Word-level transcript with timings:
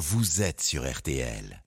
vous 0.00 0.40
êtes 0.40 0.62
sur 0.62 0.90
RTL. 0.90 1.62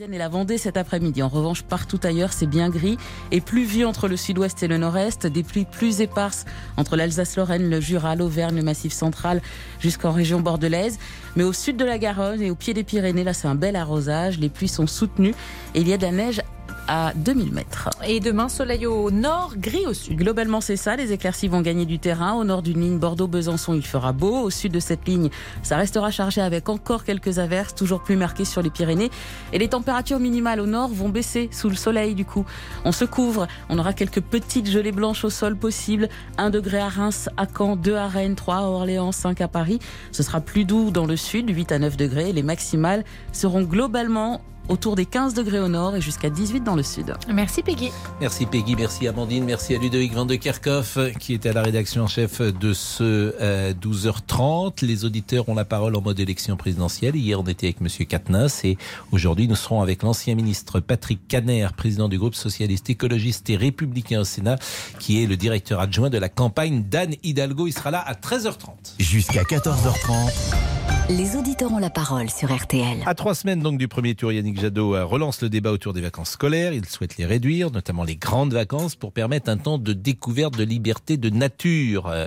Et 0.00 0.18
la 0.18 0.28
Vendée 0.28 0.58
cet 0.58 0.76
après-midi. 0.76 1.22
En 1.22 1.28
revanche, 1.28 1.62
partout 1.62 1.98
ailleurs, 2.02 2.32
c'est 2.32 2.46
bien 2.46 2.70
gris 2.70 2.98
et 3.30 3.40
pluvieux 3.40 3.86
entre 3.86 4.08
le 4.08 4.16
sud-ouest 4.16 4.60
et 4.64 4.68
le 4.68 4.78
nord-est. 4.78 5.26
Des 5.26 5.44
pluies 5.44 5.64
plus 5.64 6.00
éparses 6.00 6.44
entre 6.76 6.96
l'Alsace-Lorraine, 6.96 7.70
le 7.70 7.80
Jura, 7.80 8.16
l'Auvergne, 8.16 8.56
le 8.56 8.62
Massif 8.62 8.92
central 8.92 9.40
jusqu'en 9.78 10.10
région 10.10 10.40
bordelaise. 10.40 10.98
Mais 11.36 11.44
au 11.44 11.52
sud 11.52 11.76
de 11.76 11.84
la 11.84 11.98
Garonne 11.98 12.42
et 12.42 12.50
au 12.50 12.56
pied 12.56 12.74
des 12.74 12.84
Pyrénées, 12.84 13.24
là, 13.24 13.32
c'est 13.32 13.48
un 13.48 13.54
bel 13.54 13.76
arrosage. 13.76 14.38
Les 14.38 14.48
pluies 14.48 14.68
sont 14.68 14.88
soutenues 14.88 15.34
et 15.74 15.80
il 15.80 15.88
y 15.88 15.92
a 15.92 15.98
de 15.98 16.02
la 16.02 16.12
neige 16.12 16.42
à 16.88 17.12
2000 17.14 17.52
mètres. 17.52 17.90
Et 18.06 18.18
demain, 18.18 18.48
soleil 18.48 18.86
au 18.86 19.10
nord, 19.10 19.52
gris 19.56 19.86
au 19.86 19.92
sud. 19.92 20.16
Globalement, 20.16 20.60
c'est 20.60 20.76
ça. 20.76 20.96
Les 20.96 21.12
éclaircies 21.12 21.46
vont 21.46 21.60
gagner 21.60 21.84
du 21.84 21.98
terrain. 21.98 22.32
Au 22.32 22.44
nord 22.44 22.62
d'une 22.62 22.80
ligne 22.80 22.98
Bordeaux-Besançon, 22.98 23.74
il 23.74 23.86
fera 23.86 24.12
beau. 24.12 24.40
Au 24.40 24.50
sud 24.50 24.72
de 24.72 24.80
cette 24.80 25.06
ligne, 25.06 25.28
ça 25.62 25.76
restera 25.76 26.10
chargé 26.10 26.40
avec 26.40 26.68
encore 26.68 27.04
quelques 27.04 27.38
averses, 27.38 27.74
toujours 27.74 28.02
plus 28.02 28.16
marquées 28.16 28.46
sur 28.46 28.62
les 28.62 28.70
Pyrénées. 28.70 29.10
Et 29.52 29.58
les 29.58 29.68
températures 29.68 30.18
minimales 30.18 30.60
au 30.60 30.66
nord 30.66 30.88
vont 30.88 31.10
baisser 31.10 31.50
sous 31.52 31.68
le 31.68 31.76
soleil, 31.76 32.14
du 32.14 32.24
coup. 32.24 32.44
On 32.84 32.92
se 32.92 33.04
couvre. 33.04 33.46
On 33.68 33.78
aura 33.78 33.92
quelques 33.92 34.22
petites 34.22 34.68
gelées 34.68 34.92
blanches 34.92 35.24
au 35.24 35.30
sol 35.30 35.56
possibles. 35.56 36.08
1 36.38 36.50
degré 36.50 36.78
à 36.78 36.88
Reims, 36.88 37.28
à 37.36 37.46
Caen, 37.46 37.76
2 37.76 37.94
à 37.94 38.08
Rennes, 38.08 38.34
3 38.34 38.56
à 38.56 38.62
Orléans, 38.62 39.12
5 39.12 39.40
à 39.42 39.48
Paris. 39.48 39.78
Ce 40.10 40.22
sera 40.22 40.40
plus 40.40 40.64
doux 40.64 40.90
dans 40.90 41.04
le 41.06 41.16
sud, 41.16 41.50
8 41.50 41.72
à 41.72 41.78
9 41.78 41.96
degrés. 41.98 42.32
Les 42.32 42.42
maximales 42.42 43.04
seront 43.32 43.62
globalement 43.62 44.40
autour 44.68 44.96
des 44.96 45.06
15 45.06 45.34
degrés 45.34 45.60
au 45.60 45.68
nord 45.68 45.96
et 45.96 46.00
jusqu'à 46.00 46.30
18 46.30 46.60
dans 46.62 46.74
le 46.74 46.82
sud. 46.82 47.14
Merci 47.32 47.62
Peggy. 47.62 47.90
Merci 48.20 48.46
Peggy, 48.46 48.76
merci 48.76 49.08
Amandine, 49.08 49.44
merci 49.44 49.74
à 49.74 49.78
Ludovic 49.78 50.12
Van 50.12 50.26
de 50.26 50.34
Kerkhoff 50.34 50.98
qui 51.18 51.34
était 51.34 51.50
à 51.50 51.52
la 51.52 51.62
rédaction 51.62 52.04
en 52.04 52.06
chef 52.06 52.40
de 52.40 52.72
ce 52.72 53.72
12h30. 53.72 54.66
Euh, 54.82 54.86
Les 54.86 55.04
auditeurs 55.04 55.48
ont 55.48 55.54
la 55.54 55.64
parole 55.64 55.96
en 55.96 56.00
mode 56.00 56.20
élection 56.20 56.56
présidentielle. 56.56 57.16
Hier, 57.16 57.40
on 57.40 57.44
était 57.44 57.66
avec 57.66 57.80
Monsieur 57.80 58.04
Katnas 58.04 58.60
et 58.64 58.76
aujourd'hui, 59.12 59.48
nous 59.48 59.56
serons 59.56 59.82
avec 59.82 60.02
l'ancien 60.02 60.34
ministre 60.34 60.80
Patrick 60.80 61.26
Caner, 61.28 61.68
président 61.76 62.08
du 62.08 62.18
groupe 62.18 62.34
socialiste 62.34 62.90
écologiste 62.90 63.48
et 63.50 63.56
républicain 63.56 64.20
au 64.20 64.24
Sénat, 64.24 64.56
qui 64.98 65.22
est 65.22 65.26
le 65.26 65.36
directeur 65.36 65.80
adjoint 65.80 66.10
de 66.10 66.18
la 66.18 66.28
campagne 66.28 66.84
d'Anne 66.84 67.14
Hidalgo. 67.22 67.66
Il 67.66 67.72
sera 67.72 67.90
là 67.90 68.00
à 68.00 68.14
13h30. 68.14 68.94
Jusqu'à 68.98 69.42
14h30. 69.42 70.97
Les 71.10 71.36
auditeurs 71.36 71.72
ont 71.72 71.78
la 71.78 71.88
parole 71.88 72.28
sur 72.28 72.54
RTL. 72.54 72.98
À 73.06 73.14
trois 73.14 73.34
semaines 73.34 73.60
donc 73.60 73.78
du 73.78 73.88
premier 73.88 74.14
tour, 74.14 74.30
Yannick 74.30 74.60
Jadot 74.60 74.94
euh, 74.94 75.06
relance 75.06 75.40
le 75.40 75.48
débat 75.48 75.72
autour 75.72 75.94
des 75.94 76.02
vacances 76.02 76.32
scolaires. 76.32 76.74
Il 76.74 76.84
souhaite 76.84 77.16
les 77.16 77.24
réduire, 77.24 77.70
notamment 77.70 78.04
les 78.04 78.16
grandes 78.16 78.52
vacances, 78.52 78.94
pour 78.94 79.14
permettre 79.14 79.48
un 79.48 79.56
temps 79.56 79.78
de 79.78 79.94
découverte 79.94 80.58
de 80.58 80.64
liberté 80.64 81.16
de 81.16 81.30
nature 81.30 82.08
euh, 82.08 82.26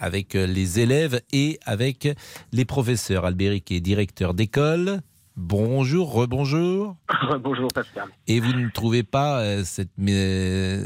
avec 0.00 0.34
euh, 0.34 0.44
les 0.44 0.80
élèves 0.80 1.20
et 1.32 1.60
avec 1.64 2.08
les 2.50 2.64
professeurs. 2.64 3.26
Albéric 3.26 3.70
est 3.70 3.78
directeur 3.78 4.34
d'école. 4.34 5.02
Bonjour, 5.36 6.12
rebonjour. 6.12 6.96
Bonjour 7.44 7.68
Pascal. 7.72 8.08
Et 8.26 8.40
vous 8.40 8.54
ne 8.54 8.68
trouvez 8.70 9.04
pas 9.04 9.62
cette, 9.62 9.92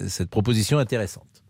cette 0.09 0.29
proposition 0.29 0.79
intéressante? 0.79 1.43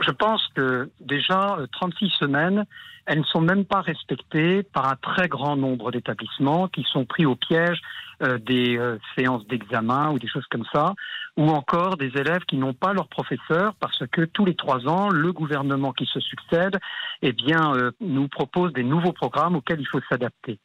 Je 0.00 0.10
pense 0.10 0.46
que 0.54 0.90
déjà 1.00 1.56
36 1.72 2.10
semaines, 2.18 2.66
elles 3.06 3.20
ne 3.20 3.24
sont 3.24 3.40
même 3.40 3.64
pas 3.64 3.80
respectées 3.80 4.62
par 4.62 4.88
un 4.88 4.96
très 4.96 5.28
grand 5.28 5.56
nombre 5.56 5.90
d'établissements 5.90 6.68
qui 6.68 6.84
sont 6.84 7.04
pris 7.04 7.26
au 7.26 7.36
piège 7.36 7.80
des 8.20 8.76
euh, 8.78 8.98
séances 9.16 9.46
d'examen 9.46 10.10
ou 10.10 10.18
des 10.18 10.28
choses 10.28 10.46
comme 10.50 10.64
ça, 10.72 10.94
ou 11.36 11.48
encore 11.48 11.96
des 11.96 12.12
élèves 12.16 12.44
qui 12.46 12.56
n'ont 12.56 12.74
pas 12.74 12.92
leur 12.92 13.08
professeur 13.08 13.74
parce 13.80 14.06
que 14.12 14.22
tous 14.22 14.44
les 14.44 14.54
trois 14.54 14.86
ans, 14.86 15.08
le 15.08 15.32
gouvernement 15.32 15.92
qui 15.92 16.06
se 16.06 16.20
succède, 16.20 16.78
eh 17.22 17.32
bien, 17.32 17.74
euh, 17.74 17.92
nous 18.00 18.28
propose 18.28 18.72
des 18.72 18.82
nouveaux 18.82 19.12
programmes 19.12 19.56
auxquels 19.56 19.80
il 19.80 19.86
faut 19.86 20.00
s'adapter. 20.08 20.58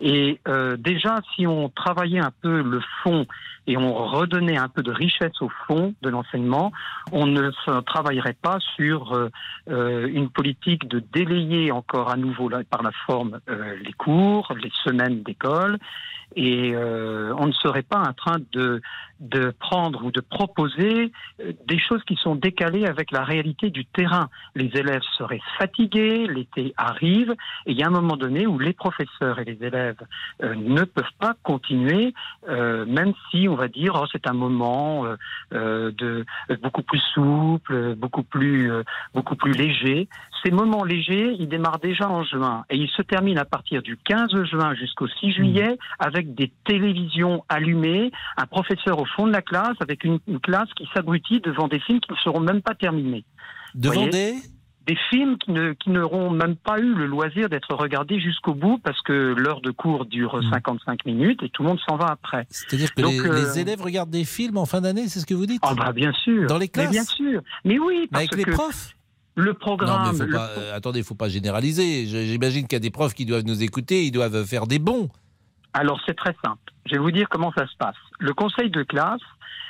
Et 0.00 0.40
euh, 0.48 0.76
déjà, 0.76 1.16
si 1.34 1.46
on 1.46 1.68
travaillait 1.68 2.20
un 2.20 2.32
peu 2.42 2.62
le 2.62 2.80
fond 3.02 3.26
et 3.66 3.76
on 3.76 3.92
redonnait 3.92 4.56
un 4.56 4.68
peu 4.68 4.82
de 4.82 4.90
richesse 4.90 5.40
au 5.40 5.50
fond 5.66 5.94
de 6.02 6.08
l'enseignement, 6.08 6.72
on 7.12 7.26
ne 7.26 7.50
travaillerait 7.82 8.36
pas 8.40 8.58
sur 8.76 9.12
euh, 9.12 9.28
euh, 9.68 10.08
une 10.08 10.30
politique 10.30 10.88
de 10.88 11.00
délayer 11.12 11.70
encore 11.70 12.10
à 12.10 12.16
nouveau 12.16 12.50
par 12.70 12.82
la 12.82 12.92
forme 13.06 13.40
les 13.48 13.92
cours, 13.92 14.52
les 14.60 14.72
semaines 14.84 15.22
d'école, 15.22 15.78
et 16.36 16.74
on 16.76 17.46
ne 17.46 17.52
serait 17.52 17.82
pas 17.82 17.98
en 17.98 18.12
train 18.12 18.38
de 18.52 18.80
de 19.20 19.52
prendre 19.58 20.04
ou 20.04 20.10
de 20.10 20.20
proposer 20.20 21.12
euh, 21.40 21.52
des 21.66 21.78
choses 21.78 22.02
qui 22.04 22.16
sont 22.16 22.34
décalées 22.34 22.86
avec 22.86 23.10
la 23.12 23.22
réalité 23.22 23.68
du 23.70 23.84
terrain. 23.84 24.28
Les 24.54 24.70
élèves 24.74 25.02
seraient 25.18 25.42
fatigués, 25.58 26.26
l'été 26.26 26.72
arrive, 26.76 27.32
et 27.66 27.72
il 27.72 27.78
y 27.78 27.82
a 27.82 27.86
un 27.86 27.90
moment 27.90 28.16
donné 28.16 28.46
où 28.46 28.58
les 28.58 28.72
professeurs 28.72 29.38
et 29.38 29.44
les 29.44 29.58
élèves 29.62 30.00
euh, 30.42 30.54
ne 30.54 30.84
peuvent 30.84 31.04
pas 31.18 31.34
continuer, 31.42 32.14
euh, 32.48 32.86
même 32.86 33.12
si 33.30 33.46
on 33.48 33.54
va 33.54 33.68
dire 33.68 33.98
oh, 34.00 34.06
c'est 34.10 34.26
un 34.26 34.32
moment 34.32 35.04
de 35.50 36.24
beaucoup 36.62 36.82
plus 36.82 37.02
souple, 37.14 37.94
beaucoup 37.94 38.22
plus 38.22 38.70
beaucoup 39.14 39.36
plus 39.36 39.52
léger. 39.52 40.08
Ces 40.42 40.50
moments 40.50 40.84
légers, 40.84 41.36
ils 41.38 41.48
démarrent 41.48 41.80
déjà 41.80 42.08
en 42.08 42.24
juin 42.24 42.64
et 42.70 42.76
ils 42.76 42.88
se 42.88 43.02
terminent 43.02 43.40
à 43.40 43.44
partir 43.44 43.82
du 43.82 43.98
15 43.98 44.44
juin 44.44 44.74
jusqu'au 44.74 45.06
6 45.06 45.32
juillet 45.32 45.78
avec 45.98 46.34
des 46.34 46.50
télévisions 46.64 47.44
allumées, 47.48 48.10
un 48.38 48.46
professeur 48.46 48.98
au 48.98 49.06
fond 49.16 49.26
de 49.26 49.32
la 49.32 49.42
classe 49.42 49.76
avec 49.80 50.04
une, 50.04 50.20
classe 50.42 50.68
qui 50.76 50.88
s'abrutit 50.94 51.40
devant 51.40 51.68
des 51.68 51.80
films 51.80 52.00
qui 52.00 52.12
ne 52.12 52.16
seront 52.18 52.40
même 52.40 52.62
pas 52.62 52.74
terminés. 52.74 53.24
Devant 53.74 54.06
des 54.06 54.34
des 54.86 54.96
films 55.10 55.36
qui, 55.38 55.52
ne, 55.52 55.72
qui 55.74 55.90
n'auront 55.90 56.30
même 56.30 56.56
pas 56.56 56.80
eu 56.80 56.94
le 56.94 57.06
loisir 57.06 57.48
d'être 57.48 57.74
regardés 57.74 58.18
jusqu'au 58.18 58.54
bout 58.54 58.78
parce 58.78 59.00
que 59.02 59.12
l'heure 59.12 59.60
de 59.60 59.70
cours 59.70 60.06
dure 60.06 60.40
55 60.50 61.04
hmm. 61.04 61.08
minutes 61.08 61.42
et 61.42 61.48
tout 61.50 61.62
le 61.62 61.68
monde 61.68 61.80
s'en 61.88 61.96
va 61.96 62.06
après. 62.06 62.46
C'est-à-dire 62.50 62.92
que 62.94 63.02
les, 63.02 63.20
euh, 63.20 63.54
élèves 63.54 63.82
regardent 63.82 64.10
des 64.10 64.24
films 64.24 64.56
en 64.56 64.66
fin 64.66 64.80
d'année, 64.80 65.06
c'est 65.08 65.20
ce 65.20 65.26
que 65.26 65.34
vous 65.34 65.46
dites 65.46 65.60
Ah 65.62 65.74
bah 65.74 65.92
bien 65.92 66.12
sûr. 66.12 66.46
Dans 66.48 66.58
les 66.58 66.68
classes 66.68 66.86
mais 66.86 66.92
Bien 66.92 67.04
sûr. 67.04 67.42
Mais 67.64 67.78
oui, 67.78 68.08
parce 68.10 68.24
avec 68.24 68.36
les 68.36 68.52
profs 68.52 68.96
le 69.36 69.54
programme. 69.54 70.06
Non, 70.06 70.12
mais 70.12 70.26
faut 70.26 70.32
pas, 70.32 70.50
euh, 70.58 70.76
attendez, 70.76 70.98
il 70.98 71.02
ne 71.02 71.06
faut 71.06 71.14
pas 71.14 71.28
généraliser. 71.28 72.06
J'imagine 72.06 72.66
qu'il 72.66 72.74
y 72.74 72.76
a 72.76 72.80
des 72.80 72.90
profs 72.90 73.14
qui 73.14 73.24
doivent 73.24 73.44
nous 73.44 73.62
écouter, 73.62 74.04
ils 74.04 74.10
doivent 74.10 74.44
faire 74.44 74.66
des 74.66 74.80
bons. 74.80 75.08
Alors 75.72 76.00
c'est 76.06 76.16
très 76.16 76.34
simple. 76.44 76.72
Je 76.86 76.92
vais 76.92 76.98
vous 76.98 77.10
dire 77.10 77.28
comment 77.28 77.52
ça 77.56 77.66
se 77.66 77.76
passe. 77.76 77.96
Le 78.18 78.32
conseil 78.34 78.70
de 78.70 78.82
classe 78.82 79.20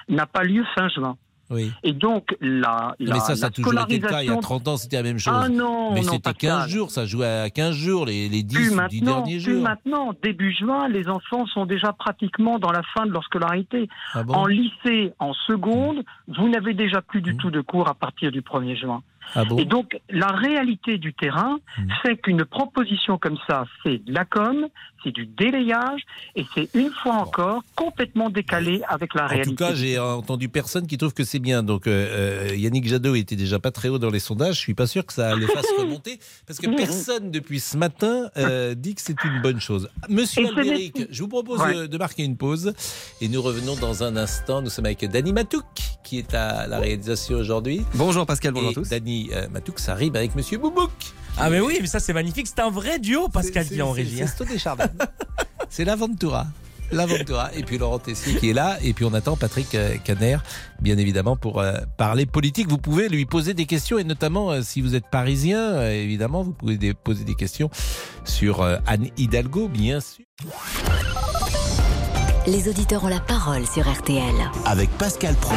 n'a 0.09 0.27
pas 0.27 0.43
lieu 0.43 0.65
fin 0.75 0.88
juin. 0.88 1.16
Oui. 1.50 1.72
Et 1.83 1.93
donc, 1.93 2.37
la. 2.41 2.94
mais 3.00 3.19
ça, 3.19 3.34
ça 3.34 3.47
a 3.47 3.50
toujours 3.50 3.72
été 3.83 3.99
le 3.99 4.09
cas. 4.09 4.22
Il 4.22 4.28
y 4.28 4.33
a 4.33 4.37
30 4.37 4.69
ans, 4.69 4.77
c'était 4.77 4.97
la 4.97 5.03
même 5.03 5.19
chose. 5.19 5.34
Ah 5.37 5.49
non, 5.49 5.93
mais 5.93 6.05
c'était 6.05 6.33
15 6.33 6.69
jours, 6.69 6.91
ça 6.93 7.06
jouait 7.06 7.27
à 7.27 7.50
15 7.50 7.75
jours, 7.75 8.06
les, 8.06 8.28
les 8.28 8.44
10 8.44 8.77
ou 8.77 8.89
10 8.89 9.00
derniers 9.03 9.41
jours. 9.41 9.62
maintenant, 9.62 10.15
début 10.22 10.55
juin, 10.55 10.89
les 10.89 11.09
enfants 11.09 11.47
sont 11.47 11.66
déjà 11.66 11.93
pratiquement 11.93 12.60
dans 12.60 12.71
la 12.71 12.83
fin 12.94 13.05
de 13.05 13.10
leur 13.10 13.25
scolarité. 13.25 13.89
Ah 14.15 14.22
en 14.28 14.47
lycée, 14.47 15.12
en 15.19 15.33
seconde, 15.34 16.05
vous 16.28 16.49
n'avez 16.49 16.72
déjà 16.72 17.03
plus 17.03 17.21
du 17.21 17.34
mmh. 17.34 17.39
tout 17.39 17.50
de 17.50 17.60
cours 17.60 17.89
à 17.89 17.94
partir 17.94 18.31
du 18.31 18.43
1er 18.43 18.78
juin. 18.78 19.03
Ah 19.34 19.43
et 19.59 19.65
donc, 19.65 20.00
la 20.09 20.28
réalité 20.28 20.99
du 20.99 21.15
terrain 21.15 21.59
mmh. 21.78 21.83
fait 22.03 22.16
qu'une 22.16 22.44
proposition 22.44 23.19
comme 23.19 23.39
ça, 23.49 23.65
c'est 23.83 24.05
de 24.05 24.12
la 24.12 24.25
com, 24.25 24.69
c'est 25.03 25.12
du 25.12 25.27
délayage, 25.27 26.03
et 26.37 26.44
c'est 26.55 26.69
une 26.75 26.91
fois 26.91 27.15
encore 27.15 27.62
complètement 27.77 28.31
décalé 28.31 28.83
avec 28.88 29.15
la 29.15 29.27
réalité. 29.27 29.49
En 29.49 29.53
tout 29.53 29.56
cas, 29.56 29.75
j'ai 29.75 29.99
entendu 29.99 30.49
personne 30.49 30.87
qui 30.87 30.99
trouve 30.99 31.15
que 31.15 31.25
c'est 31.25 31.38
bien. 31.38 31.62
Donc, 31.62 31.87
euh, 31.87 32.50
euh, 32.50 32.56
Yannick 32.56 32.87
Jadot 32.87 33.15
était 33.15 33.37
déjà 33.37 33.59
pas 33.59 33.71
très 33.71 33.89
haut 33.89 33.99
dans 33.99 34.10
les 34.10 34.19
sondages. 34.19 34.56
Je 34.56 34.60
suis 34.60 34.75
pas 34.75 34.87
sûr 34.87 35.05
que 35.06 35.12
ça 35.12 35.34
le 35.34 35.47
fasse 35.47 35.66
remonter, 35.78 36.19
parce 36.47 36.59
que 36.59 36.75
personne 36.77 37.31
depuis 37.31 37.60
ce 37.60 37.77
matin 37.77 38.31
euh, 38.37 38.75
dit 38.75 38.94
que 38.94 39.03
c'est 39.03 39.22
une 39.25 39.41
bonne 39.43 39.60
chose. 39.60 39.89
Monsieur 40.09 40.47
Albéric, 40.47 41.06
je 41.10 41.22
vous 41.22 41.28
propose 41.28 41.60
de 41.89 41.99
marquer 41.99 42.25
une 42.25 42.37
pause, 42.37 42.75
et 43.21 43.28
nous 43.28 43.43
revenons 43.43 43.77
dans 43.77 44.03
un 44.03 44.16
instant. 44.16 44.62
Nous 44.62 44.71
sommes 44.71 44.87
avec 44.87 45.05
Dani 45.05 45.33
Matouk, 45.33 45.65
qui 46.05 46.19
est 46.19 46.34
à 46.34 46.66
la 46.66 46.78
réalisation 46.78 47.39
aujourd'hui. 47.39 47.83
Bonjour 47.94 48.27
Pascal, 48.27 48.53
bonjour 48.53 48.71
à 48.71 48.75
tous. 48.75 48.89
Dani 48.89 49.31
Matouk, 49.50 49.78
ça 49.78 49.93
arrive 49.93 50.16
avec 50.16 50.34
Monsieur 50.34 50.59
Boubouk. 50.59 50.91
Ah 51.39 51.51
mais 51.51 51.61
oui, 51.61 51.79
mais 51.81 51.87
ça 51.87 52.01
c'est 52.01 52.13
magnifique, 52.13 52.47
c'est 52.47 52.61
un 52.61 52.71
vrai 52.71 52.99
duo 52.99 53.29
Pascal 53.29 53.67
qui 53.67 53.81
en 53.83 53.93
régie. 53.93 54.17
C'est 54.19 54.69
hein. 54.69 54.77
C'est 55.71 55.85
l'Aventura. 55.85 56.47
L'Aventura. 56.93 57.51
Et 57.54 57.63
puis 57.63 57.78
Laurent 57.78 57.99
Tessier 57.99 58.34
qui 58.34 58.51
est 58.51 58.53
là. 58.53 58.78
Et 58.83 58.93
puis 58.93 59.04
on 59.04 59.15
attend 59.15 59.37
Patrick 59.37 59.75
euh, 59.75 59.97
Caner, 60.03 60.39
bien 60.81 60.99
évidemment, 60.99 61.37
pour 61.37 61.60
euh, 61.60 61.75
parler 61.97 62.27
politique. 62.27 62.69
Vous 62.69 62.78
pouvez 62.78 63.09
lui 63.09 63.27
poser 63.27 63.54
des 63.54 63.66
questions 63.66 63.99
et 63.99 64.04
notamment 64.04 64.51
euh, 64.51 64.63
si 64.63 64.81
vous 64.81 64.95
êtes 64.95 65.09
parisien, 65.09 65.89
évidemment, 65.89 66.43
vous 66.43 66.53
pouvez 66.53 66.95
poser 66.95 67.25
des 67.25 67.34
questions 67.34 67.71
sur 68.25 68.63
Anne 68.87 69.09
Hidalgo, 69.16 69.69
bien 69.69 70.01
sûr. 70.01 70.25
Les 72.47 72.69
auditeurs 72.69 73.04
ont 73.04 73.09
la 73.09 73.21
parole 73.21 73.66
sur 73.66 73.89
RTL. 73.89 74.34
Avec 74.65 74.91
Pascal 74.99 75.34
Pro. 75.37 75.54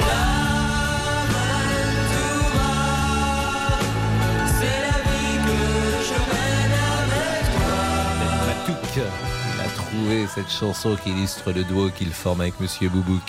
Cette 10.33 10.50
chanson 10.50 10.95
qui 11.01 11.12
illustre 11.12 11.51
le 11.51 11.63
duo 11.63 11.89
qu'il 11.89 12.12
forme 12.12 12.42
avec 12.42 12.60
Monsieur 12.60 12.89
Boubouk. 12.89 13.21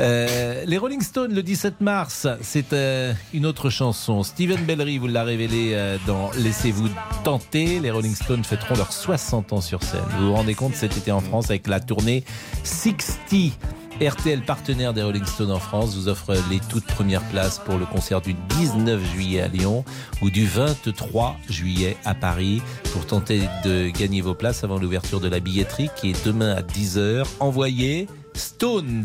Euh, 0.00 0.64
les 0.66 0.78
Rolling 0.78 1.02
Stones, 1.02 1.32
le 1.34 1.42
17 1.42 1.80
mars, 1.80 2.26
c'est 2.40 2.72
euh, 2.72 3.12
une 3.32 3.46
autre 3.46 3.70
chanson. 3.70 4.22
Steven 4.22 4.64
Bellery 4.64 4.98
vous 4.98 5.06
l'a 5.06 5.24
révélé 5.24 5.72
euh, 5.74 5.98
dans 6.06 6.30
Laissez-vous 6.38 6.88
tenter. 7.24 7.80
Les 7.80 7.90
Rolling 7.90 8.14
Stones 8.14 8.44
fêteront 8.44 8.76
leurs 8.76 8.92
60 8.92 9.52
ans 9.52 9.60
sur 9.60 9.82
scène. 9.82 10.00
Vous 10.18 10.26
vous 10.26 10.32
rendez 10.32 10.54
compte 10.54 10.74
cet 10.74 10.96
été 10.96 11.12
en 11.12 11.20
France 11.20 11.50
avec 11.50 11.66
la 11.66 11.80
tournée 11.80 12.24
60 12.64 13.52
RTL, 14.00 14.40
partenaire 14.40 14.94
des 14.94 15.02
Rolling 15.02 15.26
Stones 15.26 15.50
en 15.50 15.58
France, 15.58 15.94
vous 15.94 16.08
offre 16.08 16.34
les 16.50 16.58
toutes 16.70 16.86
premières 16.86 17.22
places 17.28 17.58
pour 17.58 17.76
le 17.76 17.84
concert 17.84 18.22
du 18.22 18.32
19 18.32 19.04
juillet 19.12 19.42
à 19.42 19.48
Lyon 19.48 19.84
ou 20.22 20.30
du 20.30 20.46
23 20.46 21.36
juillet 21.50 21.98
à 22.06 22.14
Paris. 22.14 22.62
Pour 22.94 23.04
tenter 23.04 23.42
de 23.62 23.90
gagner 23.90 24.22
vos 24.22 24.34
places 24.34 24.64
avant 24.64 24.78
l'ouverture 24.78 25.20
de 25.20 25.28
la 25.28 25.38
billetterie 25.38 25.90
qui 25.96 26.10
est 26.10 26.26
demain 26.26 26.54
à 26.54 26.62
10h, 26.62 27.26
envoyez 27.40 28.06
Stones, 28.32 29.04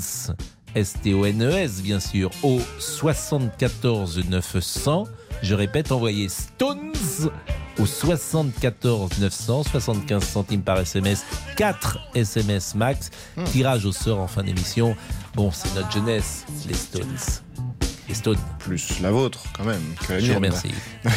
S-T-O-N-E-S 0.75 1.79
E 1.79 1.83
bien 1.83 1.99
sûr, 1.99 2.31
au 2.41 2.61
74 2.79 4.29
900. 4.29 5.03
Je 5.41 5.55
répète, 5.55 5.91
envoyez 5.91 6.29
Stones 6.29 6.93
au 7.79 7.85
74 7.85 9.19
900, 9.19 9.63
75 9.63 10.23
centimes 10.23 10.61
par 10.61 10.79
SMS, 10.79 11.23
4 11.57 11.99
SMS 12.15 12.75
max. 12.75 13.09
Tirage 13.45 13.85
au 13.85 13.91
sort 13.91 14.19
en 14.19 14.27
fin 14.27 14.43
d'émission. 14.43 14.95
Bon, 15.35 15.51
c'est 15.51 15.73
notre 15.75 15.91
jeunesse, 15.91 16.45
les 16.67 16.73
Stones. 16.73 17.17
Les 18.07 18.13
Stones, 18.15 18.37
Plus 18.59 18.99
la 19.01 19.11
vôtre, 19.11 19.43
quand 19.57 19.63
même. 19.65 19.81
que 20.07 20.13
la 20.13 20.19
je 20.19 20.27
vous 20.29 20.35
remercie. 20.35 20.71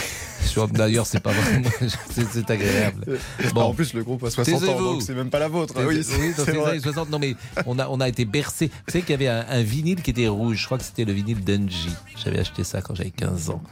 D'ailleurs, 0.73 1.07
c'est 1.07 1.21
pas 1.21 1.31
vraiment. 1.31 1.69
C'est 2.11 2.51
agréable. 2.51 3.19
Bon, 3.55 3.63
en 3.63 3.75
plus, 3.75 3.95
le 3.95 4.03
groupe 4.03 4.25
a 4.25 4.31
60 4.31 4.63
ans, 4.65 4.81
donc 4.81 5.03
c'est 5.03 5.15
même 5.15 5.31
pas 5.31 5.39
la 5.39 5.47
vôtre. 5.47 5.75
Oui, 5.77 5.85
Oui, 5.87 6.33
dans 6.37 6.45
c'est 6.45 6.53
les 6.53 6.59
vrai. 6.59 6.71
années 6.73 6.81
60. 6.81 7.11
Non, 7.11 7.19
mais 7.21 7.37
on 7.67 7.79
a, 7.79 7.87
on 7.89 8.01
a 8.01 8.09
été 8.09 8.25
bercé. 8.25 8.67
Vous 8.69 8.93
savez 8.93 9.03
qu'il 9.03 9.11
y 9.11 9.15
avait 9.15 9.29
un, 9.29 9.45
un 9.49 9.63
vinyle 9.63 10.03
qui 10.03 10.11
était 10.11 10.27
rouge. 10.27 10.57
Je 10.61 10.65
crois 10.67 10.79
que 10.79 10.83
c'était 10.85 11.05
le 11.05 11.13
vinyle 11.13 11.45
d'Engie. 11.45 11.95
J'avais 12.25 12.41
acheté 12.41 12.65
ça 12.65 12.81
quand 12.83 12.95
j'avais 12.97 13.11
15 13.11 13.51
ans. 13.51 13.63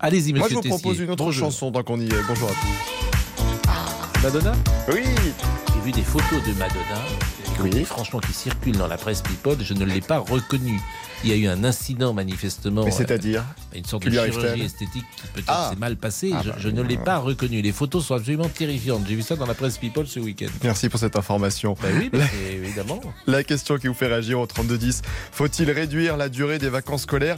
Allez-y, 0.00 0.32
monsieur 0.32 0.38
Moi, 0.38 0.48
je 0.48 0.54
vous 0.54 0.60
Tessier. 0.60 0.78
propose 0.78 1.00
une 1.00 1.10
autre 1.10 1.24
Bonjour. 1.24 1.46
chanson 1.46 1.72
tant 1.72 1.82
qu'on 1.82 2.00
y 2.00 2.06
est. 2.06 2.22
Bonjour 2.28 2.48
à 2.48 2.52
tous. 2.52 4.22
Madonna? 4.22 4.52
Oui, 4.92 5.02
J'ai 5.74 5.80
vu 5.84 5.92
des 5.92 6.02
photos 6.02 6.42
de 6.46 6.52
Madonna. 6.52 7.02
Oui. 7.62 7.84
Franchement, 7.84 8.20
qui 8.20 8.32
circulent 8.32 8.76
dans 8.76 8.86
la 8.86 8.96
presse 8.96 9.20
People. 9.22 9.56
Je 9.60 9.74
ne 9.74 9.84
l'ai 9.84 10.00
pas 10.00 10.18
reconnue. 10.18 10.80
Il 11.24 11.30
y 11.30 11.32
a 11.32 11.36
eu 11.36 11.48
un 11.48 11.64
incident 11.64 12.12
manifestement. 12.12 12.84
mais 12.84 12.92
c'est-à-dire 12.92 13.40
euh, 13.74 13.78
une 13.78 13.84
sorte 13.84 14.04
de 14.04 14.10
chirurgie 14.10 14.62
esthétique 14.62 15.04
qui 15.16 15.22
peut-être 15.34 15.48
Ah. 15.48 15.70
s'est 15.72 15.78
mal 15.80 15.96
passée. 15.96 16.30
Ah 16.32 16.42
je 16.44 16.50
bah, 16.50 16.56
je 16.58 16.68
ne 16.68 16.80
l'ai 16.82 16.96
pas 16.96 17.18
reconnue. 17.18 17.60
Les 17.60 17.72
photos 17.72 18.06
sont 18.06 18.14
absolument 18.14 18.48
terrifiantes. 18.48 19.02
J'ai 19.08 19.16
vu 19.16 19.22
ça 19.22 19.34
dans 19.34 19.46
la 19.46 19.54
presse 19.54 19.78
People 19.78 20.06
ce 20.06 20.20
week-end. 20.20 20.46
Merci 20.62 20.88
pour 20.88 21.00
cette 21.00 21.16
information. 21.16 21.74
Ben 21.82 21.92
oui, 21.98 22.10
mais 22.12 22.20
c'est 22.20 22.52
évidemment. 22.54 23.00
La 23.26 23.42
question 23.42 23.78
qui 23.78 23.88
vous 23.88 23.94
fait 23.94 24.06
réagir 24.06 24.38
au 24.38 24.46
3210, 24.46 25.02
faut-il 25.32 25.68
réduire 25.72 26.16
la 26.16 26.28
durée 26.28 26.58
des 26.60 26.68
vacances 26.68 27.02
scolaires? 27.02 27.36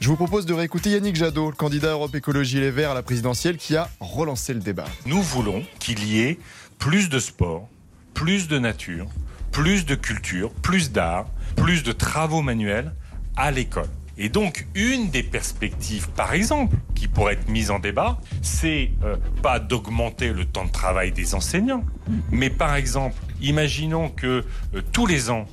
Je 0.00 0.08
vous 0.08 0.16
propose 0.16 0.44
de 0.44 0.52
réécouter 0.52 0.90
Yannick 0.90 1.16
Jadot, 1.16 1.48
le 1.50 1.56
candidat 1.56 1.92
Europe 1.92 2.14
Écologie 2.14 2.60
Les 2.60 2.70
Verts 2.70 2.90
à 2.90 2.94
la 2.94 3.02
présidentielle, 3.02 3.56
qui 3.56 3.76
a 3.76 3.88
relancé 4.00 4.52
le 4.52 4.60
débat. 4.60 4.84
Nous 5.06 5.22
voulons 5.22 5.64
qu'il 5.78 6.04
y 6.04 6.20
ait 6.20 6.38
plus 6.78 7.08
de 7.08 7.18
sport, 7.18 7.66
plus 8.12 8.46
de 8.48 8.58
nature, 8.58 9.06
plus 9.52 9.86
de 9.86 9.94
culture, 9.94 10.50
plus 10.50 10.90
d'art, 10.90 11.26
plus 11.56 11.82
de 11.82 11.92
travaux 11.92 12.42
manuels 12.42 12.92
à 13.36 13.50
l'école. 13.50 13.88
Et 14.18 14.28
donc, 14.28 14.66
une 14.74 15.10
des 15.10 15.22
perspectives, 15.22 16.08
par 16.10 16.34
exemple, 16.34 16.76
qui 16.94 17.08
pourrait 17.08 17.34
être 17.34 17.48
mise 17.48 17.70
en 17.70 17.78
débat, 17.78 18.18
c'est 18.42 18.90
euh, 19.04 19.16
pas 19.42 19.58
d'augmenter 19.58 20.32
le 20.32 20.44
temps 20.44 20.64
de 20.64 20.70
travail 20.70 21.12
des 21.12 21.34
enseignants, 21.34 21.84
mais 22.30 22.50
par 22.50 22.74
exemple, 22.74 23.16
imaginons 23.40 24.10
que 24.10 24.44
euh, 24.74 24.82
tous 24.92 25.06
les 25.06 25.30
ans, 25.30 25.46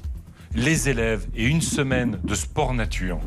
les 0.55 0.89
élèves 0.89 1.27
aient 1.37 1.45
une 1.45 1.61
semaine 1.61 2.19
de 2.23 2.35
sport 2.35 2.73
nature. 2.73 3.19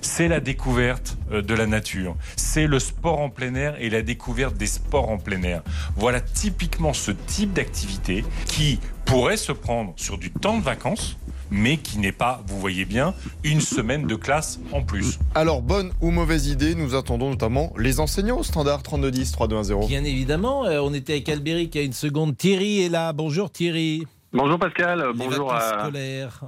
C'est 0.00 0.28
la 0.28 0.40
découverte 0.40 1.16
euh, 1.30 1.42
de 1.42 1.54
la 1.54 1.66
nature. 1.66 2.16
C'est 2.36 2.66
le 2.66 2.78
sport 2.78 3.20
en 3.20 3.30
plein 3.30 3.54
air 3.54 3.76
et 3.78 3.90
la 3.90 4.02
découverte 4.02 4.56
des 4.56 4.66
sports 4.66 5.10
en 5.10 5.18
plein 5.18 5.42
air. 5.42 5.62
Voilà 5.96 6.20
typiquement 6.20 6.92
ce 6.92 7.10
type 7.10 7.52
d'activité 7.52 8.24
qui 8.46 8.80
pourrait 9.04 9.36
se 9.36 9.52
prendre 9.52 9.92
sur 9.96 10.18
du 10.18 10.30
temps 10.30 10.58
de 10.58 10.62
vacances, 10.62 11.18
mais 11.50 11.76
qui 11.76 11.98
n'est 11.98 12.12
pas, 12.12 12.42
vous 12.46 12.60
voyez 12.60 12.84
bien, 12.84 13.14
une 13.44 13.60
semaine 13.60 14.06
de 14.06 14.14
classe 14.14 14.60
en 14.72 14.82
plus. 14.82 15.18
Alors, 15.34 15.62
bonne 15.62 15.90
ou 16.00 16.10
mauvaise 16.10 16.46
idée, 16.46 16.74
nous 16.74 16.94
attendons 16.94 17.30
notamment 17.30 17.72
les 17.76 17.98
enseignants 18.00 18.38
au 18.38 18.44
standard 18.44 18.82
3210 18.82 19.32
3210. 19.32 19.88
Bien 19.88 20.04
évidemment, 20.04 20.64
euh, 20.66 20.80
on 20.80 20.94
était 20.94 21.14
avec 21.14 21.28
Albéric 21.28 21.74
il 21.74 21.78
y 21.78 21.80
a 21.82 21.84
une 21.84 21.92
seconde. 21.92 22.36
Thierry 22.36 22.82
est 22.82 22.88
là. 22.88 23.12
Bonjour 23.12 23.50
Thierry. 23.50 24.06
Bonjour 24.32 24.58
Pascal, 24.58 25.04
Les 25.12 25.18
bonjour 25.24 25.52
à, 25.52 25.80
scolaires. 25.80 26.44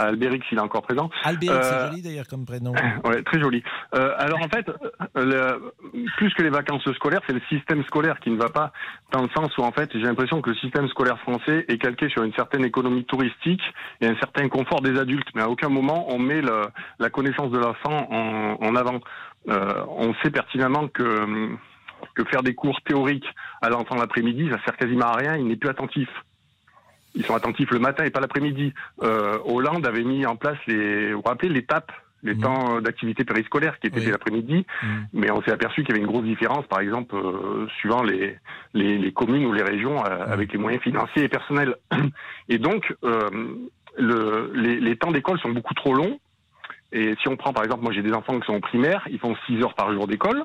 À 0.00 0.06
Albéric 0.08 0.42
s'il 0.48 0.58
est 0.58 0.62
encore 0.62 0.82
présent. 0.82 1.10
Albéric, 1.24 1.50
Euh, 1.56 1.62
c'est 1.62 1.86
joli 1.90 2.02
d'ailleurs 2.02 2.26
comme 2.28 2.44
prénom. 2.46 2.72
Ouais, 3.04 3.22
très 3.22 3.40
joli. 3.40 3.62
Euh, 3.94 4.12
alors 4.18 4.38
en 4.40 4.48
fait, 4.48 4.68
euh, 4.68 5.24
le- 5.24 5.72
plus 6.16 6.32
que 6.34 6.42
les 6.42 6.50
vacances 6.50 6.82
scolaires, 6.94 7.20
c'est 7.26 7.32
le 7.34 7.42
système 7.48 7.82
scolaire 7.84 8.18
qui 8.20 8.30
ne 8.30 8.36
va 8.36 8.48
pas 8.48 8.72
dans 9.12 9.22
le 9.22 9.28
sens 9.36 9.56
où 9.58 9.62
en 9.62 9.72
fait 9.72 9.90
j'ai 9.92 10.00
l'impression 10.02 10.40
que 10.40 10.50
le 10.50 10.56
système 10.56 10.88
scolaire 10.88 11.18
français 11.20 11.64
est 11.68 11.78
calqué 11.78 12.08
sur 12.08 12.22
une 12.22 12.32
certaine 12.34 12.64
économie 12.64 13.04
touristique 13.04 13.62
et 14.00 14.06
un 14.06 14.16
certain 14.16 14.48
confort 14.48 14.80
des 14.80 14.98
adultes, 14.98 15.28
mais 15.34 15.42
à 15.42 15.48
aucun 15.48 15.68
moment 15.68 16.06
on 16.12 16.18
met 16.18 16.40
le- 16.40 16.66
la 16.98 17.10
connaissance 17.10 17.50
de 17.50 17.58
l'enfant 17.58 18.08
en, 18.10 18.56
en 18.60 18.76
avant. 18.76 19.00
Euh, 19.48 19.82
on 19.88 20.12
sait 20.22 20.30
pertinemment 20.30 20.88
que 20.88 21.48
que 22.14 22.24
faire 22.24 22.42
des 22.42 22.54
cours 22.54 22.80
théoriques 22.82 23.28
à 23.60 23.68
l'enfant 23.68 23.94
l'après-midi, 23.96 24.48
ça 24.50 24.58
sert 24.64 24.76
quasiment 24.76 25.06
à 25.06 25.16
rien. 25.16 25.36
Il 25.36 25.46
n'est 25.46 25.56
plus 25.56 25.68
attentif. 25.68 26.08
Ils 27.14 27.24
sont 27.26 27.34
attentifs 27.34 27.70
le 27.70 27.78
matin 27.78 28.04
et 28.04 28.10
pas 28.10 28.20
l'après-midi. 28.20 28.72
Euh, 29.02 29.38
Hollande 29.44 29.86
avait 29.86 30.04
mis 30.04 30.24
en 30.26 30.36
place 30.36 30.58
les, 30.66 31.12
vous 31.12 31.20
vous 31.20 31.28
rappelez, 31.28 31.48
les 31.48 31.64
TAP, 31.64 31.90
les 32.22 32.34
Mhm. 32.34 32.40
temps 32.42 32.80
d'activité 32.80 33.24
périscolaire 33.24 33.78
qui 33.80 33.86
étaient 33.88 34.00
Oui. 34.00 34.10
l'après-midi, 34.10 34.66
Mhm. 34.82 35.06
mais 35.14 35.30
on 35.30 35.42
s'est 35.42 35.52
aperçu 35.52 35.82
qu'il 35.82 35.90
y 35.90 35.92
avait 35.98 36.04
une 36.04 36.10
grosse 36.10 36.24
différence, 36.24 36.66
par 36.66 36.80
exemple, 36.80 37.14
euh, 37.16 37.66
suivant 37.78 38.02
les, 38.02 38.36
les, 38.74 38.98
les 38.98 39.12
communes 39.12 39.46
ou 39.46 39.52
les 39.52 39.62
régions 39.62 40.04
euh, 40.04 40.26
Mhm. 40.26 40.32
avec 40.32 40.52
les 40.52 40.58
moyens 40.58 40.82
financiers 40.82 41.24
et 41.24 41.28
personnels. 41.28 41.74
Et 42.48 42.58
donc, 42.58 42.94
le, 43.96 44.52
les, 44.54 44.80
les 44.80 44.96
temps 44.96 45.10
d'école 45.10 45.38
sont 45.40 45.50
beaucoup 45.50 45.74
trop 45.74 45.94
longs. 45.94 46.18
Et 46.92 47.14
si 47.20 47.28
on 47.28 47.36
prend, 47.36 47.52
par 47.52 47.64
exemple, 47.64 47.82
moi 47.84 47.92
j'ai 47.92 48.02
des 48.02 48.12
enfants 48.12 48.38
qui 48.40 48.46
sont 48.46 48.54
en 48.54 48.60
primaire, 48.60 49.06
ils 49.10 49.18
font 49.18 49.36
6 49.46 49.62
heures 49.62 49.74
par 49.74 49.92
jour 49.92 50.06
d'école, 50.08 50.44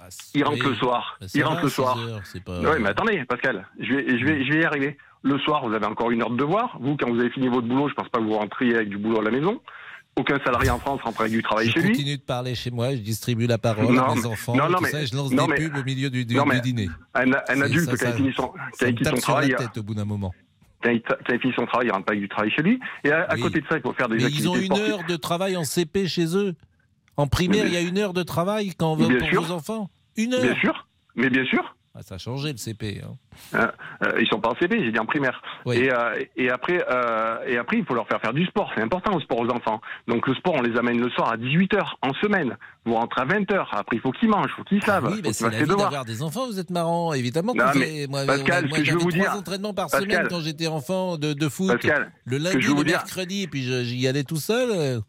Ah, 0.00 0.08
ils 0.34 0.44
rentrent 0.44 0.64
oui. 0.64 0.70
le 0.70 0.74
soir. 0.76 1.16
Bah, 1.20 1.28
ça 1.28 1.38
Ils 1.38 1.44
rentrent 1.44 1.62
le 1.62 1.68
six 1.68 1.74
soir. 1.76 1.98
heures, 1.98 2.20
c'est 2.24 2.42
pas... 2.44 2.60
Oui, 2.60 2.76
mais 2.80 2.88
attendez, 2.90 3.24
Pascal, 3.24 3.66
je 3.80 3.94
vais, 3.94 4.18
je 4.18 4.24
vais, 4.24 4.44
je 4.44 4.52
vais 4.52 4.60
y 4.60 4.64
arriver. 4.64 4.96
Le 5.22 5.38
soir, 5.38 5.66
vous 5.66 5.72
avez 5.74 5.86
encore 5.86 6.10
une 6.10 6.22
heure 6.22 6.30
de 6.30 6.36
devoir. 6.36 6.76
Vous, 6.80 6.96
quand 6.96 7.08
vous 7.10 7.20
avez 7.20 7.30
fini 7.30 7.48
votre 7.48 7.66
boulot, 7.68 7.88
je 7.88 7.94
pense 7.94 8.08
pas 8.08 8.18
que 8.18 8.24
vous 8.24 8.34
rentriez 8.36 8.74
avec 8.74 8.88
du 8.88 8.98
boulot 8.98 9.20
à 9.20 9.22
la 9.22 9.30
maison. 9.30 9.60
Aucun 10.16 10.38
salarié 10.44 10.68
en 10.68 10.78
France 10.78 11.00
rentre 11.02 11.20
avec 11.22 11.32
du 11.32 11.42
travail 11.42 11.68
je 11.68 11.72
chez 11.72 11.80
lui. 11.80 11.88
continue 11.92 12.16
de 12.18 12.22
parler 12.22 12.54
chez 12.54 12.70
moi, 12.70 12.90
je 12.90 13.00
distribue 13.00 13.46
la 13.46 13.56
parole 13.56 13.94
Non, 13.94 14.02
à 14.02 14.14
mes 14.14 14.26
enfants, 14.26 14.54
non, 14.54 14.68
non, 14.68 14.76
tout 14.76 14.82
mais- 14.84 14.90
ça, 14.90 15.04
je 15.06 15.14
lance 15.16 15.30
des 15.30 15.36
mais- 15.36 15.54
pubs 15.54 15.76
au 15.76 15.84
milieu 15.84 16.10
du, 16.10 16.24
dîner. 16.26 16.88
Un, 17.14 17.32
adulte 17.62 17.88
ça, 17.90 17.96
qui 17.96 18.04
a 18.04 18.12
fini 18.12 18.32
son, 18.34 18.52
qui 18.78 18.84
a 18.84 18.88
son 19.04 19.14
la 19.14 19.20
travail, 19.22 19.54
tête 19.56 19.78
au 19.78 19.82
bout 19.82 19.94
d'un 19.94 20.04
moment. 20.04 20.34
qui 20.82 20.88
a, 20.90 20.92
qui 20.98 21.32
a 21.32 21.38
fini 21.38 21.54
son 21.56 21.64
travail, 21.64 21.86
il 21.86 21.92
rentre 21.92 22.04
pas 22.04 22.12
avec 22.12 22.20
du 22.22 22.28
travail 22.28 22.50
chez 22.50 22.60
lui. 22.62 22.78
Et 23.04 23.10
à, 23.10 23.36
côté 23.40 23.60
de 23.62 23.66
ça, 23.70 23.76
il 23.78 23.80
faut 23.82 23.92
faire 23.94 24.08
des 24.08 24.16
Mais 24.16 24.24
activités 24.24 24.44
ils 24.44 24.50
ont 24.50 24.56
une 24.56 24.64
sportives. 24.66 24.90
heure 24.92 25.04
de 25.08 25.16
travail 25.16 25.56
en 25.56 25.64
CP 25.64 26.06
chez 26.08 26.36
eux. 26.36 26.54
En 27.16 27.26
primaire, 27.26 27.66
il 27.66 27.72
y 27.72 27.76
a 27.76 27.80
une 27.80 27.96
heure 27.96 28.12
de 28.12 28.22
travail 28.22 28.74
quand 28.76 28.92
on 28.92 28.96
Bien 28.96 29.16
pour 29.16 29.28
sûr. 29.28 29.42
vos 29.44 29.52
enfants. 29.52 29.88
Une 30.18 30.34
heure 30.34 30.42
Bien 30.42 30.56
sûr, 30.56 30.86
mais 31.14 31.30
bien 31.30 31.44
sûr. 31.46 31.74
Ah, 31.94 32.00
Ça 32.02 32.14
a 32.14 32.18
changé 32.18 32.52
le 32.52 32.56
CP. 32.56 33.02
hein. 33.04 33.16
Euh, 34.02 34.12
ils 34.18 34.26
sont 34.26 34.40
pas 34.40 34.48
en 34.48 34.54
CP, 34.54 34.82
j'ai 34.82 34.92
dit 34.92 34.98
en 34.98 35.04
primaire. 35.04 35.42
Oui. 35.66 35.76
Et, 35.76 35.92
euh, 35.92 36.24
et 36.36 36.48
après, 36.48 36.82
euh, 36.90 37.36
et 37.46 37.58
après, 37.58 37.76
il 37.76 37.84
faut 37.84 37.92
leur 37.94 38.08
faire 38.08 38.18
faire 38.20 38.32
du 38.32 38.46
sport. 38.46 38.70
C'est 38.74 38.80
important 38.82 39.14
le 39.14 39.20
sport 39.20 39.40
aux 39.40 39.48
enfants. 39.50 39.78
Donc 40.08 40.26
le 40.26 40.34
sport, 40.34 40.54
on 40.54 40.62
les 40.62 40.74
amène 40.78 40.98
le 40.98 41.10
soir 41.10 41.30
à 41.32 41.36
18 41.36 41.74
h 41.74 41.82
en 42.00 42.14
semaine. 42.14 42.56
Vous 42.86 42.94
rentrez 42.94 43.20
à 43.20 43.24
20 43.26 43.40
h 43.50 43.66
Après, 43.72 43.96
il 43.96 44.00
faut 44.00 44.10
qu'ils 44.10 44.30
mangent, 44.30 44.46
il 44.48 44.56
faut 44.56 44.64
qu'ils 44.64 44.82
savent. 44.82 45.04
oui, 45.06 45.16
faut 45.16 45.20
mais 45.28 45.32
c'est 45.34 45.50
la 45.50 45.58
vie 45.62 45.66
d'avoir 45.66 46.04
des 46.06 46.22
enfants, 46.22 46.46
vous 46.46 46.58
êtes 46.58 46.70
marrant. 46.70 47.12
Évidemment 47.12 47.52
Non, 47.54 47.64
mais 47.76 48.06
moi, 48.08 48.24
Pascal, 48.24 48.64
ce 48.70 48.70
que 48.70 48.76
je 48.76 48.78
veux 48.80 48.84
j'avais 48.98 48.98
vous 49.04 49.10
trois 49.10 49.22
dire- 49.24 49.36
entraînements 49.36 49.74
par 49.74 49.88
Pascal. 49.90 50.10
semaine 50.10 50.28
quand 50.30 50.40
j'étais 50.40 50.68
enfant 50.68 51.18
de, 51.18 51.34
de 51.34 51.48
foot. 51.50 51.68
Pascal, 51.72 52.10
le 52.24 52.38
lundi, 52.38 52.56
le 52.56 52.62
dire- 52.84 52.84
mercredi, 52.84 53.46
puis 53.48 53.62
je- 53.64 53.82
j'y 53.84 54.08
allais 54.08 54.24
tout 54.24 54.36
seul. 54.36 55.02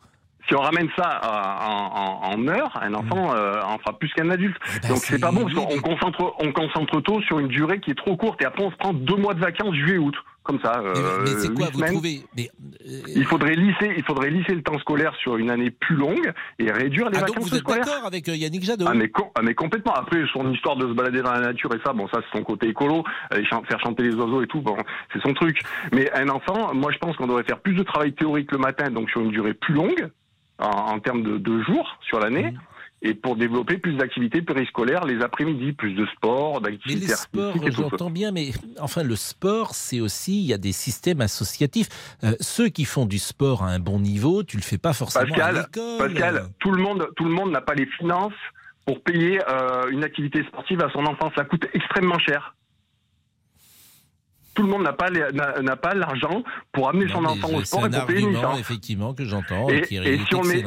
Si 0.47 0.55
on 0.55 0.59
ramène 0.61 0.89
ça 0.97 1.21
en, 1.23 2.31
en, 2.33 2.33
en 2.33 2.47
heures, 2.47 2.77
un 2.81 2.93
enfant 2.93 3.33
euh, 3.35 3.61
en 3.63 3.77
fera 3.79 3.97
plus 3.97 4.09
qu'un 4.13 4.29
adulte. 4.29 4.57
Eh 4.75 4.79
ben, 4.81 4.87
Donc 4.89 4.97
c'est 4.97 5.19
pas 5.19 5.31
bon 5.31 5.41
parce 5.43 5.53
qu'on 5.53 5.79
concentre, 5.81 6.35
on 6.39 6.51
concentre 6.51 7.01
tôt 7.01 7.21
sur 7.21 7.39
une 7.39 7.47
durée 7.47 7.79
qui 7.79 7.91
est 7.91 7.95
trop 7.97 8.17
courte 8.17 8.41
et 8.41 8.45
après 8.45 8.63
on 8.63 8.71
se 8.71 8.75
prend 8.77 8.93
deux 8.93 9.15
mois 9.15 9.33
de 9.33 9.39
vacances 9.39 9.75
juillet-août. 9.75 10.15
Comme 10.43 10.59
ça. 10.61 10.81
Mais, 10.83 10.89
euh, 10.89 11.19
mais 11.23 11.29
c'est 11.39 11.53
quoi, 11.53 11.67
vous 11.71 11.81
trouvez 11.81 12.19
mais, 12.35 12.49
euh, 12.85 12.99
Il 13.15 13.23
faudrait 13.23 13.55
lisser, 13.55 13.93
il 13.95 14.03
faudrait 14.03 14.29
lisser 14.29 14.53
le 14.53 14.61
temps 14.61 14.77
scolaire 14.79 15.15
sur 15.15 15.37
une 15.37 15.49
année 15.49 15.71
plus 15.71 15.95
longue 15.95 16.33
et 16.59 16.69
réduire 16.69 17.09
les 17.09 17.19
Ah, 17.19 17.21
donc 17.21 17.29
vacances 17.29 17.49
vous 17.49 17.57
êtes 17.59 17.63
d'accord 17.65 18.05
avec 18.05 18.27
euh, 18.27 18.35
Yannick 18.35 18.61
Jadot 18.65 18.83
Ah 18.85 18.93
mais, 18.93 19.09
ah 19.35 19.41
mais 19.41 19.53
complètement. 19.55 19.93
Après 19.93 20.21
son 20.33 20.51
histoire 20.51 20.75
de 20.75 20.85
se 20.89 20.91
balader 20.93 21.21
dans 21.21 21.31
la 21.31 21.39
nature 21.39 21.73
et 21.73 21.79
ça, 21.85 21.93
bon 21.93 22.09
ça 22.09 22.19
c'est 22.29 22.37
son 22.37 22.43
côté 22.43 22.67
écolo, 22.67 23.05
aller 23.31 23.45
chan- 23.45 23.63
faire 23.69 23.79
chanter 23.79 24.03
les 24.03 24.15
oiseaux 24.15 24.41
et 24.43 24.47
tout, 24.47 24.59
bon 24.59 24.75
c'est 25.13 25.21
son 25.21 25.33
truc. 25.33 25.61
Mais 25.93 26.11
un 26.13 26.27
enfant, 26.27 26.73
moi 26.73 26.91
je 26.91 26.97
pense 26.97 27.15
qu'on 27.15 27.27
devrait 27.27 27.45
faire 27.45 27.61
plus 27.61 27.75
de 27.75 27.83
travail 27.83 28.11
théorique 28.11 28.51
le 28.51 28.57
matin, 28.57 28.91
donc 28.91 29.09
sur 29.11 29.21
une 29.21 29.31
durée 29.31 29.53
plus 29.53 29.73
longue 29.73 30.09
en, 30.63 30.95
en 30.95 30.99
termes 30.99 31.23
de, 31.23 31.37
de 31.37 31.61
jours 31.63 31.97
sur 32.01 32.19
l'année. 32.19 32.53
Et 33.05 33.13
pour 33.13 33.35
développer 33.35 33.77
plus 33.77 33.95
d'activités 33.95 34.41
périscolaires 34.41 35.03
les 35.03 35.21
après-midi, 35.21 35.73
plus 35.73 35.93
de 35.93 36.05
sport, 36.15 36.61
Mais 36.61 36.71
les 36.71 36.77
d'activités 36.77 37.13
sports, 37.15 37.53
j'entends 37.69 38.09
bien, 38.09 38.31
mais 38.31 38.51
enfin, 38.79 39.03
le 39.03 39.17
sport, 39.17 39.75
c'est 39.75 39.99
aussi, 39.99 40.39
il 40.39 40.45
y 40.45 40.53
a 40.53 40.57
des 40.57 40.71
systèmes 40.71 41.19
associatifs. 41.19 41.89
Euh, 42.23 42.31
ceux 42.39 42.69
qui 42.69 42.85
font 42.85 43.05
du 43.05 43.19
sport 43.19 43.61
à 43.61 43.71
un 43.71 43.79
bon 43.79 43.99
niveau, 43.99 44.43
tu 44.43 44.55
le 44.55 44.63
fais 44.63 44.77
pas 44.77 44.93
forcément 44.93 45.25
à 45.25 45.27
Pascal, 45.27 45.55
l'école. 45.55 45.97
Pascal, 45.97 46.45
tout 46.59 46.71
le 46.71 46.81
monde, 46.81 47.09
tout 47.17 47.25
le 47.25 47.31
monde 47.31 47.51
n'a 47.51 47.59
pas 47.59 47.73
les 47.73 47.87
finances 47.87 48.31
pour 48.85 49.03
payer 49.03 49.41
euh, 49.49 49.89
une 49.91 50.05
activité 50.05 50.41
sportive 50.45 50.81
à 50.81 50.89
son 50.91 51.05
enfant. 51.05 51.29
Ça 51.35 51.43
coûte 51.43 51.65
extrêmement 51.73 52.19
cher. 52.19 52.55
Tout 54.53 54.63
le 54.63 54.69
monde 54.69 54.83
n'a 54.83 54.93
pas 54.93 55.09
n'a 55.09 55.95
l'argent 55.95 56.43
pour 56.71 56.89
amener 56.89 57.07
son 57.11 57.25
enfant 57.25 57.49
au 57.53 57.63
sport 57.63 57.87
et 57.87 57.89
pour 57.89 58.05
payer 58.05 58.19
une 58.19 58.25
argument, 58.27 58.51
licence. 58.51 58.59
effectivement, 58.59 59.13
que 59.13 59.25
j'entends. 59.25 59.67
Et, 59.69 59.83
et 59.89 60.17
si 60.27 60.35
on, 60.35 60.43
met- 60.43 60.63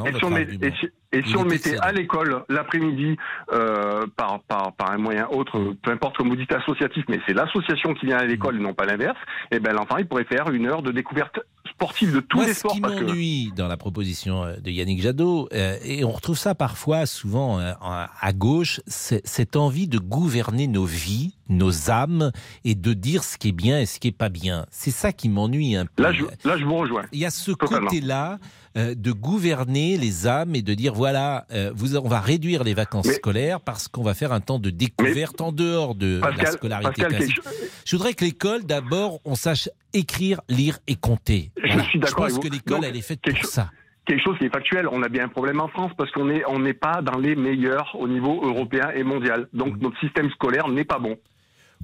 et 1.18 1.22
si 1.26 1.36
on 1.36 1.42
le 1.42 1.50
mettait 1.50 1.78
à 1.78 1.92
l'école 1.92 2.44
l'après-midi 2.48 3.16
euh, 3.52 4.06
par, 4.16 4.40
par, 4.48 4.72
par 4.74 4.90
un 4.92 4.98
moyen 4.98 5.26
autre, 5.30 5.74
peu 5.82 5.90
importe 5.90 6.16
comme 6.16 6.28
vous 6.28 6.36
dites 6.36 6.52
associatif, 6.52 7.04
mais 7.08 7.20
c'est 7.26 7.34
l'association 7.34 7.94
qui 7.94 8.06
vient 8.06 8.18
à 8.18 8.24
l'école 8.24 8.56
et 8.56 8.60
non 8.60 8.74
pas 8.74 8.84
l'inverse, 8.86 9.18
et 9.50 9.58
ben 9.60 9.72
l'enfant 9.74 9.96
il 9.98 10.06
pourrait 10.06 10.24
faire 10.24 10.48
une 10.50 10.66
heure 10.66 10.82
de 10.82 10.92
découverte 10.92 11.38
sportive 11.70 12.14
de 12.14 12.20
tous 12.20 12.38
Moi, 12.38 12.46
les 12.46 12.54
ce 12.54 12.60
sports. 12.60 12.72
qui 12.72 12.80
parce 12.80 12.94
que- 12.94 13.04
m'ennuie 13.04 13.52
dans 13.56 13.68
la 13.68 13.76
proposition 13.76 14.44
euh, 14.44 14.56
de 14.56 14.70
Yannick 14.70 15.02
Jadot, 15.02 15.48
euh, 15.52 15.76
et 15.84 16.04
on 16.04 16.10
retrouve 16.12 16.38
ça 16.38 16.54
parfois, 16.54 17.06
souvent 17.06 17.58
euh, 17.60 17.72
à 17.82 18.32
gauche, 18.32 18.80
cette 18.86 19.56
envie 19.56 19.88
de 19.88 19.98
gouverner 19.98 20.66
nos 20.68 20.84
vies, 20.84 21.34
nos 21.48 21.90
âmes, 21.90 22.32
et 22.64 22.74
de 22.74 22.92
dire 22.92 23.22
ce 23.24 23.36
qui 23.38 23.48
est 23.48 23.52
bien 23.52 23.78
et 23.80 23.86
ce 23.86 24.00
qui 24.00 24.08
est 24.08 24.16
pas 24.16 24.28
bien. 24.28 24.66
C'est 24.70 24.90
ça 24.90 25.12
qui 25.12 25.28
m'ennuie 25.28 25.76
un 25.76 25.86
peu. 25.86 26.02
Là, 26.02 26.12
je, 26.12 26.24
là, 26.48 26.56
je 26.56 26.64
vous 26.64 26.76
rejoins. 26.76 27.04
Il 27.12 27.18
y 27.18 27.24
a 27.26 27.30
ce 27.30 27.52
côté-là 27.52 28.38
euh, 28.76 28.94
de 28.94 29.12
gouverner 29.12 29.96
les 29.96 30.26
âmes 30.26 30.54
et 30.54 30.62
de 30.62 30.74
dire 30.74 30.92
voilà, 30.94 31.46
euh, 31.52 31.72
vous, 31.74 31.96
on 31.96 32.08
va 32.08 32.20
réduire 32.20 32.64
les 32.64 32.74
vacances 32.74 33.06
Mais- 33.06 33.14
scolaires 33.14 33.60
parce 33.60 33.88
qu'on 33.88 34.02
va 34.02 34.14
faire 34.14 34.32
un 34.32 34.40
temps 34.40 34.58
de 34.58 34.70
découverte 34.70 35.40
en 35.40 35.52
dehors 35.52 35.94
de 35.94 36.20
la 36.38 36.50
scolarité 36.52 37.02
Pascal, 37.02 37.16
classique. 37.16 37.40
Je 37.84 37.96
voudrais 37.96 38.14
que 38.14 38.24
l'école, 38.24 38.64
d'abord, 38.64 39.20
on 39.24 39.34
sache 39.34 39.68
écrire, 39.92 40.40
lire 40.48 40.78
et 40.86 40.96
compter. 40.96 41.50
Je 41.62 41.68
Voilà. 41.68 41.82
suis 41.84 41.98
d'accord 41.98 42.24
pense 42.26 42.32
avec 42.38 42.44
que 42.44 42.48
l'école, 42.54 42.84
elle 42.84 42.96
est 42.96 43.00
faite 43.02 43.20
pour 43.22 43.36
chose- 43.36 43.50
ça. 43.50 43.70
quelque 44.06 44.22
chose 44.22 44.36
qui 44.38 44.44
est 44.44 44.52
factuel. 44.52 44.86
On 44.92 45.02
a 45.02 45.08
bien 45.08 45.24
un 45.24 45.28
problème 45.28 45.60
en 45.60 45.68
France 45.68 45.92
parce 45.96 46.10
qu'on 46.12 46.28
est 46.30 46.42
on 46.46 46.58
n'est 46.58 46.74
pas 46.74 47.00
dans 47.02 47.18
les 47.18 47.34
meilleurs 47.34 47.96
au 47.98 48.06
niveau 48.08 48.40
européen 48.44 48.90
et 48.94 49.02
mondial. 49.02 49.48
Donc 49.52 49.78
notre 49.80 49.98
système 50.00 50.30
scolaire 50.30 50.68
n'est 50.68 50.84
pas 50.84 50.98
bon. 50.98 51.16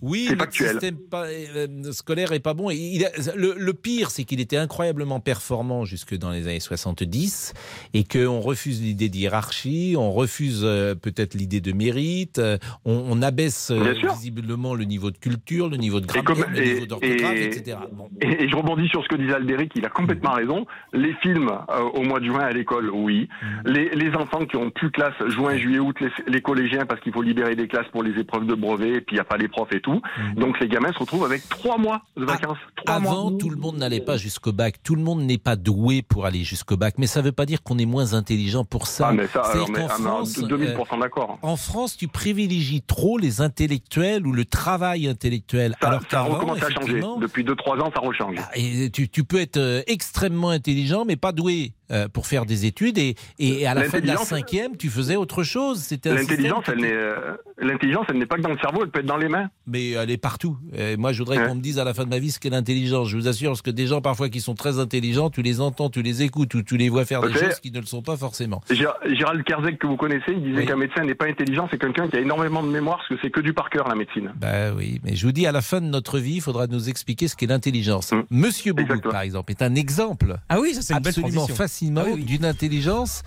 Oui, 0.00 0.26
factuel. 0.36 0.70
système 0.72 0.96
euh, 1.14 1.92
scolaire 1.92 2.32
est 2.32 2.40
pas 2.40 2.54
bon. 2.54 2.70
Et 2.70 2.76
il 2.76 3.04
a- 3.04 3.10
le, 3.36 3.54
le 3.56 3.72
pire, 3.74 4.10
c'est 4.10 4.24
qu'il 4.24 4.40
était 4.40 4.56
incroyablement 4.56 5.20
performant 5.20 5.84
jusque 5.84 6.16
dans 6.16 6.30
les 6.30 6.48
années 6.48 6.60
70 6.60 7.54
et 7.94 8.04
qu'on 8.04 8.40
refuse 8.40 8.82
l'idée 8.82 9.08
d'hierarchie, 9.08 9.94
on 9.98 10.10
refuse 10.12 10.62
euh, 10.64 10.94
peut-être 10.94 11.34
l'idée 11.34 11.60
de 11.60 11.72
mérite, 11.72 12.38
euh, 12.38 12.58
on, 12.84 13.04
on 13.10 13.22
abaisse 13.22 13.70
visiblement 13.70 14.74
le 14.74 14.84
niveau 14.84 15.10
de 15.10 15.18
culture, 15.18 15.68
le 15.68 15.76
niveau 15.76 16.00
de 16.00 16.06
grammaire, 16.06 16.46
le 16.50 16.60
niveau 16.74 16.86
d'orthographe, 16.86 17.34
et- 17.36 17.46
etc. 17.46 17.76
Bon. 17.92 18.08
et- 18.20 18.44
et 18.44 18.48
je 18.48 18.56
rebondis 18.56 18.88
sur 18.88 19.02
ce 19.02 19.08
que 19.08 19.16
disait 19.16 19.34
Albéric, 19.34 19.72
il 19.76 19.84
a 19.84 19.88
complètement 19.90 20.32
raison. 20.32 20.66
Les 20.92 21.14
films 21.22 21.50
euh, 21.70 21.80
au 21.94 22.02
mois 22.02 22.18
de 22.20 22.24
juin 22.26 22.40
à 22.40 22.50
l'école, 22.52 22.90
oui. 22.90 23.28
Les, 23.64 23.90
les 23.90 24.10
enfants 24.16 24.46
qui 24.46 24.56
ont 24.56 24.70
plus 24.70 24.90
classe 24.90 25.14
juin, 25.28 25.56
juillet, 25.56 25.78
août, 25.78 25.96
les, 26.00 26.10
les 26.32 26.40
collégiens 26.40 26.86
parce 26.86 27.00
qu'il 27.00 27.12
faut 27.12 27.22
libérer 27.22 27.54
des 27.56 27.68
classes 27.68 27.88
pour 27.92 28.02
les 28.02 28.18
épreuves 28.18 28.46
de 28.46 28.54
brevet 28.54 28.90
et 28.94 29.00
puis 29.00 29.14
il 29.14 29.14
n'y 29.14 29.20
a 29.20 29.24
pas 29.24 29.36
les 29.36 29.48
profs 29.48 29.72
et 29.72 29.80
tout. 29.82 30.00
Donc 30.36 30.58
les 30.60 30.68
gamins 30.68 30.92
se 30.92 30.98
retrouvent 30.98 31.24
avec 31.24 31.48
trois 31.48 31.76
mois 31.78 32.02
de 32.16 32.24
vacances. 32.24 32.58
Trois 32.76 32.96
Avant, 32.96 33.30
mois. 33.30 33.38
tout 33.38 33.50
le 33.50 33.56
monde 33.56 33.76
n'allait 33.76 34.00
pas 34.00 34.16
jusqu'au 34.16 34.52
bac. 34.52 34.76
Tout 34.82 34.94
le 34.94 35.02
monde 35.02 35.20
n'est 35.22 35.38
pas 35.38 35.56
doué 35.56 36.02
pour 36.02 36.24
aller 36.26 36.44
jusqu'au 36.44 36.76
bac. 36.76 36.94
Mais 36.98 37.06
ça 37.06 37.20
ne 37.20 37.26
veut 37.26 37.32
pas 37.32 37.46
dire 37.46 37.62
qu'on 37.62 37.78
est 37.78 37.86
moins 37.86 38.14
intelligent 38.14 38.64
pour 38.64 38.86
ça. 38.86 39.08
Ah 39.08 39.12
mais 39.12 39.26
ça, 39.26 39.42
alors, 39.42 39.70
mais, 39.70 39.80
ah, 39.88 39.94
en 39.94 40.02
France, 40.02 40.38
2000% 40.38 41.00
d'accord. 41.00 41.38
En 41.42 41.56
France, 41.56 41.96
tu 41.96 42.08
privilégies 42.08 42.82
trop 42.82 43.18
les 43.18 43.40
intellectuels 43.40 44.26
ou 44.26 44.32
le 44.32 44.44
travail 44.44 45.08
intellectuel. 45.08 45.74
Ça, 45.80 45.88
alors 45.88 46.00
ça 46.10 46.20
a 46.20 46.22
recommencé 46.22 46.64
à 46.64 46.70
changer. 46.70 47.00
Depuis 47.20 47.44
2-3 47.44 47.80
ans, 47.80 47.90
ça 47.94 48.00
rechange. 48.00 48.36
ah, 48.38 48.50
et 48.54 48.90
tu, 48.90 49.08
tu 49.08 49.24
peux 49.24 49.40
être 49.40 49.56
euh, 49.58 49.82
extrêmement 49.86 50.50
intelligent, 50.50 51.04
mais 51.04 51.16
pas 51.16 51.32
doué 51.32 51.72
euh, 51.90 52.08
pour 52.08 52.26
faire 52.26 52.46
des 52.46 52.64
études. 52.66 52.98
Et, 52.98 53.16
et 53.38 53.66
à 53.66 53.74
la 53.74 53.84
fin 53.84 54.00
de 54.00 54.06
la 54.06 54.16
cinquième, 54.16 54.76
tu 54.76 54.88
faisais 54.88 55.16
autre 55.16 55.42
chose. 55.42 55.88
Euh, 56.06 57.36
l'intelligence, 57.58 58.04
elle 58.08 58.18
n'est 58.18 58.26
pas 58.26 58.36
que 58.36 58.42
dans 58.42 58.50
le 58.50 58.58
cerveau, 58.58 58.82
elle 58.82 58.90
peut 58.90 59.00
être 59.00 59.06
dans 59.06 59.16
les 59.16 59.28
mains. 59.28 59.48
Mais 59.72 59.92
elle 59.92 60.10
est 60.10 60.16
partout. 60.18 60.58
Et 60.76 60.96
moi, 60.98 61.12
je 61.12 61.18
voudrais 61.20 61.38
Ouais. 61.38 61.46
qu'on 61.48 61.54
me 61.54 61.60
dise 61.62 61.78
à 61.78 61.84
la 61.84 61.94
fin 61.94 62.04
de 62.04 62.10
ma 62.10 62.18
vie 62.18 62.30
ce 62.30 62.38
qu'est 62.38 62.50
l'intelligence. 62.50 63.08
Je 63.08 63.16
vous 63.16 63.26
assure, 63.26 63.50
parce 63.52 63.62
que 63.62 63.70
des 63.70 63.86
gens 63.86 64.00
parfois 64.02 64.28
qui 64.28 64.40
sont 64.40 64.54
très 64.54 64.78
intelligents, 64.78 65.30
tu 65.30 65.40
les 65.42 65.60
entends, 65.60 65.88
tu 65.88 66.02
les 66.02 66.22
écoutes, 66.22 66.54
ou 66.54 66.62
tu 66.62 66.76
les 66.76 66.88
vois 66.90 67.04
faire 67.06 67.22
des 67.22 67.32
choses 67.32 67.58
qui 67.60 67.70
ne 67.70 67.80
le 67.80 67.86
sont 67.86 68.02
pas 68.02 68.16
forcément. 68.16 68.60
Gérald 68.70 69.42
Kerzek, 69.44 69.78
que 69.78 69.86
vous 69.86 69.96
connaissez, 69.96 70.32
il 70.32 70.42
disait 70.42 70.58
Oui. 70.58 70.66
qu'un 70.66 70.76
médecin 70.76 71.04
n'est 71.04 71.14
pas 71.14 71.26
intelligent, 71.26 71.68
c'est 71.70 71.78
quelqu'un 71.80 72.08
qui 72.08 72.16
a 72.16 72.20
énormément 72.20 72.62
de 72.62 72.68
mémoire, 72.68 72.98
parce 72.98 73.08
que 73.08 73.14
c'est 73.22 73.30
que 73.30 73.40
du 73.40 73.52
par 73.54 73.70
cœur, 73.70 73.88
la 73.88 73.94
médecine. 73.94 74.32
Bah 74.36 74.72
oui, 74.76 75.00
mais 75.04 75.16
je 75.16 75.24
vous 75.26 75.32
dis, 75.32 75.46
à 75.46 75.52
la 75.52 75.62
fin 75.62 75.80
de 75.80 75.86
notre 75.86 76.18
vie, 76.18 76.34
il 76.36 76.40
faudra 76.42 76.66
nous 76.66 76.88
expliquer 76.88 77.28
ce 77.28 77.36
qu'est 77.36 77.46
l'intelligence. 77.46 78.12
Mm. 78.12 78.22
Monsieur 78.30 78.72
Boubouk, 78.74 79.02
par 79.10 79.22
exemple, 79.22 79.50
est 79.52 79.62
un 79.62 79.74
exemple 79.74 80.36
Ah 80.48 80.60
oui, 80.60 80.74
ça 80.74 80.82
c'est 80.82 80.92
une 80.94 81.00
belle 81.00 81.08
absolument 81.10 81.32
transition. 81.46 81.56
fascinant 81.56 82.02
Ah 82.04 82.08
oui, 82.08 82.12
oui. 82.16 82.24
d'une 82.24 82.44
intelligence 82.44 83.22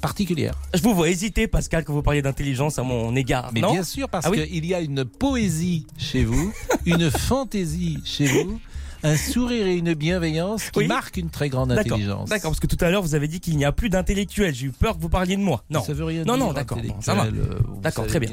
particulière. 0.00 0.54
Je 0.74 0.82
vous 0.82 0.94
vois 0.94 1.08
hésiter, 1.08 1.46
Pascal, 1.48 1.84
quand 1.84 1.92
vous 1.92 2.02
parliez 2.02 2.22
d'intelligence 2.22 2.78
à 2.78 2.82
mon 2.82 3.14
égard. 3.16 3.50
Mais 3.54 3.60
non 3.60 3.72
bien 3.72 3.82
sûr, 3.84 4.08
parce 4.08 4.26
Ah 4.26 4.30
oui. 4.30 4.46
qu'il 4.48 4.66
y 4.66 4.74
a 4.74 4.80
une 4.80 5.04
poésie 5.04 5.86
chez 5.96 6.24
vous, 6.24 6.52
une 6.86 7.10
fantaisie 7.10 7.98
chez 8.04 8.26
vous, 8.26 8.60
un 9.02 9.16
sourire 9.16 9.66
et 9.66 9.76
une 9.76 9.94
bienveillance 9.94 10.70
qui 10.70 10.80
Oui. 10.80 10.86
marquent 10.88 11.16
une 11.16 11.30
très 11.30 11.48
grande 11.48 11.70
D'accord, 11.70 11.92
intelligence. 11.94 12.28
d'accord, 12.28 12.50
parce 12.50 12.60
que 12.60 12.66
tout 12.66 12.76
à 12.82 12.90
l'heure 12.90 13.02
vous 13.02 13.14
avez 13.14 13.28
dit 13.28 13.40
qu'il 13.40 13.56
n'y 13.56 13.64
a 13.64 13.72
plus 13.72 13.88
d'intellectuels. 13.88 14.54
J'ai 14.54 14.66
eu 14.66 14.70
peur 14.72 14.96
que 14.96 15.02
vous 15.02 15.08
parliez 15.08 15.36
de 15.36 15.42
moi. 15.42 15.62
Non. 15.70 15.82
Ça 15.82 15.92
veut 15.94 16.04
rien 16.04 16.24
Non, 16.24 16.36
dire, 16.36 16.46
non, 16.46 16.52
d'accord, 16.52 16.78
bon, 16.82 17.00
ça 17.00 17.14
va. 17.14 17.24
euh, 17.24 17.58
D'accord, 17.82 18.06
très 18.06 18.20
bien. 18.20 18.30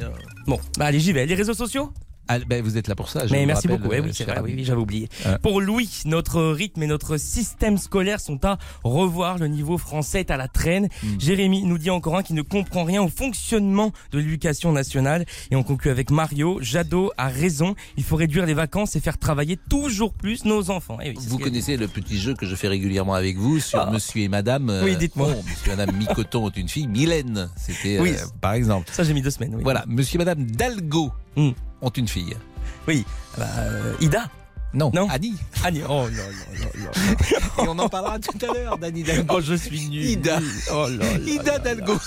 Bon, 0.48 0.60
bah 0.78 0.86
allez, 0.86 1.00
j'y 1.00 1.14
vais. 1.14 1.26
Les 1.26 1.36
réseaux 1.36 1.54
sociaux? 1.54 1.92
Ah, 2.28 2.40
ben, 2.40 2.64
vous 2.64 2.78
êtes 2.78 2.88
là 2.88 2.96
pour 2.96 3.10
ça. 3.10 3.28
je 3.28 3.34
Mais 3.34 3.46
merci 3.46 3.68
rappelle, 3.68 3.82
beaucoup. 3.82 3.94
Eh 3.94 3.98
euh, 3.98 4.02
oui, 4.04 4.54
vrai, 4.54 4.64
j'avais 4.64 4.80
oublié. 4.80 5.10
Ah. 5.26 5.38
Pour 5.40 5.60
Louis, 5.60 5.90
notre 6.06 6.42
rythme 6.44 6.84
et 6.84 6.88
notre 6.88 7.18
système 7.18 7.78
scolaire 7.78 8.20
sont 8.22 8.44
à 8.46 8.58
revoir. 8.84 9.38
Le 9.38 9.48
niveau 9.48 9.78
français 9.78 10.22
est 10.22 10.32
à 10.32 10.38
la 10.38 10.48
traîne. 10.48 10.88
Hmm. 11.04 11.20
Jérémy 11.20 11.64
nous 11.64 11.78
dit 11.78 11.90
encore 11.90 12.16
un 12.18 12.24
qui 12.24 12.34
ne 12.34 12.42
comprend 12.42 12.84
rien 12.86 13.02
au 13.02 13.10
fonctionnement 13.10 13.92
de 14.12 14.20
l'éducation 14.20 14.72
nationale. 14.72 15.26
Et 15.52 15.56
on 15.56 15.64
conclut 15.64 15.92
avec 15.92 16.10
Mario. 16.12 16.60
Jadot 16.62 17.12
a 17.18 17.28
raison. 17.28 17.76
Il 17.98 18.04
faut 18.04 18.16
réduire 18.16 18.46
les 18.46 18.54
vacances 18.54 18.96
et 18.96 19.00
faire 19.02 19.18
travailler 19.18 19.58
toujours 19.70 20.14
plus 20.14 20.46
nos 20.46 20.70
enfants. 20.70 21.00
Eh 21.04 21.10
oui, 21.10 21.16
Vous 21.28 21.38
connaissez 21.40 21.76
le 21.76 21.88
petit 21.88 22.18
jeu 22.20 22.34
que 22.34 22.46
je 22.46 22.56
fais 22.56 22.68
régulièrement 22.70 23.14
avec 23.14 23.38
vous 23.38 23.60
sur 23.60 23.92
Monsieur 23.92 24.22
et 24.24 24.28
Madame. 24.30 24.70
euh, 24.70 24.84
Oui, 24.86 24.96
dites-moi. 24.96 25.28
oh, 25.32 25.44
monsieur 25.48 25.74
et 25.74 25.76
Madame 25.76 25.98
Micoton 25.98 26.46
ont 26.46 26.50
une 26.52 26.70
fille, 26.70 26.88
Mylène. 26.88 27.50
C'était 27.58 28.00
Oui. 28.00 28.12
euh, 28.12 28.26
par 28.40 28.54
exemple. 28.54 28.90
Ça, 28.92 29.04
j'ai 29.04 29.14
mis 29.14 29.22
deux 29.22 29.32
semaines. 29.32 29.58
Voilà, 29.62 29.84
Monsieur 29.88 30.16
et 30.16 30.20
Madame 30.20 30.46
Dalgo 30.46 31.12
Hmm. 31.36 31.52
ont 31.82 31.90
une 31.90 32.08
fille. 32.08 32.36
Oui. 32.88 33.06
Euh, 33.40 33.94
Ida. 34.02 34.30
Non, 34.74 34.90
Non. 34.94 35.08
Annie. 35.10 35.36
Annie. 35.66 35.82
Oh 35.84 35.90
non, 35.90 36.08
non, 36.10 36.60
non, 36.62 36.86
non. 36.86 37.64
Et 37.64 37.68
on 37.68 37.78
en 37.78 37.90
parlera 37.90 38.20
tout 38.20 38.38
à 38.50 38.54
l'heure 38.54 38.78
d'Annie 38.78 39.04
Dalgo. 39.04 39.36
Oh, 39.38 39.42
je 39.42 39.56
suis 39.56 39.90
nul. 39.90 40.06
Ida. 40.06 40.40
Oh 40.72 40.88
là 40.88 41.18
là. 41.18 41.20
Ida 41.26 41.60
Dalgo. 41.60 41.98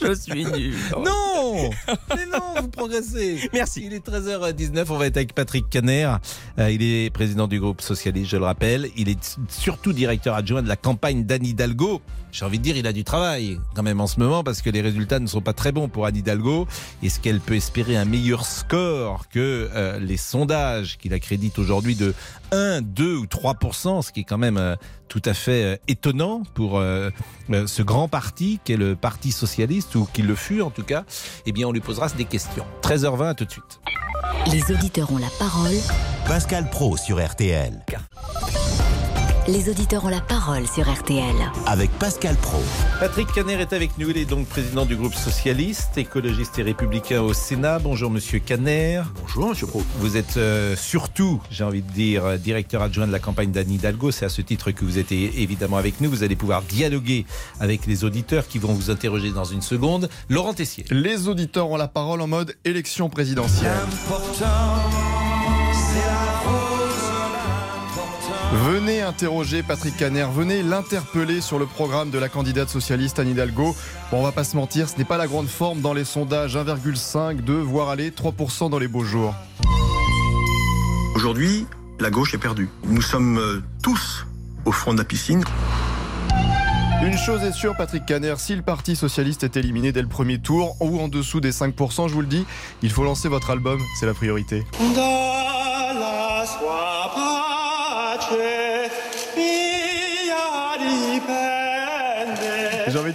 Je 0.00 0.14
suis 0.14 0.44
nul. 0.44 0.74
Non 1.04 1.70
Mais 2.16 2.26
non, 2.26 2.60
vous 2.60 2.68
progressez. 2.68 3.48
Merci. 3.52 3.82
Il 3.84 3.92
est 3.92 4.06
13h19, 4.06 4.86
on 4.88 4.96
va 4.96 5.06
être 5.06 5.16
avec 5.16 5.34
Patrick 5.34 5.68
Caner. 5.68 6.10
Euh, 6.58 6.70
il 6.70 6.82
est 6.82 7.10
président 7.10 7.46
du 7.46 7.60
groupe 7.60 7.80
socialiste, 7.82 8.30
je 8.30 8.36
le 8.38 8.44
rappelle. 8.44 8.88
Il 8.96 9.08
est 9.08 9.38
surtout 9.48 9.92
directeur 9.92 10.34
adjoint 10.34 10.62
de 10.62 10.68
la 10.68 10.76
campagne 10.76 11.24
d'Anne 11.24 11.44
Hidalgo. 11.44 12.00
J'ai 12.32 12.44
envie 12.44 12.58
de 12.58 12.64
dire, 12.64 12.76
il 12.76 12.86
a 12.86 12.92
du 12.92 13.04
travail 13.04 13.60
quand 13.74 13.82
même 13.82 14.00
en 14.00 14.06
ce 14.06 14.18
moment 14.18 14.42
parce 14.42 14.62
que 14.62 14.70
les 14.70 14.80
résultats 14.80 15.20
ne 15.20 15.26
sont 15.26 15.40
pas 15.42 15.52
très 15.52 15.70
bons 15.70 15.88
pour 15.88 16.06
Anne 16.06 16.16
Hidalgo. 16.16 16.66
Est-ce 17.02 17.20
qu'elle 17.20 17.40
peut 17.40 17.54
espérer 17.56 17.96
un 17.96 18.04
meilleur 18.04 18.46
score 18.46 19.28
que 19.28 19.70
euh, 19.74 19.98
les 20.00 20.16
sondages 20.16 20.98
qu'il 20.98 21.12
accrédite 21.12 21.58
aujourd'hui 21.58 21.94
de 21.94 22.14
1, 22.50 22.80
2 22.82 23.16
ou 23.16 23.26
3 23.26 23.54
ce 24.02 24.10
qui 24.12 24.20
est 24.20 24.24
quand 24.24 24.38
même 24.38 24.56
euh, 24.56 24.74
tout 25.12 25.22
à 25.26 25.34
fait 25.34 25.64
euh, 25.64 25.76
étonnant 25.88 26.42
pour 26.54 26.78
euh, 26.78 27.10
euh, 27.50 27.66
ce 27.66 27.82
grand 27.82 28.08
parti 28.08 28.60
qu'est 28.64 28.78
le 28.78 28.96
Parti 28.96 29.30
socialiste 29.30 29.94
ou 29.94 30.08
qu'il 30.10 30.26
le 30.26 30.34
fut 30.34 30.62
en 30.62 30.70
tout 30.70 30.84
cas? 30.84 31.04
Eh 31.44 31.52
bien, 31.52 31.68
on 31.68 31.72
lui 31.72 31.80
posera 31.80 32.08
des 32.08 32.24
questions. 32.24 32.64
13h20, 32.82 33.28
à 33.28 33.34
tout 33.34 33.44
de 33.44 33.50
suite. 33.50 33.80
Les 34.50 34.74
auditeurs 34.74 35.12
ont 35.12 35.18
la 35.18 35.30
parole. 35.38 35.76
Pascal 36.26 36.70
Pro 36.70 36.96
sur 36.96 37.22
RTL. 37.22 37.84
Les 39.48 39.68
auditeurs 39.68 40.04
ont 40.04 40.08
la 40.08 40.20
parole 40.20 40.68
sur 40.68 40.88
RTL. 40.88 41.34
Avec 41.66 41.90
Pascal 41.98 42.36
Pro. 42.36 42.62
Patrick 43.00 43.26
Caner 43.32 43.54
est 43.54 43.72
avec 43.72 43.98
nous. 43.98 44.10
Il 44.10 44.16
est 44.16 44.24
donc 44.24 44.46
président 44.46 44.86
du 44.86 44.94
groupe 44.94 45.14
socialiste, 45.14 45.98
écologiste 45.98 46.60
et 46.60 46.62
républicain 46.62 47.20
au 47.22 47.32
Sénat. 47.32 47.80
Bonjour, 47.80 48.08
monsieur 48.08 48.38
Caner. 48.38 49.02
Bonjour, 49.20 49.48
monsieur 49.48 49.66
Pro. 49.66 49.82
Vous 49.98 50.16
êtes 50.16 50.36
euh, 50.36 50.76
surtout, 50.76 51.42
j'ai 51.50 51.64
envie 51.64 51.82
de 51.82 51.90
dire, 51.90 52.24
euh, 52.24 52.36
directeur 52.36 52.82
adjoint 52.82 53.08
de 53.08 53.12
la 53.12 53.18
campagne 53.18 53.50
d'Anne 53.50 53.72
Hidalgo. 53.72 54.12
C'est 54.12 54.24
à 54.24 54.28
ce 54.28 54.42
titre 54.42 54.70
que 54.70 54.84
vous 54.84 55.00
êtes 55.00 55.10
évidemment 55.10 55.76
avec 55.76 56.00
nous. 56.00 56.08
Vous 56.08 56.22
allez 56.22 56.36
pouvoir 56.36 56.62
dialoguer 56.62 57.26
avec 57.58 57.86
les 57.86 58.04
auditeurs 58.04 58.46
qui 58.46 58.60
vont 58.60 58.72
vous 58.72 58.92
interroger 58.92 59.32
dans 59.32 59.44
une 59.44 59.62
seconde. 59.62 60.08
Laurent 60.28 60.54
Tessier. 60.54 60.84
Les 60.90 61.26
auditeurs 61.26 61.68
ont 61.68 61.76
la 61.76 61.88
parole 61.88 62.20
en 62.20 62.28
mode 62.28 62.54
élection 62.64 63.08
présidentielle. 63.10 63.72
Venez 68.52 69.00
interroger 69.00 69.62
Patrick 69.62 69.96
Caner, 69.96 70.26
venez 70.30 70.62
l'interpeller 70.62 71.40
sur 71.40 71.58
le 71.58 71.64
programme 71.64 72.10
de 72.10 72.18
la 72.18 72.28
candidate 72.28 72.68
socialiste 72.68 73.18
Anne 73.18 73.28
Hidalgo. 73.28 73.74
Bon, 74.10 74.18
on 74.18 74.22
va 74.22 74.30
pas 74.30 74.44
se 74.44 74.56
mentir, 74.56 74.90
ce 74.90 74.98
n'est 74.98 75.06
pas 75.06 75.16
la 75.16 75.26
grande 75.26 75.48
forme 75.48 75.80
dans 75.80 75.94
les 75.94 76.04
sondages, 76.04 76.54
1,5, 76.54 77.40
2, 77.40 77.54
voire 77.54 77.88
aller 77.88 78.10
3% 78.10 78.68
dans 78.68 78.78
les 78.78 78.88
beaux 78.88 79.04
jours. 79.04 79.34
Aujourd'hui, 81.14 81.66
la 81.98 82.10
gauche 82.10 82.34
est 82.34 82.38
perdue. 82.38 82.68
Nous 82.84 83.00
sommes 83.00 83.38
euh, 83.38 83.62
tous 83.82 84.26
au 84.66 84.72
fond 84.72 84.92
de 84.92 84.98
la 84.98 85.04
piscine. 85.04 85.42
Une 87.02 87.16
chose 87.16 87.42
est 87.44 87.52
sûre, 87.52 87.74
Patrick 87.74 88.04
Caner, 88.04 88.34
si 88.36 88.54
le 88.54 88.62
Parti 88.62 88.96
Socialiste 88.96 89.44
est 89.44 89.56
éliminé 89.56 89.92
dès 89.92 90.02
le 90.02 90.08
premier 90.08 90.38
tour 90.38 90.76
ou 90.80 91.00
en 91.00 91.08
dessous 91.08 91.40
des 91.40 91.52
5%, 91.52 92.08
je 92.08 92.12
vous 92.12 92.20
le 92.20 92.26
dis, 92.26 92.44
il 92.82 92.90
faut 92.90 93.02
lancer 93.02 93.28
votre 93.28 93.48
album, 93.48 93.80
c'est 93.98 94.06
la 94.06 94.14
priorité. 94.14 94.62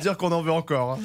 Dire 0.02 0.18
qu'on 0.18 0.32
en 0.32 0.42
veut 0.42 0.52
encore. 0.52 0.92
hein. 0.94 1.00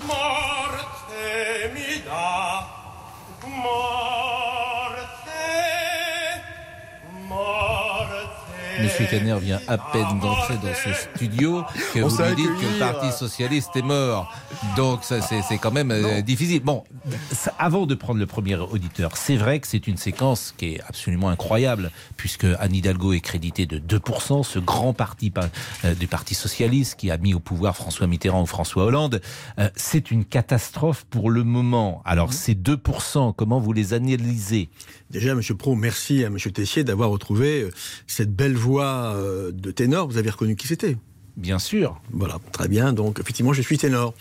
Monsieur 8.82 9.06
Caner 9.06 9.36
vient 9.40 9.60
à 9.68 9.78
peine 9.78 10.18
d'entrer 10.20 10.54
dans 10.56 10.74
ce 10.74 10.92
studio 11.16 11.62
que 11.94 12.00
On 12.00 12.08
vous 12.08 12.22
lui 12.22 12.34
dites 12.34 12.46
que 12.60 12.72
le. 12.72 12.78
Parti 12.78 13.12
Socialiste 13.16 13.70
est 13.76 13.82
mort. 13.82 14.32
Donc 14.76 15.04
ça 15.04 15.20
c'est 15.20 15.42
c'est 15.42 15.58
quand 15.58 15.70
même 15.70 15.90
euh, 15.90 16.20
difficile. 16.22 16.62
Bon, 16.62 16.84
ça- 17.32 17.54
avant 17.58 17.86
de 17.86 17.94
prendre 17.94 18.18
le 18.18 18.26
premier 18.26 18.56
auditeur, 18.56 19.16
c'est 19.16 19.36
vrai 19.36 19.60
que 19.60 19.66
c'est 19.66 19.86
une 19.86 19.96
séquence 19.96 20.54
qui 20.56 20.74
est 20.74 20.80
absolument 20.88 21.28
incroyable 21.28 21.90
puisque 22.16 22.44
Anne 22.58 22.74
Hidalgo 22.74 23.12
est 23.12 23.20
créditée 23.20 23.66
de 23.66 23.78
2%, 23.78 24.42
ce 24.42 24.58
grand 24.58 24.92
parti 24.92 25.30
pa- 25.30 25.48
euh, 25.84 25.94
du 25.94 26.06
Parti 26.06 26.34
Socialiste 26.34 26.96
qui 26.96 27.10
a 27.10 27.18
mis 27.18 27.34
au 27.34 27.40
pouvoir 27.40 27.76
François 27.76 28.06
Mitterrand 28.06 28.42
ou 28.42 28.46
François 28.46 28.84
Hollande. 28.84 29.20
Euh, 29.58 29.68
c'est 29.76 30.10
une 30.10 30.24
catastrophe 30.24 31.04
pour 31.08 31.30
le 31.30 31.44
moment. 31.44 32.02
Alors 32.04 32.32
ces 32.32 32.54
2%, 32.54 33.32
comment 33.34 33.60
vous 33.60 33.72
les 33.72 33.94
analysez? 33.94 34.68
Déjà, 35.10 35.34
Monsieur 35.34 35.54
Pro, 35.54 35.74
merci 35.74 36.24
à 36.24 36.30
Monsieur 36.30 36.50
Tessier 36.50 36.84
d'avoir 36.84 37.10
retrouvé 37.10 37.62
euh, 37.62 37.70
cette 38.06 38.34
belle 38.34 38.56
voix 38.56 38.71
euh, 38.80 39.50
de 39.52 39.70
ténor. 39.70 40.08
Vous 40.08 40.18
avez 40.18 40.30
reconnu 40.30 40.56
qui 40.56 40.66
c'était 40.66 40.96
Bien 41.36 41.58
sûr. 41.58 42.00
Voilà, 42.10 42.38
très 42.52 42.68
bien. 42.68 42.92
Donc, 42.92 43.18
effectivement, 43.18 43.52
je 43.54 43.62
suis 43.62 43.78
ténor. 43.78 44.12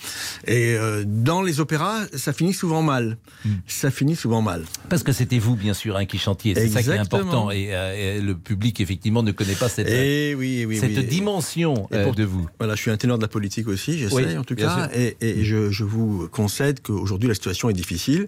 Et 0.47 0.75
euh, 0.77 1.03
dans 1.05 1.41
les 1.41 1.59
opéras, 1.59 1.99
ça 2.15 2.31
finit 2.31 2.53
souvent 2.53 2.81
mal. 2.81 3.17
Ça 3.67 3.91
finit 3.91 4.15
souvent 4.15 4.41
mal. 4.41 4.63
Parce 4.89 5.03
que 5.03 5.11
c'était 5.11 5.37
vous, 5.39 5.55
bien 5.55 5.73
sûr, 5.73 5.97
hein, 5.97 6.05
qui 6.05 6.17
chantiez. 6.17 6.55
C'est 6.55 6.69
ça 6.69 6.81
qui 6.83 6.89
est 6.89 6.97
important. 6.97 7.51
Et, 7.51 7.75
euh, 7.75 8.17
et 8.17 8.21
le 8.21 8.35
public, 8.35 8.79
effectivement, 8.79 9.23
ne 9.23 9.31
connaît 9.31 9.55
pas 9.55 9.67
cette, 9.69 9.89
Eh 9.89 10.35
oui, 10.35 10.65
oui, 10.65 10.77
cette 10.77 10.95
oui. 10.97 11.03
dimension 11.05 11.87
Et 11.91 11.95
euh, 11.95 12.03
pour- 12.05 12.15
de 12.15 12.23
vous. 12.23 12.47
Voilà, 12.59 12.75
je 12.75 12.81
suis 12.81 12.91
un 12.91 12.97
ténor 12.97 13.17
de 13.17 13.23
la 13.23 13.27
politique 13.27 13.67
aussi, 13.67 13.97
j'essaie 13.99 14.37
en 14.37 14.43
tout 14.43 14.55
cas, 14.55 14.87
sûr. 14.89 14.97
et, 14.99 15.17
et 15.21 15.43
je, 15.43 15.69
je 15.69 15.83
vous 15.83 16.27
concède 16.31 16.81
qu'aujourd'hui 16.81 17.27
la 17.27 17.35
situation 17.35 17.69
est 17.69 17.73
difficile 17.73 18.27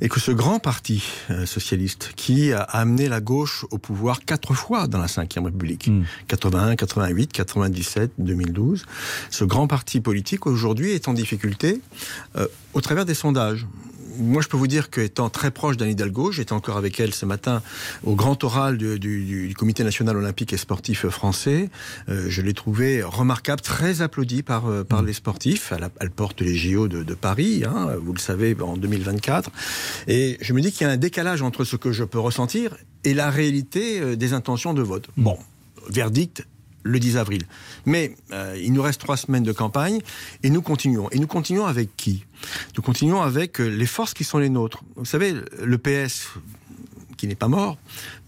et 0.00 0.08
que 0.08 0.20
ce 0.20 0.30
grand 0.30 0.58
parti 0.58 1.02
socialiste 1.46 2.12
qui 2.16 2.52
a 2.52 2.60
amené 2.62 3.08
la 3.08 3.20
gauche 3.20 3.64
au 3.70 3.78
pouvoir 3.78 4.20
quatre 4.24 4.54
fois 4.54 4.86
dans 4.86 4.98
la 4.98 5.06
Ve 5.06 5.44
République, 5.44 5.88
Hmm. 5.88 6.04
81, 6.28 6.76
88, 6.76 7.32
97, 7.32 8.03
2012, 8.18 8.84
ce 9.30 9.44
grand 9.44 9.66
parti 9.66 10.00
politique 10.00 10.46
aujourd'hui 10.46 10.90
est 10.92 11.08
en 11.08 11.14
difficulté 11.14 11.80
euh, 12.36 12.46
au 12.72 12.80
travers 12.80 13.04
des 13.04 13.14
sondages. 13.14 13.66
Moi, 14.16 14.42
je 14.42 14.46
peux 14.48 14.56
vous 14.56 14.68
dire 14.68 14.90
qu'étant 14.90 15.28
très 15.28 15.50
proche 15.50 15.76
d'Anne 15.76 15.88
Hidalgo, 15.90 16.30
j'étais 16.30 16.52
encore 16.52 16.76
avec 16.76 17.00
elle 17.00 17.12
ce 17.12 17.26
matin 17.26 17.62
au 18.04 18.14
grand 18.14 18.44
oral 18.44 18.78
du, 18.78 18.96
du- 19.00 19.24
du- 19.24 19.48
du 19.48 19.54
Comité 19.56 19.82
national 19.82 20.16
olympique 20.16 20.52
et 20.52 20.56
sportif 20.56 21.08
français. 21.08 21.68
Euh, 22.08 22.26
je 22.28 22.40
l'ai 22.40 22.54
trouvée 22.54 23.02
remarquable, 23.02 23.60
très 23.60 24.02
applaudie 24.02 24.44
par, 24.44 24.66
euh, 24.68 24.84
par 24.84 25.02
les 25.02 25.14
sportifs. 25.14 25.72
Elle, 25.98 26.10
porte 26.10 26.42
les 26.42 26.54
JO 26.54 26.86
de, 26.86 27.02
de 27.02 27.14
Paris, 27.14 27.64
hein, 27.66 27.88
vous 28.00 28.12
le 28.12 28.20
savez, 28.20 28.56
en 28.62 28.76
2024. 28.76 29.50
Et 30.06 30.38
je 30.40 30.52
me 30.52 30.60
dis 30.60 30.70
qu'il 30.70 30.86
y 30.86 30.90
a 30.90 30.92
un 30.92 30.96
décalage 30.96 31.42
entre 31.42 31.64
ce 31.64 31.74
que 31.74 31.90
je 31.90 32.04
peux 32.04 32.20
ressentir 32.20 32.76
et 33.02 33.14
la 33.14 33.30
réalité 33.30 34.14
des 34.14 34.32
intentions 34.32 34.74
de 34.74 34.82
vote. 34.82 35.08
Bon, 35.16 35.36
verdict 35.90 36.46
le 36.84 37.00
10 37.00 37.16
avril. 37.16 37.42
Mais 37.86 38.14
euh, 38.30 38.56
il 38.62 38.72
nous 38.72 38.82
reste 38.82 39.00
trois 39.00 39.16
semaines 39.16 39.42
de 39.42 39.52
campagne 39.52 40.00
et 40.42 40.50
nous 40.50 40.62
continuons. 40.62 41.08
Et 41.10 41.18
nous 41.18 41.26
continuons 41.26 41.66
avec 41.66 41.96
qui? 41.96 42.24
Nous 42.76 42.82
continuons 42.82 43.22
avec 43.22 43.60
euh, 43.60 43.66
les 43.66 43.86
forces 43.86 44.14
qui 44.14 44.22
sont 44.22 44.38
les 44.38 44.50
nôtres. 44.50 44.84
Vous 44.94 45.04
savez, 45.04 45.34
le 45.62 45.78
PS, 45.78 46.28
qui 47.16 47.26
n'est 47.26 47.34
pas 47.34 47.48
mort, 47.48 47.78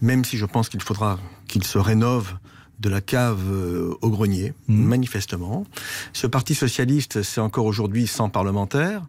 même 0.01 0.25
si 0.25 0.37
je 0.37 0.45
pense 0.45 0.69
qu'il 0.69 0.81
faudra 0.81 1.19
qu'il 1.47 1.63
se 1.63 1.77
rénove 1.77 2.33
de 2.79 2.89
la 2.89 3.01
cave 3.01 3.39
euh, 3.51 3.93
au 4.01 4.09
grenier, 4.09 4.53
manifestement. 4.67 5.65
Ce 6.13 6.27
Parti 6.27 6.53
socialiste, 6.55 7.23
c'est 7.23 7.41
encore 7.41 7.65
aujourd'hui 7.65 8.05
100 8.07 8.29
parlementaires, 8.29 9.01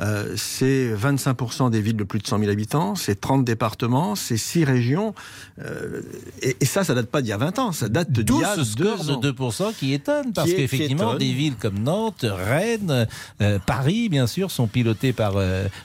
euh, 0.00 0.34
c'est 0.36 0.94
25% 0.94 1.70
des 1.70 1.82
villes 1.82 1.96
de 1.96 2.04
plus 2.04 2.18
de 2.20 2.26
100 2.26 2.38
000 2.38 2.50
habitants, 2.50 2.94
c'est 2.94 3.20
30 3.20 3.44
départements, 3.44 4.14
c'est 4.16 4.38
6 4.38 4.64
régions, 4.64 5.14
euh, 5.62 6.00
et, 6.42 6.56
et 6.60 6.64
ça, 6.64 6.82
ça 6.84 6.94
date 6.94 7.08
pas 7.10 7.20
d'il 7.20 7.28
y 7.28 7.32
a 7.32 7.36
20 7.36 7.58
ans, 7.58 7.72
ça 7.72 7.88
date 7.90 8.10
d'il 8.10 8.38
y 8.38 8.44
a 8.44 8.54
ce 8.56 8.64
score 8.64 8.96
deux 9.04 9.10
ans. 9.10 9.16
de 9.18 9.30
2% 9.32 9.74
qui 9.74 9.92
étonne, 9.92 10.32
parce 10.32 10.50
qu'effectivement, 10.52 11.14
des 11.16 11.32
villes 11.32 11.56
comme 11.60 11.78
Nantes, 11.80 12.24
Rennes, 12.26 13.06
euh, 13.42 13.58
Paris, 13.66 14.08
bien 14.08 14.26
sûr, 14.26 14.50
sont 14.50 14.66
pilotées 14.66 15.12
par 15.12 15.34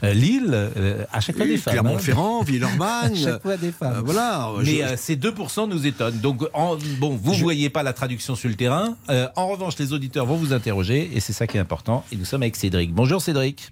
Lille, 0.04 0.70
à 1.12 1.20
chaque 1.20 1.36
fois 1.36 1.46
Oui, 1.46 1.52
des 1.52 1.58
femmes. 1.58 1.74
Clermont-Ferrand, 1.74 2.42
hein. 2.42 2.46
Villeurbanne. 2.48 3.12
à 3.12 3.16
chaque 3.16 3.42
fois 3.42 3.58
des 3.58 3.72
femmes. 3.72 4.02
Voilà. 4.06 4.52
Mais 4.64 4.82
Je- 4.92 4.96
ces 4.96 5.16
2% 5.18 5.68
nous 5.68 5.86
étonnent. 5.86 6.20
Donc, 6.20 6.44
en- 6.54 6.78
bon, 7.00 7.16
vous 7.26 7.34
ne 7.34 7.42
voyez 7.42 7.72
pas 7.72 7.82
la 7.82 7.92
traduction 7.92 8.36
sur 8.36 8.50
le 8.50 8.56
terrain. 8.56 8.96
Euh, 9.10 9.28
en 9.36 9.48
revanche, 9.48 9.80
les 9.80 9.94
auditeurs 9.94 10.28
vont 10.28 10.36
vous 10.36 10.54
interroger, 10.54 11.10
et 11.16 11.20
c'est 11.20 11.34
ça 11.34 11.48
qui 11.48 11.58
est 11.58 11.60
important. 11.60 12.06
Et 12.12 12.18
nous 12.18 12.26
sommes 12.26 12.44
avec 12.44 12.56
Cédric. 12.56 12.94
Bonjour 12.94 13.20
Cédric. 13.20 13.72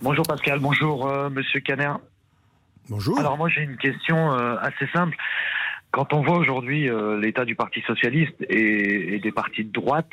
Bonjour 0.00 0.24
Pascal, 0.26 0.58
bonjour 0.58 1.06
euh, 1.06 1.28
Monsieur 1.28 1.60
Caner. 1.60 1.92
Bonjour. 2.88 3.18
Alors 3.18 3.36
moi 3.36 3.50
j'ai 3.50 3.62
une 3.62 3.76
question 3.76 4.32
euh, 4.32 4.56
assez 4.62 4.86
simple. 4.94 5.16
Quand 5.90 6.12
on 6.12 6.22
voit 6.22 6.38
aujourd'hui 6.38 6.88
euh, 6.88 7.18
l'état 7.18 7.44
du 7.44 7.54
Parti 7.54 7.82
socialiste 7.86 8.36
et, 8.48 9.14
et 9.14 9.18
des 9.18 9.32
partis 9.32 9.64
de 9.64 9.72
droite, 9.72 10.10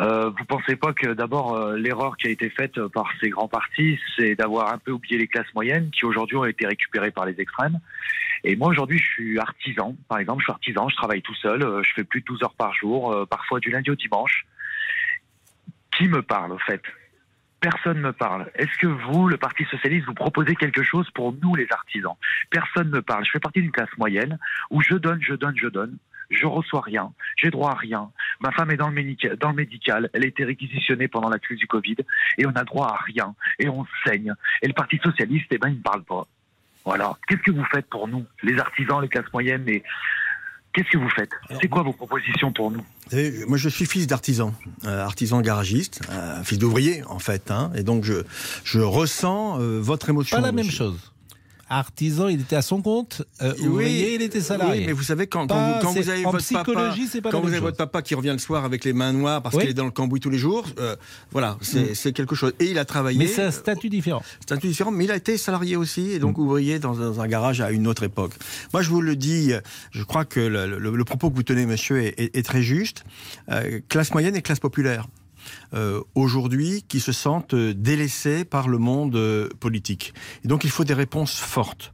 euh, 0.00 0.30
vous 0.30 0.44
pensez 0.46 0.76
pas 0.76 0.92
que 0.92 1.12
d'abord 1.12 1.54
euh, 1.54 1.76
l'erreur 1.76 2.16
qui 2.16 2.26
a 2.26 2.30
été 2.30 2.50
faite 2.50 2.78
par 2.88 3.06
ces 3.22 3.30
grands 3.30 3.48
partis, 3.48 3.98
c'est 4.16 4.34
d'avoir 4.34 4.72
un 4.72 4.78
peu 4.78 4.92
oublié 4.92 5.18
les 5.18 5.26
classes 5.26 5.52
moyennes 5.54 5.90
qui 5.90 6.04
aujourd'hui 6.04 6.36
ont 6.36 6.44
été 6.44 6.66
récupérées 6.66 7.12
par 7.12 7.24
les 7.24 7.38
extrêmes? 7.38 7.78
Et 8.44 8.56
moi 8.56 8.68
aujourd'hui 8.68 8.98
je 8.98 9.04
suis 9.04 9.38
artisan, 9.38 9.96
par 10.08 10.18
exemple, 10.18 10.40
je 10.40 10.44
suis 10.44 10.52
artisan, 10.52 10.88
je 10.88 10.96
travaille 10.96 11.22
tout 11.22 11.34
seul, 11.34 11.62
euh, 11.62 11.82
je 11.82 11.92
fais 11.94 12.04
plus 12.04 12.20
de 12.20 12.26
12 12.26 12.42
heures 12.42 12.54
par 12.54 12.72
jour, 12.74 13.12
euh, 13.12 13.26
parfois 13.26 13.60
du 13.60 13.70
lundi 13.70 13.90
au 13.90 13.94
dimanche. 13.94 14.46
Qui 15.96 16.08
me 16.08 16.22
parle 16.22 16.52
au 16.52 16.58
fait? 16.58 16.82
Personne 17.60 17.98
ne 17.98 18.04
me 18.04 18.12
parle. 18.12 18.50
Est-ce 18.54 18.74
que 18.78 18.86
vous, 18.86 19.28
le 19.28 19.36
Parti 19.36 19.64
socialiste, 19.64 20.06
vous 20.06 20.14
proposez 20.14 20.54
quelque 20.56 20.82
chose 20.82 21.10
pour 21.10 21.34
nous, 21.42 21.54
les 21.54 21.66
artisans? 21.70 22.14
Personne 22.48 22.88
ne 22.88 22.96
me 22.96 23.02
parle. 23.02 23.24
Je 23.26 23.32
fais 23.32 23.40
partie 23.40 23.60
d'une 23.60 23.70
classe 23.70 23.94
moyenne 23.98 24.38
où 24.70 24.80
je 24.80 24.94
donne, 24.94 25.20
je 25.20 25.34
donne, 25.34 25.54
je 25.56 25.66
donne. 25.68 25.98
Je 26.30 26.46
reçois 26.46 26.80
rien. 26.80 27.12
J'ai 27.36 27.50
droit 27.50 27.72
à 27.72 27.74
rien. 27.74 28.10
Ma 28.40 28.50
femme 28.52 28.70
est 28.70 28.76
dans 28.76 28.88
le, 28.88 28.94
médica- 28.94 29.36
dans 29.36 29.50
le 29.50 29.56
médical. 29.56 30.08
Elle 30.14 30.24
a 30.24 30.28
été 30.28 30.44
réquisitionnée 30.44 31.08
pendant 31.08 31.28
la 31.28 31.38
crise 31.38 31.58
du 31.58 31.66
Covid 31.66 31.96
et 32.38 32.46
on 32.46 32.52
a 32.52 32.64
droit 32.64 32.86
à 32.86 32.96
rien. 33.02 33.34
Et 33.58 33.68
on 33.68 33.84
saigne. 34.06 34.32
Et 34.62 34.68
le 34.68 34.72
Parti 34.72 34.98
socialiste, 35.02 35.48
eh 35.50 35.58
ben, 35.58 35.68
il 35.68 35.78
ne 35.78 35.82
parle 35.82 36.04
pas. 36.04 36.26
Voilà. 36.84 37.16
Qu'est-ce 37.28 37.42
que 37.42 37.50
vous 37.50 37.64
faites 37.72 37.86
pour 37.86 38.08
nous, 38.08 38.24
les 38.42 38.58
artisans, 38.58 39.00
les 39.00 39.08
classes 39.08 39.32
moyennes 39.32 39.68
et 39.68 39.82
Qu'est-ce 40.72 40.88
que 40.88 40.98
vous 40.98 41.08
faites 41.08 41.30
C'est 41.60 41.68
quoi 41.68 41.82
vos 41.82 41.92
propositions 41.92 42.52
pour 42.52 42.70
nous 42.70 42.78
Vous 42.78 43.10
savez, 43.10 43.44
moi, 43.46 43.58
je 43.58 43.68
suis 43.68 43.86
fils 43.86 44.06
d'artisan, 44.06 44.54
euh, 44.84 45.04
artisan 45.04 45.40
garagiste, 45.40 46.00
euh, 46.10 46.44
fils 46.44 46.58
d'ouvrier 46.58 47.02
en 47.08 47.18
fait, 47.18 47.50
hein, 47.50 47.72
et 47.74 47.82
donc 47.82 48.04
je 48.04 48.22
je 48.62 48.78
ressens 48.78 49.60
euh, 49.60 49.80
votre 49.80 50.10
émotion. 50.10 50.36
Pas 50.36 50.42
la 50.42 50.52
même 50.52 50.70
chose. 50.70 51.12
Artisan, 51.70 52.28
il 52.28 52.40
était 52.40 52.56
à 52.56 52.62
son 52.62 52.82
compte. 52.82 53.22
euh, 53.42 53.54
ouvrier, 53.60 54.14
il 54.16 54.22
était 54.22 54.40
salarié. 54.40 54.80
Oui, 54.80 54.86
mais 54.86 54.92
vous 54.92 55.02
savez, 55.04 55.26
quand, 55.28 55.42
vous, 55.42 55.80
quand 55.80 55.92
c'est- 55.92 56.00
vous 56.02 56.10
avez 56.10 56.22
votre 56.24 56.52
papa, 56.52 56.94
quand 57.30 57.40
vous 57.40 57.48
avez 57.48 57.60
votre 57.60 57.76
papa 57.76 58.02
qui 58.02 58.14
revient 58.16 58.32
le 58.32 58.38
soir 58.38 58.64
avec 58.64 58.84
les 58.84 58.92
mains 58.92 59.12
noires 59.12 59.40
parce 59.40 59.54
Oui. 59.54 59.62
qu'il 59.62 59.70
est 59.70 59.74
dans 59.74 59.84
le 59.84 59.90
cambouis 59.90 60.18
tous 60.20 60.30
les 60.30 60.38
jours, 60.38 60.66
euh, 60.78 60.96
voilà, 61.30 61.56
c'est 61.62 61.92
Mm. 61.92 61.94
c'est 61.94 62.12
quelque 62.12 62.34
chose. 62.34 62.52
Et 62.60 62.66
il 62.70 62.78
a 62.78 62.84
travaillé. 62.84 63.18
Mais 63.18 63.26
c'est 63.28 63.42
un 63.44 63.50
statut 63.52 63.88
différent. 63.88 64.22
statut 64.40 64.66
différent, 64.66 64.90
mais 64.90 65.04
il 65.04 65.10
a 65.12 65.16
été 65.16 65.36
salarié 65.38 65.76
aussi, 65.76 66.10
et 66.10 66.18
donc 66.18 66.36
Mm. 66.36 66.40
ouvrier 66.40 66.78
dans 66.80 67.00
un, 67.00 67.10
dans 67.12 67.20
un 67.20 67.28
garage 67.28 67.60
à 67.60 67.70
une 67.70 67.86
autre 67.86 68.02
époque. 68.02 68.32
Moi, 68.72 68.82
je 68.82 68.90
vous 68.90 69.00
le 69.00 69.14
dis, 69.16 69.52
je 69.92 70.02
crois 70.02 70.24
que 70.24 70.40
le, 70.40 70.78
le- 70.78 70.90
le 70.96 71.04
propos 71.04 71.30
que 71.30 71.36
vous 71.36 71.42
tenez, 71.44 71.66
monsieur, 71.66 72.02
est, 72.02 72.18
est- 72.18 72.36
est 72.36 72.42
très 72.42 72.62
juste. 72.62 73.04
Euh, 73.50 73.80
classe 73.88 74.10
moyenne 74.12 74.34
et 74.34 74.42
classe 74.42 74.58
populaire. 74.60 75.06
Euh, 75.72 76.00
aujourd'hui 76.14 76.84
qui 76.88 77.00
se 77.00 77.12
sentent 77.12 77.54
euh, 77.54 77.74
délaissés 77.74 78.44
par 78.44 78.68
le 78.68 78.78
monde 78.78 79.14
euh, 79.16 79.48
politique. 79.60 80.14
Et 80.44 80.48
donc 80.48 80.64
il 80.64 80.70
faut 80.70 80.84
des 80.84 80.94
réponses 80.94 81.34
fortes, 81.34 81.92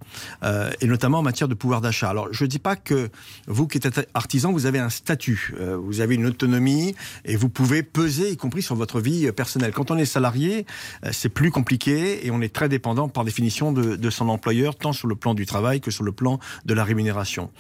et 0.81 0.87
notamment 0.87 1.19
en 1.19 1.23
matière 1.23 1.49
de 1.49 1.55
pouvoir 1.55 1.81
d'achat. 1.81 2.09
Alors 2.09 2.29
je 2.33 2.45
ne 2.45 2.49
dis 2.49 2.59
pas 2.59 2.77
que 2.77 3.11
vous 3.47 3.67
qui 3.67 3.79
êtes 3.79 4.09
artisan, 4.15 4.53
vous 4.53 4.67
avez 4.67 4.79
un 4.79 4.89
statut, 4.89 5.55
vous 5.79 6.01
avez 6.01 6.15
une 6.15 6.27
autonomie 6.27 6.95
et 7.25 7.37
vous 7.37 7.49
pouvez 7.49 7.83
peser, 7.83 8.31
y 8.31 8.37
compris 8.37 8.63
sur 8.63 8.75
votre 8.77 9.01
vie 9.01 9.31
personnelle. 9.33 9.73
Quand 9.73 9.91
on 9.91 9.99
est 9.99 10.07
salarié, 10.07 10.67
c'est 11.13 11.29
plus 11.29 11.51
compliqué 11.51 12.27
et 12.27 12.31
on 12.31 12.41
est 12.41 12.53
très 12.53 12.69
dépendant 12.69 13.09
par 13.09 13.25
définition 13.25 13.73
de, 13.73 14.11
son 14.11 14.29
employeur, 14.29 14.77
tant 14.77 14.93
sur 14.93 15.09
le 15.09 15.17
plan 15.17 15.35
du 15.35 15.47
travail 15.47 15.81
que 15.81 15.91
sur 15.91 16.05
le 16.05 16.13
plan 16.13 16.39
de 16.65 16.75
la 16.75 16.85
rémunération. 16.85 17.51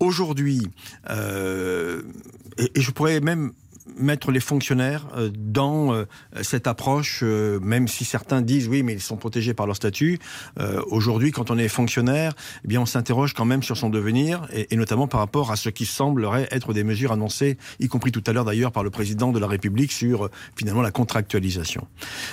Aujourd'hui, 0.00 0.66
et 1.08 2.80
je 2.80 2.90
pourrais 2.90 3.20
même 3.20 3.52
mettre 3.96 4.30
les 4.30 4.40
fonctionnaires 4.40 5.06
euh, 5.16 5.30
dans 5.34 5.94
euh, 5.94 6.04
cette 6.42 6.66
approche, 6.66 7.20
euh, 7.22 7.58
même 7.60 7.88
si 7.88 8.04
certains 8.04 8.40
disent 8.40 8.68
oui, 8.68 8.82
mais 8.82 8.94
ils 8.94 9.00
sont 9.00 9.16
protégés 9.16 9.54
par 9.54 9.66
leur 9.66 9.76
statut. 9.76 10.18
Aujourd'hui, 10.86 11.30
quand 11.30 11.50
on 11.50 11.58
est 11.58 11.68
fonctionnaire, 11.68 12.34
eh 12.64 12.68
bien, 12.68 12.80
on 12.80 12.86
s'interroge 12.86 13.32
quand 13.34 13.44
même 13.44 13.62
sur 13.62 13.76
son 13.76 13.90
devenir, 13.90 14.46
et, 14.52 14.72
et 14.72 14.76
notamment 14.76 15.06
par 15.06 15.20
rapport 15.20 15.50
à 15.50 15.56
ce 15.56 15.68
qui 15.68 15.86
semblerait 15.86 16.48
être 16.50 16.72
des 16.72 16.84
mesures 16.84 17.12
annoncées, 17.12 17.58
y 17.80 17.88
compris 17.88 18.12
tout 18.12 18.22
à 18.26 18.32
l'heure 18.32 18.44
d'ailleurs 18.44 18.72
par 18.72 18.82
le 18.82 18.90
président 18.90 19.32
de 19.32 19.38
la 19.38 19.46
République 19.46 19.92
sur 19.92 20.30
finalement 20.56 20.82
la 20.82 20.90
contractualisation. 20.90 21.86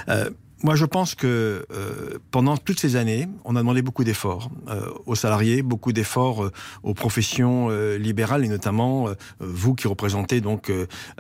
Euh, 0.10 0.30
moi, 0.62 0.76
je 0.76 0.86
pense 0.86 1.16
que 1.16 1.66
euh, 1.72 2.20
pendant 2.32 2.58
toutes 2.58 2.80
ces 2.80 2.96
années, 2.96 3.30
on 3.46 3.56
a 3.56 3.60
demandé 3.60 3.82
beaucoup 3.82 4.04
d'efforts 4.04 4.50
euh, 4.68 4.90
aux 5.06 5.16
salariés, 5.16 5.62
beaucoup 5.62 5.94
d'efforts 5.94 6.44
euh, 6.44 6.52
aux 6.84 6.94
professions 6.94 7.70
libérales 7.98 8.44
et 8.46 8.50
notamment 8.50 9.08
vous 9.40 9.76
qui 9.76 9.88
représentez 9.88 10.42
donc. 10.42 10.72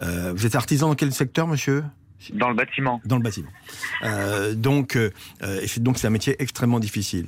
vous 0.01 0.45
êtes 0.45 0.55
artisan 0.55 0.89
dans 0.89 0.95
quel 0.95 1.11
secteur, 1.11 1.47
monsieur? 1.47 1.83
Dans 2.33 2.49
le 2.49 2.55
bâtiment. 2.55 3.01
Dans 3.05 3.15
le 3.17 3.23
bâtiment. 3.23 3.49
Euh, 4.03 4.53
donc, 4.53 4.95
euh, 4.95 5.09
c'est 5.67 5.81
donc 5.81 5.97
c'est 5.97 6.07
un 6.07 6.11
métier 6.11 6.35
extrêmement 6.39 6.79
difficile. 6.79 7.27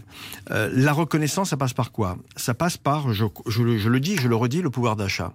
Euh, 0.51 0.69
la 0.73 0.91
reconnaissance, 0.93 1.49
ça 1.49 1.57
passe 1.57 1.73
par 1.73 1.91
quoi? 1.91 2.17
Ça 2.35 2.53
passe 2.53 2.77
par, 2.77 3.13
je, 3.13 3.25
je, 3.47 3.63
le- 3.63 3.77
je 3.77 3.89
le 3.89 3.99
dis, 3.99 4.17
je 4.17 4.27
le 4.27 4.35
redis, 4.35 4.61
le 4.61 4.69
pouvoir 4.69 4.95
d'achat. 4.95 5.33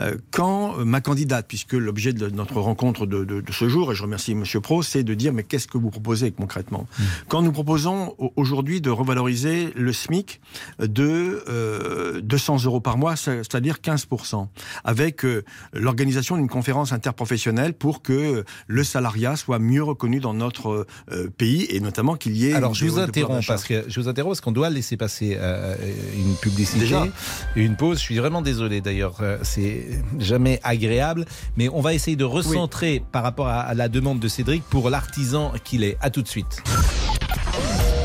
Euh, 0.00 0.16
quand 0.30 0.78
euh, 0.78 0.84
ma 0.84 1.00
candidate, 1.00 1.46
puisque 1.48 1.74
l'objet 1.74 2.12
de 2.12 2.28
notre 2.28 2.60
rencontre 2.60 3.06
de, 3.06 3.24
de- 3.24 3.40
de 3.40 3.52
ce 3.52 3.68
jour, 3.68 3.92
et 3.92 3.94
je 3.94 4.02
remercie 4.02 4.34
Monsieur 4.34 4.60
Pro, 4.60 4.82
c'est 4.82 5.04
de 5.04 5.14
dire 5.14 5.32
mais 5.32 5.44
qu'est-ce 5.44 5.68
que 5.68 5.78
vous 5.78 5.90
proposez 5.90 6.32
concrètement? 6.32 6.86
Quand 7.28 7.42
nous 7.42 7.52
proposons 7.52 8.14
au- 8.18 8.32
aujourd'hui 8.36 8.80
de 8.80 8.90
revaloriser 8.90 9.72
le 9.76 9.92
SMIC 9.92 10.40
de 10.80 11.44
euh, 11.48 12.20
200 12.20 12.64
euros 12.64 12.80
par 12.80 12.98
mois, 12.98 13.16
c'est- 13.16 13.38
c'est-à-dire 13.38 13.76
15%, 13.80 14.48
avec 14.84 15.24
euh, 15.24 15.44
l'organisation 15.72 16.36
d'une 16.36 16.48
conférence 16.48 16.92
interprofessionnelle 16.92 17.74
pour 17.74 18.02
que 18.02 18.12
euh, 18.12 18.44
le 18.66 18.84
salariat 18.88 19.36
soit 19.36 19.58
mieux 19.58 19.82
reconnu 19.82 20.20
dans 20.20 20.34
notre 20.34 20.86
euh, 21.12 21.28
pays 21.36 21.66
et 21.70 21.80
notamment 21.80 22.16
qu'il 22.16 22.36
y 22.36 22.48
ait. 22.48 22.54
Alors 22.54 22.70
une 22.70 22.76
je 22.76 22.86
vous 22.86 22.98
interromps 22.98 23.46
parce 23.46 23.64
que 23.64 23.84
je 23.86 24.00
vous 24.00 24.08
interromps 24.08 24.32
parce 24.32 24.40
qu'on 24.40 24.52
doit 24.52 24.70
laisser 24.70 24.96
passer 24.96 25.36
euh, 25.38 25.76
une 26.16 26.34
publicité, 26.36 26.80
Déjà 26.80 27.06
une 27.54 27.76
pause. 27.76 27.98
Je 27.98 28.02
suis 28.02 28.18
vraiment 28.18 28.42
désolé 28.42 28.80
d'ailleurs, 28.80 29.16
euh, 29.20 29.38
c'est 29.42 29.86
jamais 30.18 30.60
agréable, 30.62 31.24
mais 31.56 31.68
on 31.68 31.80
va 31.80 31.94
essayer 31.94 32.16
de 32.16 32.24
recentrer 32.24 33.02
par 33.12 33.22
rapport 33.22 33.48
à, 33.48 33.60
à 33.60 33.74
la 33.74 33.88
demande 33.88 34.20
de 34.20 34.28
Cédric 34.28 34.62
pour 34.64 34.90
l'artisan 34.90 35.52
qu'il 35.64 35.84
est. 35.84 35.96
À 36.00 36.10
tout 36.10 36.22
de 36.22 36.28
suite. 36.28 36.62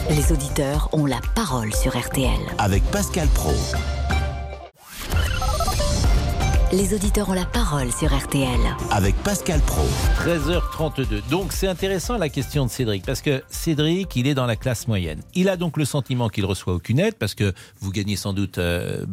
Les 0.09 0.31
auditeurs 0.31 0.89
ont 0.91 1.05
la 1.05 1.19
parole 1.35 1.73
sur 1.73 1.97
RTL. 1.97 2.29
Avec 2.57 2.83
Pascal 2.91 3.27
Pro. 3.29 3.53
Les 6.73 6.95
auditeurs 6.95 7.29
ont 7.29 7.33
la 7.33 7.45
parole 7.45 7.91
sur 7.91 8.11
RTL. 8.11 8.59
Avec 8.89 9.15
Pascal 9.17 9.61
Pro. 9.61 9.83
13h32. 10.25 11.21
Donc 11.29 11.53
c'est 11.53 11.67
intéressant 11.67 12.17
la 12.17 12.29
question 12.29 12.65
de 12.65 12.71
Cédric 12.71 13.05
parce 13.05 13.21
que 13.21 13.43
Cédric, 13.47 14.15
il 14.15 14.25
est 14.25 14.33
dans 14.33 14.47
la 14.47 14.55
classe 14.55 14.87
moyenne. 14.87 15.21
Il 15.35 15.49
a 15.49 15.55
donc 15.55 15.77
le 15.77 15.85
sentiment 15.85 16.29
qu'il 16.29 16.45
reçoit 16.45 16.73
aucune 16.73 16.97
aide 16.97 17.13
parce 17.13 17.35
que 17.35 17.53
vous 17.79 17.91
gagnez 17.91 18.15
sans 18.15 18.33
doute 18.33 18.57
euh, 18.57 19.05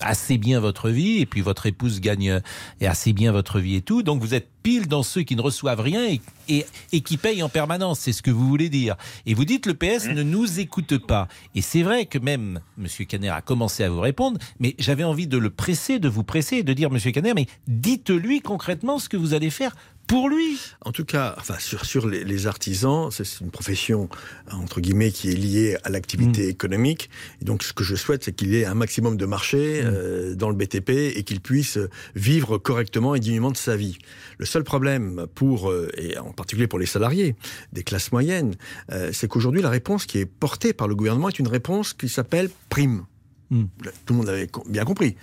assez 0.00 0.38
bien 0.38 0.60
votre 0.60 0.90
vie 0.90 1.18
et 1.18 1.26
puis 1.26 1.40
votre 1.40 1.66
épouse 1.66 2.00
gagne 2.00 2.30
euh, 2.30 2.40
assez 2.80 3.12
bien 3.12 3.32
votre 3.32 3.60
vie 3.60 3.76
et 3.76 3.82
tout. 3.82 4.02
Donc 4.02 4.20
vous 4.20 4.34
êtes 4.34 4.48
pile 4.62 4.86
dans 4.86 5.02
ceux 5.02 5.22
qui 5.22 5.36
ne 5.36 5.40
reçoivent 5.40 5.80
rien 5.80 6.06
et, 6.06 6.20
et, 6.48 6.66
et 6.92 7.00
qui 7.00 7.16
payent 7.16 7.42
en 7.42 7.48
permanence. 7.48 8.00
C'est 8.00 8.12
ce 8.12 8.22
que 8.22 8.30
vous 8.30 8.46
voulez 8.46 8.68
dire. 8.68 8.96
Et 9.26 9.34
vous 9.34 9.44
dites 9.44 9.66
le 9.66 9.74
PS 9.74 10.08
ne 10.08 10.22
nous 10.22 10.60
écoute 10.60 10.98
pas. 10.98 11.28
Et 11.54 11.62
c'est 11.62 11.82
vrai 11.82 12.06
que 12.06 12.18
même 12.18 12.60
Monsieur 12.76 13.04
Caner 13.04 13.30
a 13.30 13.40
commencé 13.40 13.84
à 13.84 13.90
vous 13.90 14.00
répondre, 14.00 14.38
mais 14.60 14.74
j'avais 14.78 15.04
envie 15.04 15.26
de 15.26 15.38
le 15.38 15.50
presser, 15.50 15.98
de 15.98 16.08
vous 16.08 16.24
presser 16.24 16.56
et 16.56 16.62
de 16.62 16.72
dire 16.72 16.90
Monsieur 16.90 17.12
Caner, 17.12 17.34
mais 17.34 17.46
dites-lui 17.66 18.40
concrètement 18.40 18.98
ce 18.98 19.08
que 19.08 19.16
vous 19.16 19.34
allez 19.34 19.50
faire 19.50 19.74
pour 20.08 20.28
lui. 20.28 20.58
En 20.84 20.90
tout 20.90 21.04
cas, 21.04 21.36
enfin, 21.38 21.54
sur, 21.58 21.84
sur 21.84 22.08
les, 22.08 22.24
les 22.24 22.46
artisans, 22.48 23.10
c'est 23.12 23.40
une 23.40 23.50
profession, 23.50 24.08
entre 24.50 24.80
guillemets, 24.80 25.12
qui 25.12 25.30
est 25.30 25.36
liée 25.36 25.76
à 25.84 25.90
l'activité 25.90 26.46
Mm. 26.46 26.50
économique. 26.50 27.10
Et 27.40 27.44
donc, 27.44 27.62
ce 27.62 27.72
que 27.72 27.84
je 27.84 27.94
souhaite, 27.94 28.24
c'est 28.24 28.32
qu'il 28.32 28.48
y 28.48 28.56
ait 28.56 28.64
un 28.64 28.74
maximum 28.74 29.16
de 29.16 29.26
marché 29.26 29.82
euh, 29.84 30.34
dans 30.34 30.50
le 30.50 30.56
BTP 30.56 30.90
et 31.16 31.22
qu'il 31.22 31.40
puisse 31.40 31.78
vivre 32.14 32.58
correctement 32.58 33.14
et 33.14 33.20
dignement 33.20 33.50
de 33.50 33.56
sa 33.56 33.76
vie. 33.76 33.98
Le 34.38 34.46
seul 34.46 34.64
problème 34.64 35.26
pour, 35.34 35.70
euh, 35.70 35.90
et 35.96 36.18
en 36.18 36.32
particulier 36.32 36.66
pour 36.66 36.78
les 36.78 36.86
salariés 36.86 37.36
des 37.72 37.82
classes 37.84 38.12
moyennes, 38.12 38.54
euh, 38.92 39.10
c'est 39.12 39.28
qu'aujourd'hui, 39.28 39.62
la 39.62 39.70
réponse 39.70 40.06
qui 40.06 40.18
est 40.18 40.26
portée 40.26 40.72
par 40.72 40.88
le 40.88 40.94
gouvernement 40.94 41.28
est 41.28 41.38
une 41.38 41.48
réponse 41.48 41.92
qui 41.92 42.08
s'appelle 42.08 42.50
prime. 42.68 43.04
Mm. 43.50 43.64
Tout 44.04 44.12
le 44.12 44.18
monde 44.18 44.28
avait 44.28 44.48
bien 44.68 44.84
compris. 44.84 45.16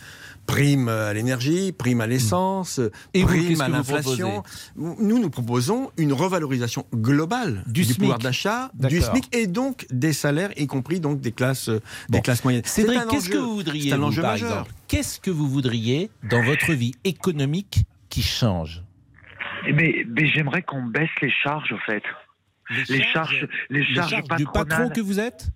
Prime 0.48 0.90
à 0.90 1.12
l'énergie, 1.14 1.72
prime 1.72 2.02
à 2.02 2.08
l'essence, 2.08 2.80
Et 3.16 3.22
vous, 3.22 3.28
prime 3.28 3.62
à 3.62 3.66
vous 3.68 3.74
l'inflation. 3.74 4.44
Nous, 4.76 5.20
nous 5.20 5.30
proposons 5.32 5.90
une 5.98 6.14
revalorisation 6.14 6.86
globale 6.94 7.64
Du 7.66 7.82
du, 7.82 7.86
SMIC. 7.86 7.98
pouvoir 8.00 8.20
d'achat, 8.20 8.70
du. 8.76 9.02
SMIC 9.02 9.36
et 9.36 9.48
donc 9.48 9.88
des 9.90 10.14
salaires, 10.14 10.52
y 10.58 10.68
compris 10.68 11.00
donc 11.00 11.20
des 11.20 11.32
classes, 11.32 11.70
euh, 11.70 11.82
des 12.10 12.22
classes 12.22 12.44
moyennes. 12.44 12.64
Cédric, 12.66 13.00
qu'est-ce 13.10 13.30
que 13.30 13.38
enjeu. 13.38 13.46
vous 13.46 13.56
voudriez, 13.56 13.90
C'est 13.90 13.96
un 13.96 13.98
vous, 13.98 14.04
enjeu 14.06 14.22
par 14.22 14.32
majeur. 14.32 14.50
exemple? 14.52 14.72
Qu'est-ce 14.88 15.20
que 15.20 15.32
vous 15.32 15.50
voudriez 15.50 16.12
dans 16.30 16.44
votre 16.44 16.74
vie 16.74 16.94
économique 17.04 17.80
qui 18.10 18.22
change? 18.22 18.84
Eh, 19.68 19.74
Mais, 19.74 20.06
mais 20.08 20.28
j'aimerais 20.28 20.62
qu'on 20.62 20.84
baisse 20.86 21.10
les 21.24 21.32
charges, 21.44 21.72
au 21.72 21.78
fait. 21.88 22.04
Les 22.90 23.04
charges, 23.14 23.48
les 23.72 23.80
Les 23.80 23.96
charges, 23.96 24.24
du 24.38 24.46
patron 24.46 24.90
que 24.90 25.02
vous 25.02 25.20
êtes? 25.20 25.48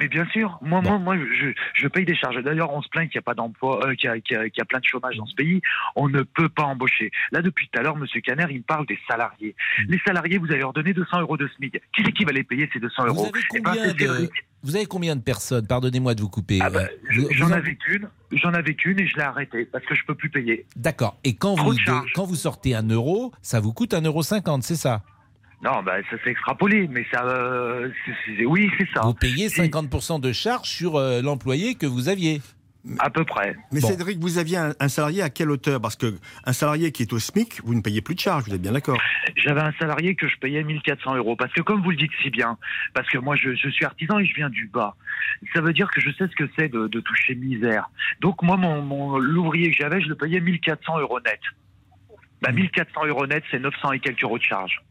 Mais 0.00 0.08
bien 0.08 0.26
sûr, 0.26 0.58
moi, 0.62 0.80
moi, 0.80 0.98
moi, 0.98 1.16
je, 1.16 1.48
je 1.74 1.88
paye 1.88 2.04
des 2.04 2.14
charges. 2.14 2.42
D'ailleurs, 2.42 2.72
on 2.72 2.82
se 2.82 2.88
plaint 2.88 3.08
qu'il 3.10 3.18
n'y 3.18 3.22
a 3.22 3.22
pas 3.22 3.34
d'emploi, 3.34 3.86
euh, 3.86 3.94
qu'il 3.94 4.08
y, 4.08 4.12
a- 4.12 4.16
y 4.46 4.48
y 4.48 4.64
plein 4.64 4.78
de 4.80 4.84
chômage 4.84 5.16
dans 5.16 5.26
ce 5.26 5.34
pays. 5.34 5.60
On 5.96 6.08
ne 6.08 6.22
peut 6.22 6.48
pas 6.48 6.64
embaucher. 6.64 7.10
Là, 7.30 7.42
depuis 7.42 7.68
tout 7.68 7.78
à 7.78 7.82
l'heure, 7.82 7.96
Monsieur 7.96 8.20
Caner, 8.20 8.46
il 8.50 8.58
me 8.58 8.62
parle 8.62 8.86
des 8.86 8.98
salariés. 9.08 9.54
Mm. 9.80 9.92
Les 9.92 10.00
salariés, 10.06 10.38
vous 10.38 10.46
allez 10.46 10.60
leur 10.60 10.72
donner 10.72 10.92
200 10.94 11.20
euros 11.20 11.36
de 11.36 11.48
SMIC. 11.56 11.80
Qui 11.94 12.02
c'est 12.04 12.12
qui 12.12 12.24
va 12.24 12.32
les 12.32 12.44
payer 12.44 12.68
ces 12.72 12.80
200 12.80 13.02
vous 13.04 13.08
euros 13.08 13.26
avez, 13.26 13.40
Eh 13.54 13.60
ben, 13.60 13.70
combien 13.72 13.92
de, 13.94 14.30
vous 14.62 14.76
avez 14.76 14.86
combien 14.86 15.16
de 15.16 15.20
personnes? 15.22 15.66
Pardonnez-moi 15.66 16.14
de 16.14 16.20
vous 16.22 16.28
couper. 16.28 16.58
Ah 16.62 16.70
bah, 16.70 16.84
vous- 17.14 17.26
J'en 17.32 17.48
en- 17.48 17.52
avais 17.52 17.74
qu'une, 17.74 18.08
j'en 18.32 18.54
avais 18.54 18.74
qu'une 18.74 18.98
et 19.00 19.06
je 19.06 19.16
l'ai 19.16 19.22
arrêtée 19.22 19.64
parce 19.66 19.84
que 19.84 19.94
je 19.94 20.04
peux 20.06 20.14
plus 20.14 20.30
payer. 20.30 20.64
D'accord. 20.76 21.18
Et 21.24 21.34
quand 21.34 21.54
Trop 21.56 21.70
vous, 21.70 21.74
de 21.74 22.12
quand 22.14 22.24
vous 22.24 22.34
sortez 22.36 22.74
un 22.74 22.86
euro, 22.88 23.32
ça 23.42 23.60
vous 23.60 23.72
coûte 23.72 23.92
un 23.94 24.00
euro 24.02 24.22
cinquante, 24.22 24.62
c'est 24.62 24.76
ça? 24.76 25.02
Non, 25.62 25.82
bah, 25.84 25.96
ça 26.10 26.16
s'est 26.24 26.30
extrapolé, 26.30 26.88
mais 26.88 27.06
ça, 27.12 27.24
euh, 27.24 27.88
oui, 28.46 28.68
c'est 28.78 28.88
ça. 28.92 29.02
Vous 29.02 29.14
payez 29.14 29.48
Si. 29.48 29.60
50% 29.60 30.20
de 30.20 30.32
charges 30.32 30.68
sur 30.68 30.96
euh, 30.96 31.22
l'employé 31.22 31.76
que 31.76 31.86
vous 31.86 32.08
aviez. 32.08 32.40
À 32.98 33.10
peu 33.10 33.24
près. 33.24 33.54
Mais 33.70 33.78
Bon. 33.80 33.86
Cédric, 33.86 34.18
vous 34.18 34.38
aviez 34.38 34.56
un, 34.56 34.72
un 34.80 34.88
salarié 34.88 35.22
à 35.22 35.30
quelle 35.30 35.52
hauteur? 35.52 35.80
Parce 35.80 35.94
que 35.94 36.18
un 36.44 36.52
salarié 36.52 36.90
qui 36.90 37.02
est 37.04 37.12
au 37.12 37.20
SMIC, 37.20 37.60
vous 37.62 37.74
ne 37.76 37.80
payez 37.80 38.00
plus 38.02 38.16
de 38.16 38.20
charges, 38.20 38.42
vous 38.48 38.54
êtes 38.54 38.60
bien 38.60 38.72
d'accord? 38.72 38.98
J'avais 39.36 39.60
un 39.60 39.70
salarié 39.78 40.16
que 40.16 40.26
je 40.26 40.36
payais 40.38 40.64
1400 40.64 41.14
euros. 41.14 41.36
Parce 41.36 41.52
que 41.52 41.60
comme 41.60 41.80
vous 41.80 41.90
le 41.90 41.96
dites 41.96 42.10
si 42.24 42.30
bien, 42.30 42.58
parce 42.92 43.08
que 43.08 43.18
moi 43.18 43.36
je, 43.36 43.54
je 43.54 43.68
suis 43.68 43.84
artisan 43.84 44.18
et 44.18 44.26
je 44.26 44.34
viens 44.34 44.50
du 44.50 44.66
bas, 44.66 44.96
ça 45.54 45.60
veut 45.60 45.72
dire 45.72 45.88
que 45.92 46.00
je 46.00 46.10
sais 46.10 46.26
ce 46.26 46.34
que 46.34 46.50
c'est 46.58 46.68
de, 46.70 46.88
de 46.88 46.98
toucher 46.98 47.36
misère. 47.36 47.88
Donc 48.20 48.42
moi, 48.42 48.56
mon, 48.56 48.82
mon- 48.82 49.16
l'ouvrier 49.16 49.70
que 49.70 49.76
j'avais, 49.76 50.00
je 50.02 50.08
le 50.08 50.16
payais 50.16 50.40
1400 50.40 50.98
euros 50.98 51.20
net. 51.20 51.38
Bah, 52.40 52.50
1400 52.50 53.06
euros 53.06 53.28
net, 53.28 53.44
c'est 53.52 53.60
900 53.60 53.92
et 53.92 54.00
quelques 54.00 54.24
euros 54.24 54.38
de 54.38 54.42
charge. 54.42 54.82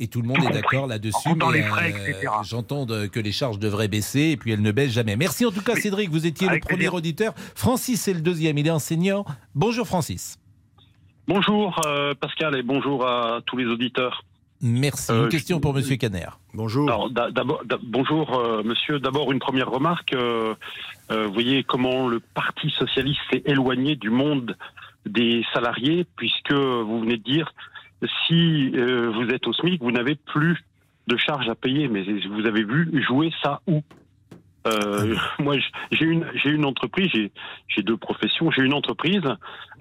Et 0.00 0.06
tout 0.06 0.22
le 0.22 0.28
monde 0.28 0.36
Tout 0.38 0.48
est 0.48 0.52
d'accord 0.52 0.86
là-dessus. 0.86 1.28
Euh, 1.28 1.52
etc. 1.88 2.28
J'entends 2.44 2.86
que 2.86 3.18
les 3.20 3.32
charges 3.32 3.58
devraient 3.58 3.88
baisser 3.88 4.30
et 4.30 4.36
puis 4.36 4.52
elles 4.52 4.62
ne 4.62 4.70
baissent 4.70 4.92
jamais. 4.92 5.16
Merci 5.16 5.44
en 5.44 5.50
tout 5.50 5.60
cas, 5.62 5.74
Oui. 5.74 5.80
Cédric. 5.80 6.08
Vous 6.10 6.24
étiez 6.26 6.46
le 6.48 6.60
premier 6.60 6.76
plaisir. 6.76 6.94
auditeur. 6.94 7.34
Francis 7.56 8.06
est 8.06 8.14
le 8.14 8.20
deuxième. 8.20 8.56
Il 8.58 8.66
est 8.66 8.70
enseignant. 8.70 9.24
Bonjour, 9.56 9.86
Francis. 9.86 10.38
Bonjour 11.26 11.80
euh, 11.86 12.14
Pascal 12.14 12.56
et 12.56 12.62
bonjour 12.62 13.06
à 13.06 13.40
tous 13.44 13.56
les 13.56 13.66
auditeurs. 13.66 14.22
Merci. 14.62 15.12
Euh, 15.12 15.24
Une 15.24 15.28
question 15.28 15.56
je- 15.58 15.62
pour 15.62 15.74
Monsieur 15.74 15.96
Caner. 15.96 16.26
Bonjour. 16.54 16.88
Alors, 16.88 17.10
d'abord, 17.10 17.62
bonjour 17.82 18.38
euh, 18.38 18.62
monsieur. 18.64 18.98
D'abord 18.98 19.30
une 19.32 19.38
première 19.38 19.70
remarque. 19.70 20.12
euh, 20.14 20.54
euh, 21.10 21.26
vous 21.26 21.32
voyez 21.32 21.64
comment 21.64 22.08
le 22.08 22.20
Parti 22.20 22.70
socialiste 22.70 23.20
s'est 23.32 23.42
éloigné 23.46 23.94
du 23.96 24.10
monde 24.10 24.56
des 25.06 25.44
salariés, 25.54 26.06
puisque 26.16 26.52
vous 26.52 27.00
venez 27.00 27.16
de 27.18 27.22
dire 27.22 27.52
si 28.26 28.72
euh, 28.74 29.10
vous 29.10 29.28
êtes 29.30 29.46
au 29.46 29.52
SMIC, 29.52 29.82
vous 29.82 29.90
n'avez 29.90 30.14
plus 30.14 30.58
de 31.06 31.16
charges 31.16 31.48
à 31.48 31.54
payer. 31.54 31.88
Mais 31.88 32.02
vous 32.28 32.46
avez 32.46 32.64
vu 32.64 33.02
jouer 33.06 33.32
ça 33.42 33.60
où? 33.66 33.82
Euh, 34.66 35.16
moi, 35.38 35.56
j'ai 35.90 36.04
une, 36.04 36.26
j'ai 36.34 36.50
une 36.50 36.64
entreprise, 36.64 37.10
j'ai, 37.12 37.82
deux 37.82 37.96
professions. 37.96 38.50
J'ai 38.50 38.62
une 38.62 38.74
entreprise. 38.74 39.22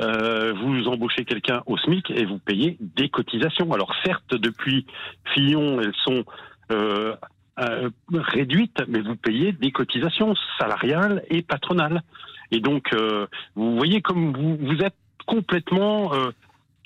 Euh, 0.02 0.54
vous 0.54 0.88
embauchez 0.88 1.26
quelqu'un 1.26 1.62
au 1.66 1.78
SMIC 1.78 2.12
et 2.12 2.26
vous 2.26 2.40
payez 2.40 2.78
des 2.80 3.10
cotisations. 3.10 3.72
Alors 3.74 3.94
certes, 4.06 4.36
depuis 4.36 4.86
Fillon, 5.34 5.82
elles 5.82 5.96
sont 6.04 6.24
euh, 6.72 7.16
réduites, 8.14 8.84
mais 8.88 9.02
vous 9.02 9.16
payez 9.16 9.52
des 9.52 9.72
cotisations 9.72 10.36
salariales 10.60 11.24
et 11.30 11.42
patronales. 11.42 12.04
Et 12.52 12.62
donc, 12.62 12.96
vous 13.56 13.76
voyez 13.76 14.02
comme 14.02 14.32
vous, 14.32 14.56
vous 14.56 14.78
êtes 14.82 14.96
complètement 15.26 16.12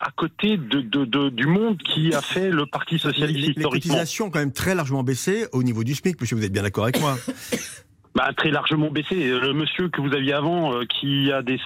à 0.03 0.09
côté 0.11 0.57
de, 0.57 0.81
de, 0.81 1.05
de- 1.05 1.29
du 1.29 1.45
monde 1.45 1.77
qui 1.77 2.13
a 2.13 2.21
fait 2.21 2.49
le 2.49 2.65
Parti 2.65 2.97
socialiste 2.97 3.35
les- 3.39 3.41
les 3.41 3.47
historiquement. 3.51 3.71
cotisations 3.93 4.25
ont 4.25 4.29
quand 4.31 4.39
même 4.39 4.51
très 4.51 4.73
largement 4.73 5.03
baissé 5.03 5.45
au 5.53 5.61
niveau 5.63 5.83
du 5.83 5.93
SMIC, 5.93 6.19
monsieur, 6.19 6.35
vous 6.35 6.43
êtes 6.43 6.51
bien 6.51 6.63
d'accord 6.63 6.85
avec 6.85 6.99
moi 6.99 7.15
Bah, 8.15 8.29
très 8.35 8.51
largement 8.51 8.91
baissé. 8.91 9.15
Le 9.29 9.53
monsieur 9.53 9.87
que 9.87 10.01
vous 10.01 10.13
aviez 10.13 10.33
avant, 10.33 10.73
euh, 10.75 10.83
qui 10.83 11.31
a 11.31 11.41
des 11.41 11.57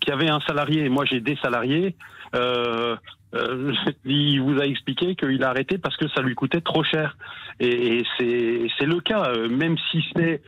qui 0.00 0.12
avait 0.12 0.28
un 0.30 0.38
salarié, 0.46 0.84
et 0.84 0.88
moi 0.88 1.04
j'ai 1.04 1.20
des 1.20 1.34
salariés, 1.42 1.96
euh, 2.36 2.94
euh, 3.34 3.72
il 4.04 4.40
vous 4.40 4.60
a 4.60 4.66
expliqué 4.66 5.16
qu'il 5.16 5.42
a 5.42 5.48
arrêté 5.50 5.76
parce 5.76 5.96
que 5.96 6.06
ça 6.10 6.22
lui 6.22 6.36
coûtait 6.36 6.60
trop 6.60 6.84
cher. 6.84 7.16
Et, 7.58 7.98
et 8.20 8.66
c'est 8.78 8.86
le 8.86 9.00
cas, 9.00 9.24
euh, 9.32 9.48
même 9.48 9.76
si 9.90 10.04
c'est 10.14 10.40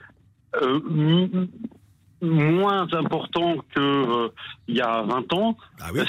euh, 0.62 0.78
moins 2.22 2.86
important 2.92 3.56
que 3.74 3.80
euh, 3.80 4.28
il 4.68 4.76
y 4.76 4.80
a 4.80 5.02
20 5.02 5.32
ans, 5.32 5.56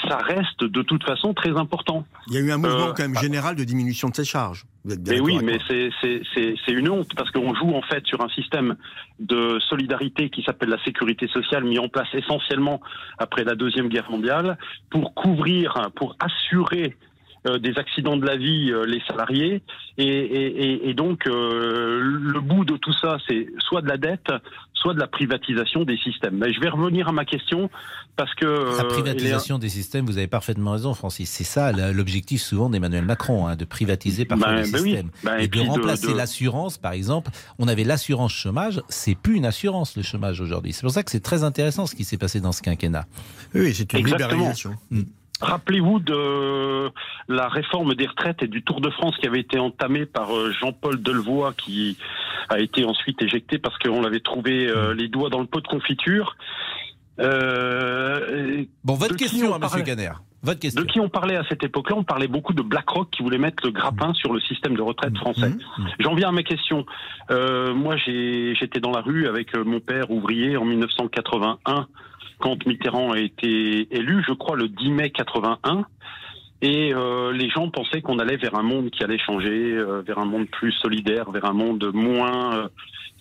ça 0.08 0.18
reste 0.18 0.62
de 0.64 0.82
toute 0.82 1.04
façon 1.04 1.34
très 1.34 1.56
important. 1.56 2.04
Il 2.28 2.34
y 2.34 2.36
a 2.36 2.40
eu 2.40 2.52
un 2.52 2.58
mouvement 2.58 2.88
Euh, 2.88 2.92
quand 2.94 3.02
même 3.02 3.16
général 3.16 3.56
de 3.56 3.64
diminution 3.64 4.08
de 4.08 4.16
ces 4.16 4.24
charges. 4.24 4.64
Vous 4.84 4.92
êtes 4.92 5.02
bien 5.02 5.14
Mais 5.14 5.20
oui, 5.20 5.38
mais 5.42 5.58
c'est 5.68 6.72
une 6.72 6.88
honte 6.88 7.14
parce 7.14 7.30
qu'on 7.30 7.54
joue 7.54 7.74
en 7.74 7.82
fait 7.82 8.06
sur 8.06 8.20
un 8.22 8.28
système 8.28 8.76
de 9.20 9.58
solidarité 9.68 10.28
qui 10.28 10.42
s'appelle 10.42 10.70
la 10.70 10.82
sécurité 10.84 11.28
sociale 11.28 11.64
mis 11.64 11.78
en 11.78 11.88
place 11.88 12.08
essentiellement 12.14 12.80
après 13.18 13.44
la 13.44 13.54
deuxième 13.54 13.88
guerre 13.88 14.10
mondiale 14.10 14.58
pour 14.90 15.14
couvrir, 15.14 15.90
pour 15.94 16.16
assurer 16.18 16.96
des 17.44 17.76
accidents 17.76 18.16
de 18.16 18.24
la 18.24 18.36
vie 18.36 18.70
euh, 18.70 18.84
les 18.86 19.00
salariés 19.08 19.62
et, 19.98 20.04
et, 20.06 20.64
et, 20.64 20.90
et 20.90 20.94
donc 20.94 21.26
euh, 21.26 22.00
le 22.00 22.40
bout 22.40 22.64
de 22.64 22.76
tout 22.76 22.92
ça 22.92 23.18
c'est 23.28 23.46
soit 23.58 23.82
de 23.82 23.88
la 23.88 23.96
dette 23.96 24.30
soit 24.74 24.94
de 24.94 24.98
la 24.98 25.06
privatisation 25.06 25.84
des 25.84 25.96
systèmes. 25.96 26.38
Mais 26.38 26.52
je 26.52 26.60
vais 26.60 26.68
revenir 26.68 27.06
à 27.08 27.12
ma 27.12 27.24
question 27.24 27.70
parce 28.16 28.34
que 28.34 28.44
La 28.44 28.84
euh, 28.84 28.88
privatisation 28.88 29.58
des 29.58 29.68
systèmes, 29.68 30.06
vous 30.06 30.18
avez 30.18 30.26
parfaitement 30.26 30.72
raison, 30.72 30.92
Francis. 30.92 31.30
C'est 31.30 31.44
ça 31.44 31.70
l'objectif 31.92 32.42
souvent 32.42 32.68
d'Emmanuel 32.68 33.04
Macron, 33.04 33.46
hein, 33.46 33.54
de 33.54 33.64
privatiser 33.64 34.24
parfois 34.24 34.48
Ben, 34.54 34.62
les 34.64 34.70
ben 34.72 34.80
oui. 34.82 34.90
systèmes. 34.90 35.10
Ben, 35.22 35.38
et 35.38 35.44
et 35.44 35.48
de 35.48 35.60
remplacer 35.60 36.08
de- 36.10 36.16
l'assurance, 36.16 36.78
par 36.78 36.92
exemple. 36.94 37.30
On 37.60 37.68
avait 37.68 37.84
l'assurance 37.84 38.32
chômage, 38.32 38.82
c'est 38.88 39.14
plus 39.14 39.36
une 39.36 39.46
assurance 39.46 39.96
le 39.96 40.02
chômage 40.02 40.40
aujourd'hui. 40.40 40.72
C'est 40.72 40.82
pour 40.82 40.90
ça 40.90 41.04
que 41.04 41.12
c'est 41.12 41.20
très 41.22 41.44
intéressant 41.44 41.86
ce 41.86 41.94
qui 41.94 42.02
s'est 42.02 42.18
passé 42.18 42.40
dans 42.40 42.50
ce 42.52 42.60
quinquennat. 42.62 43.06
Oui, 43.54 43.72
c'est 43.74 43.92
une 43.92 44.00
Exactement. 44.00 44.30
libéralisation. 44.30 44.74
Rappelez-vous 45.42 45.98
de 45.98 46.88
la 47.28 47.48
réforme 47.48 47.94
des 47.94 48.06
retraites 48.06 48.44
et 48.44 48.46
du 48.46 48.62
Tour 48.62 48.80
de 48.80 48.90
France 48.90 49.16
qui 49.18 49.26
avait 49.26 49.40
été 49.40 49.58
entamé 49.58 50.06
par 50.06 50.36
euh, 50.36 50.52
Jean-Paul 50.52 51.02
Delevoye, 51.02 51.52
qui 51.54 51.98
a 52.48 52.60
été 52.60 52.84
ensuite 52.84 53.20
éjecté 53.20 53.58
parce 53.58 53.76
qu'on 53.78 54.02
l'avait 54.02 54.20
trouvé 54.20 54.68
euh, 54.68 54.94
les 54.94 55.08
doigts 55.08 55.30
dans 55.30 55.40
le 55.40 55.46
pot 55.46 55.60
de 55.60 55.66
confiture. 55.66 56.36
Euh, 57.22 58.64
Bon, 58.84 58.94
votre 58.94 59.16
question, 59.16 59.50
on 59.50 59.54
à 59.54 59.58
Monsieur 59.58 59.78
parlait 59.78 59.84
Caner. 59.84 60.12
Votre 60.42 60.58
question. 60.58 60.82
De 60.82 60.86
qui 60.86 60.98
on 60.98 61.08
parlait 61.08 61.36
à 61.36 61.44
cette 61.48 61.62
époque-là 61.62 61.96
On 61.96 62.02
parlait 62.04 62.26
beaucoup 62.26 62.52
de 62.52 62.62
BlackRock 62.62 63.10
qui 63.10 63.22
voulait 63.22 63.38
mettre 63.38 63.64
le 63.64 63.70
grappin 63.70 64.12
sur 64.14 64.32
le 64.32 64.40
système 64.40 64.74
de 64.76 64.82
retraite 64.82 65.16
français. 65.16 65.52
J'en 66.00 66.14
viens 66.14 66.30
à 66.30 66.32
ma 66.32 66.42
question. 66.42 66.84
Euh, 67.30 67.74
moi, 67.74 67.96
j'étais 67.96 68.80
dans 68.80 68.90
la 68.90 69.02
rue 69.02 69.28
avec 69.28 69.54
euh, 69.54 69.62
mon 69.64 69.78
père 69.78 70.10
ouvrier 70.10 70.56
en 70.56 70.64
1981 70.64 71.86
quand 72.42 72.66
Mitterrand 72.66 73.12
a 73.12 73.18
été 73.18 73.86
élu, 73.94 74.24
je 74.26 74.32
crois 74.32 74.56
le 74.56 74.68
10 74.68 74.90
mai 74.90 75.10
81. 75.10 75.86
Et 76.60 76.92
euh, 76.94 77.32
les 77.32 77.48
gens 77.50 77.70
pensaient 77.70 78.02
qu'on 78.02 78.18
allait 78.18 78.36
vers 78.36 78.56
un 78.56 78.62
monde 78.62 78.90
qui 78.90 79.02
allait 79.02 79.18
changer, 79.18 79.72
euh, 79.72 80.02
vers 80.06 80.18
un 80.18 80.24
monde 80.24 80.48
plus 80.48 80.72
solidaire, 80.72 81.30
vers 81.30 81.44
un 81.44 81.52
monde 81.52 81.90
moins 81.92 82.56
euh, 82.56 82.68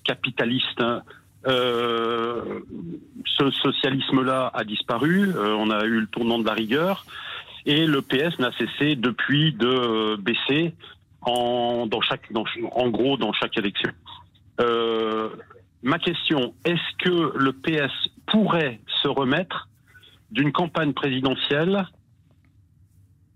capitaliste. 0.04 0.84
Euh, 1.48 2.60
ce 3.26 3.50
socialisme-là 3.50 4.52
a 4.54 4.64
disparu, 4.64 5.30
euh, 5.36 5.56
on 5.56 5.72
a 5.72 5.84
eu 5.86 6.02
le 6.02 6.08
tournant 6.08 6.38
de 6.38 6.46
la 6.46 6.54
rigueur, 6.54 7.06
et 7.66 7.86
le 7.86 8.02
PS 8.02 8.38
n'a 8.40 8.52
cessé 8.58 8.96
depuis 8.96 9.54
de 9.54 9.68
euh, 9.68 10.18
baisser 10.18 10.74
en, 11.22 11.88
dans 11.88 12.02
chaque, 12.02 12.30
en 12.72 12.90
gros 12.90 13.18
dans 13.18 13.34
chaque 13.34 13.58
élection. 13.58 13.92
Ma 15.84 15.98
question, 15.98 16.54
est-ce 16.64 16.98
que 17.00 17.36
le 17.36 17.54
PS 17.54 17.92
pourrait 18.28 18.80
se 19.02 19.08
remettre 19.08 19.68
d'une 20.30 20.52
campagne 20.52 20.94
présidentielle 20.94 21.88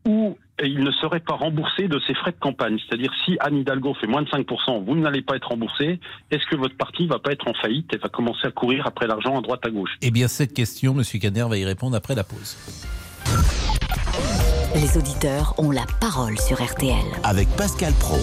où 0.08 0.38
il 0.64 0.84
ne 0.84 0.92
serait 0.92 1.20
pas 1.20 1.36
remboursé 1.36 1.88
de 1.88 2.00
ses 2.08 2.14
frais 2.14 2.32
de 2.32 2.40
campagne 2.40 2.78
C'est-à-dire 2.88 3.12
si 3.26 3.38
Anne 3.40 3.58
Hidalgo 3.58 3.94
fait 3.96 4.08
moins 4.08 4.22
de 4.22 4.30
5%, 4.30 4.86
vous 4.86 4.96
n'allez 4.96 5.22
pas 5.22 5.36
être 5.36 5.50
remboursé, 5.50 6.00
est-ce 6.32 6.46
que 6.46 6.56
votre 6.56 6.78
parti 6.78 7.08
va 7.08 7.20
pas 7.20 7.32
être 7.32 7.48
en 7.48 7.54
faillite 7.54 7.94
et 7.94 7.98
va 7.98 8.10
commencer 8.10 8.48
à 8.48 8.52
courir 8.52 8.88
après 8.88 9.08
l'argent 9.08 9.38
à 9.38 9.42
droite 9.42 9.66
à 9.66 9.70
gauche? 9.70 9.92
Eh 10.02 10.12
bien, 10.12 10.28
cette 10.28 10.54
question, 10.54 10.94
Monsieur 10.94 11.20
Caner 11.20 11.46
va 11.48 11.58
y 11.58 11.66
répondre 11.66 11.96
après 11.96 12.16
la 12.16 12.24
pause. 12.24 12.58
Les 14.76 14.98
auditeurs 14.98 15.56
ont 15.58 15.72
la 15.72 15.86
parole 16.02 16.38
sur 16.38 16.62
RTL. 16.62 17.06
Avec 17.24 17.48
Pascal 17.56 17.94
Pro. 18.00 18.18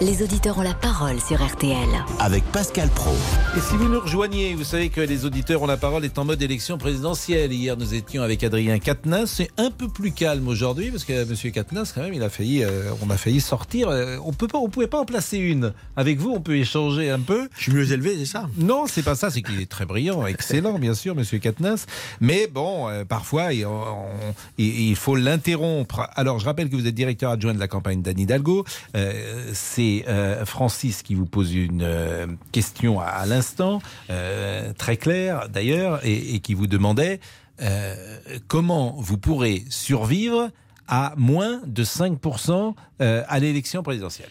Les 0.00 0.22
auditeurs 0.22 0.58
ont 0.58 0.62
la 0.62 0.74
parole 0.74 1.20
sur 1.20 1.40
RTL. 1.44 1.76
Avec 2.18 2.42
Pascal 2.52 2.88
Pro. 2.90 3.12
Et 3.56 3.60
si 3.60 3.76
vous 3.76 3.88
nous 3.88 4.00
rejoignez, 4.00 4.54
vous 4.54 4.64
savez 4.64 4.88
que 4.88 5.00
les 5.00 5.24
auditeurs 5.24 5.62
ont 5.62 5.66
la 5.66 5.76
parole 5.76 6.04
est 6.04 6.18
en 6.18 6.24
mode 6.24 6.42
élection 6.42 6.78
présidentielle. 6.78 7.52
Hier, 7.52 7.76
nous 7.76 7.94
étions 7.94 8.22
avec 8.22 8.42
Adrien 8.42 8.80
Quatennens. 8.80 9.26
C'est 9.30 9.50
un 9.56 9.70
peu 9.70 9.88
plus 9.88 10.10
calme 10.10 10.48
aujourd'hui 10.48 10.90
parce 10.90 11.04
que 11.04 11.24
Monsieur 11.24 11.50
Quatennens, 11.52 11.92
quand 11.94 12.02
même, 12.02 12.12
il 12.12 12.22
a 12.24 12.28
failli, 12.28 12.64
euh, 12.64 12.90
on 13.06 13.10
a 13.10 13.16
failli 13.16 13.40
sortir. 13.40 13.88
Euh, 13.88 14.18
on 14.24 14.32
peut 14.32 14.48
pas, 14.48 14.58
on 14.58 14.68
pouvait 14.68 14.88
pas 14.88 14.98
en 14.98 15.04
placer 15.04 15.38
une. 15.38 15.72
Avec 15.96 16.18
vous, 16.18 16.30
on 16.30 16.40
peut 16.40 16.56
échanger 16.56 17.08
un 17.10 17.20
peu. 17.20 17.48
Je 17.56 17.62
suis 17.62 17.72
mieux 17.72 17.92
élevé, 17.92 18.16
c'est 18.18 18.26
ça? 18.26 18.48
Non, 18.58 18.86
c'est 18.88 19.02
pas 19.04 19.14
ça. 19.14 19.30
C'est 19.30 19.42
qu'il 19.42 19.60
est 19.60 19.70
très 19.70 19.86
brillant, 19.86 20.26
excellent, 20.26 20.78
bien 20.80 20.94
sûr, 20.94 21.14
Monsieur 21.14 21.38
Quatennens. 21.38 21.86
Mais 22.20 22.48
bon, 22.48 22.88
euh, 22.88 23.04
parfois, 23.04 23.52
il, 23.52 23.64
on- 23.64 23.94
il- 24.58 24.88
il 24.90 24.96
faut 24.96 25.14
l'interrompre. 25.14 26.08
Alors, 26.16 26.40
je 26.40 26.46
rappelle 26.46 26.68
que 26.68 26.74
vous 26.76 26.86
êtes 26.88 26.94
directeur 26.96 27.30
adjoint 27.30 27.54
de 27.54 27.60
la 27.60 27.68
campagne 27.68 28.02
d'Anne 28.02 28.18
Hidalgo. 28.18 28.64
Euh, 28.96 29.52
euh, 30.08 30.44
Francis 30.44 31.02
qui 31.02 31.14
vous 31.14 31.26
pose 31.26 31.54
une 31.54 31.82
euh, 31.82 32.26
question 32.52 33.00
à, 33.00 33.26
l'instant, 33.26 33.80
euh, 34.10 34.72
très 34.76 34.96
claire 34.96 35.48
d'ailleurs, 35.48 36.04
et, 36.04 36.34
et 36.34 36.40
qui 36.40 36.54
vous 36.54 36.66
demandait 36.66 37.20
comment 38.48 38.96
vous 38.98 39.16
pourrez 39.16 39.62
survivre 39.70 40.50
à 40.88 41.14
moins 41.16 41.60
de 41.66 41.84
5% 41.84 42.74
euh, 43.00 43.22
à 43.28 43.38
l'élection 43.38 43.82
présidentielle. 43.82 44.28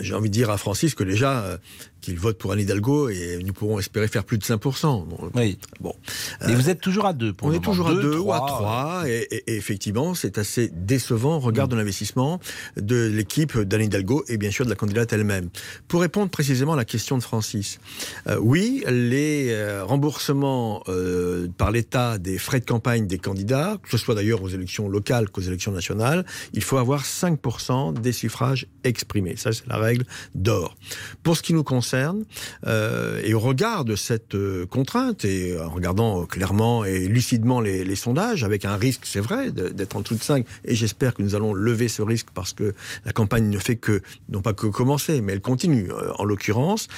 J'ai 0.00 0.14
envie 0.14 0.28
de 0.28 0.34
dire 0.34 0.50
à 0.50 0.58
Francis 0.58 0.94
que 0.94 1.04
déjà, 1.04 1.42
euh, 1.44 1.56
qu'il 2.00 2.18
vote 2.18 2.36
pour 2.36 2.52
Anne 2.52 2.60
Hidalgo 2.60 3.08
et 3.08 3.38
nous 3.42 3.54
pourrons 3.54 3.78
espérer 3.78 4.08
faire 4.08 4.24
plus 4.24 4.36
de 4.36 4.44
5%. 4.44 5.06
Bon, 5.06 5.30
oui. 5.34 5.58
Bon. 5.80 5.94
Mais 6.46 6.54
vous 6.54 6.68
êtes 6.68 6.80
toujours 6.82 7.06
à 7.06 7.14
deux 7.14 7.32
pour 7.32 7.46
On 7.48 7.50
le 7.50 7.56
est 7.56 7.60
toujours 7.60 7.88
à 7.88 7.94
Deux, 7.94 8.02
2 8.02 8.18
ou 8.18 8.32
à 8.32 8.38
trois. 8.38 8.48
3 8.58 9.04
et, 9.08 9.26
et- 9.30 9.52
et 9.52 9.56
effectivement 9.56 10.12
c'est 10.14 10.36
assez 10.36 10.68
décevant 10.68 11.36
au 11.36 11.40
regard 11.40 11.66
de 11.68 11.76
l'investissement 11.76 12.40
de 12.76 13.06
l'équipe 13.06 13.56
d'Anne 13.58 13.82
Hidalgo 13.84 14.22
et 14.28 14.36
bien 14.36 14.50
sûr 14.50 14.66
de 14.66 14.70
la 14.70 14.76
candidate 14.76 15.14
elle-même. 15.14 15.48
Pour 15.88 16.02
répondre 16.02 16.30
précisément 16.30 16.74
à 16.74 16.76
la 16.76 16.84
question 16.84 17.16
de 17.16 17.22
Francis, 17.22 17.78
euh, 18.28 18.36
oui, 18.38 18.84
les 18.90 19.46
euh, 19.50 19.82
remboursements 19.84 20.82
euh, 20.88 21.48
par 21.56 21.70
l'État 21.70 22.18
des 22.18 22.36
frais 22.36 22.60
de 22.60 22.66
campagne 22.66 23.06
des 23.06 23.18
candidats, 23.18 23.78
que 23.82 23.88
ce 23.88 23.96
soit 23.96 24.14
d'ailleurs 24.14 24.42
aux 24.42 24.48
élections 24.50 24.90
locales 24.90 25.30
qu'aux 25.30 25.40
élections 25.40 25.72
nationales, 25.72 26.26
il 26.52 26.62
faut 26.62 26.76
avoir 26.76 27.04
5% 27.04 27.94
des 27.98 28.12
suffrages 28.12 28.66
exprimés. 28.82 29.36
Ça 29.44 29.52
c'est 29.52 29.66
la 29.66 29.76
règle 29.76 30.06
d'or. 30.34 30.74
Pour 31.22 31.36
ce 31.36 31.42
qui 31.42 31.52
nous 31.52 31.64
concerne, 31.64 32.24
euh, 32.66 33.20
et 33.22 33.34
au 33.34 33.40
regard 33.40 33.84
de 33.84 33.94
cette 33.94 34.34
euh, 34.34 34.64
contrainte, 34.64 35.26
et 35.26 35.60
en 35.60 35.68
regardant 35.68 36.24
clairement 36.24 36.82
et 36.86 37.08
lucidement 37.08 37.60
les, 37.60 37.94
sondages, 37.94 38.42
avec 38.42 38.64
un 38.64 38.76
risque, 38.76 39.02
c'est 39.04 39.20
vrai, 39.20 39.52
d'être 39.52 39.96
en 39.96 40.00
dessous 40.00 40.14
de 40.14 40.22
5, 40.22 40.46
et 40.64 40.74
j'espère 40.74 41.12
que 41.12 41.22
nous 41.22 41.34
allons 41.34 41.52
lever 41.52 41.88
ce 41.88 42.00
risque 42.00 42.28
parce 42.32 42.54
que 42.54 42.74
la 43.04 43.12
campagne 43.12 43.50
ne 43.50 43.58
fait 43.58 43.76
que, 43.76 44.00
non 44.30 44.40
pas 44.40 44.54
que 44.54 44.66
commencer, 44.66 45.20
mais 45.20 45.34
elle 45.34 45.42
continue, 45.42 45.90
euh, 45.90 46.12
en 46.14 46.24
l'occurrence. 46.24 46.88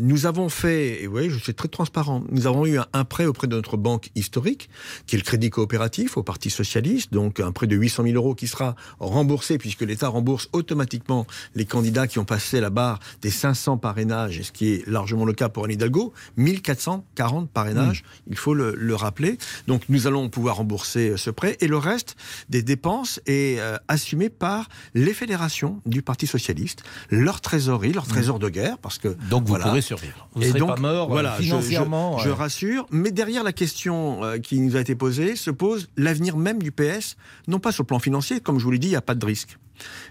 Nous 0.00 0.24
avons 0.24 0.48
fait, 0.48 1.02
et 1.02 1.06
oui, 1.06 1.28
je 1.28 1.38
suis 1.38 1.52
très 1.52 1.68
transparent, 1.68 2.24
nous 2.30 2.46
avons 2.46 2.64
eu 2.64 2.78
un 2.78 3.04
prêt 3.04 3.26
auprès 3.26 3.48
de 3.48 3.54
notre 3.54 3.76
banque 3.76 4.08
historique, 4.14 4.70
qui 5.06 5.16
est 5.16 5.18
le 5.18 5.24
Crédit 5.24 5.50
Coopératif 5.50 6.16
au 6.16 6.22
Parti 6.22 6.48
Socialiste, 6.48 7.12
donc 7.12 7.38
un 7.40 7.52
prêt 7.52 7.66
de 7.66 7.76
800 7.76 8.04
000 8.04 8.14
euros 8.14 8.34
qui 8.34 8.46
sera 8.46 8.76
remboursé, 8.98 9.58
puisque 9.58 9.82
l'État 9.82 10.08
rembourse 10.08 10.48
automatiquement 10.52 11.26
les 11.54 11.65
candidats 11.66 12.06
qui 12.06 12.18
ont 12.18 12.24
passé 12.24 12.60
la 12.60 12.70
barre 12.70 12.98
des 13.22 13.30
500 13.30 13.76
parrainages, 13.78 14.38
et 14.38 14.42
ce 14.42 14.52
qui 14.52 14.72
est 14.72 14.86
largement 14.88 15.24
le 15.24 15.32
cas 15.32 15.48
pour 15.48 15.64
Anne 15.64 15.72
Hidalgo, 15.72 16.12
1440 16.36 17.50
parrainages, 17.50 18.02
Mm. 18.02 18.30
il 18.30 18.36
faut 18.36 18.54
le, 18.54 18.74
le 18.76 18.94
rappeler. 18.94 19.38
Donc 19.66 19.82
nous 19.88 20.06
allons 20.06 20.28
pouvoir 20.28 20.56
rembourser 20.56 21.10
euh, 21.10 21.16
ce 21.16 21.30
prêt 21.30 21.56
et 21.60 21.68
le 21.68 21.76
reste 21.76 22.16
des 22.48 22.62
dépenses 22.62 23.20
est 23.26 23.58
euh, 23.60 23.76
assumé 23.88 24.28
par 24.28 24.68
les 24.94 25.12
fédérations 25.14 25.80
du 25.86 26.02
Parti 26.02 26.26
socialiste, 26.26 26.82
leur 27.10 27.40
trésorerie, 27.40 27.92
leur 27.92 28.06
trésor 28.06 28.38
de 28.38 28.48
guerre, 28.48 28.78
parce 28.78 28.98
que 28.98 29.08
Donc 29.30 29.42
vous 29.42 29.48
voilà. 29.48 29.64
pourrez 29.66 29.80
survivre. 29.82 30.28
Vous 30.34 30.42
Et 30.42 30.48
serez 30.48 30.58
donc, 30.60 30.74
pas 30.76 30.80
mort 30.80 31.06
euh, 31.08 31.12
voilà, 31.12 31.36
je- 31.38 31.42
financièrement. 31.44 32.18
Je, 32.18 32.24
je 32.24 32.30
rassure, 32.30 32.86
mais 32.90 33.10
derrière 33.10 33.42
la 33.44 33.52
question 33.52 34.20
qui 34.42 34.60
nous 34.60 34.76
a 34.76 34.80
été 34.80 34.94
posée 34.94 35.36
se 35.36 35.50
pose 35.50 35.88
l'avenir 35.96 36.36
même 36.36 36.62
du 36.62 36.72
PS, 36.72 37.16
non 37.48 37.58
pas 37.58 37.72
sur 37.72 37.82
le 37.82 37.86
plan 37.86 37.98
financier, 37.98 38.40
comme 38.40 38.58
je 38.58 38.64
vous 38.64 38.70
l'ai 38.70 38.78
dit, 38.78 38.88
il 38.88 38.90
n'y 38.90 38.96
a 38.96 39.00
pas 39.02 39.14
de 39.14 39.24
risque, 39.26 39.58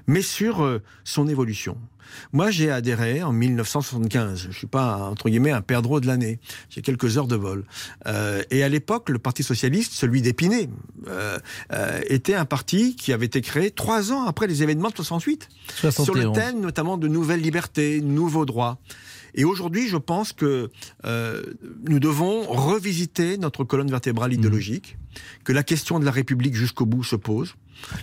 mais 0.08 0.22
sur 0.22 0.64
euh, 0.64 0.82
son 1.04 1.28
évolution. 1.28 1.78
Moi, 2.34 2.52
j'ai 2.52 2.70
adhéré 2.70 3.24
en 3.24 3.32
1975. 3.32 4.40
Je 4.42 4.48
ne 4.48 4.54
suis 4.54 4.68
pas, 4.68 4.98
entre 4.98 5.30
guillemets, 5.30 5.52
un 5.52 5.62
perdreau 5.62 6.00
de 6.00 6.08
l'année. 6.08 6.40
J'ai 6.70 6.82
quelques 6.82 7.18
heures 7.18 7.28
de 7.28 7.36
vol. 7.36 7.66
Euh, 8.08 8.44
et 8.52 8.64
à 8.64 8.70
l'époque, 8.70 9.10
le 9.10 9.20
Parti 9.20 9.44
socialiste, 9.44 9.94
celui 9.94 10.22
d'Épinay, 10.22 10.70
euh, 11.08 11.38
euh, 11.74 12.02
était 12.08 12.36
un 12.36 12.46
parti 12.46 12.96
qui 12.96 13.14
avait 13.14 13.26
été 13.26 13.42
créé 13.42 13.72
trois 13.72 14.12
ans 14.12 14.26
après 14.26 14.48
les 14.48 14.64
événements 14.64 14.90
de 14.90 14.96
68. 14.96 15.50
Sur 15.76 15.88
le 15.88 15.92
71. 15.92 16.34
thème 16.34 16.60
notamment 16.60 16.98
de 16.98 17.08
nouvelles 17.08 17.42
libertés, 17.42 18.02
nouveaux 18.02 18.46
droits. 18.46 18.80
Et 19.36 19.44
aujourd'hui, 19.44 19.90
je 19.90 19.98
pense 19.98 20.32
que 20.32 20.70
euh, 21.06 21.44
nous 21.88 22.00
devons 22.00 22.44
revisiter 22.44 23.38
notre 23.38 23.66
colonne 23.66 23.92
vertébrale 23.92 24.32
idéologique, 24.32 24.98
que 25.44 25.52
la 25.52 25.64
question 25.64 26.00
de 26.00 26.06
la 26.06 26.12
République 26.12 26.56
jusqu'au 26.56 26.86
bout 26.86 27.04
se 27.04 27.18
pose, 27.18 27.56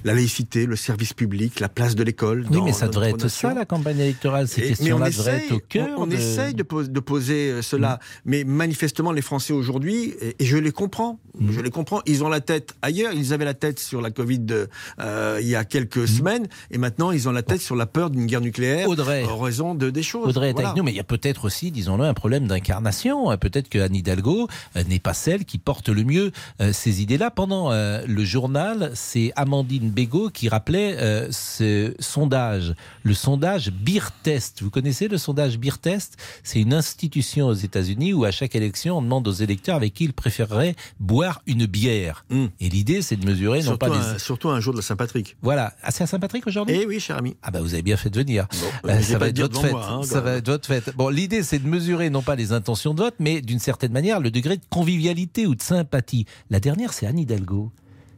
la 0.04 0.14
laïcité, 0.14 0.66
le 0.66 0.76
service 0.76 1.12
public, 1.12 1.61
la 1.61 1.68
place 1.68 1.94
de 1.94 2.02
l'école. 2.02 2.46
Oui, 2.50 2.61
mais 2.64 2.72
ça 2.72 2.88
devrait 2.88 3.11
être 3.11 3.22
nation. 3.24 3.48
ça 3.50 3.54
la 3.54 3.64
campagne 3.64 3.98
électorale. 3.98 4.48
Ces 4.48 4.62
questions-là 4.62 5.11
devraient 5.11 5.44
être 5.46 5.52
au 5.52 5.58
cœur. 5.61 5.88
On, 5.98 6.02
on 6.02 6.06
de- 6.06 6.14
essaye 6.14 6.54
de, 6.54 6.62
pos- 6.62 6.85
de 6.88 7.00
poser 7.00 7.50
euh, 7.50 7.62
cela, 7.62 7.98
mais 8.24 8.44
manifestement 8.44 9.12
les 9.12 9.22
Français 9.22 9.52
aujourd'hui, 9.52 10.14
et, 10.20 10.37
et 10.38 10.44
je 10.44 10.56
les 10.56 10.72
comprends, 10.72 11.18
Mm. 11.38 11.50
je 11.52 11.61
les 11.62 11.70
comprends, 11.70 12.02
ils 12.04 12.22
ont 12.22 12.28
la 12.28 12.42
tête 12.42 12.74
ailleurs. 12.82 13.14
Ils 13.14 13.32
avaient 13.32 13.46
la 13.46 13.54
tête 13.54 13.78
sur 13.80 14.02
la 14.02 14.11
Covid 14.11 14.40
de, 14.40 14.68
euh, 15.00 15.38
il 15.40 15.48
y 15.48 15.56
a 15.56 15.64
quelques 15.64 16.06
semaines, 16.06 16.46
et 16.70 16.76
maintenant 16.76 17.11
ils 17.11 17.26
ont 17.26 17.32
la 17.32 17.42
tête 17.42 17.62
sur 17.62 17.74
la 17.74 17.87
peur 17.87 18.11
d'une 18.11 18.26
guerre 18.26 18.42
nucléaire 18.42 18.87
Mm. 18.87 18.90
Audrey. 18.90 19.24
en 19.24 19.38
raison 19.38 19.74
de 19.74 19.88
des 19.88 20.02
choses. 20.02 20.28
Audrey 20.28 20.50
est 20.50 20.52
Voilà. 20.52 20.68
avec 20.68 20.76
nous, 20.78 20.85
mais 20.85 20.90
il 20.92 20.96
y 20.96 21.00
a 21.00 21.04
peut-être 21.04 21.46
aussi, 21.46 21.70
disons-le, 21.70 22.04
un 22.04 22.12
problème 22.14 22.46
d'incarnation. 22.46 23.35
Peut-être 23.38 23.68
que 23.70 23.78
Anne 23.78 23.94
Hidalgo 23.94 24.46
euh, 24.76 24.85
n'est 24.85 24.98
pas 24.98 25.14
celle 25.14 25.44
qui 25.46 25.56
porte 25.58 25.88
le 25.88 26.04
mieux 26.04 26.32
ces 26.72 27.00
idées-là. 27.02 27.30
Pendant 27.30 27.70
le 27.72 28.24
journal, 28.24 28.90
c'est 28.94 29.32
Amandine 29.62 29.90
Bégaud 29.90 30.31
qui 30.31 30.48
rappelait 30.48 30.96
euh, 30.98 31.29
ce 31.31 31.94
sondage, 32.01 32.75
le 33.05 33.14
sondage 33.14 33.70
Beer 33.70 34.01
Test. 34.25 34.61
Vous 34.61 34.70
connaissez 34.70 35.07
le 35.07 35.18
sondage 35.18 35.57
Beer 35.57 35.79
Test? 35.81 36.16
C'est 36.42 36.61
une 36.61 36.75
institution 36.75 37.46
aux 37.46 37.55
États-Unis 37.55 38.12
où 38.12 38.25
à 38.25 38.33
chaque 38.33 38.57
élection, 38.57 38.98
on 38.98 39.03
demande 39.03 39.29
aux 39.29 39.33
électeurs 39.33 39.77
avec 39.77 39.94
qui 39.94 40.05
ils 40.05 40.12
préféreraient 40.12 40.75
boire 40.98 41.42
une 41.46 41.66
bière. 41.66 42.25
Et 42.59 42.68
l'idée, 42.68 43.03
c'est 43.03 43.14
de 43.16 43.25
mesurer 43.25 43.62
non 43.62 43.77
pas 43.77 43.88
un, 43.88 44.14
les... 44.14 44.18
surtout 44.18 44.48
un 44.51 44.59
jour 44.59 44.72
de 44.72 44.79
la 44.79 44.83
Saint-Patrick. 44.83 45.37
Voilà. 45.42 45.75
Ah, 45.85 45.92
c'est 45.92 46.03
à 46.03 46.09
Saint-Patrick 46.09 46.44
aujourd'hui? 46.48 46.77
Eh 46.83 46.85
oui, 46.87 46.98
cher 46.98 47.16
ami. 47.18 47.37
Ah 47.42 47.53
bah 47.53 47.61
vous 47.61 47.75
avez 47.75 47.83
bien 47.85 47.96
fait 47.96 48.11
de 48.11 48.18
venir. 48.18 48.48
euh, 48.85 48.88
Euh, 48.90 49.01
ça 49.01 49.18
va 49.18 49.29
être 49.29 49.38
votre 49.40 49.61
fête. 49.61 49.70
moi, 49.70 49.87
hein, 49.88 50.03
ça 50.03 50.20
va 50.20 50.35
être 50.35 50.48
votre 50.48 50.66
fête. 50.66 50.92
Bon, 50.96 51.09
l'idée 51.09 51.44
c'est 51.44 51.61
de 51.61 51.68
mesurer 51.68 52.11
non 52.11 52.22
pas 52.22 52.35
les 52.35 52.51
intentions 52.53 52.94
de 52.94 53.03
vote, 53.03 53.14
mais 53.20 53.40
d'une 53.40 53.61
certaine 53.61 53.92
manière 53.92 54.18
le 54.18 54.33
degré 54.33 54.57
de 54.57 54.62
convivialité 54.70 55.46
ou 55.46 55.55
de 55.55 55.62
sympathie. 55.62 56.27
La 56.51 56.59
dernière, 56.59 56.92
c'est 56.92 57.07
Anne 57.07 57.20
Hidalgo. 57.20 57.70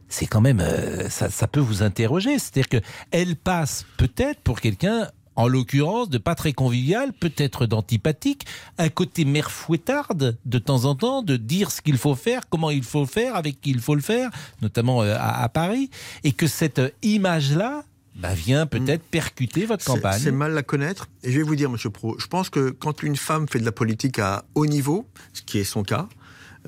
C'est 0.07 0.27
quand 0.27 0.41
même, 0.41 0.59
euh, 0.59 1.09
ça, 1.09 1.29
ça 1.29 1.47
peut 1.47 1.59
vous 1.59 1.83
interroger. 1.83 2.39
C'est-à-dire 2.39 2.69
que 2.69 2.77
elle 3.11 3.35
passe 3.35 3.85
peut-être 3.97 4.39
pour 4.41 4.61
quelqu'un. 4.61 5.09
En 5.37 5.49
l'occurrence, 5.49 6.09
de 6.09 6.17
pas 6.17 6.33
très 6.33 6.53
convivial, 6.53 7.11
peut-être 7.11 7.65
d'antipathique, 7.65 8.45
un 8.77 8.87
côté 8.87 9.25
mère 9.25 9.51
fouettarde 9.51 10.37
de 10.45 10.59
temps 10.59 10.85
en 10.85 10.95
temps, 10.95 11.23
de 11.23 11.35
dire 11.35 11.71
ce 11.71 11.81
qu'il 11.81 11.97
faut 11.97 12.15
faire, 12.15 12.43
comment 12.49 12.69
il 12.69 12.83
faut 12.83 13.01
le 13.01 13.05
faire, 13.05 13.35
avec 13.35 13.59
qui 13.59 13.71
il 13.71 13.81
faut 13.81 13.95
le 13.95 14.01
faire, 14.01 14.29
notamment 14.61 15.01
euh, 15.01 15.13
à, 15.19 15.43
à 15.43 15.49
Paris, 15.49 15.89
et 16.23 16.31
que 16.31 16.47
cette 16.47 16.79
euh, 16.79 16.89
image-là 17.01 17.83
bah, 18.15 18.33
vient 18.33 18.65
peut-être 18.65 19.03
percuter 19.03 19.65
votre 19.65 19.83
campagne. 19.83 20.21
C'est 20.21 20.31
mal 20.31 20.53
la 20.53 20.63
connaître. 20.63 21.09
Et 21.21 21.33
je 21.33 21.37
vais 21.37 21.43
vous 21.43 21.57
dire, 21.57 21.69
Monsieur 21.69 21.89
Pro, 21.89 22.17
je 22.17 22.27
pense 22.27 22.49
que 22.49 22.69
quand 22.69 23.03
une 23.03 23.17
femme 23.17 23.49
fait 23.49 23.59
de 23.59 23.65
la 23.65 23.73
politique 23.73 24.19
à 24.19 24.45
haut 24.55 24.65
niveau, 24.65 25.05
ce 25.33 25.41
qui 25.41 25.57
est 25.57 25.65
son 25.65 25.83
cas, 25.83 26.07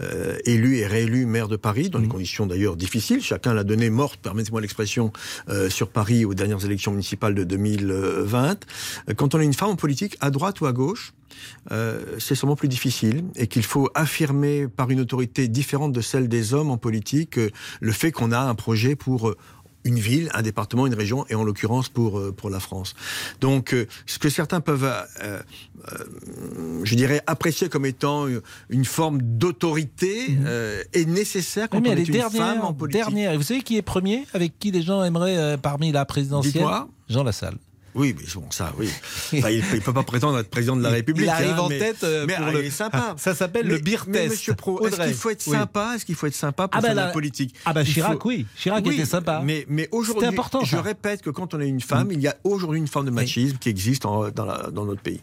euh, 0.02 0.38
élu 0.46 0.78
et 0.78 0.88
réélu 0.88 1.26
maire 1.26 1.48
de 1.48 1.56
Paris, 1.56 1.90
dans 1.90 2.00
des 2.00 2.08
conditions 2.08 2.46
d'ailleurs 2.46 2.76
difficiles, 2.76 3.22
chacun 3.22 3.54
l'a 3.54 3.64
donné 3.64 3.90
morte, 3.90 4.20
permettez-moi 4.22 4.62
l'expression, 4.62 5.12
euh, 5.50 5.70
sur 5.70 5.90
Paris 5.90 6.26
aux 6.26 6.34
dernières 6.34 6.64
élections 6.66 6.92
municipales 6.92 7.36
de 7.36 7.44
2020. 7.44 8.66
Euh, 9.10 9.14
Quand 9.16 9.36
on 9.36 9.40
est 9.40 9.46
une 9.46 9.54
femme 9.54 9.70
en 9.70 9.76
politique, 9.76 10.18
à 10.20 10.30
droite 10.30 10.62
ou 10.62 10.66
à 10.66 10.74
gauche, 10.74 11.14
euh, 11.72 12.18
c'est 12.20 12.36
sûrement 12.36 12.56
plus 12.56 12.68
difficile 12.68 13.26
et 13.36 13.48
qu'il 13.48 13.64
faut 13.64 13.90
affirmer 13.94 14.68
par 14.68 14.90
une 14.90 15.00
autorité 15.00 15.48
différente 15.48 15.92
de 15.92 16.02
celle 16.02 16.28
des 16.28 16.54
hommes 16.54 16.72
en 16.72 16.78
politique 16.78 17.38
euh, 17.38 17.50
le 17.82 17.92
fait 17.92 18.12
qu'on 18.12 18.32
a 18.32 18.40
un 18.40 18.56
projet 18.56 18.96
pour 18.96 19.34
une 19.88 19.98
ville, 20.00 20.30
un 20.34 20.42
département, 20.42 20.86
une 20.86 20.94
région, 20.94 21.26
et 21.30 21.36
en 21.36 21.44
l'occurrence 21.44 21.88
pour, 21.90 22.20
euh, 22.20 22.32
pour 22.32 22.50
la 22.50 22.60
France. 22.60 22.94
Donc, 23.42 23.74
euh, 23.74 23.88
ce 24.06 24.20
que 24.20 24.30
certains 24.30 24.60
peuvent, 24.62 24.84
euh, 24.84 25.40
euh, 25.94 26.82
je 26.84 26.96
dirais, 26.96 27.22
apprécier 27.26 27.70
comme 27.70 27.86
étant 27.86 28.28
une- 28.70 28.86
forme 28.86 29.20
d'autorité 29.22 30.28
euh, 30.46 30.84
est 30.94 31.06
nécessaire 31.06 31.70
quand 31.70 31.78
Oui, 31.78 31.84
mais 31.84 31.90
on 31.90 31.92
elle 31.94 32.00
est 32.00 32.02
est 32.04 32.08
une 32.08 32.14
dernière, 32.14 32.42
femme 32.56 32.62
en 32.62 32.74
politique. 32.74 33.02
dernière. 33.02 33.32
Et 33.34 33.38
vous 33.38 33.44
savez 33.44 33.62
qui 33.62 33.78
est 33.78 33.82
premier 33.82 34.26
Avec 34.34 34.60
qui 34.60 34.72
les 34.72 34.82
gens 34.82 35.04
aimeraient 35.04 35.58
parmi 35.58 35.92
la 35.92 36.06
présidentielle? 36.06 36.66
Jean 37.10 37.24
Lassalle. 37.24 37.58
Oui, 37.98 38.16
mais 38.18 38.26
bon, 38.36 38.46
ça, 38.52 38.72
oui. 38.78 38.88
Enfin, 39.34 39.50
il 39.50 39.58
ne 39.60 39.80
peut 39.80 39.92
pas 39.92 40.04
prétendre 40.04 40.38
être 40.38 40.50
président 40.50 40.76
de 40.76 40.84
la 40.84 40.90
République. 40.90 41.26
il 41.26 41.30
arrive 41.30 41.50
hein, 41.52 41.58
en 41.62 41.70
mais- 41.70 41.80
tête, 41.80 42.04
euh, 42.04 42.26
mais 42.28 42.36
pour 42.36 42.46
ah, 42.48 42.52
le- 42.52 42.60
il 42.62 42.66
est 42.68 42.70
sympa. 42.70 43.08
Ah, 43.12 43.16
ça 43.18 43.34
s'appelle 43.34 43.68
le 43.68 43.80
beer 43.80 44.04
mais 44.08 44.14
test. 44.20 44.30
Monsieur 44.32 44.54
Pro, 44.54 44.86
est-ce 44.88 45.02
qu'il 45.02 45.14
faut 45.16 45.30
être 45.32 45.42
sympa? 45.42 45.94
Est-ce 45.96 46.06
qu'il 46.06 46.16
faut 46.16 46.28
être 46.28 46.36
sympa 46.36 46.68
pour 46.68 46.78
Ah 46.78 46.82
bah 46.82 46.88
faire 46.90 46.96
là- 46.96 47.06
la 47.08 47.12
politique? 47.12 47.56
ah 47.66 47.74
bah 47.74 47.82
Il 47.82 47.92
Chirac, 47.92 48.24
oui. 48.24 48.46
Chirac 48.56 48.86
était 48.88 49.06
sympa. 49.06 49.42
Mais, 49.44 49.66
mais 49.68 49.90
aujourd'hui, 49.92 50.30
je 50.64 50.78
répète 50.78 51.22
que 51.24 51.30
quand 51.32 51.54
on 51.54 51.60
est 51.60 51.68
une 51.68 51.82
femme, 51.82 52.10
il 52.12 52.22
y 52.22 52.28
a 52.28 52.36
aujourd'hui 52.44 52.80
une 52.80 52.88
forme 52.88 53.06
de 53.08 53.12
machisme 53.12 53.58
qui 53.58 53.70
existe 53.70 54.06
en- 54.06 54.30
dans, 54.30 54.46
la- 54.46 54.70
dans 54.72 54.86
notre 54.86 55.02
pays. 55.02 55.22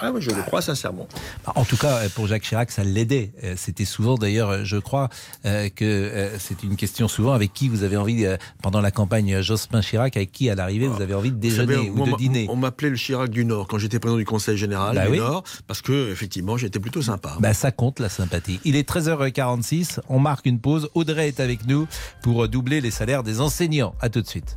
Ah, 0.00 0.10
oui, 0.12 0.20
je 0.22 0.30
le 0.30 0.42
crois 0.42 0.62
sincèrement. 0.62 1.06
Bah, 1.46 1.52
En 1.56 1.64
tout 1.64 1.76
cas, 1.76 1.96
euh, 1.98 2.08
pour 2.14 2.26
Jacques 2.26 2.42
Chirac, 2.42 2.70
ça 2.70 2.84
l'aidait. 2.84 3.32
Euh, 3.44 3.54
C'était 3.56 3.84
souvent, 3.84 4.16
d'ailleurs, 4.16 4.50
euh, 4.50 4.64
je 4.64 4.76
crois 4.78 5.08
que 5.44 6.30
c'est 6.38 6.62
une 6.62 6.76
question 6.76 7.08
souvent 7.08 7.32
avec 7.32 7.52
qui 7.52 7.68
vous 7.68 7.82
avez 7.82 7.96
envie, 7.96 8.26
pendant 8.62 8.80
la 8.80 8.90
campagne 8.90 9.34
euh, 9.34 9.42
Jospin-Chirac, 9.42 10.16
avec 10.16 10.32
qui 10.32 10.48
à 10.50 10.54
l'arrivée 10.54 10.88
vous 10.88 11.02
avez 11.02 11.14
envie 11.14 11.30
de 11.30 11.36
déjeuner 11.36 11.74
savez, 11.74 11.90
ou 11.90 12.04
de 12.06 12.16
dîner. 12.16 12.46
On 12.48 12.56
m'appelait 12.56 12.90
le 12.90 12.96
Chirac 12.96 13.30
du 13.30 13.44
Nord 13.44 13.66
quand 13.68 13.78
j'étais 13.78 13.98
président 13.98 14.18
du 14.18 14.24
Conseil 14.24 14.56
général 14.56 14.94
Bah 14.96 15.06
du 15.06 15.12
oui. 15.12 15.18
Nord, 15.18 15.44
parce 15.66 15.82
que 15.82 16.10
effectivement 16.10 16.56
j'étais 16.56 16.78
plutôt 16.80 17.02
sympa. 17.02 17.36
Bah, 17.40 17.54
ça 17.54 17.70
compte 17.70 18.00
la 18.00 18.08
sympathie. 18.08 18.60
Il 18.64 18.76
est 18.76 18.88
13h46, 18.88 20.00
on 20.08 20.18
marque 20.18 20.46
une 20.46 20.60
pause. 20.60 20.88
Audrey 20.94 21.28
est 21.28 21.40
avec 21.40 21.66
nous 21.66 21.86
pour 22.22 22.48
doubler 22.48 22.80
les 22.80 22.90
salaires 22.90 23.22
des 23.22 23.40
enseignants. 23.40 23.94
À 24.00 24.08
tout 24.08 24.20
de 24.22 24.26
suite. 24.26 24.56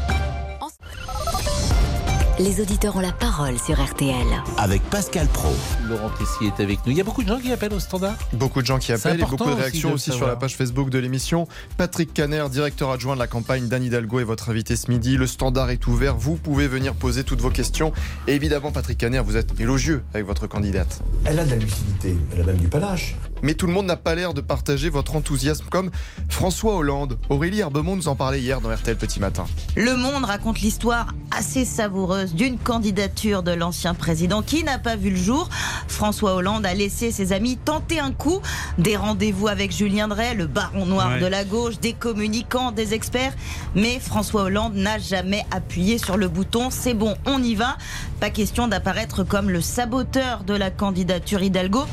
Les 2.41 2.59
auditeurs 2.59 2.95
ont 2.95 3.01
la 3.01 3.11
parole 3.11 3.59
sur 3.59 3.79
RTL. 3.79 4.25
Avec 4.57 4.81
Pascal 4.89 5.27
Pro. 5.27 5.49
Laurent 5.87 6.09
Tessier 6.09 6.47
est 6.47 6.59
avec 6.59 6.79
nous. 6.83 6.91
Il 6.91 6.97
y 6.97 7.01
a 7.01 7.03
beaucoup 7.03 7.21
de 7.21 7.27
gens 7.27 7.39
qui 7.39 7.51
appellent 7.51 7.73
au 7.73 7.79
standard 7.79 8.15
Beaucoup 8.33 8.61
de 8.61 8.65
gens 8.65 8.79
qui 8.79 8.91
appellent 8.91 9.19
et 9.19 9.23
beaucoup 9.23 9.37
de 9.37 9.43
aussi 9.43 9.61
réactions 9.61 9.89
de 9.89 9.93
aussi, 9.93 10.09
le 10.09 10.15
sur 10.15 10.25
la 10.25 10.35
page 10.35 10.55
Facebook 10.55 10.89
de 10.89 10.97
l'émission. 10.97 11.47
Patrick 11.77 12.15
Caner, 12.15 12.43
directeur 12.49 12.89
adjoint 12.89 13.13
de 13.13 13.19
la 13.19 13.27
campagne 13.27 13.67
d'Anne 13.67 13.83
Hidalgo, 13.83 14.21
est 14.21 14.23
votre 14.23 14.49
invité 14.49 14.75
ce 14.75 14.89
midi. 14.89 15.17
Le 15.17 15.27
standard 15.27 15.69
est 15.69 15.85
ouvert. 15.85 16.15
Vous 16.15 16.35
pouvez 16.35 16.67
venir 16.67 16.95
poser 16.95 17.23
toutes 17.23 17.41
vos 17.41 17.51
questions. 17.51 17.93
Et 18.25 18.33
évidemment, 18.33 18.71
Patrick 18.71 18.97
Caner, 18.97 19.19
vous 19.19 19.37
êtes 19.37 19.59
élogieux 19.59 20.01
avec 20.15 20.25
votre 20.25 20.47
candidate. 20.47 21.03
Elle 21.25 21.37
a 21.37 21.45
de 21.45 21.51
la 21.51 21.57
lucidité, 21.57 22.17
elle 22.33 22.41
a 22.41 22.45
même 22.45 22.57
du 22.57 22.69
panache. 22.69 23.17
Mais 23.43 23.53
tout 23.53 23.67
le 23.67 23.73
monde 23.73 23.85
n'a 23.85 23.97
pas 23.97 24.15
l'air 24.15 24.33
de 24.33 24.41
partager 24.41 24.89
votre 24.89 25.15
enthousiasme 25.15 25.65
comme 25.69 25.91
François 26.29 26.75
Hollande. 26.75 27.19
Aurélie 27.29 27.59
Herbemont 27.59 27.95
nous 27.95 28.07
en 28.07 28.15
parlait 28.15 28.39
hier 28.39 28.61
dans 28.61 28.73
RTL 28.73 28.97
Petit 28.97 29.19
Matin. 29.19 29.45
Le 29.75 29.95
Monde 29.95 30.25
raconte 30.25 30.61
l'histoire 30.61 31.13
assez 31.31 31.65
savoureuse 31.65 32.30
d'une 32.33 32.57
candidature 32.57 33.43
de 33.43 33.51
l'ancien 33.51 33.93
président 33.93 34.41
qui 34.41 34.63
n'a 34.63 34.79
pas 34.79 34.95
vu 34.95 35.09
le 35.11 35.15
jour. 35.15 35.49
François 35.87 36.33
Hollande 36.35 36.65
a 36.65 36.73
laissé 36.73 37.11
ses 37.11 37.33
amis 37.33 37.57
tenter 37.57 37.99
un 37.99 38.11
coup. 38.11 38.41
Des 38.77 38.95
rendez-vous 38.97 39.47
avec 39.47 39.71
Julien 39.71 40.07
Drey, 40.07 40.33
le 40.35 40.47
baron 40.47 40.85
noir 40.85 41.13
Ouais. 41.13 41.19
de 41.19 41.25
la 41.25 41.43
gauche, 41.43 41.79
des 41.79 41.93
communicants, 41.93 42.71
des 42.71 42.93
experts. 42.93 43.33
Mais 43.75 43.99
François 43.99 44.43
Hollande 44.43 44.75
n'a 44.75 44.97
jamais 44.99 45.43
appuyé 45.51 45.97
sur 45.97 46.17
le 46.17 46.27
bouton. 46.27 46.69
C'est 46.69 46.93
bon, 46.93 47.15
on 47.25 47.41
y 47.41 47.55
va. 47.55 47.77
Pas 48.19 48.29
question 48.29 48.67
d'apparaître 48.67 49.23
comme 49.23 49.49
le 49.49 49.61
saboteur 49.61 50.43
de 50.43 50.53
la 50.53 50.69
candidature 50.71 51.41
Hidalgo. 51.41 51.85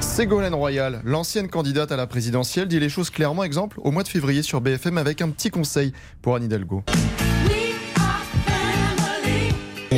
Ségolène 0.00 0.54
Royal, 0.54 1.00
l'ancienne 1.04 1.48
candidate 1.48 1.90
à 1.92 1.96
la 1.96 2.06
présidentielle, 2.06 2.68
dit 2.68 2.78
les 2.80 2.88
choses 2.88 3.10
clairement. 3.10 3.42
Exemple, 3.44 3.78
au 3.82 3.90
mois 3.90 4.02
de 4.04 4.08
février 4.08 4.42
sur 4.42 4.60
BFM 4.60 4.96
avec 4.98 5.20
un 5.22 5.28
petit 5.30 5.50
conseil 5.50 5.92
pour 6.22 6.36
Anne 6.36 6.44
Hidalgo. 6.44 6.82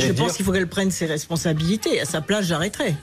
Je 0.07 0.13
pense 0.13 0.33
qu'il 0.33 0.45
faut 0.45 0.51
qu'elle 0.51 0.67
prenne 0.67 0.91
ses 0.91 1.05
responsabilités. 1.05 2.01
À 2.01 2.05
sa 2.05 2.21
place, 2.21 2.45
j'arrêterai. 2.45 2.95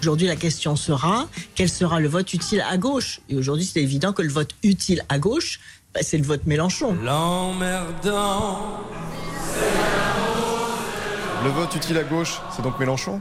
Aujourd'hui, 0.00 0.26
la 0.26 0.36
question 0.36 0.76
sera 0.76 1.28
quel 1.54 1.68
sera 1.68 2.00
le 2.00 2.08
vote 2.08 2.32
utile 2.34 2.64
à 2.68 2.76
gauche? 2.76 3.20
Et 3.28 3.36
aujourd'hui, 3.36 3.64
c'est 3.64 3.80
évident 3.80 4.12
que 4.12 4.22
le 4.22 4.28
vote 4.28 4.50
utile 4.62 5.02
à 5.08 5.18
gauche, 5.18 5.60
bah, 5.94 6.00
c'est 6.02 6.18
le 6.18 6.24
vote 6.24 6.46
Mélenchon. 6.46 6.96
L'emmerdant. 7.02 8.80
Le 11.42 11.50
vote 11.50 11.74
utile 11.74 11.98
à 11.98 12.02
gauche, 12.02 12.40
c'est 12.54 12.62
donc 12.62 12.78
Mélenchon? 12.78 13.20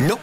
Non. 0.00 0.18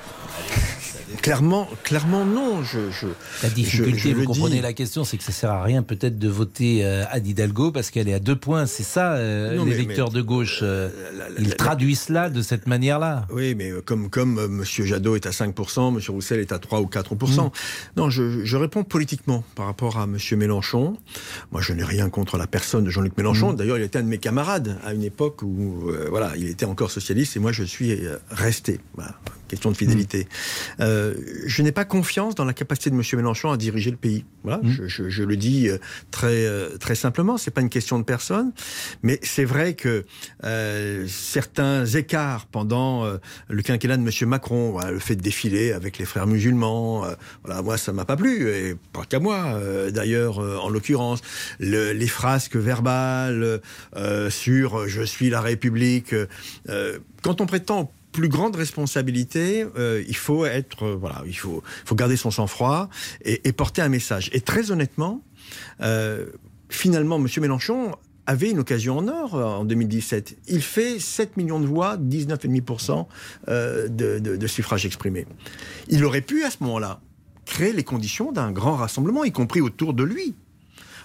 Clairement, 1.21 1.67
clairement 1.83 2.25
non. 2.25 2.63
Je, 2.63 2.89
je, 2.91 3.07
La 3.43 3.49
difficulté, 3.49 3.97
je- 3.97 4.09
je 4.09 4.15
vous 4.15 4.25
comprenez 4.25 4.55
dis. 4.55 4.61
la 4.61 4.73
question, 4.73 5.03
c'est 5.03 5.17
que 5.17 5.23
ça 5.23 5.31
sert 5.31 5.51
à 5.51 5.61
rien 5.63 5.83
peut-être 5.83 6.17
de 6.17 6.27
voter 6.27 6.83
euh, 6.83 7.03
Anne 7.11 7.27
Hidalgo 7.27 7.71
parce 7.71 7.91
qu'elle 7.91 8.07
est 8.09 8.13
à 8.13 8.19
deux 8.19 8.35
points. 8.35 8.65
C'est 8.65 8.81
ça, 8.83 9.13
euh, 9.13 9.55
Non, 9.55 9.63
les 9.65 9.71
mais- 9.71 9.75
électeurs 9.83 10.09
mais- 10.11 10.17
de 10.17 10.21
gauche. 10.23 10.59
euh, 10.63 10.89
ils 11.37 11.55
traduisent 11.55 12.01
cela 12.01 12.29
de 12.31 12.41
cette 12.41 12.65
manière-là. 12.67 13.27
Oui, 13.31 13.53
mais 13.53 13.69
euh, 13.71 13.81
comme, 13.81 14.09
comme 14.09 14.39
euh, 14.39 14.45
M. 14.45 14.63
Jadot 14.65 15.15
est 15.15 15.27
à 15.27 15.31
5%, 15.31 15.89
M. 15.95 16.01
Roussel 16.09 16.39
est 16.39 16.51
à 16.51 16.57
3 16.59 16.81
ou 16.81 16.85
4%. 16.87 17.51
Non, 17.97 18.09
je, 18.09 18.55
réponds 18.57 18.83
politiquement 18.83 19.43
par 19.55 19.67
rapport 19.67 19.99
à 19.99 20.03
M. 20.05 20.17
Mélenchon. 20.37 20.97
Moi, 21.51 21.61
je 21.61 21.73
n'ai 21.73 21.83
rien 21.83 22.09
contre 22.09 22.37
la 22.37 22.47
personne 22.47 22.83
de 22.85 22.89
Jean-Luc 22.89 23.15
Mélenchon. 23.17 23.53
D'ailleurs, 23.53 23.77
il 23.77 23.83
était 23.83 23.99
un 23.99 24.03
de 24.03 24.07
mes 24.07 24.17
camarades 24.17 24.77
à 24.83 24.93
une 24.93 25.03
époque 25.03 25.43
où 25.43 25.89
euh, 25.89 26.07
voilà, 26.09 26.33
il 26.35 26.47
était 26.47 26.65
encore 26.65 26.89
socialiste 26.89 27.35
et 27.35 27.39
moi, 27.39 27.51
je 27.51 27.63
suis 27.63 27.91
euh, 27.91 28.17
resté. 28.31 28.79
Voilà, 28.95 29.13
question 29.47 29.71
de 29.71 29.77
fidélité. 29.77 30.27
Euh, 31.11 31.43
je 31.45 31.61
n'ai 31.61 31.71
pas 31.71 31.85
confiance 31.85 32.35
dans 32.35 32.45
la 32.45 32.53
capacité 32.53 32.89
de 32.89 32.95
M. 32.95 33.01
Mélenchon 33.13 33.51
à 33.51 33.57
diriger 33.57 33.91
le 33.91 33.97
pays. 33.97 34.25
Voilà, 34.43 34.59
je, 34.63 34.87
je- 34.87 35.09
je 35.09 35.23
le 35.23 35.35
dis 35.37 35.69
euh, 35.69 35.77
très, 36.09 36.45
euh, 36.45 36.77
très 36.77 36.95
simplement. 36.95 37.37
C'est 37.37 37.51
pas 37.51 37.61
une 37.61 37.69
question 37.69 37.99
de 37.99 38.03
personne, 38.03 38.51
mais 39.03 39.19
c'est 39.23 39.45
vrai 39.45 39.73
que 39.75 40.05
euh, 40.43 41.05
certains 41.07 41.85
écarts 41.85 42.45
pendant 42.47 43.05
euh, 43.05 43.17
le 43.49 43.61
quinquennat 43.61 43.97
de 43.97 44.03
M. 44.03 44.29
Macron, 44.29 44.71
voilà, 44.71 44.91
le 44.91 44.99
fait 44.99 45.15
de 45.15 45.21
défiler 45.21 45.71
avec 45.71 45.97
les 45.97 46.05
frères 46.05 46.27
musulmans, 46.27 47.05
voilà, 47.43 47.61
moi 47.61 47.77
ça 47.77 47.93
m'a 47.93 48.05
pas 48.05 48.15
plu, 48.17 48.49
et 48.49 48.75
pas 48.93 49.05
qu'à 49.05 49.19
moi 49.19 49.59
d'ailleurs 49.91 50.39
en 50.39 50.69
l'occurrence, 50.69 51.21
Le- 51.59 51.91
les 51.93 52.07
frasques 52.07 52.55
verbales 52.55 53.61
sur 54.29 54.87
je 54.87 55.03
suis 55.03 55.29
la 55.29 55.41
République. 55.41 56.15
quand 57.21 57.41
on 57.41 57.45
prétend 57.45 57.91
plus 58.11 58.29
grande 58.29 58.55
responsabilité, 58.55 59.65
euh, 59.77 60.03
il 60.07 60.15
faut 60.15 60.45
être, 60.45 60.83
euh, 60.83 60.95
voilà, 60.95 61.23
il 61.25 61.37
faut, 61.37 61.63
garder 61.93 62.17
son 62.17 62.31
sang-froid 62.31 62.89
et, 63.23 63.51
porter 63.51 63.81
un 63.81 63.89
message. 63.89 64.29
Et 64.33 64.41
très 64.41 64.71
honnêtement, 64.71 65.21
euh, 65.81 66.27
finalement, 66.69 67.17
M. 67.17 67.27
Mélenchon 67.39 67.95
avait 68.27 68.51
une 68.51 68.59
occasion 68.59 68.97
en 68.97 69.07
or 69.07 69.33
en 69.35 69.65
2017. 69.65 70.37
Il 70.47 70.61
fait 70.61 70.99
7 70.99 71.37
millions 71.37 71.59
de 71.59 71.65
voix, 71.65 71.97
19,5% 71.97 73.07
euh, 73.47 73.87
de, 73.87 74.19
de, 74.19 74.35
de 74.37 74.47
suffrages 74.47 74.85
exprimés. 74.85 75.25
Il 75.89 76.05
aurait 76.05 76.21
pu, 76.21 76.43
à 76.43 76.51
ce 76.51 76.57
moment-là, 76.61 77.01
créer 77.45 77.73
les 77.73 77.83
conditions 77.83 78.31
d'un 78.31 78.51
grand 78.51 78.75
rassemblement, 78.75 79.23
y 79.23 79.31
compris 79.31 79.61
autour 79.61 79.93
de 79.93 80.03
lui 80.03 80.35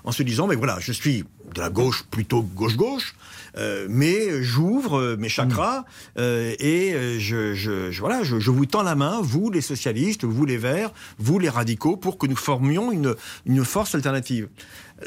en 0.07 0.13
se 0.13 0.23
disant, 0.23 0.47
mais 0.47 0.55
voilà, 0.57 0.79
je 0.81 0.93
suis 0.93 1.25
de 1.55 1.61
la 1.61 1.69
gauche 1.69 2.05
plutôt 2.11 2.43
gauche-gauche, 2.43 3.15
euh, 3.59 3.87
mais 3.91 4.43
j'ouvre 4.43 4.99
euh, 4.99 5.17
mes 5.17 5.29
chakras 5.29 5.85
euh, 6.19 6.55
et 6.59 7.19
je, 7.19 7.55
je, 7.55 7.91
je- 7.91 8.01
voilà, 8.01 8.23
je, 8.23 8.39
je 8.39 8.51
vous 8.51 8.67
tends 8.67 8.83
la 8.83 8.95
main, 8.95 9.21
vous 9.21 9.51
les 9.51 9.61
socialistes, 9.61 10.25
vous 10.25 10.45
les 10.45 10.57
verts, 10.59 10.93
vous 11.19 11.39
les 11.39 11.49
radicaux, 11.49 11.97
pour 11.97 12.19
que 12.19 12.27
nous 12.27 12.37
formions 12.37 12.93
une, 12.93 13.15
une 13.47 13.65
force 13.65 13.95
alternative. 13.95 14.49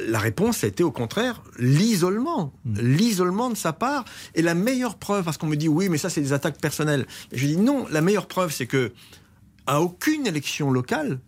La 0.08 0.20
réponse 0.20 0.64
a 0.64 0.68
été 0.68 0.84
au 0.84 0.92
contraire 0.92 1.42
l'isolement, 1.58 2.54
l'isolement 2.66 3.50
de 3.50 3.56
sa 3.56 3.74
part. 3.74 4.06
Et 4.36 4.42
la 4.42 4.54
meilleure 4.54 4.98
preuve, 4.98 5.24
parce 5.24 5.38
qu'on 5.38 5.48
me 5.48 5.56
dit 5.56 5.68
oui, 5.68 5.90
mais 5.90 5.98
ça 5.98 6.10
c'est 6.10 6.22
des 6.22 6.34
attaques 6.34 6.60
personnelles. 6.60 7.08
Et 7.32 7.38
je 7.38 7.48
dis 7.48 7.58
non, 7.58 7.88
la 7.90 8.02
meilleure 8.02 8.28
preuve 8.28 8.52
c'est 8.52 8.68
que 8.68 8.92
à 9.66 9.82
aucune 9.82 10.28
élection 10.28 10.72
locale, 10.72 11.20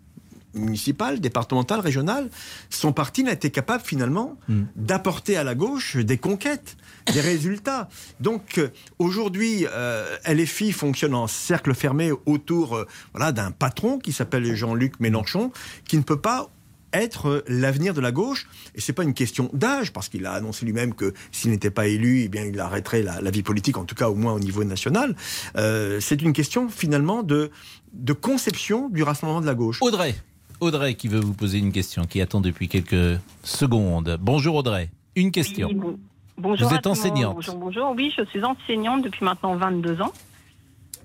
municipale, 0.54 1.20
départementale, 1.20 1.80
régionale, 1.80 2.30
son 2.70 2.94
parti 2.94 3.24
n'a 3.24 3.34
été 3.34 3.52
capable 3.52 3.84
finalement 3.84 4.38
d'apporter 4.76 5.38
à 5.38 5.44
la 5.44 5.56
gauche 5.56 5.98
des 5.98 6.18
conquêtes, 6.18 6.78
des 7.14 7.22
résultats. 7.22 7.90
Donc 8.20 8.58
euh, 8.58 8.70
aujourd'hui, 9.00 9.66
euh, 9.72 10.18
LFI 10.28 10.72
fonctionne 10.72 11.16
en 11.16 11.28
cercle 11.28 11.74
fermé 11.74 12.12
autour 12.26 12.76
euh, 12.76 12.88
voilà, 13.14 13.32
d'un 13.32 13.52
patron 13.52 14.00
qui 14.00 14.14
s'appelle 14.14 14.56
Jean-Luc 14.56 15.00
Mélenchon, 15.00 15.52
qui 15.88 15.98
ne 15.98 16.04
peut 16.04 16.20
pas 16.22 16.50
être 16.94 17.28
euh, 17.28 17.44
l'avenir 17.48 17.94
de 17.94 18.02
la 18.02 18.12
gauche. 18.12 18.48
Et 18.76 18.82
c'est 18.82 18.94
pas 18.94 19.04
une 19.04 19.14
question 19.14 19.50
d'âge, 19.54 19.94
parce 19.94 20.10
qu'il 20.10 20.26
a 20.26 20.34
annoncé 20.34 20.66
lui-même 20.66 20.94
que 20.94 21.14
s'il 21.32 21.52
n'était 21.52 21.72
pas 21.72 21.88
élu, 21.88 22.22
eh 22.24 22.28
bien, 22.30 22.44
il 22.44 22.60
arrêterait 22.60 23.04
la, 23.04 23.22
la 23.22 23.32
vie 23.32 23.44
politique, 23.44 23.78
en 23.78 23.86
tout 23.86 23.96
cas 23.96 24.10
au 24.10 24.16
moins 24.16 24.34
au 24.34 24.40
niveau 24.40 24.64
national. 24.64 25.16
Euh, 25.58 26.00
c'est 26.00 26.22
une 26.22 26.34
question 26.34 26.70
finalement 26.70 27.24
de, 27.24 27.52
de 27.94 28.14
conception 28.14 28.90
du 28.90 29.04
rassemblement 29.04 29.42
de 29.42 29.46
la 29.46 29.56
gauche. 29.56 29.80
Audrey. 29.82 30.16
Audrey 30.62 30.94
qui 30.94 31.08
veut 31.08 31.20
vous 31.20 31.34
poser 31.34 31.58
une 31.58 31.72
question, 31.72 32.06
qui 32.06 32.22
attend 32.22 32.40
depuis 32.40 32.70
quelques 32.70 33.20
secondes. 33.44 34.18
Bonjour 34.22 34.56
Audrey. 34.56 34.90
Une 35.16 35.32
question. 35.32 35.68
Oui, 35.68 35.74
bon- 35.76 36.00
Bonjour 36.38 36.70
Vous 36.70 36.76
êtes 36.76 36.88
enseignante. 36.88 37.36
Bonjour, 37.36 37.56
bonjour. 37.56 37.94
Oui, 37.96 38.12
je 38.18 38.24
suis 38.26 38.44
enseignante 38.44 39.04
depuis 39.04 39.24
maintenant 39.26 39.56
22 39.56 40.02
ans. 40.02 40.12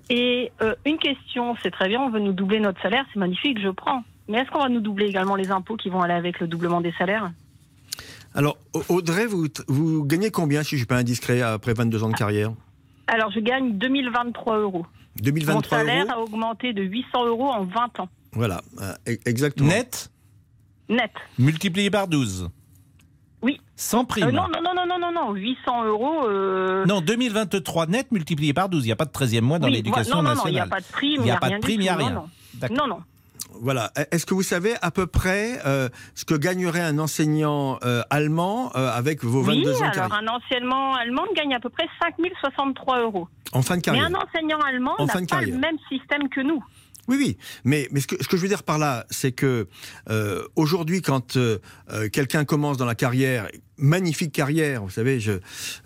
Et 0.09 0.51
euh, 0.61 0.73
une 0.85 0.97
question, 0.97 1.55
c'est 1.61 1.69
très 1.71 1.87
bien, 1.89 1.99
on 2.01 2.09
veut 2.09 2.19
nous 2.19 2.31
doubler 2.33 2.59
notre 2.59 2.81
salaire, 2.81 3.05
c'est 3.13 3.19
magnifique, 3.19 3.59
je 3.61 3.69
prends. 3.69 4.03
Mais 4.27 4.37
est-ce 4.39 4.49
qu'on 4.51 4.59
va 4.63 4.69
nous 4.69 4.79
doubler 4.79 5.07
également 5.07 5.35
les 5.35 5.51
impôts 5.51 5.75
qui 5.75 5.89
vont 5.89 6.01
aller 6.01 6.13
avec 6.13 6.39
le 6.39 6.47
doublement 6.47 6.81
des 6.81 6.93
salaires? 6.97 7.29
Alors, 8.33 8.57
Au- 8.73 8.83
Audrey, 8.95 9.25
vous, 9.25 9.47
vous 9.67 10.05
gagnez 10.05 10.31
combien, 10.31 10.63
si 10.63 10.71
je 10.71 10.77
suis 10.77 10.85
pas 10.85 10.97
indiscret, 10.97 11.41
après 11.41 11.73
22 11.73 12.03
ans 12.03 12.09
de 12.09 12.15
carrière? 12.15 12.51
Alors, 13.07 13.31
je 13.31 13.39
gagne 13.39 13.77
2023 13.77 14.59
euros. 14.59 14.85
2023 15.21 15.55
Mon 15.55 15.61
salaire 15.85 16.05
euros 16.05 16.19
a 16.19 16.23
augmenté 16.23 16.73
de 16.73 16.83
800 16.83 17.25
euros 17.27 17.49
en 17.49 17.63
20 17.65 17.99
ans. 17.99 18.09
Voilà, 18.37 18.61
euh, 18.81 18.93
e- 19.09 19.17
exactement. 19.25 19.69
Net 19.69 20.09
Net. 20.89 21.11
Multiplié 21.37 21.89
par 21.91 22.07
12. 22.07 22.49
Oui. 23.41 23.59
Sans 23.75 24.05
prime. 24.05 24.27
Euh, 24.27 24.31
non, 24.31 24.47
non, 24.47 24.61
non, 24.63 24.73
non, 24.73 24.85
non, 24.87 24.99
non, 24.99 25.11
non, 25.11 25.33
800 25.33 25.83
euros. 25.85 26.25
euh, 26.27 26.85
Non, 26.85 27.01
2023 27.01 27.87
net 27.87 28.11
multiplié 28.11 28.53
par 28.53 28.69
12. 28.69 28.83
Il 28.85 28.87
n'y 28.87 28.91
a 28.93 28.95
pas 28.95 29.05
de 29.05 29.11
13e 29.11 29.41
mois 29.41 29.59
dans 29.59 29.67
oui, 29.67 29.73
l'éducation 29.73 30.21
voilà, 30.21 30.29
non, 30.29 30.35
non, 30.35 30.35
non, 30.35 30.43
nationale. 30.45 30.51
il 30.51 30.55
n'y 30.55 30.59
a 30.61 30.67
pas 30.75 30.79
de 30.79 30.85
prime, 30.91 31.21
Il 31.21 31.23
n'y 31.23 31.31
a 31.31 31.37
pas 31.37 31.47
rien 31.47 31.57
de 31.57 31.61
prime, 31.61 31.81
il 31.81 31.83
n'y 31.83 31.89
a 31.89 31.95
rien. 31.95 32.09
non. 32.11 32.87
Non. 32.87 32.99
Voilà. 33.59 33.91
Est-ce 34.11 34.25
que 34.25 34.33
vous 34.33 34.43
savez 34.43 34.75
à 34.81 34.91
peu 34.91 35.07
près 35.07 35.59
euh, 35.65 35.89
ce 36.15 36.25
que 36.25 36.35
gagnerait 36.35 36.81
un 36.81 36.99
enseignant 36.99 37.79
euh, 37.83 38.01
allemand 38.09 38.71
euh, 38.75 38.89
avec 38.91 39.23
vos 39.23 39.41
22 39.41 39.59
oui, 39.61 39.67
ans 39.75 39.79
de 39.79 39.83
alors 39.83 39.93
carrière? 39.93 40.19
un 40.23 40.27
enseignement 40.27 40.93
allemand 40.95 41.23
gagne 41.35 41.53
à 41.55 41.59
peu 41.59 41.69
près 41.69 41.87
5063 42.01 43.01
euros. 43.01 43.27
En 43.53 43.61
fin 43.61 43.77
de 43.77 43.81
carrière. 43.81 44.09
Mais 44.09 44.15
un 44.15 44.19
enseignant 44.21 44.59
allemand 44.59 44.93
En 44.99 45.05
n'a 45.05 45.13
fin 45.13 45.21
de 45.21 45.27
pas 45.27 45.41
le 45.41 45.47
carrière. 45.47 45.59
même 45.59 45.77
système 45.89 46.29
que 46.29 46.41
nous. 46.41 46.63
Oui, 47.07 47.15
oui. 47.17 47.37
Mais, 47.63 47.87
ce, 47.95 48.07
que, 48.07 48.37
je 48.37 48.41
veux 48.41 48.47
dire 48.47 48.63
par 48.63 48.77
là, 48.77 49.05
c'est 49.09 49.31
que 49.31 49.67
euh, 50.09 50.43
aujourd'hui, 50.55 51.01
quand 51.01 51.37
euh, 51.37 51.59
euh, 51.91 52.09
quelqu'un 52.09 52.43
commence 52.45 52.77
dans 52.77 52.85
la 52.85 52.95
carrière, 52.95 53.47
magnifique 53.77 54.31
carrière, 54.31 54.81
vous 54.83 54.89
savez, 54.89 55.19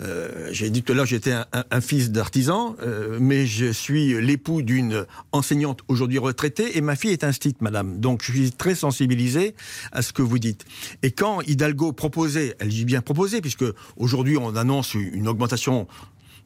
euh, 0.02 0.50
j'ai 0.52 0.70
dit 0.70 0.82
tout 0.82 0.94
à 0.94 0.96
l'heure, 0.96 1.06
j'étais 1.06 1.34
un, 1.34 1.46
un- 1.54 1.66
un 1.70 1.82
fils 1.82 2.10
d'artisan, 2.12 2.76
euh, 2.82 3.18
mais 3.22 3.46
je 3.46 3.72
suis 3.72 4.20
l'époux 4.22 4.62
d'une 4.62 5.06
enseignante 5.32 5.82
aujourd'hui 5.90 6.18
retraitée, 6.18 6.78
et 6.78 6.82
ma 6.82 6.96
fille 6.96 7.12
est 7.12 7.24
instite, 7.24 7.62
madame. 7.62 8.00
Donc 8.00 8.24
je 8.24 8.32
suis 8.32 8.52
très 8.52 8.76
sensibilisé 8.76 9.56
à 9.92 10.02
ce 10.02 10.14
que 10.14 10.22
vous 10.22 10.40
dites. 10.40 10.66
Et 11.04 11.12
quand 11.12 11.42
Hidalgo 11.42 11.92
proposait, 11.92 12.56
elle 12.60 12.70
dit 12.70 12.86
bien 12.86 13.02
proposé, 13.02 13.42
puisque 13.42 13.66
aujourd'hui 13.98 14.38
on 14.38 14.56
annonce 14.56 14.94
une 14.96 15.28
augmentation 15.28 15.88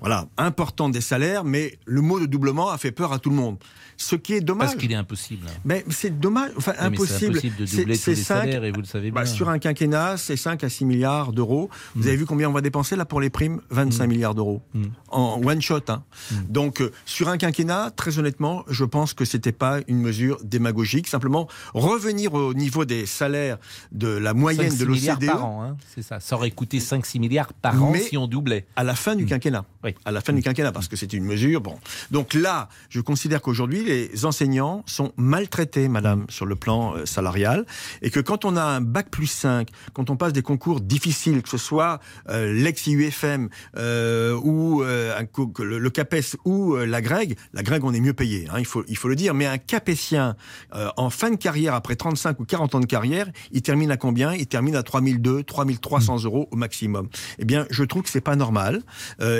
voilà, 0.01 0.27
importante 0.37 0.91
des 0.91 0.99
salaires, 0.99 1.45
mais 1.45 1.79
le 1.85 2.01
mot 2.01 2.19
de 2.19 2.25
doublement 2.25 2.69
a 2.69 2.77
fait 2.77 2.91
peur 2.91 3.13
à 3.13 3.19
tout 3.19 3.29
le 3.29 3.37
monde. 3.37 3.57
Ce 3.97 4.15
qui 4.15 4.33
est 4.33 4.41
dommage. 4.41 4.69
Parce 4.69 4.79
qu'il 4.79 4.91
est 4.91 4.95
impossible. 4.95 5.47
Mais 5.63 5.85
c'est 5.89 6.19
dommage, 6.19 6.51
enfin 6.57 6.73
Oui, 6.73 6.77
mais 6.91 6.97
c'est 6.97 7.03
impossible. 7.03 7.31
impossible 7.31 7.55
de 7.57 7.65
C'est- 7.65 7.77
doubler 7.77 7.95
c'est 7.95 8.03
tous 8.11 8.17
les 8.17 8.23
cinq- 8.23 8.35
salaires, 8.41 8.63
et 8.63 8.71
vous 8.71 8.81
le 8.81 8.85
savez 8.85 9.11
bah, 9.11 9.23
bien. 9.23 9.31
sur 9.31 9.49
un 9.49 9.57
quinquennat, 9.59 10.17
c'est 10.17 10.35
5 10.37 10.63
à 10.63 10.69
6 10.69 10.85
milliards 10.85 11.31
d'euros. 11.33 11.69
Vous 11.95 12.03
Mm. 12.03 12.07
avez 12.07 12.17
vu 12.17 12.25
combien 12.25 12.49
on 12.49 12.53
va 12.53 12.61
dépenser 12.61 12.95
là 12.95 13.05
pour 13.05 13.21
les 13.21 13.29
primes? 13.29 13.61
25 13.69 14.07
milliards 14.07 14.35
d'euros. 14.35 14.61
En 15.09 15.41
one 15.43 15.61
shot. 15.61 15.79
hein. 15.87 16.03
Mm. 16.31 16.35
Donc, 16.49 16.81
euh, 16.81 16.91
sur 17.05 17.29
un 17.29 17.37
quinquennat, 17.37 17.91
très 17.95 18.19
honnêtement, 18.19 18.63
je 18.69 18.83
pense 18.83 19.13
que 19.13 19.23
c'était 19.25 19.51
pas 19.51 19.79
une 19.87 19.99
mesure 20.01 20.39
démagogique. 20.43 21.07
Simplement, 21.07 21.47
revenir 21.73 22.33
au 22.33 22.53
niveau 22.53 22.85
des 22.85 23.05
salaires 23.05 23.57
de 23.91 24.07
la 24.07 24.33
moyenne 24.33 24.71
5-6 24.71 24.79
de 24.79 24.85
l'OCDE. 24.85 25.25
par 25.27 25.45
an, 25.45 25.63
hein, 25.63 25.77
c'est 25.93 26.01
ça. 26.01 26.19
Ça 26.19 26.35
aurait 26.35 26.51
coûté 26.51 26.79
5-6 26.79 27.19
milliards 27.19 27.53
par 27.53 27.81
an 27.81 27.93
si 27.95 28.17
on 28.17 28.27
doublait. 28.27 28.65
À 28.75 28.83
la 28.83 28.95
fin 28.95 29.15
du 29.15 29.25
quinquennat. 29.25 29.65
À 30.03 30.11
la 30.11 30.21
fin 30.21 30.33
du 30.33 30.41
quinquennat, 30.41 30.71
parce 30.71 30.87
que 30.87 30.95
c'était 30.95 31.17
une 31.17 31.25
mesure. 31.25 31.61
Bon. 31.61 31.75
Donc 32.11 32.33
là, 32.33 32.69
je 32.89 32.99
considère 33.01 33.41
qu'aujourd'hui, 33.41 33.84
les 33.85 34.25
enseignants 34.25 34.83
sont 34.85 35.11
maltraités, 35.17 35.87
madame, 35.87 36.25
sur 36.29 36.45
le 36.45 36.55
plan 36.55 36.95
euh, 36.95 37.05
salarial. 37.05 37.65
Et 38.01 38.09
que 38.09 38.19
quand 38.19 38.45
on 38.45 38.57
a 38.57 38.63
un 38.63 38.81
bac 38.81 39.09
plus 39.09 39.27
5, 39.27 39.69
quand 39.93 40.09
on 40.09 40.17
passe 40.17 40.33
des 40.33 40.41
concours 40.41 40.81
difficiles, 40.81 41.41
que 41.41 41.49
ce 41.49 41.57
soit 41.57 41.99
euh, 42.29 42.51
l'ex-IUFM 42.53 43.49
euh, 43.77 44.39
ou 44.43 44.83
euh, 44.83 45.17
un 45.17 45.25
le, 45.63 45.79
le 45.79 45.89
CAPES 45.89 46.37
ou 46.45 46.75
la 46.75 47.01
GREG, 47.01 47.37
la 47.53 47.63
GREG, 47.63 47.83
on 47.83 47.93
est 47.93 47.99
mieux 47.99 48.13
payé, 48.13 48.47
hein, 48.51 48.59
il, 48.59 48.65
faut, 48.65 48.83
il 48.87 48.97
faut 48.97 49.07
le 49.07 49.15
dire. 49.15 49.33
Mais 49.33 49.45
un 49.45 49.57
capétien, 49.57 50.35
euh, 50.73 50.89
en 50.97 51.09
fin 51.09 51.29
de 51.29 51.35
carrière, 51.35 51.73
après 51.73 51.95
35 51.95 52.39
ou 52.39 52.45
40 52.45 52.75
ans 52.75 52.79
de 52.79 52.85
carrière, 52.85 53.27
il 53.51 53.61
termine 53.61 53.91
à 53.91 53.97
combien? 53.97 54.33
Il 54.33 54.47
termine 54.47 54.75
à 54.75 54.83
3002, 54.83 55.43
3300 55.43 56.23
euros 56.23 56.47
au 56.51 56.55
maximum. 56.55 57.09
Eh 57.39 57.45
bien, 57.45 57.65
je 57.69 57.83
trouve 57.83 58.03
que 58.03 58.09
c'est 58.09 58.21
pas 58.21 58.35
normal. 58.35 58.81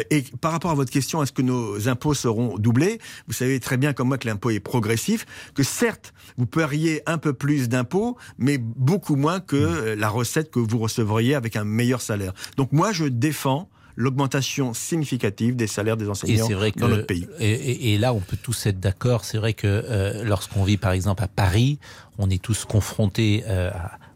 Et 0.10 0.24
par 0.42 0.52
rapport 0.52 0.72
à 0.72 0.76
votre 0.76 0.92
question, 0.92 1.24
est-ce 1.24 1.32
que 1.32 1.42
nos 1.42 1.88
impôts 1.88 2.14
seront 2.14 2.58
doublés? 2.58 3.00
Vous 3.28 3.34
savez 3.34 3.60
très 3.60 3.78
bien 3.78 3.94
comme 3.94 4.10
moi 4.10 4.18
que 4.18 4.28
l'impôt 4.36 4.50
est 4.50 4.60
progressif, 4.60 5.26
que 5.54 5.64
certes, 5.64 6.14
vous 6.38 6.46
paieriez 6.46 7.02
un 7.06 7.18
peu 7.18 7.32
plus 7.34 7.70
d'impôts, 7.70 8.18
mais 8.38 8.58
beaucoup 8.58 9.16
moins 9.16 9.40
que 9.40 9.56
euh, 9.56 9.96
la 9.96 10.10
recette 10.10 10.52
que 10.52 10.60
vous 10.60 10.78
recevriez 10.78 11.36
avec 11.36 11.56
un 11.56 11.64
meilleur 11.64 12.02
salaire. 12.02 12.34
Donc 12.58 12.74
moi, 12.74 12.92
je 12.92 13.06
défends 13.06 13.70
l'augmentation 13.96 14.74
significative 14.74 15.56
des 15.56 15.68
salaires 15.68 15.96
des 15.96 16.06
Et 16.06 16.10
enseignants 16.10 16.48
c'est 16.48 16.54
vrai 16.54 16.74
que 16.74 16.80
dans 16.80 16.90
notre 16.90 17.06
pays. 17.06 17.26
Et, 17.40 17.50
et- 17.50 17.94
et 17.94 17.98
là, 17.98 18.14
on 18.14 18.20
peut 18.20 18.36
tous 18.42 18.66
être 18.66 18.82
d'accord. 18.82 19.24
C'est 19.24 19.38
vrai 19.38 19.54
que 19.54 19.68
euh, 19.68 20.26
lorsqu'on 20.26 20.66
vit, 20.66 20.76
par 20.76 20.92
exemple, 20.92 21.24
à 21.24 21.30
Paris, 21.30 21.80
on 22.18 22.30
est 22.30 22.42
tous 22.42 22.66
confrontés 22.66 23.46
euh, 23.48 23.72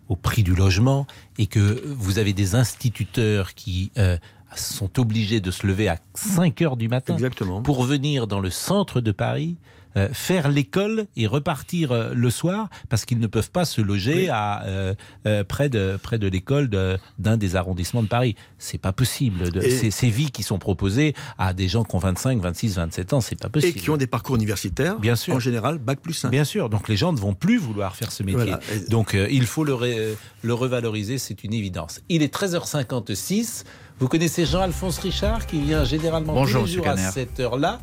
au 0.10 0.18
prix 0.18 0.44
du 0.44 0.54
logement 0.54 1.08
et 1.38 1.48
que 1.48 1.82
vous 1.88 2.20
avez 2.20 2.34
des 2.34 2.56
instituteurs 2.56 3.54
qui 3.54 3.94
euh, 3.98 4.18
sont 4.54 5.00
obligés 5.00 5.40
de 5.40 5.50
se 5.52 5.66
lever 5.66 5.88
à 5.88 5.98
5 6.14 6.62
heures 6.62 6.76
du 6.76 6.90
matin 6.90 7.16
pour 7.64 7.84
venir 7.86 8.28
dans 8.28 8.42
le 8.42 8.50
centre 8.50 9.00
de 9.00 9.14
Paris. 9.14 9.56
Euh, 10.00 10.10
faire 10.14 10.50
l'école 10.50 11.06
et 11.16 11.28
repartir 11.28 11.92
euh, 11.92 12.12
le 12.14 12.30
soir 12.30 12.70
parce 12.90 13.06
qu'ils 13.06 13.20
ne 13.20 13.28
peuvent 13.28 13.52
pas 13.52 13.66
se 13.66 13.82
loger 13.82 14.30
à 14.30 14.64
euh, 14.66 14.96
euh, 15.28 15.44
près 15.44 15.70
de 15.70 16.00
près 16.02 16.18
de 16.18 16.28
l'école 16.28 16.70
de- 16.70 16.98
d'un 17.20 17.38
des 17.38 17.56
arrondissements 17.56 18.02
de 18.04 18.08
Paris. 18.08 18.36
C'est 18.58 18.78
pas 18.78 18.94
possible. 18.94 19.52
De, 19.52 19.62
Et- 19.62 19.70
ces, 19.70 19.92
ces 19.92 20.10
vies 20.10 20.32
qui 20.32 20.42
sont 20.44 20.58
proposées 20.60 21.14
à 21.38 21.54
des 21.54 21.68
gens 21.68 21.84
qui 21.84 21.96
ont 21.96 22.00
25, 22.00 22.40
26, 22.42 22.76
27 22.76 23.14
ans, 23.14 23.22
c'est 23.22 23.36
pas 23.40 23.48
Et 23.50 23.52
possible. 23.52 23.80
qui 23.80 23.90
ont 23.90 23.98
des 23.98 24.08
parcours 24.08 24.36
universitaires, 24.36 24.98
Bien 25.00 25.16
sûr. 25.16 25.36
en 25.36 25.40
général, 25.40 25.78
bac 25.78 26.00
plus 26.00 26.14
5. 26.14 26.30
Bien 26.32 26.44
sûr, 26.46 26.70
donc 26.70 26.88
les 26.88 26.96
gens 26.98 27.14
ne 27.14 27.20
vont 27.20 27.34
plus 27.34 27.58
vouloir 27.58 27.96
faire 27.96 28.12
ce 28.12 28.24
métier. 28.24 28.36
Voilà. 28.44 28.60
Et- 28.74 28.90
Donc 28.90 29.14
euh, 29.14 29.28
il 29.30 29.46
faut 29.46 29.64
le, 29.64 29.74
ré- 29.74 30.16
le 30.42 30.54
revaloriser, 30.54 31.18
c'est 31.18 31.44
une 31.44 31.54
évidence. 31.54 32.02
Il 32.10 32.24
est 32.24 32.34
13h56. 32.34 33.64
Vous 34.00 34.08
connaissez 34.08 34.46
Jean-Alphonse 34.46 35.00
Richard 35.00 35.46
qui 35.46 35.60
vient 35.60 35.84
généralement 35.84 36.34
Bonjour, 36.34 36.62
tous 36.62 36.68
les 36.68 36.74
jours 36.76 36.88
à 36.88 36.96
cette 36.98 37.40
heure-là? 37.40 37.82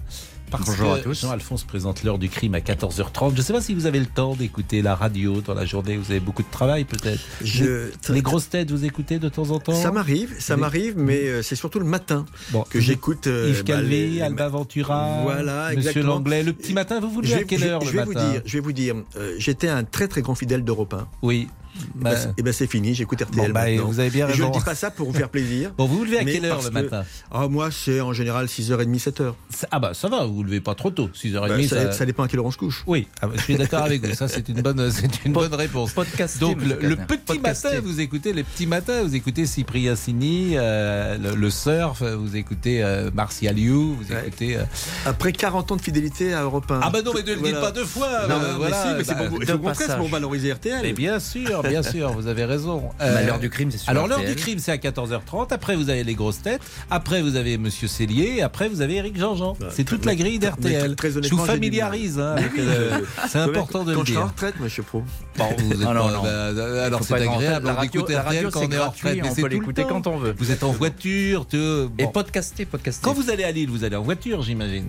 Parce 0.50 0.64
Bonjour 0.66 0.94
que 0.94 1.00
à 1.00 1.02
tous. 1.02 1.20
Jean-Alphonse 1.22 1.64
présente 1.64 2.04
l'heure 2.04 2.18
du 2.18 2.28
crime 2.28 2.54
à 2.54 2.60
14h30. 2.60 3.32
Je 3.32 3.36
ne 3.38 3.42
sais 3.42 3.52
pas 3.52 3.60
si 3.60 3.74
vous 3.74 3.86
avez 3.86 3.98
le 3.98 4.06
temps 4.06 4.36
d'écouter 4.36 4.80
la 4.80 4.94
radio 4.94 5.40
dans 5.40 5.54
la 5.54 5.64
journée. 5.64 5.96
Vous 5.96 6.10
avez 6.12 6.20
beaucoup 6.20 6.42
de 6.44 6.50
travail 6.50 6.84
peut-être. 6.84 7.20
Je- 7.42 7.90
Les, 8.10 8.22
grosses 8.22 8.48
têtes, 8.48 8.70
vous 8.70 8.84
écoutez 8.84 9.18
de 9.18 9.28
temps 9.28 9.50
en 9.50 9.58
temps 9.58 9.74
Ça 9.74 9.90
m'arrive, 9.90 10.34
ça 10.38 10.56
m'arrive, 10.56 10.94
mais 10.96 11.26
euh, 11.26 11.42
c'est 11.42 11.56
surtout 11.56 11.80
le 11.80 11.84
matin 11.84 12.24
que 12.70 12.78
vous- 12.78 12.84
j'écoute. 12.84 13.26
euh, 13.26 13.48
Yves 13.50 13.64
bah, 13.64 13.72
Calvé, 13.74 14.06
les- 14.08 14.20
Alba 14.22 14.48
Ventura, 14.48 15.20
Voilà, 15.22 15.66
Monsieur 15.70 15.78
exactement. 15.78 16.14
Langlais. 16.14 16.42
Le 16.44 16.52
petit 16.52 16.72
matin, 16.74 17.00
vous 17.00 17.10
vous 17.10 17.20
levez 17.22 17.34
à 17.34 17.42
quelle 17.44 17.60
je- 17.60 17.66
heure 17.66 17.80
je 17.80 17.86
le 17.90 17.98
vais 17.98 18.04
vous 18.04 18.12
matin 18.12 18.30
dire, 18.30 18.42
Je 18.44 18.52
vais 18.52 18.60
vous 18.60 18.72
dire, 18.72 18.94
euh, 19.16 19.34
j'étais 19.38 19.68
un 19.68 19.82
très 19.82 20.06
très 20.06 20.22
grand 20.22 20.36
fidèle 20.36 20.62
d'Europe 20.64 20.94
1. 20.94 21.08
Oui. 21.22 21.48
Et 21.76 22.04
ben, 22.04 22.16
c'est- 22.16 22.28
eh 22.36 22.42
ben, 22.42 22.52
c'est 22.52 22.66
fini, 22.66 22.94
j'écoute 22.94 23.20
RTL 23.22 23.48
Bon, 23.48 23.52
bah, 23.52 23.64
maintenant. 23.66 23.84
vous 23.86 24.00
avez 24.00 24.10
bien 24.10 24.28
Et 24.28 24.32
Je 24.32 24.42
ne 24.42 24.46
raison. 24.48 24.58
dis 24.58 24.64
pas 24.64 24.74
ça 24.74 24.90
pour 24.90 25.10
vous 25.10 25.16
faire 25.16 25.28
plaisir. 25.28 25.70
Bon, 25.78 25.86
vous 25.86 25.98
vous 25.98 26.04
levez 26.04 26.18
à 26.18 26.24
quelle 26.24 26.44
heure 26.44 26.60
le 26.62 26.68
que- 26.68 26.74
matin? 26.74 27.04
Ah, 27.30 27.48
Moi, 27.48 27.70
c'est 27.70 28.00
en 28.00 28.12
général 28.12 28.46
6h30, 28.48 28.98
7h. 28.98 29.32
Ah 29.70 29.78
bah 29.78 29.92
ça 29.94 30.08
va, 30.08 30.24
vous 30.26 30.34
vous 30.36 30.42
levez 30.44 30.60
pas 30.60 30.74
trop 30.74 30.90
tôt, 30.90 31.08
6h30. 31.14 31.48
Bah, 31.48 31.62
ça, 31.68 31.82
ça- 31.86 31.92
ça 31.92 32.06
dépend 32.06 32.24
à 32.24 32.28
quelle 32.28 32.40
heure 32.40 32.46
on 32.46 32.50
se 32.50 32.58
couche. 32.58 32.82
Oui, 32.86 33.06
ah 33.20 33.26
bah, 33.28 33.34
je 33.36 33.42
suis 33.42 33.56
d'accord 33.56 33.82
avec 33.84 34.04
vous. 34.06 34.14
Ça, 34.14 34.28
c'est 34.28 34.48
une 34.48 34.60
bonne, 34.62 34.90
c'est 34.90 35.24
une 35.24 35.32
bonne 35.32 35.54
réponse. 35.54 35.94
Donc, 36.40 36.58
le, 36.62 36.96
petit 36.96 37.38
matin, 37.38 37.70
vous 37.82 38.00
écoutez 38.00 38.32
les 38.32 38.42
petits 38.44 38.66
matins, 38.66 39.02
vous 39.02 39.14
écoutez 39.14 39.46
Cyprien 39.46 39.96
Sini, 39.96 40.52
euh, 40.56 41.16
le, 41.18 41.34
le 41.34 41.50
surf, 41.50 42.02
vous 42.02 42.36
écoutez 42.36 42.82
euh, 42.82 43.10
Martial 43.14 43.58
You, 43.58 43.96
vous 44.00 44.12
écoutez. 44.12 44.56
euh, 44.56 44.64
Après 45.04 45.32
40 45.32 45.72
ans 45.72 45.76
de 45.76 45.82
fidélité 45.82 46.32
à 46.34 46.42
Europe 46.42 46.70
1. 46.70 46.80
Ah 46.82 46.90
bah 46.90 47.02
non, 47.02 47.12
mais 47.14 47.22
ne 47.22 47.26
le 47.28 47.34
dites 47.36 47.42
Voilà. 47.42 47.60
pas 47.60 47.72
deux 47.72 47.84
fois. 47.84 48.26
Non, 48.28 48.34
euh, 48.36 48.38
mais 48.52 48.56
voilà, 48.58 48.82
si, 48.82 48.88
mais 48.98 49.04
c'est 49.04 49.14
bah, 49.14 49.24
pour- 49.28 49.38
qu'on 49.38 49.68
fasse 49.68 49.78
passages. 49.78 49.98
pour 49.98 50.08
valoriser 50.08 50.52
RTL. 50.52 50.80
Mais 50.82 50.92
bien 50.92 51.18
sûr, 51.20 51.62
bien 51.70 51.82
sûr, 51.82 52.10
vous 52.12 52.26
avez 52.26 52.44
raison. 52.44 52.82
L'heure 53.00 53.38
du 53.38 53.50
crime, 53.50 53.70
c'est 53.70 53.78
sur 53.78 53.90
Alors 53.90 54.06
l'heure 54.08 54.24
du 54.24 54.34
crime, 54.34 54.58
c'est 54.58 54.72
à 54.72 54.76
14h30. 54.76 55.52
Après, 55.52 55.76
vous 55.76 55.90
avez 55.90 56.04
les 56.04 56.14
grosses 56.14 56.42
têtes. 56.42 56.60
Après, 56.90 57.22
vous 57.22 57.36
avez 57.36 57.58
Monsieur 57.58 57.88
Cellier. 57.88 58.34
Et 58.38 58.42
après, 58.42 58.68
vous 58.68 58.80
avez 58.82 58.96
Eric 58.96 59.18
Jean-Jean. 59.18 59.56
C'est 59.70 59.84
toute 59.84 60.04
la 60.04 60.14
grille 60.14 60.38
d'RTL. 60.38 60.94
très 60.96 61.10
Je 61.10 61.18
honnêtement, 61.18 61.38
vous 61.38 61.44
familiarise 61.46 62.18
hein, 62.18 62.34
avec 62.36 62.56
le- 62.56 63.06
C'est 63.28 63.38
important 63.38 63.84
de 63.84 63.94
Quand 63.94 64.00
le 64.00 64.06
je 64.06 64.12
serai 64.12 64.22
en 64.22 64.26
dire. 64.26 64.32
retraite, 64.32 64.54
monsieur 64.60 64.82
Pro. 64.82 65.02
Bon, 65.38 65.44
vous 65.58 65.72
êtes 65.72 65.78
Ah 65.88 65.94
non, 65.94 66.06
pas- 66.08 66.12
non. 66.12 66.22
bah, 66.22 66.84
alors 66.84 67.02
c'est 67.04 67.14
agréable 67.14 67.68
on 67.68 67.74
radio- 67.74 68.00
écoute 68.00 68.10
la 68.10 68.22
RTL 68.22 68.36
radio, 68.46 68.50
quand 68.50 68.60
on 68.66 68.70
est 68.70 68.78
en 68.78 68.90
retraite, 68.90 69.18
mais 69.22 69.28
on 69.28 69.34
c'est 69.34 69.42
peut 69.42 69.48
l'écouter 69.48 69.84
quand 69.88 70.06
on 70.06 70.16
veut. 70.18 70.34
Vous 70.38 70.50
êtes 70.50 70.62
en 70.62 70.72
voiture, 70.72 71.46
tout. 71.46 71.56
Et 71.98 72.04
Bon. 72.04 72.10
podcaster, 72.10 72.64
podcaster. 72.64 73.02
Quand 73.04 73.12
vous 73.12 73.30
allez 73.30 73.44
à 73.44 73.50
Lille, 73.52 73.68
vous 73.70 73.84
allez 73.84 73.96
en 73.96 74.02
voiture, 74.02 74.42
j'imagine. 74.42 74.88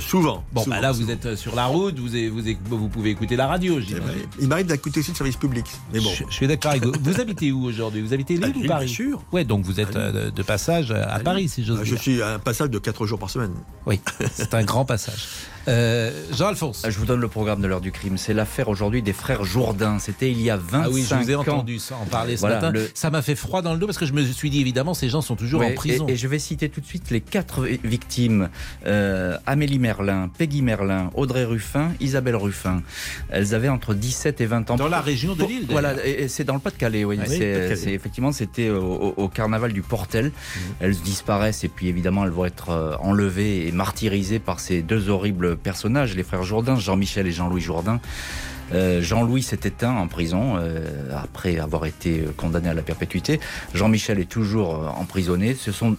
souvent. 0.00 0.44
Bon, 0.52 0.62
souvent, 0.64 0.76
bah 0.76 0.82
là, 0.82 0.92
vous 0.92 1.10
êtes 1.10 1.36
sur 1.36 1.54
la 1.54 1.66
route, 1.66 1.98
vous, 1.98 2.08
avez- 2.14 2.28
vous, 2.28 2.40
avez- 2.40 2.58
vous 2.64 2.88
pouvez 2.88 3.10
écouter 3.10 3.36
la 3.36 3.46
radio, 3.46 3.80
j'imagine. 3.80 4.26
Il 4.40 4.48
m'arrive 4.48 4.66
d'écouter 4.66 5.00
aussi 5.00 5.10
le 5.12 5.16
service 5.16 5.36
public. 5.36 5.66
Mais 5.92 6.00
bon. 6.00 6.10
Je, 6.10 6.24
je 6.28 6.34
suis 6.34 6.46
d'accord 6.46 6.72
avec 6.72 6.84
vous. 6.84 6.92
Vous 7.00 7.20
habitez 7.20 7.52
où 7.52 7.64
aujourd'hui? 7.64 8.02
Vous 8.02 8.12
habitez 8.12 8.34
Lille 8.34 8.44
À 8.44 8.48
ou 8.48 8.52
Lille, 8.52 8.66
Paris? 8.66 8.86
bien 8.86 8.94
sûr. 8.94 9.22
Ouais, 9.32 9.44
donc 9.44 9.64
vous 9.64 9.80
êtes 9.80 9.96
euh, 9.96 10.30
de, 10.30 10.42
passage 10.42 10.90
à, 10.90 11.18
Paris, 11.20 11.48
si 11.48 11.64
j'ose 11.64 11.78
Ah, 11.80 11.84
dire. 11.84 11.96
Je 11.96 12.00
suis 12.00 12.22
à 12.22 12.34
un 12.34 12.38
passage 12.38 12.70
de 12.70 12.78
4 12.78 13.06
jours 13.06 13.18
par 13.18 13.30
semaine. 13.30 13.52
Oui, 13.86 14.00
c'est 14.32 14.54
un 14.54 14.64
grand 14.64 14.84
passage. 14.84 15.24
Euh, 15.68 16.10
Jean-Alphonse. 16.32 16.84
Je 16.88 16.98
vous 16.98 17.06
donne 17.06 17.20
le 17.20 17.28
programme 17.28 17.60
de 17.60 17.66
l'heure 17.66 17.80
du 17.80 17.92
crime. 17.92 18.16
C'est 18.18 18.34
l'affaire 18.34 18.68
aujourd'hui 18.68 19.02
des 19.02 19.12
frères 19.12 19.44
Jourdain. 19.44 19.98
C'était 19.98 20.30
il 20.30 20.40
y 20.40 20.50
a 20.50 20.56
25 20.56 20.76
ans. 20.78 20.82
Ah 20.84 20.90
oui, 20.92 21.06
je 21.08 21.14
vous 21.14 21.30
ai 21.30 21.34
entendu 21.34 21.78
ça, 21.78 21.96
en 21.96 22.04
parler 22.06 22.36
ce 22.36 22.40
Voilà, 22.40 22.56
matin. 22.56 22.70
le- 22.72 22.90
Ça 22.94 23.10
m'a 23.10 23.22
fait 23.22 23.34
froid 23.34 23.62
dans 23.62 23.72
le 23.72 23.78
dos 23.78 23.86
parce 23.86 23.98
que 23.98 24.06
je 24.06 24.12
me 24.12 24.24
suis 24.24 24.50
dit, 24.50 24.60
évidemment, 24.60 24.94
ces 24.94 25.08
gens 25.08 25.20
sont 25.22 25.36
toujours 25.36 25.60
Ouais, 25.60 25.72
en 25.72 25.74
prison. 25.74 26.06
Et, 26.08 26.12
et 26.12 26.16
je 26.16 26.28
vais 26.28 26.38
citer 26.38 26.68
tout 26.68 26.80
de 26.80 26.86
suite 26.86 27.10
les 27.10 27.20
quatre 27.20 27.64
vi- 27.66 27.80
victimes 27.82 28.48
Euh, 28.86 29.36
Amélie 29.46 29.78
Merlin, 29.78 30.30
Peggy 30.38 30.62
Merlin, 30.62 31.10
Audrey 31.14 31.44
Ruffin, 31.44 31.92
Isabelle 32.00 32.36
Ruffin. 32.36 32.82
Elles 33.28 33.54
avaient 33.54 33.68
entre 33.68 33.94
17 33.94 34.40
et 34.40 34.46
20 34.46 34.70
ans. 34.70 34.76
Dans 34.76 34.88
la 34.88 35.00
région 35.00 35.34
de 35.34 35.44
Lille. 35.44 35.66
Voilà, 35.68 35.94
et, 36.06 36.22
et 36.24 36.28
c'est 36.28 36.44
dans 36.44 36.54
le 36.54 36.60
Pas-de-Calais. 36.60 37.04
Oui, 37.04 37.18
Ah 37.20 37.24
oui, 37.28 37.36
c'est 37.38 37.92
effectivement 37.92 38.32
c'était 38.32 38.70
au, 38.70 38.82
au- 38.82 39.14
au 39.16 39.28
carnaval 39.28 39.72
du 39.72 39.82
Portel. 39.82 40.32
Elles 40.80 40.96
disparaissent 40.96 41.64
et 41.64 41.68
puis 41.68 41.88
évidemment 41.88 42.24
elles 42.24 42.30
vont 42.30 42.44
être 42.44 42.70
euh, 42.70 42.96
enlevées 43.00 43.66
et 43.66 43.72
martyrisées 43.72 44.38
par 44.38 44.60
ces 44.60 44.82
deux 44.82 45.08
horribles 45.08 45.55
personnages, 45.56 46.14
les 46.14 46.22
frères 46.22 46.42
Jourdain, 46.42 46.76
Jean-Michel 46.76 47.26
et 47.26 47.32
Jean-Louis 47.32 47.60
Jourdain. 47.60 48.00
Euh, 48.72 49.00
Jean-Louis 49.00 49.42
s'est 49.42 49.60
éteint 49.64 49.94
en 49.94 50.08
prison 50.08 50.56
euh, 50.56 51.10
après 51.16 51.58
avoir 51.58 51.86
été 51.86 52.24
condamné 52.36 52.68
à 52.68 52.74
la 52.74 52.82
perpétuité. 52.82 53.40
Jean-Michel 53.74 54.18
est 54.18 54.28
toujours 54.28 54.74
euh, 54.74 54.88
emprisonné. 54.88 55.54
Ce 55.54 55.72
sont 55.72 55.96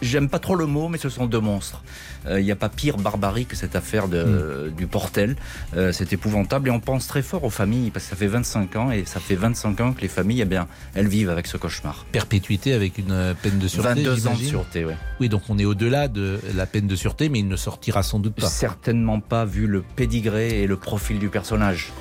J'aime- 0.00 0.28
pas 0.28 0.38
trop 0.38 0.54
le 0.56 0.66
mot, 0.66 0.88
mais 0.88 0.98
ce 0.98 1.08
sont 1.08 1.26
deux 1.26 1.40
monstres. 1.40 1.82
Euh, 2.26 2.40
Il 2.40 2.44
n'y 2.44 2.52
a 2.52 2.56
pas 2.56 2.68
pire 2.68 2.96
barbarie 2.96 3.46
que 3.46 3.56
cette 3.56 3.74
affaire 3.76 4.08
de, 4.08 4.72
du 4.76 4.86
Portel. 4.86 5.36
Euh, 5.76 5.90
c'est 5.92 6.12
épouvantable 6.12 6.68
et 6.68 6.70
on 6.70 6.78
pense 6.80 7.06
très 7.08 7.22
fort 7.22 7.42
aux 7.44 7.50
familles 7.50 7.90
parce 7.90 8.04
que 8.04 8.10
ça 8.10 8.16
fait 8.16 8.26
25 8.28 8.76
ans 8.76 8.90
et 8.92 9.04
ça 9.04 9.18
fait 9.20 9.34
25 9.34 9.80
ans 9.80 9.92
que 9.92 10.00
les 10.00 10.08
familles, 10.08 10.40
eh 10.42 10.44
bien, 10.44 10.68
elles 10.94 11.08
vivent 11.08 11.30
avec 11.30 11.46
ce 11.46 11.56
cauchemar. 11.56 12.06
Perpétuité 12.12 12.72
avec 12.72 12.98
une 12.98 13.10
euh, 13.10 13.34
peine 13.34 13.58
de 13.58 13.66
sûreté. 13.68 13.88
22 14.04 14.26
ans 14.28 14.34
de 14.34 14.42
sûreté, 14.44 14.84
oui. 14.84 14.92
Oui, 15.20 15.28
donc 15.28 15.42
on 15.48 15.58
est 15.58 15.64
au-delà 15.64 16.08
de 16.08 16.38
la 16.54 16.66
peine 16.66 16.86
de 16.86 16.96
sûreté, 16.96 17.28
mais 17.28 17.40
il 17.40 17.48
ne 17.48 17.56
sortira 17.56 18.02
sans 18.02 18.18
doute 18.20 18.34
pas. 18.36 18.48
Certainement 18.48 19.20
pas 19.20 19.44
vu 19.44 19.66
le 19.66 19.82
pédigré 19.82 20.62
et 20.62 20.66
le 20.66 20.76
profil 20.76 21.18
du 21.18 21.28
personnage. 21.28 21.92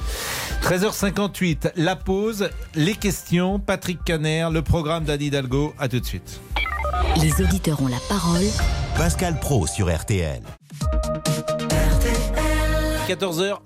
13h58, 0.61 1.71
la 1.75 1.95
pause, 1.95 2.49
les 2.75 2.93
questions, 2.95 3.59
Patrick 3.59 4.03
Caner, 4.03 4.47
le 4.51 4.61
programme 4.61 5.03
d'Anne 5.03 5.21
Hidalgo. 5.21 5.73
À 5.79 5.87
tout 5.87 5.99
de 5.99 6.05
suite. 6.05 6.39
Les 7.21 7.41
auditeurs 7.41 7.81
ont 7.81 7.87
la 7.87 7.99
parole. 8.09 8.45
Pascal 8.97 9.39
Pro 9.39 9.67
sur 9.67 9.93
RTL. 9.93 10.41
14h. 13.07 13.57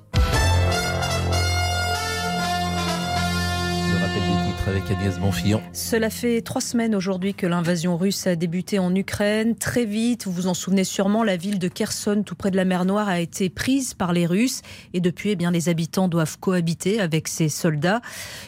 Le 3.92 4.00
rappel 4.02 4.22
des 4.22 4.48
titres 4.48 4.68
avec 4.68 4.92
Agnès 4.92 5.20
Bonfillon. 5.20 5.62
Cela 5.72 6.10
fait 6.10 6.42
trois 6.42 6.62
semaines 6.62 6.96
aujourd'hui 6.96 7.34
que 7.34 7.46
l'invasion 7.46 7.96
russe 7.98 8.28
a 8.28 8.36
débuté 8.36 8.80
en 8.80 8.94
Ukraine. 8.96 9.56
Très 9.56 9.86
vite, 9.86 10.26
vous 10.26 10.32
vous 10.32 10.48
en 10.48 10.54
souvenez 10.54 10.84
sûrement, 10.84 11.24
la 11.24 11.38
ville 11.38 11.60
de 11.60 11.68
Kherson, 11.68 12.24
tout 12.26 12.36
près 12.36 12.52
de 12.52 12.58
la 12.58 12.66
mer 12.66 12.86
Noire, 12.86 13.08
a 13.08 13.20
été 13.20 13.50
prise 13.50 13.94
par 13.94 14.14
les 14.14 14.26
Russes. 14.26 14.64
Et 14.94 15.00
depuis, 15.00 15.30
eh 15.32 15.36
bien, 15.36 15.52
les 15.52 15.70
habitants 15.70 16.08
doivent 16.08 16.40
cohabiter 16.40 17.00
avec 17.00 17.28
ces 17.28 17.50
soldats. 17.50 18.02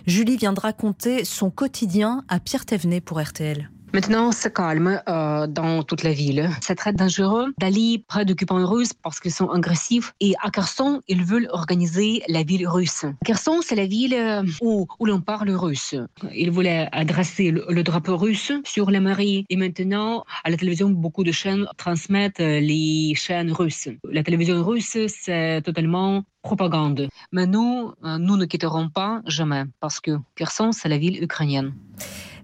Julie 0.06 0.38
vient 0.38 0.54
de 0.54 0.60
raconter 0.60 1.24
son 1.24 1.50
quotidien 1.50 2.24
à 2.28 2.40
Pierre 2.40 2.66
Thévenet 2.66 3.02
pour 3.02 3.22
RTL. 3.22 3.70
Maintenant, 3.98 4.32
c'est 4.32 4.54
calme 4.54 5.02
euh, 5.10 5.48
dans 5.48 5.82
toute 5.82 6.04
la 6.04 6.14
ville. 6.14 6.52
C'est 6.62 6.76
très 6.76 6.94
dangereux 6.94 7.52
d'aller 7.60 8.06
près 8.08 8.26
d'occupants 8.26 8.64
russes 8.64 8.94
parce 8.94 9.20
qu'ils 9.20 9.32
sont 9.32 9.50
agressifs. 9.50 10.14
Et 10.20 10.36
à 10.44 10.52
Kherson, 10.52 11.02
ils 11.08 11.24
veulent 11.24 11.48
organiser 11.50 12.22
la 12.28 12.44
ville 12.44 12.68
russe. 12.68 13.06
Kherson, 13.26 13.62
c'est 13.64 13.74
la 13.74 13.88
ville 13.88 14.14
euh, 14.14 14.44
où, 14.62 14.86
l'on 15.04 15.20
parle 15.20 15.50
russe. 15.50 15.96
Ils 16.32 16.52
voulaient 16.52 16.88
adresser 16.92 17.50
le, 17.50 17.82
drapeau 17.82 18.18
russe 18.18 18.52
sur 18.66 18.92
la 18.92 19.00
mairie. 19.00 19.46
Et 19.50 19.56
maintenant, 19.56 20.26
à 20.44 20.52
la 20.52 20.58
télévision, 20.58 20.92
beaucoup 20.92 21.24
de 21.24 21.32
chaînes 21.32 21.66
transmettent 21.78 22.40
euh, 22.40 22.60
les 22.60 23.16
chaînes 23.16 23.52
russes. 23.52 23.90
La 24.04 24.22
télévision 24.22 24.64
russe, 24.64 24.96
c'est 25.08 25.64
totalement 25.64 26.22
propagande. 26.44 27.08
Mais 27.32 27.48
nous, 27.48 27.94
nous 28.04 28.38
ne 28.38 28.46
quitterons 28.46 28.90
pas 28.90 29.22
jamais 29.26 29.64
parce 29.80 30.00
que 30.00 30.12
Kherson, 30.36 30.72
c'est 30.72 30.88
la 30.88 31.00
ville 31.00 31.24
ukrainienne. 31.24 31.74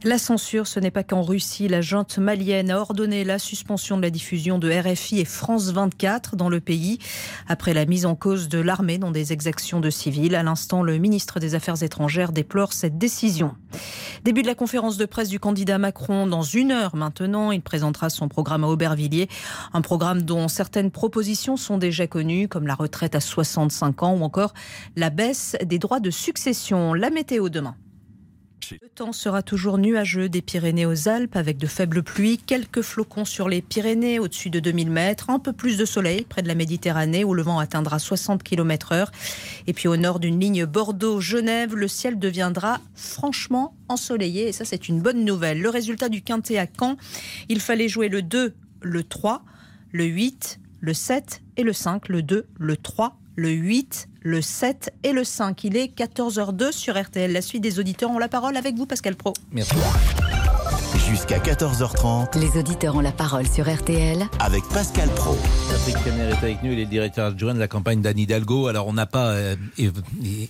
La 0.06 0.18
censure, 0.18 0.68
ce 0.68 0.82
n'est 0.82 0.92
pas 0.92 1.06
qu'en 1.06 1.22
Russie. 1.22 1.70
La 1.70 1.80
junte 1.80 2.18
malienne 2.18 2.72
a 2.72 2.80
ordonné 2.82 3.24
la 3.24 3.40
suspension 3.40 3.96
de 3.96 4.02
la 4.02 4.10
diffusion 4.10 4.60
de 4.60 4.70
RFI 4.70 5.22
et 5.22 5.26
France 5.26 5.72
24 5.72 6.36
dans 6.36 6.50
le 6.50 6.60
pays 6.60 7.00
après 7.48 7.74
la 7.74 7.86
mise 7.86 8.06
en 8.06 8.14
cause 8.14 8.50
de 8.50 8.60
l'armée 8.60 8.98
dans 8.98 9.12
des 9.12 9.32
exactions 9.32 9.80
de 9.80 9.90
civils. 9.90 10.36
À 10.36 10.44
l'instant, 10.44 10.84
le 10.84 10.98
ministre 10.98 11.40
des 11.40 11.56
Affaires 11.56 11.82
étrangères 11.84 12.34
déplore 12.34 12.74
cette 12.74 12.98
décision. 12.98 13.56
Début 14.26 14.42
de 14.42 14.48
la 14.48 14.56
conférence 14.56 14.98
de 14.98 15.06
presse 15.06 15.30
du 15.30 15.40
candidat 15.40 15.78
Macron 15.78 16.28
dans 16.28 16.44
une 16.44 16.72
heure 16.72 16.98
maintenant. 16.98 17.52
Il 17.52 17.62
présentera 17.62 18.10
son 18.10 18.28
programme 18.28 18.66
à 18.66 18.68
Aubervilliers. 18.68 19.30
Un 19.72 19.82
programme 19.82 20.24
dont 20.24 20.50
certaines 20.50 20.92
propositions 20.92 21.56
sont 21.56 21.78
déjà 21.78 22.08
connues, 22.08 22.50
comme 22.50 22.68
la 22.68 22.76
retraite 22.76 23.16
à 23.16 23.22
65 23.22 24.04
ans 24.04 24.16
ou 24.16 24.24
encore 24.24 24.54
la 24.98 25.10
baisse 25.10 25.56
des 25.64 25.80
droits 25.80 26.02
de 26.02 26.12
succession. 26.12 26.94
La 26.94 27.10
météo 27.10 27.48
demain. 27.48 27.78
Le 28.72 28.90
temps 28.90 29.12
sera 29.12 29.42
toujours 29.42 29.78
nuageux 29.78 30.30
des 30.30 30.42
Pyrénées 30.42 30.86
aux 30.86 31.10
Alpes 31.10 31.36
avec 31.36 31.58
de 31.58 31.68
faibles 31.68 32.04
pluies, 32.04 32.38
quelques 32.38 32.82
flocons 32.82 33.26
sur 33.26 33.50
les 33.50 33.62
Pyrénées 33.62 34.20
au-dessus 34.20 34.50
de 34.50 34.60
2000 34.60 34.90
mètres, 34.90 35.30
un 35.30 35.40
peu 35.40 35.54
plus 35.54 35.78
de 35.78 35.86
soleil 35.86 36.24
près 36.24 36.42
de 36.42 36.48
la 36.48 36.56
Méditerranée 36.56 37.24
où 37.24 37.34
le 37.34 37.42
vent 37.42 37.60
atteindra 37.60 38.00
60 38.00 38.44
km 38.44 38.94
heure. 38.94 39.12
Et 39.68 39.74
puis 39.74 39.88
au 39.88 39.98
nord 39.98 40.20
d'une 40.20 40.40
ligne 40.40 40.66
Bordeaux-Genève, 40.66 41.76
le 41.76 41.88
ciel 41.88 42.20
deviendra 42.20 42.80
franchement 42.96 43.76
ensoleillé 43.90 44.48
et 44.48 44.52
ça 44.52 44.66
c'est 44.66 44.88
une 44.88 45.02
bonne 45.02 45.26
nouvelle. 45.26 45.62
Le 45.62 45.70
résultat 45.70 46.10
du 46.10 46.22
quintet 46.22 46.58
à 46.58 46.68
Caen, 46.68 46.98
il 47.50 47.60
fallait 47.60 47.90
jouer 47.90 48.08
le 48.08 48.22
2, 48.22 48.54
le 48.82 49.04
3, 49.04 49.44
le 49.92 50.06
8, 50.06 50.60
le 50.80 50.94
7 50.94 51.42
et 51.58 51.64
le 51.64 51.74
5, 51.74 52.10
le 52.10 52.22
2, 52.22 52.46
le 52.58 52.78
3, 52.78 53.18
le 53.36 53.50
8, 53.50 54.10
le 54.24 54.42
7 54.42 54.94
et 55.04 55.12
le 55.12 55.24
5. 55.24 55.64
Il 55.64 55.78
est 55.78 55.96
14h02 55.96 56.72
sur 56.72 57.00
RTL. 57.00 57.32
La 57.32 57.42
suite 57.42 57.62
des 57.62 57.80
auditeurs 57.80 58.10
ont 58.10 58.20
la 58.20 58.30
parole 58.30 58.58
avec 58.58 58.76
vous, 58.76 58.86
Pascal 58.86 59.16
Pro. 59.16 59.34
Merci. 59.52 59.76
Jusqu'à 61.14 61.38
14h30. 61.38 62.40
Les 62.40 62.60
auditeurs 62.60 62.96
ont 62.96 63.00
la 63.00 63.12
parole 63.12 63.48
sur 63.48 63.72
RTL. 63.72 64.28
Avec 64.40 64.64
Pascal 64.74 65.08
Pro. 65.10 65.38
Patrick 65.70 66.04
Caner 66.04 66.32
est 66.32 66.44
avec 66.44 66.64
nous, 66.64 66.72
il 66.72 66.80
est 66.80 66.86
le 66.86 66.90
directeur 66.90 67.28
adjoint 67.28 67.54
de 67.54 67.60
la 67.60 67.68
campagne 67.68 68.02
d'Anne 68.02 68.18
Hidalgo. 68.18 68.66
Alors 68.66 68.88
on 68.88 68.94
n'a 68.94 69.06
pas 69.06 69.28
euh, 69.28 69.56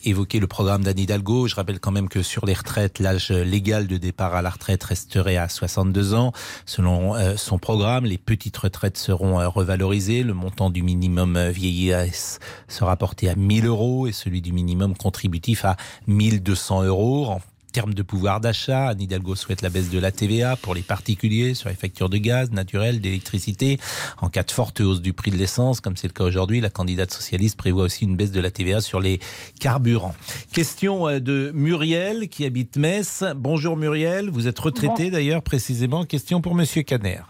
évoqué 0.05 0.39
le 0.39 0.47
programme 0.47 0.81
d'Anne 0.81 0.99
Hidalgo. 0.99 1.49
Je 1.49 1.55
rappelle 1.55 1.81
quand 1.81 1.91
même 1.91 2.07
que 2.07 2.21
sur 2.21 2.45
les 2.45 2.53
retraites, 2.53 2.99
l'âge 2.99 3.29
légal 3.29 3.87
de 3.87 3.97
départ 3.97 4.35
à 4.35 4.41
la 4.41 4.51
retraite 4.51 4.81
resterait 4.85 5.35
à 5.35 5.49
62 5.49 6.13
ans. 6.13 6.31
Selon 6.65 7.13
euh, 7.13 7.35
son 7.35 7.59
programme, 7.59 8.05
les 8.05 8.17
petites 8.17 8.55
retraites 8.55 8.97
seront 8.97 9.41
euh, 9.41 9.49
revalorisées. 9.49 10.23
Le 10.23 10.33
montant 10.33 10.69
du 10.69 10.81
minimum 10.81 11.49
vieillesse 11.49 12.39
sera 12.69 12.95
porté 12.95 13.27
à 13.27 13.35
1000 13.35 13.65
euros 13.65 14.07
et 14.07 14.13
celui 14.13 14.41
du 14.41 14.53
minimum 14.53 14.95
contributif 14.95 15.65
à 15.65 15.75
1200 16.07 16.83
euros. 16.83 17.41
Termes 17.73 17.95
de 17.95 18.03
pouvoir 18.03 18.39
d'achat, 18.39 18.89
Anne 18.89 19.01
Hidalgo 19.01 19.33
souhaite 19.33 19.63
la 19.63 19.71
baisse 19.71 19.89
de 19.89 19.97
la 19.97 20.11
TVA 20.11 20.55
pour 20.55 20.75
les 20.75 20.83
particuliers 20.83 21.55
sur 21.55 21.69
les 21.69 21.75
factures 21.75 22.07
de 22.07 22.17
gaz 22.17 22.51
naturel, 22.51 23.01
d'électricité. 23.01 23.79
En 24.21 24.29
cas 24.29 24.43
de 24.43 24.51
forte 24.51 24.79
hausse 24.79 25.01
du 25.01 25.11
prix 25.11 25.31
de 25.31 25.37
l'essence, 25.37 25.81
comme 25.81 25.97
c'est 25.97 26.05
le 26.05 26.13
cas 26.13 26.23
aujourd'hui, 26.23 26.61
la 26.61 26.69
candidate 26.69 27.11
socialiste 27.11 27.57
prévoit 27.57 27.85
aussi 27.85 28.05
une 28.05 28.15
baisse 28.15 28.31
de 28.31 28.39
la 28.39 28.51
TVA 28.51 28.79
sur 28.79 28.99
les 28.99 29.19
carburants. 29.59 30.13
Question 30.53 31.07
euh, 31.07 31.19
de 31.19 31.51
Muriel 31.55 32.29
qui 32.29 32.45
habite 32.45 32.77
Metz. 32.77 33.23
Bonjour 33.35 33.75
Muriel, 33.75 34.29
vous 34.29 34.47
êtes 34.47 34.59
retraité 34.59 35.09
d'ailleurs 35.09 35.41
précisément. 35.41 36.05
Question 36.05 36.41
pour 36.41 36.53
Monsieur 36.53 36.83
Caner. 36.83 37.21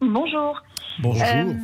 Bonjour. 0.00 0.62
Bonjour. 1.00 1.24
Euh, 1.24 1.54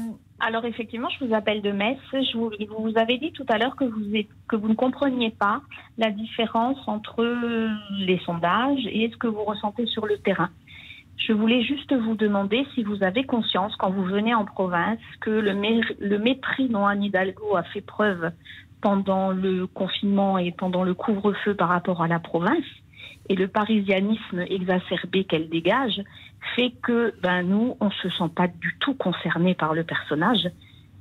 alors 0.41 0.65
effectivement, 0.65 1.09
je 1.09 1.25
vous 1.25 1.35
appelle 1.35 1.63
de 1.63 1.71
Metz. 1.71 1.99
Vous, 2.35 2.51
vous 2.79 2.93
avez 2.99 3.19
dit 3.19 3.33
tout 3.33 3.47
à 3.49 3.59
l'heure 3.59 3.77
que 3.77 3.85
vous, 3.85 4.69
ne 4.69 4.75
compreniez 4.75 5.31
pas 5.31 5.63
la 5.97 6.11
différence 6.11 6.79
entre 6.87 7.25
les 8.01 8.19
sondages 8.19 8.87
et 8.87 9.11
ce 9.11 9.17
que 9.17 9.29
vous 9.29 9.45
ressentez 9.45 9.87
sur 9.87 10.07
le 10.07 10.19
terrain. 10.19 10.51
Je 11.17 11.33
voulais 11.33 11.63
juste 11.63 11.95
vous 11.95 12.17
demander 12.17 12.67
si 12.75 12.83
vous 12.83 13.03
avez 13.05 13.25
conscience, 13.25 13.75
quand 13.77 13.91
vous 13.91 14.05
venez 14.05 14.35
en 14.35 14.45
province, 14.45 14.99
que 15.21 15.31
le, 15.31 15.53
le 16.01 16.19
mépris 16.19 16.69
dont 16.69 16.85
Anne 16.85 17.05
Hidalgo 17.05 17.57
a 17.57 17.63
fait 17.63 17.81
preuve 17.81 18.33
pendant 18.81 19.31
le 19.31 19.67
confinement 19.67 20.37
et 20.37 20.51
pendant 20.51 20.83
le 20.83 20.93
couvre-feu 20.93 21.55
par 21.55 21.69
rapport 21.69 22.03
à 22.03 22.09
la 22.09 22.19
province, 22.19 22.67
et 23.29 23.37
le 23.37 23.49
parisianisme 23.49 24.41
exacerbé 24.41 25.25
qu'elle 25.25 25.49
dégage, 25.49 26.03
fait 26.57 26.73
que 26.83 27.15
ben, 27.23 27.43
nous, 27.43 27.77
on 27.81 27.87
ne 27.87 27.91
se 27.91 28.09
sent 28.11 28.31
pas 28.35 28.47
du 28.49 28.77
tout 28.81 28.95
concernés 28.95 29.55
par 29.55 29.75
le 29.75 29.85
personnage. 29.85 30.51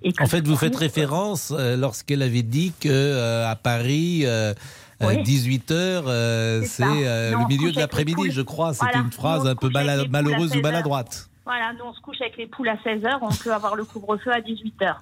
Et 0.04 0.12
En 0.20 0.26
fait, 0.26 0.46
vous 0.46 0.58
faites 0.58 0.74
nous, 0.74 0.80
référence 0.80 1.54
euh, 1.58 1.78
lorsqu'elle 1.78 2.22
avait 2.22 2.42
dit 2.44 2.74
que 2.82 2.90
euh, 2.90 3.50
à 3.50 3.56
Paris, 3.56 4.24
euh, 4.26 4.54
Oui. 5.02 5.22
18 5.24 5.72
heures, 5.72 6.04
euh, 6.08 6.62
c'est 6.66 6.84
euh, 6.84 7.32
Nous, 7.32 7.40
le 7.40 7.48
milieu 7.48 7.72
de 7.72 7.80
l'après-midi, 7.80 8.32
je 8.32 8.42
crois. 8.42 8.74
C'était 8.74 8.86
Voilà. 8.88 9.00
une 9.06 9.12
phrase 9.12 9.48
un 9.48 9.56
peu 9.56 9.70
malheureuse 9.70 10.52
ou 10.52 10.56
16 10.56 10.62
maladroite. 10.62 11.30
Voilà, 11.46 11.74
nous, 11.74 11.86
on 11.86 11.94
se 11.94 12.00
couche 12.02 12.22
avec 12.22 12.38
les 12.38 12.48
poules 12.48 12.70
à 12.70 12.76
16h, 12.76 13.18
on 13.22 13.30
peut 13.30 13.54
avoir 13.54 13.76
le 13.76 13.84
couvre-feu 13.86 14.32
à 14.32 14.40
18h. 14.42 14.96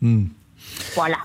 Hmm. 0.00 0.26
Voilà. 0.94 1.16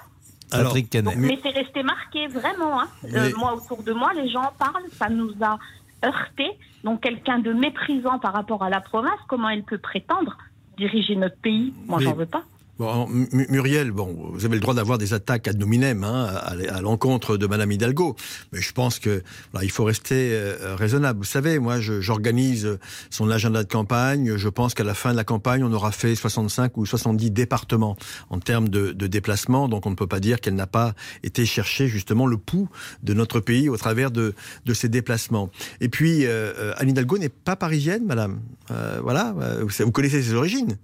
Donc, 0.52 1.16
mais 1.18 1.40
c'est 1.44 1.50
resté 1.50 1.84
marqué, 1.84 2.28
vraiment. 2.28 2.80
hein. 2.82 2.88
Euh, 3.06 3.10
Mais- 3.14 3.34
moi, 3.38 3.56
autour 3.56 3.84
de 3.84 3.92
moi, 3.92 4.14
les 4.14 4.30
gens 4.30 4.44
en 4.44 4.52
parlent, 4.58 4.86
ça 4.98 5.10
nous 5.10 5.34
a 5.42 5.58
heurté. 6.04 6.46
Donc, 6.84 7.02
quelqu'un 7.02 7.40
de 7.40 7.54
méprisant 7.54 8.20
par 8.20 8.34
rapport 8.34 8.64
à 8.64 8.70
la 8.70 8.82
province, 8.82 9.20
comment 9.28 9.50
elle 9.50 9.64
peut 9.64 9.78
prétendre 9.78 10.38
diriger 10.78 11.16
notre 11.16 11.38
pays? 11.38 11.74
Moi, 11.88 12.00
j'en 12.00 12.14
veux 12.14 12.26
pas. 12.26 12.44
Bon, 12.78 13.08
Muriel, 13.32 13.92
bon, 13.92 14.32
vous 14.34 14.44
avez 14.44 14.56
le 14.56 14.60
droit 14.60 14.74
d'avoir 14.74 14.98
des 14.98 15.14
attaques 15.14 15.48
ad 15.48 15.58
nominem 15.58 16.04
hein, 16.04 16.26
à, 16.26 16.82
l'encontre 16.82 17.38
de 17.38 17.48
Madame 17.48 17.72
Hidalgo, 17.72 18.18
mais 18.52 18.60
je 18.60 18.74
pense 18.74 19.00
que 19.00 19.24
voilà, 19.54 19.64
il 19.64 19.72
faut 19.72 19.86
rester 19.86 20.32
euh, 20.34 20.76
raisonnable. 20.76 21.20
Vous 21.20 21.26
savez, 21.26 21.58
moi, 21.58 21.80
j'organise 21.80 22.78
son 23.10 23.30
agenda 23.30 23.64
de 23.64 23.72
campagne. 23.72 24.36
Je 24.36 24.50
pense 24.50 24.74
qu'à 24.74 24.84
la 24.84 24.94
fin 24.94 25.12
de 25.12 25.16
la 25.16 25.24
campagne, 25.24 25.64
on 25.64 25.72
aura 25.72 25.94
fait 25.94 26.16
65 26.16 26.76
ou 26.76 26.86
70 26.86 27.32
départements 27.32 27.96
en 28.30 28.40
termes 28.40 28.68
de, 28.68 28.92
de 28.92 29.08
déplacement. 29.08 29.70
Donc, 29.70 29.86
on 29.86 29.92
ne 29.92 29.96
peut 29.96 30.08
pas 30.08 30.20
dire 30.20 30.42
qu'elle 30.42 30.56
n'a 30.56 30.68
pas 30.68 30.96
été 31.24 31.46
chercher 31.46 31.88
justement 31.88 32.28
le 32.28 32.36
pouls 32.36 32.68
de 33.04 33.14
notre 33.14 33.40
pays 33.40 33.70
au 33.70 33.78
travers 33.78 34.12
de, 34.12 34.34
de 34.66 34.74
ses 34.74 34.90
déplacements. 34.90 35.50
Et 35.80 35.88
puis, 35.88 36.26
euh, 36.26 36.54
euh, 36.60 36.74
Anne 36.76 36.90
Hidalgo 36.90 37.18
n'est 37.18 37.30
pas 37.30 37.56
parisienne, 37.56 38.06
Madame. 38.06 38.42
Euh, 38.72 39.00
voilà, 39.02 39.34
vous, 39.62 39.70
vous 39.80 39.92
connaissez 39.92 40.22
ses 40.22 40.34
origines? 40.34 40.78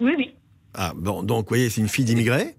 Oui, 0.00 0.12
oui. 0.18 0.34
Ah, 0.80 0.92
bon, 0.94 1.24
donc, 1.24 1.46
vous 1.46 1.48
voyez, 1.48 1.70
c'est 1.70 1.80
une 1.80 1.88
fille 1.88 2.04
d'immigrés? 2.04 2.54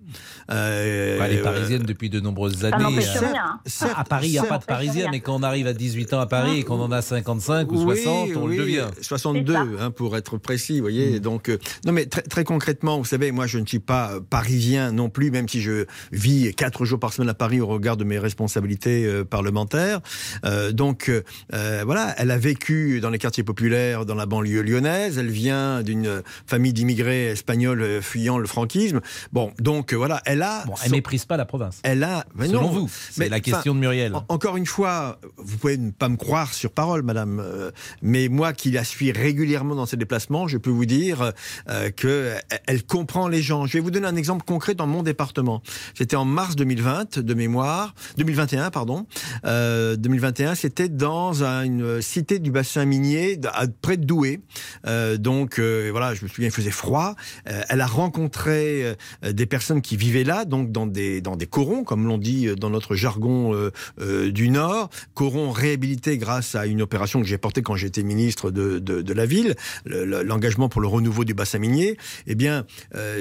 Euh, 0.51 1.19
Elle 1.23 1.33
est 1.33 1.41
parisienne 1.41 1.83
depuis 1.83 2.09
de 2.09 2.19
nombreuses 2.19 2.57
Ça 2.57 2.67
années. 2.67 2.97
Euh, 2.97 3.19
rien. 3.19 3.33
hein. 3.35 3.59
certes, 3.65 3.93
À 3.97 4.03
Paris, 4.03 4.27
il 4.27 4.31
n'y 4.31 4.39
a 4.39 4.43
pas 4.43 4.57
de 4.57 4.65
Parisiens, 4.65 5.07
mais 5.11 5.19
quand 5.19 5.35
on 5.35 5.43
arrive 5.43 5.67
à 5.67 5.73
18 5.73 6.13
ans 6.13 6.19
à 6.19 6.25
Paris 6.27 6.59
et 6.59 6.63
qu'on 6.63 6.79
en 6.79 6.91
a 6.91 7.01
55 7.01 7.71
ou 7.71 7.81
60, 7.81 8.29
on 8.35 8.43
oui, 8.47 8.57
le 8.57 8.63
devient. 8.63 8.85
62, 9.01 9.55
hein, 9.55 9.91
pour 9.91 10.17
être 10.17 10.37
précis, 10.37 10.75
vous 10.75 10.81
voyez. 10.81 11.19
Donc, 11.19 11.49
euh, 11.49 11.57
non, 11.85 11.91
mais 11.93 12.05
très, 12.05 12.21
très 12.21 12.43
concrètement, 12.43 12.97
vous 12.97 13.05
savez, 13.05 13.31
moi, 13.31 13.47
je 13.47 13.59
ne 13.59 13.65
suis 13.65 13.79
pas 13.79 14.11
euh, 14.13 14.19
parisien 14.27 14.91
non 14.91 15.09
plus, 15.09 15.31
même 15.31 15.47
si 15.47 15.61
je 15.61 15.85
vis 16.11 16.53
quatre 16.55 16.85
jours 16.85 16.99
par 16.99 17.13
semaine 17.13 17.29
à 17.29 17.33
Paris 17.33 17.61
au 17.61 17.67
regard 17.67 17.97
de 17.97 18.03
mes 18.03 18.19
responsabilités 18.19 19.05
euh, 19.05 19.23
parlementaires. 19.23 19.99
Euh, 20.45 20.71
donc, 20.71 21.09
euh, 21.09 21.21
euh, 21.53 21.83
voilà, 21.85 22.13
elle 22.17 22.31
a 22.31 22.37
vécu 22.37 22.99
dans 23.01 23.09
les 23.09 23.17
quartiers 23.19 23.43
populaires, 23.43 24.05
dans 24.05 24.15
la 24.15 24.25
banlieue 24.25 24.61
lyonnaise. 24.61 25.17
Elle 25.17 25.29
vient 25.29 25.81
d'une 25.83 26.21
famille 26.47 26.73
d'immigrés 26.73 27.27
espagnols 27.27 27.81
euh, 27.81 28.01
fuyant 28.01 28.37
le 28.37 28.47
franquisme. 28.47 29.01
Bon, 29.33 29.51
donc 29.59 29.93
euh, 29.93 29.97
voilà, 29.99 30.21
elle 30.25 30.41
a. 30.41 30.63
Bon, 30.65 30.73
elle 30.81 30.89
son- 30.89 30.95
méprise 30.95 31.25
pas 31.25 31.37
la 31.37 31.45
province. 31.45 31.79
Elle 31.83 32.03
a. 32.03 32.25
mais 32.35 32.47
Selon 32.47 32.61
non, 32.63 32.69
vous, 32.69 32.89
c'est 33.11 33.29
la 33.29 33.39
question 33.39 33.75
de 33.75 33.79
Muriel. 33.79 34.15
en- 34.15 34.25
Encore 34.29 34.57
une 34.57 34.65
fois, 34.65 35.19
vous 35.37 35.57
pouvez 35.57 35.77
ne 35.77 35.91
pas 35.91 36.09
me 36.09 36.17
croire 36.17 36.53
sur 36.53 36.71
parole, 36.71 37.03
madame, 37.03 37.39
euh, 37.39 37.69
mais 38.01 38.27
moi 38.29 38.53
qui 38.53 38.71
la 38.71 38.83
suis 38.83 39.11
régulièrement 39.11 39.75
dans 39.75 39.85
ses 39.85 39.97
déplacements, 39.97 40.47
je 40.47 40.57
peux 40.57 40.69
vous 40.71 40.85
dire 40.85 41.33
euh, 41.69 41.89
que 41.91 42.33
elle 42.65 42.83
comprend 42.83 43.27
les 43.27 43.41
gens. 43.41 43.65
Je 43.65 43.73
vais 43.73 43.79
vous 43.79 43.91
donner 43.91 44.07
un 44.07 44.15
exemple 44.15 44.43
concret 44.45 44.73
dans 44.75 44.87
mon 44.87 45.03
département. 45.03 45.61
C'était 45.95 46.15
en 46.15 46.25
mars 46.25 46.55
2020, 46.55 47.19
de 47.19 47.33
mémoire, 47.33 47.93
2021, 48.17 48.71
pardon. 48.71 49.05
Euh, 49.45 49.95
2021, 49.95 50.55
c'était 50.55 50.89
dans 50.89 51.43
un- 51.43 51.63
une 51.63 52.01
cité 52.01 52.39
du 52.39 52.51
bassin 52.51 52.85
minier, 52.85 53.39
à- 53.53 53.65
près 53.81 53.97
de 53.97 54.05
Douai. 54.05 54.41
Euh, 54.87 55.17
donc 55.17 55.59
euh, 55.59 55.89
voilà, 55.91 56.13
je 56.15 56.23
me 56.23 56.29
souviens, 56.29 56.47
il 56.47 56.53
faisait 56.53 56.71
froid. 56.71 57.15
Euh, 57.47 57.61
elle 57.69 57.81
a 57.81 57.87
rencontré 57.87 58.95
euh, 59.23 59.31
des 59.33 59.45
personnes 59.45 59.81
qui 59.81 59.88
vivaient 59.95 60.23
là, 60.23 60.45
donc 60.45 60.71
dans 60.71 60.87
des 60.87 61.21
dans 61.21 61.35
des 61.35 61.47
corons, 61.47 61.83
comme 61.83 62.05
l'on 62.07 62.17
dit 62.17 62.47
euh, 62.47 62.55
dans 62.55 62.69
notre 62.69 62.95
jargon 62.95 63.53
euh, 63.53 63.71
euh, 64.01 64.31
du 64.31 64.49
Nord, 64.49 64.89
corons 65.13 65.51
réhabilités 65.51 66.17
grâce 66.17 66.55
à 66.55 66.65
une 66.65 66.81
opération 66.81 67.21
que 67.21 67.27
j'ai 67.27 67.37
portée 67.37 67.61
quand 67.61 67.75
j'étais 67.75 68.03
ministre 68.03 68.51
de, 68.51 68.79
de, 68.79 69.13
la 69.13 69.25
ville, 69.25 69.55
le- 69.85 70.05
le- 70.05 70.23
l'engagement 70.23 70.69
pour 70.69 70.81
le 70.81 70.87
renouveau 70.87 71.23
du 71.23 71.33
bassin 71.33 71.59
minier. 71.59 71.97
Eh 72.27 72.35
bien, 72.35 72.65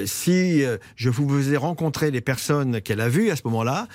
si 0.05 0.63
je 0.95 1.09
vous 1.09 1.27
faisais 1.29 1.57
rencontrer 1.57 2.11
les 2.11 2.21
personnes 2.21 2.81
qu'elle 2.81 3.01
a 3.01 3.09
vues 3.09 3.29
à 3.31 3.35
ce 3.35 3.41
moment-là, 3.45 3.87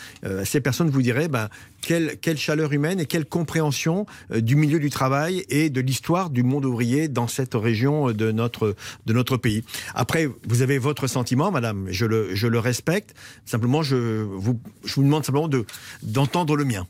ces 0.44 0.60
personnes 0.60 0.90
vous 0.90 1.02
diraient 1.02 1.28
ben, 1.28 1.48
quelle, 1.82 2.16
quelle 2.20 2.38
chaleur 2.38 2.72
humaine 2.72 3.00
et 3.00 3.06
quelle 3.06 3.24
compréhension 3.26 4.06
du 4.34 4.56
milieu 4.56 4.78
du 4.78 4.90
travail 4.90 5.44
et 5.48 5.70
de 5.70 5.80
l'histoire 5.80 6.30
du 6.30 6.42
monde 6.42 6.64
ouvrier 6.64 7.08
dans 7.08 7.28
cette 7.28 7.54
région 7.54 8.12
de 8.12 8.32
notre, 8.32 8.74
de 9.06 9.12
notre 9.12 9.36
pays. 9.36 9.64
Après, 9.94 10.28
vous 10.48 10.62
avez 10.62 10.78
votre 10.78 11.06
sentiment, 11.06 11.50
madame, 11.50 11.86
je 11.90 12.06
le, 12.06 12.34
je 12.34 12.46
le 12.46 12.58
respecte. 12.64 13.14
Simplement, 13.44 13.82
je 13.82 14.22
vous, 14.22 14.58
je 14.84 14.94
vous 14.96 15.02
demande 15.04 15.24
simplement 15.24 15.48
de, 15.48 15.64
d'entendre 16.02 16.56
le 16.56 16.64
mien. 16.64 16.86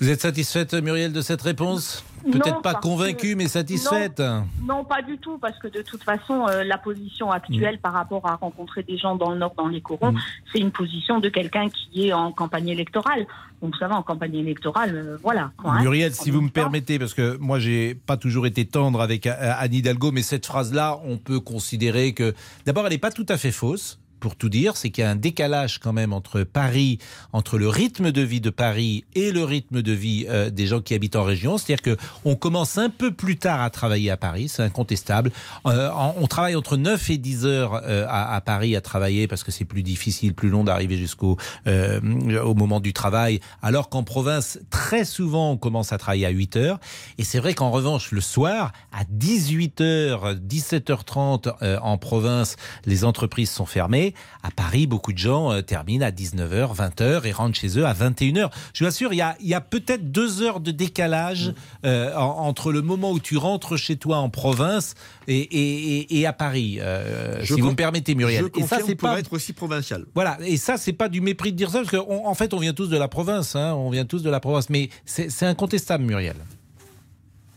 Vous 0.00 0.10
êtes 0.10 0.22
satisfaite, 0.22 0.74
Muriel, 0.74 1.12
de 1.12 1.20
cette 1.20 1.40
réponse? 1.40 2.04
Peut-être 2.30 2.62
pas 2.62 2.74
convaincue, 2.74 3.32
que- 3.34 3.36
mais 3.38 3.46
satisfaite. 3.48 4.18
Non, 4.18 4.44
non, 4.66 4.84
pas 4.84 5.02
du 5.02 5.18
tout, 5.18 5.38
parce 5.38 5.56
que 5.60 5.68
de 5.68 5.82
toute 5.82 6.02
façon, 6.02 6.46
euh, 6.48 6.64
la 6.64 6.78
position 6.78 7.28
Mm. 7.28 7.32
actuelle 7.32 7.78
par 7.78 7.92
rapport 7.92 8.26
à 8.28 8.34
rencontrer 8.34 8.82
des 8.82 8.98
gens 8.98 9.14
dans 9.14 9.30
le 9.30 9.38
Nord, 9.38 9.54
dans 9.56 9.68
les 9.68 9.80
corons, 9.80 10.14
c'est 10.52 10.58
une 10.58 10.72
position 10.72 11.20
de 11.20 11.28
quelqu'un 11.28 11.68
qui 11.70 12.08
est 12.08 12.12
en 12.12 12.32
campagne 12.32 12.68
électorale. 12.68 13.26
Donc, 13.62 13.74
vous 13.74 13.78
savez, 13.78 13.94
en 13.94 14.02
campagne 14.02 14.34
électorale, 14.34 14.96
euh, 14.96 15.16
voilà. 15.22 15.52
quoi, 15.58 15.74
hein. 15.74 15.82
Muriel, 15.82 16.12
si 16.12 16.30
vous 16.32 16.40
me 16.40 16.50
permettez, 16.50 16.98
parce 16.98 17.14
que 17.14 17.36
moi, 17.36 17.60
j'ai 17.60 17.94
pas 17.94 18.16
toujours 18.16 18.46
été 18.46 18.64
tendre 18.64 19.00
avec 19.00 19.26
euh, 19.28 19.32
Anne 19.58 19.74
Hidalgo, 19.74 20.10
mais 20.10 20.22
cette 20.22 20.44
phrase-là, 20.46 20.98
on 21.04 21.18
peut 21.18 21.38
considérer 21.40 22.14
que, 22.14 22.34
d'abord, 22.66 22.84
elle 22.86 22.92
n'est 22.92 22.98
pas 22.98 23.12
tout 23.12 23.26
à 23.28 23.36
fait 23.38 23.52
fausse. 23.52 24.00
Pour 24.24 24.36
tout 24.36 24.48
dire, 24.48 24.78
c'est 24.78 24.88
qu'il 24.88 25.04
y 25.04 25.06
a 25.06 25.10
un 25.10 25.16
décalage 25.16 25.80
quand 25.80 25.92
même 25.92 26.14
entre 26.14 26.44
Paris, 26.44 26.98
entre 27.34 27.58
le 27.58 27.68
rythme 27.68 28.10
de 28.10 28.22
vie 28.22 28.40
de 28.40 28.48
Paris 28.48 29.04
et 29.14 29.32
le 29.32 29.44
rythme 29.44 29.82
de 29.82 29.92
vie 29.92 30.24
euh, 30.30 30.48
des 30.48 30.66
gens 30.66 30.80
qui 30.80 30.94
habitent 30.94 31.16
en 31.16 31.24
région. 31.24 31.58
C'est-à-dire 31.58 31.82
que 31.82 32.02
on 32.24 32.34
commence 32.34 32.78
un 32.78 32.88
peu 32.88 33.12
plus 33.12 33.36
tard 33.36 33.60
à 33.60 33.68
travailler 33.68 34.10
à 34.10 34.16
Paris, 34.16 34.48
c'est 34.48 34.62
incontestable. 34.62 35.30
Euh, 35.66 35.90
on 36.16 36.26
travaille 36.26 36.56
entre 36.56 36.78
9 36.78 37.10
et 37.10 37.18
10 37.18 37.44
heures 37.44 37.82
euh, 37.84 38.06
à, 38.08 38.40
Paris 38.40 38.74
à 38.76 38.80
travailler 38.80 39.28
parce 39.28 39.44
que 39.44 39.52
c'est 39.52 39.66
plus 39.66 39.82
difficile, 39.82 40.32
plus 40.32 40.48
long 40.48 40.64
d'arriver 40.64 40.96
jusqu'au 40.96 41.36
au 41.66 42.54
moment 42.54 42.80
du 42.80 42.94
travail, 42.94 43.40
alors 43.60 43.90
qu'en 43.90 44.04
province, 44.04 44.58
très 44.70 45.04
souvent, 45.04 45.50
on 45.50 45.56
commence 45.58 45.92
à 45.92 45.98
travailler 45.98 46.24
à 46.24 46.30
8 46.30 46.56
heures. 46.56 46.78
Et 47.18 47.24
c'est 47.24 47.40
vrai 47.40 47.52
qu'en 47.52 47.70
revanche, 47.70 48.10
le 48.10 48.22
soir, 48.22 48.72
à 48.90 49.04
18h, 49.04 50.38
17h30 50.38 51.56
euh, 51.62 51.78
en 51.82 51.98
province, 51.98 52.56
les 52.86 53.04
entreprises 53.04 53.50
sont 53.50 53.66
fermées. 53.66 54.13
À 54.42 54.50
Paris, 54.50 54.86
beaucoup 54.86 55.12
de 55.12 55.18
gens 55.18 55.52
euh, 55.52 55.62
terminent 55.62 56.04
à 56.06 56.10
19h, 56.10 56.74
20h 56.74 57.26
et 57.26 57.32
rentrent 57.32 57.56
chez 57.58 57.78
eux 57.78 57.86
à 57.86 57.92
21h. 57.94 58.50
Je 58.72 58.84
vous 58.84 58.88
assure, 58.88 59.12
il 59.12 59.16
y 59.40 59.54
a, 59.54 59.60
peut-être 59.60 60.10
deux 60.12 60.42
heures 60.42 60.60
de 60.60 60.70
décalage 60.70 61.52
euh, 61.84 62.14
en- 62.16 62.46
entre 62.46 62.72
le 62.72 62.82
moment 62.82 63.10
où 63.12 63.18
tu 63.20 63.36
rentres 63.36 63.76
chez 63.76 63.96
toi 63.96 64.18
en 64.18 64.28
province 64.28 64.94
et, 65.28 65.36
et- 65.38 65.98
et- 66.00 66.18
et 66.20 66.26
à 66.26 66.32
Paris, 66.32 66.78
euh, 66.80 67.38
Je 67.42 67.54
si 67.54 67.60
vous 67.60 67.70
me 67.70 67.74
permettez, 67.76 68.14
Muriel. 68.14 68.44
Je 68.54 68.60
et 68.60 68.66
ça, 68.66 68.78
c'est 68.84 68.94
pour 68.94 69.08
pas 69.08 69.18
être 69.18 69.32
aussi 69.32 69.52
provincial. 69.52 70.04
voilà, 70.14 70.38
et 70.44 70.56
ça, 70.56 70.76
c'est 70.76 70.92
pas 70.92 71.08
du 71.08 71.20
mépris 71.20 71.52
de 71.52 71.56
dire 71.56 71.70
ça, 71.70 71.78
parce 71.82 71.90
qu'en 71.90 72.26
en 72.26 72.34
fait, 72.34 72.52
on 72.54 72.58
vient 72.58 72.74
tous 72.74 72.88
de 72.88 72.96
la 72.98 73.08
province, 73.08 73.56
hein, 73.56 73.74
on 73.74 73.90
vient 73.90 74.04
tous 74.04 74.22
de 74.22 74.30
la 74.30 74.40
province, 74.40 74.68
mais 74.70 74.88
c'est 75.06 75.46
incontestable, 75.46 76.04
Muriel. 76.04 76.36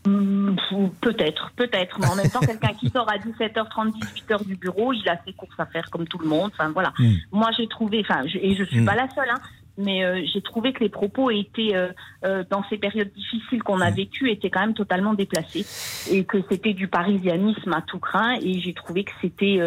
Hum, 0.06 0.56
Peut-être, 1.00 1.50
peut-être. 1.56 1.98
Mais 2.00 2.06
en 2.06 2.14
même 2.16 2.30
temps, 2.30 2.40
quelqu'un 2.40 2.72
qui 2.74 2.88
sort 2.90 3.10
à 3.10 3.18
17h30, 3.18 3.92
18h 3.92 4.44
du 4.46 4.56
bureau, 4.56 4.92
il 4.92 5.08
a 5.08 5.18
ses 5.26 5.32
courses 5.32 5.58
à 5.58 5.66
faire 5.66 5.88
comme 5.90 6.06
tout 6.06 6.18
le 6.18 6.28
monde. 6.28 6.50
Enfin, 6.54 6.70
voilà. 6.70 6.92
Mm. 6.98 7.12
Moi, 7.32 7.50
j'ai 7.56 7.66
trouvé, 7.68 8.00
enfin, 8.08 8.26
je- 8.26 8.38
et 8.38 8.54
je 8.54 8.64
suis 8.64 8.80
Mm. 8.80 8.84
pas 8.86 8.94
la 8.94 9.08
seule, 9.10 9.28
hein, 9.30 9.40
mais 9.76 10.04
euh, 10.04 10.22
j'ai 10.32 10.40
trouvé 10.42 10.72
que 10.72 10.80
les 10.80 10.88
propos 10.88 11.30
étaient, 11.30 11.74
euh, 11.74 11.88
euh, 12.24 12.44
dans 12.50 12.62
ces 12.68 12.78
périodes 12.78 13.12
difficiles 13.12 13.62
qu'on 13.62 13.80
a 13.80 13.90
vécues, 13.90 14.30
étaient 14.30 14.50
quand 14.50 14.60
même 14.60 14.74
totalement 14.74 15.14
déplacés. 15.14 15.64
Et 16.10 16.24
que 16.24 16.38
c'était 16.50 16.74
du 16.74 16.88
parisianisme 16.88 17.72
à 17.72 17.82
tout 17.82 17.98
craint. 17.98 18.34
Et 18.42 18.60
j'ai 18.60 18.74
trouvé 18.74 19.04
que 19.04 19.12
c'était, 19.20 19.60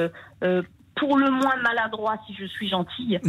pour 0.95 1.17
le 1.17 1.29
moins 1.31 1.55
maladroit 1.63 2.17
si 2.27 2.35
je 2.35 2.45
suis 2.45 2.67
gentille. 2.69 3.19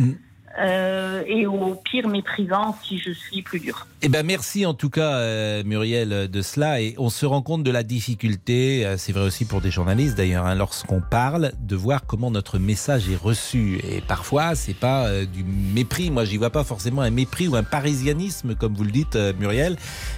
Euh, 0.58 1.22
et 1.26 1.46
au 1.46 1.74
pire 1.74 2.08
méprisant 2.08 2.76
si 2.84 2.98
je 2.98 3.10
suis 3.10 3.42
plus 3.42 3.60
dure. 3.60 3.86
Eh 4.02 4.08
ben 4.08 4.26
merci 4.26 4.66
en 4.66 4.74
tout 4.74 4.90
cas 4.90 5.14
euh, 5.14 5.62
Muriel 5.64 6.28
de 6.28 6.42
cela 6.42 6.80
et 6.80 6.94
on 6.98 7.08
se 7.08 7.24
rend 7.24 7.40
compte 7.40 7.62
de 7.62 7.70
la 7.70 7.82
difficulté, 7.82 8.84
euh, 8.84 8.96
c'est 8.98 9.12
vrai 9.12 9.22
aussi 9.22 9.44
pour 9.44 9.60
des 9.60 9.70
journalistes 9.70 10.16
d'ailleurs, 10.16 10.44
hein, 10.44 10.54
lorsqu'on 10.54 11.00
parle, 11.00 11.52
de 11.60 11.76
voir 11.76 12.04
comment 12.06 12.30
notre 12.30 12.58
message 12.58 13.08
est 13.08 13.16
reçu 13.16 13.80
et 13.88 14.00
parfois 14.00 14.54
c'est 14.54 14.74
pas 14.74 15.06
euh, 15.06 15.24
du 15.24 15.44
mépris, 15.44 16.10
moi 16.10 16.24
j'y 16.24 16.36
vois 16.36 16.50
pas 16.50 16.64
forcément 16.64 17.02
un 17.02 17.10
mépris 17.10 17.48
ou 17.48 17.56
un 17.56 17.62
parisianisme 17.62 18.54
comme 18.54 18.74
vous 18.74 18.84
le 18.84 18.90
dites 18.90 19.16
euh, 19.16 19.32
Muriel, 19.38 19.76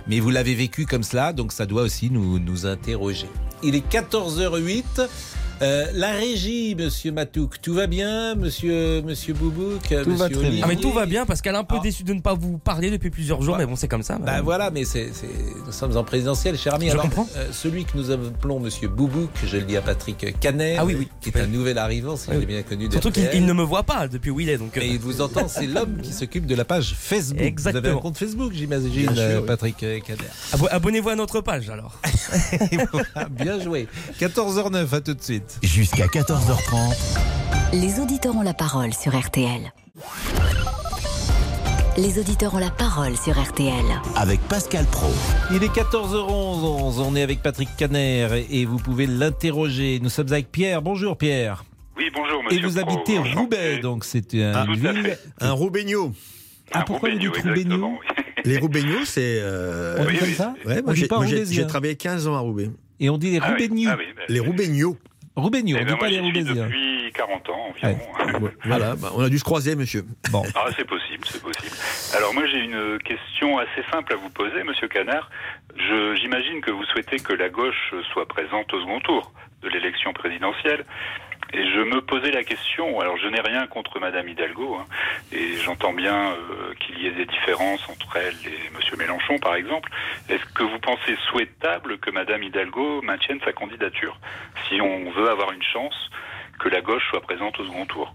mais 0.08 0.18
vous 0.18 0.30
l'avez 0.30 0.54
vécu 0.54 0.86
comme 0.86 1.02
cela 1.02 1.32
donc 1.32 1.52
ça 1.52 1.66
doit 1.66 1.82
aussi 1.82 2.10
nous, 2.10 2.38
nous 2.38 2.66
interroger. 2.66 3.28
Il 3.62 3.74
est 3.74 3.86
14h08. 3.88 5.08
Euh, 5.64 5.86
la 5.94 6.10
régie, 6.12 6.74
Monsieur 6.78 7.10
Matouk, 7.10 7.58
tout 7.62 7.72
va 7.72 7.86
bien, 7.86 8.34
Monsieur 8.34 9.00
Monsieur 9.00 9.32
Boubouk, 9.32 9.90
Monsieur 10.06 10.36
Olivier? 10.38 10.60
Ah 10.62 10.66
mais 10.68 10.76
tout 10.76 10.92
va 10.92 11.06
bien 11.06 11.24
parce 11.24 11.40
qu'elle 11.40 11.54
est 11.54 11.58
un 11.58 11.64
peu 11.64 11.78
déçue 11.80 12.02
de 12.04 12.12
ne 12.12 12.20
pas 12.20 12.34
vous 12.34 12.58
parler 12.58 12.90
depuis 12.90 13.08
plusieurs 13.08 13.40
jours, 13.40 13.56
mais 13.56 13.64
bon 13.64 13.74
c'est 13.74 13.88
comme 13.88 14.02
ça. 14.02 14.18
Bah 14.18 14.42
voilà, 14.42 14.70
mais 14.70 14.84
c'est, 14.84 15.10
c'est- 15.14 15.26
nous 15.64 15.72
sommes 15.72 15.96
en 15.96 16.04
présidentiel, 16.04 16.58
cher 16.58 16.74
ami. 16.74 16.86
Je 16.88 16.92
Alors, 16.92 17.04
comprends. 17.04 17.26
euh, 17.36 17.46
celui 17.50 17.84
que 17.86 17.96
nous 17.96 18.10
appelons 18.10 18.60
Monsieur 18.60 18.88
Boubouk, 18.88 19.30
je 19.46 19.56
le 19.56 19.62
dis 19.62 19.76
à 19.78 19.80
Patrick 19.82 20.38
Canet, 20.38 20.76
Ah 20.78 20.84
oui, 20.84 20.96
oui. 20.98 21.08
qui 21.22 21.30
est 21.30 21.40
un 21.40 21.46
nouvel 21.46 21.78
arrivant, 21.78 22.16
si 22.16 22.28
Oui, 22.30 22.36
j'ai 22.40 22.46
bien 22.46 22.62
connu. 22.62 22.90
Surtout 22.90 23.10
qu'il 23.10 23.46
ne 23.46 23.52
me 23.54 23.62
voit 23.62 23.84
pas 23.84 24.06
depuis 24.06 24.30
où 24.30 24.40
il 24.40 24.50
est 24.50 24.58
donc. 24.58 24.76
euh, 24.76 24.82
Et 24.82 24.88
il 24.88 24.98
vous 24.98 25.22
entend, 25.22 25.48
c'est 25.48 25.66
l'homme 25.66 25.96
qui 26.02 26.12
s'occupe 26.12 26.44
de 26.46 26.54
la 26.54 26.66
page 26.66 26.94
Facebook. 26.98 27.36
Vous 27.36 27.40
avez 27.40 27.46
Exactement. 27.48 27.98
un 27.98 28.02
compte 28.02 28.18
Facebook, 28.18 28.52
j'imagine, 28.52 29.10
Bien 29.12 29.22
euh. 29.22 29.40
Patrick 29.40 29.82
euh, 29.82 29.98
Canet. 30.00 30.24
Abo- 30.52 30.68
Abonnez-vous 30.70 31.08
à 31.08 31.16
notre 31.16 31.40
page 31.40 31.70
alors. 31.70 31.98
Bien 33.30 33.60
joué. 33.60 33.88
14h09, 34.20 34.92
à 34.94 35.00
tout 35.00 35.14
de 35.14 35.22
suite. 35.22 35.53
Jusqu'à 35.62 36.06
14h30. 36.06 36.94
Les 37.72 38.00
auditeurs 38.00 38.36
ont 38.36 38.42
la 38.42 38.54
parole 38.54 38.92
sur 38.94 39.18
RTL. 39.18 39.72
Les 41.96 42.18
auditeurs 42.18 42.54
ont 42.54 42.58
la 42.58 42.70
parole 42.70 43.16
sur 43.16 43.40
RTL. 43.40 43.72
Avec 44.16 44.40
Pascal 44.42 44.84
Pro. 44.86 45.10
Il 45.52 45.62
est 45.62 45.68
14h11, 45.74 47.00
on 47.00 47.14
est 47.16 47.22
avec 47.22 47.40
Patrick 47.42 47.68
Canet 47.76 48.46
et 48.50 48.64
vous 48.64 48.78
pouvez 48.78 49.06
l'interroger. 49.06 50.00
Nous 50.02 50.08
sommes 50.10 50.32
avec 50.32 50.50
Pierre. 50.50 50.82
Bonjour 50.82 51.16
Pierre. 51.16 51.64
Oui, 51.96 52.10
bonjour, 52.14 52.42
Et 52.50 52.58
vous 52.60 52.80
Pro, 52.80 52.90
habitez. 52.90 53.18
Roubaix, 53.18 53.78
donc 53.78 54.04
c'est 54.04 54.42
à 54.42 54.64
ville. 54.66 55.16
Un 55.40 55.52
Roubaigno. 55.52 56.12
Ah, 56.72 56.82
pourquoi 56.84 57.10
vous 57.10 57.18
dites 57.18 57.36
Roubaigno 57.36 57.92
Les 58.44 58.58
Roubaignos, 58.58 59.04
c'est. 59.04 59.38
euh, 59.40 59.96
On 60.00 60.04
dit 60.10 60.18
comme 60.18 60.32
ça 60.34 60.54
Ouais, 60.66 60.80
On 60.82 60.86
moi, 60.86 60.94
dit 60.94 61.06
j'ai, 61.54 61.66
travaillé 61.66 61.94
15 61.94 62.26
ans 62.26 62.34
à 62.34 62.40
Roubaix. 62.40 62.70
Et 62.98 63.10
on 63.10 63.18
dit 63.18 63.30
les 63.30 63.38
Ah 63.40 63.50
Roubaignos. 63.50 63.90
ah 63.92 63.96
oui, 63.98 64.04
bah, 64.16 64.22
Les 64.28 64.40
Roubaignos. 64.40 64.96
Roubaignos, 65.36 65.76
Eh 65.78 65.82
on 65.82 65.84
ben, 65.84 65.92
dit 65.94 65.98
pas 65.98 66.08
les 66.08 66.20
depuis 66.44 67.12
40 67.12 67.48
ans 67.50 67.68
environ. 67.70 67.98
Voilà, 68.64 68.94
bah, 68.96 69.10
on 69.16 69.22
a 69.22 69.28
dû 69.28 69.38
se 69.38 69.44
croiser, 69.44 69.74
monsieur. 69.76 70.04
Bon. 70.30 70.42
Ah, 70.54 70.66
c'est 70.76 70.86
possible, 70.86 71.24
c'est 71.26 71.42
possible. 71.42 71.74
Alors 72.16 72.32
moi, 72.34 72.44
j'ai 72.46 72.58
une 72.58 72.98
question 73.04 73.58
assez 73.58 73.82
simple 73.92 74.12
à 74.12 74.16
vous 74.16 74.30
poser, 74.30 74.62
monsieur 74.62 74.88
Canard. 74.88 75.28
Je- 75.76 76.14
J'imagine 76.20 76.60
que 76.60 76.70
vous 76.70 76.84
souhaitez 76.84 77.16
que 77.18 77.32
la 77.32 77.48
gauche 77.48 77.94
soit 78.12 78.26
présente 78.28 78.72
au 78.74 78.80
second 78.80 79.00
tour 79.00 79.32
de 79.62 79.68
l'élection 79.70 80.12
présidentielle. 80.12 80.84
Et 81.56 81.70
je 81.70 81.80
me 81.80 82.00
posais 82.00 82.32
la 82.32 82.42
question, 82.42 82.98
alors 82.98 83.16
je 83.16 83.28
n'ai 83.28 83.40
rien 83.40 83.68
contre 83.68 84.00
Madame 84.00 84.28
Hidalgo, 84.28 84.74
hein, 84.74 84.86
et 85.30 85.54
j'entends 85.58 85.92
bien 85.92 86.32
euh, 86.32 86.74
qu'il 86.80 86.98
y 87.00 87.06
ait 87.06 87.12
des 87.12 87.26
différences 87.26 87.88
entre 87.88 88.16
elle 88.16 88.34
et 88.44 88.70
Monsieur 88.76 88.96
Mélenchon, 88.96 89.38
par 89.38 89.54
exemple. 89.54 89.88
Est-ce 90.28 90.44
que 90.46 90.64
vous 90.64 90.80
pensez 90.80 91.16
souhaitable 91.28 91.98
que 91.98 92.10
Madame 92.10 92.42
Hidalgo 92.42 93.02
maintienne 93.02 93.38
sa 93.44 93.52
candidature, 93.52 94.18
si 94.66 94.80
on 94.80 95.12
veut 95.12 95.30
avoir 95.30 95.52
une 95.52 95.62
chance 95.62 96.10
que 96.58 96.68
la 96.68 96.80
gauche 96.80 97.08
soit 97.10 97.20
présente 97.20 97.60
au 97.60 97.64
second 97.64 97.86
tour? 97.86 98.12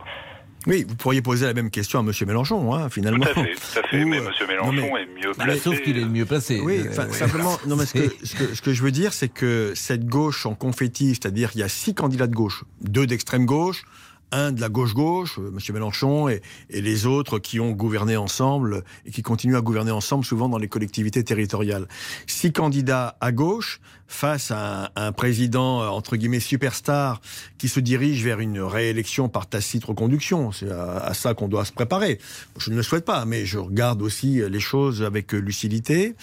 Oui, 0.67 0.85
vous 0.87 0.95
pourriez 0.95 1.21
poser 1.21 1.45
la 1.45 1.53
même 1.53 1.69
question 1.69 1.99
à 1.99 2.03
monsieur 2.03 2.25
Mélenchon, 2.25 2.73
hein, 2.73 2.89
finalement. 2.89 3.25
Tout 3.25 3.31
à 3.39 3.43
fait, 3.45 3.53
tout 3.55 3.79
à 3.79 3.87
fait. 3.87 4.03
Ou, 4.03 4.07
mais 4.07 4.19
euh, 4.19 4.27
Monsieur 4.27 4.45
non, 4.45 4.71
Mélenchon 4.71 4.91
mais- 4.93 5.01
est 5.01 5.05
mieux 5.25 5.31
Bah, 5.37 5.43
placé. 5.45 5.59
Sauf 5.61 5.81
qu'il 5.81 5.97
est 5.97 6.01
le 6.01 6.09
mieux 6.09 6.25
placé. 6.25 6.59
Oui, 6.59 6.81
Euh, 6.85 7.11
simplement, 7.13 7.57
non, 7.65 7.75
mais 7.77 7.85
ce 7.85 7.93
que, 7.93 8.13
ce, 8.25 8.35
que, 8.35 8.53
ce 8.55 8.61
que 8.61 8.73
je 8.73 8.83
veux 8.83 8.91
dire, 8.91 9.13
c'est 9.13 9.29
que 9.29 9.71
cette 9.75 10.05
gauche 10.05 10.45
en 10.45 10.55
confetti, 10.55 11.09
c'est-à-dire 11.09 11.51
il 11.55 11.59
y 11.59 11.63
a 11.63 11.69
six 11.69 11.93
candidats 11.93 12.27
de 12.27 12.35
gauche, 12.35 12.65
deux 12.81 13.07
d'extrême 13.07 13.45
gauche, 13.45 13.83
un 14.31 14.51
de 14.51 14.61
la 14.61 14.69
gauche-gauche, 14.69 15.39
euh, 15.39 15.47
M. 15.49 15.57
Mélenchon, 15.73 16.29
et, 16.29 16.41
et 16.69 16.81
les 16.81 17.05
autres 17.07 17.39
qui 17.39 17.59
ont 17.59 17.71
gouverné 17.71 18.15
ensemble 18.17 18.83
et 19.05 19.11
qui 19.11 19.21
continuent 19.23 19.55
à 19.55 19.61
gouverner 19.61 19.91
ensemble, 19.91 20.23
souvent 20.25 20.49
dans 20.49 20.59
les 20.59 20.67
collectivités 20.67 21.23
territoriales. 21.23 21.87
Six 22.27 22.51
candidats 22.51 23.17
à 23.21 23.31
gauche 23.31 23.79
face 24.09 24.51
à 24.51 24.91
un, 24.95 25.07
un 25.07 25.11
président, 25.13 25.81
euh, 25.81 25.87
entre 25.87 26.17
guillemets, 26.17 26.41
superstar 26.41 27.21
qui 27.57 27.69
se 27.69 27.79
dirige 27.79 28.23
vers 28.23 28.41
une 28.41 28.59
réélection 28.59 29.29
par 29.29 29.47
tacite 29.47 29.85
reconduction. 29.85 30.51
C'est 30.51 30.69
à, 30.69 30.97
à 30.97 31.13
ça 31.13 31.33
qu'on 31.33 31.47
doit 31.47 31.63
se 31.63 31.71
préparer. 31.71 32.19
Je 32.57 32.71
ne 32.71 32.75
le 32.75 32.83
souhaite 32.83 33.05
pas, 33.05 33.23
mais 33.25 33.45
je 33.45 33.57
regarde 33.57 34.01
aussi 34.01 34.41
les 34.49 34.59
choses 34.59 35.03
avec 35.03 35.33
euh, 35.33 35.37
lucidité. 35.37 36.15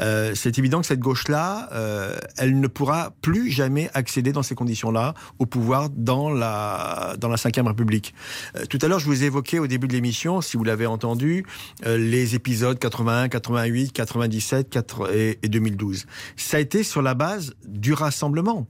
Euh, 0.00 0.32
c'est 0.34 0.58
évident 0.58 0.80
que 0.80 0.86
cette 0.86 1.00
gauche-là, 1.00 1.68
euh, 1.72 2.16
elle 2.36 2.58
ne 2.58 2.66
pourra 2.66 3.12
plus 3.22 3.50
jamais 3.50 3.90
accéder 3.94 4.32
dans 4.32 4.42
ces 4.42 4.54
conditions-là 4.54 5.14
au 5.38 5.46
pouvoir 5.46 5.90
dans 5.90 6.30
la 6.30 7.14
dans 7.18 7.28
la 7.28 7.36
Ve 7.36 7.66
République. 7.66 8.14
Euh, 8.56 8.64
tout 8.66 8.78
à 8.82 8.88
l'heure, 8.88 8.98
je 8.98 9.06
vous 9.06 9.24
évoquais 9.24 9.58
au 9.58 9.66
début 9.66 9.88
de 9.88 9.92
l'émission, 9.92 10.40
si 10.40 10.56
vous 10.56 10.64
l'avez 10.64 10.86
entendu, 10.86 11.44
euh, 11.86 11.96
les 11.96 12.34
épisodes 12.34 12.78
81, 12.78 13.28
88, 13.28 13.92
97 13.92 14.70
4 14.70 15.14
et, 15.14 15.38
et 15.42 15.48
2012. 15.48 16.06
Ça 16.36 16.56
a 16.56 16.60
été 16.60 16.82
sur 16.82 17.02
la 17.02 17.14
base 17.14 17.33
du 17.66 17.92
rassemblement, 17.92 18.66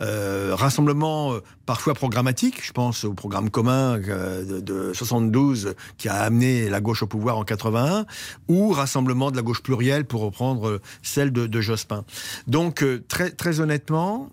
euh, 0.00 0.54
rassemblement 0.54 1.32
euh, 1.32 1.40
parfois 1.64 1.94
programmatique. 1.94 2.64
Je 2.64 2.72
pense 2.72 3.04
au 3.04 3.14
programme 3.14 3.50
commun 3.50 4.00
euh, 4.08 4.44
de, 4.44 4.60
de 4.60 4.92
72 4.92 5.74
qui 5.98 6.08
a 6.08 6.16
amené 6.16 6.68
la 6.68 6.80
gauche 6.80 7.02
au 7.02 7.06
pouvoir 7.06 7.38
en 7.38 7.44
81, 7.44 8.06
ou 8.48 8.70
rassemblement 8.70 9.30
de 9.30 9.36
la 9.36 9.42
gauche 9.42 9.62
plurielle 9.62 10.04
pour 10.04 10.20
reprendre 10.22 10.80
celle 11.02 11.32
de, 11.32 11.60
Jospin. 11.60 12.04
Donc 12.46 12.84
très 13.08 13.30
très 13.30 13.60
honnêtement, 13.60 14.30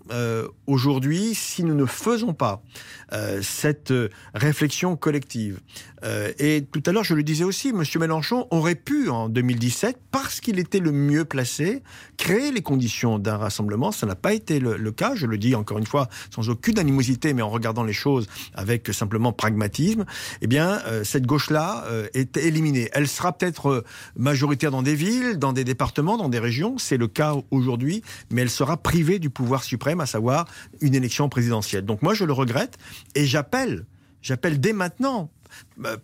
aujourd'hui, 0.66 1.34
si 1.34 1.64
nous 1.64 1.74
ne 1.74 1.86
faisons 1.86 2.34
pas 2.34 2.62
cette 3.40 3.92
réflexion 4.34 4.96
collective. 4.96 5.60
Et 6.38 6.66
tout 6.70 6.82
à 6.84 6.92
l'heure, 6.92 7.02
je 7.02 7.14
le 7.14 7.22
disais 7.22 7.44
aussi, 7.44 7.70
M. 7.70 7.82
Mélenchon 7.98 8.46
aurait 8.50 8.74
pu, 8.74 9.08
en 9.08 9.28
2017, 9.30 9.98
parce 10.10 10.40
qu'il 10.40 10.58
était 10.58 10.80
le 10.80 10.92
mieux 10.92 11.24
placé, 11.24 11.82
créer 12.18 12.52
les 12.52 12.62
conditions 12.62 13.18
d'un 13.18 13.36
rassemblement. 13.36 13.73
Ça 13.92 14.06
n'a 14.06 14.14
pas 14.14 14.32
été 14.32 14.60
le, 14.60 14.92
cas, 14.92 15.14
je 15.14 15.26
le 15.26 15.38
dis 15.38 15.54
encore 15.54 15.78
une 15.78 15.86
fois, 15.86 16.08
sans 16.30 16.48
aucune 16.48 16.78
animosité, 16.78 17.34
mais 17.34 17.42
en 17.42 17.50
regardant 17.50 17.84
les 17.84 17.92
choses 17.92 18.26
avec 18.54 18.92
simplement 18.92 19.32
pragmatisme. 19.32 20.04
Eh 20.40 20.46
bien, 20.46 20.80
euh, 20.86 21.04
cette 21.04 21.26
gauche-là 21.26 21.84
euh, 21.88 22.06
est 22.14 22.36
éliminée. 22.36 22.88
Elle 22.92 23.08
sera 23.08 23.32
peut-être 23.32 23.68
euh, 23.68 23.84
majoritaire 24.16 24.70
dans 24.70 24.82
des 24.82 24.94
villes, 24.94 25.38
dans 25.38 25.52
des 25.52 25.64
départements, 25.64 26.16
dans 26.16 26.28
des 26.28 26.38
régions. 26.38 26.78
C'est 26.78 26.96
le 26.96 27.08
cas 27.08 27.34
aujourd'hui, 27.50 28.02
mais 28.30 28.42
elle 28.42 28.50
sera 28.50 28.76
privée 28.76 29.18
du 29.18 29.30
pouvoir 29.30 29.64
suprême, 29.64 30.00
à 30.00 30.06
savoir 30.06 30.46
une 30.80 30.94
élection 30.94 31.28
présidentielle. 31.28 31.84
Donc 31.84 32.02
moi, 32.02 32.14
je 32.14 32.24
le 32.24 32.32
regrette 32.32 32.78
et 33.14 33.26
j'appelle, 33.26 33.86
j'appelle 34.22 34.60
dès 34.60 34.72
maintenant 34.72 35.30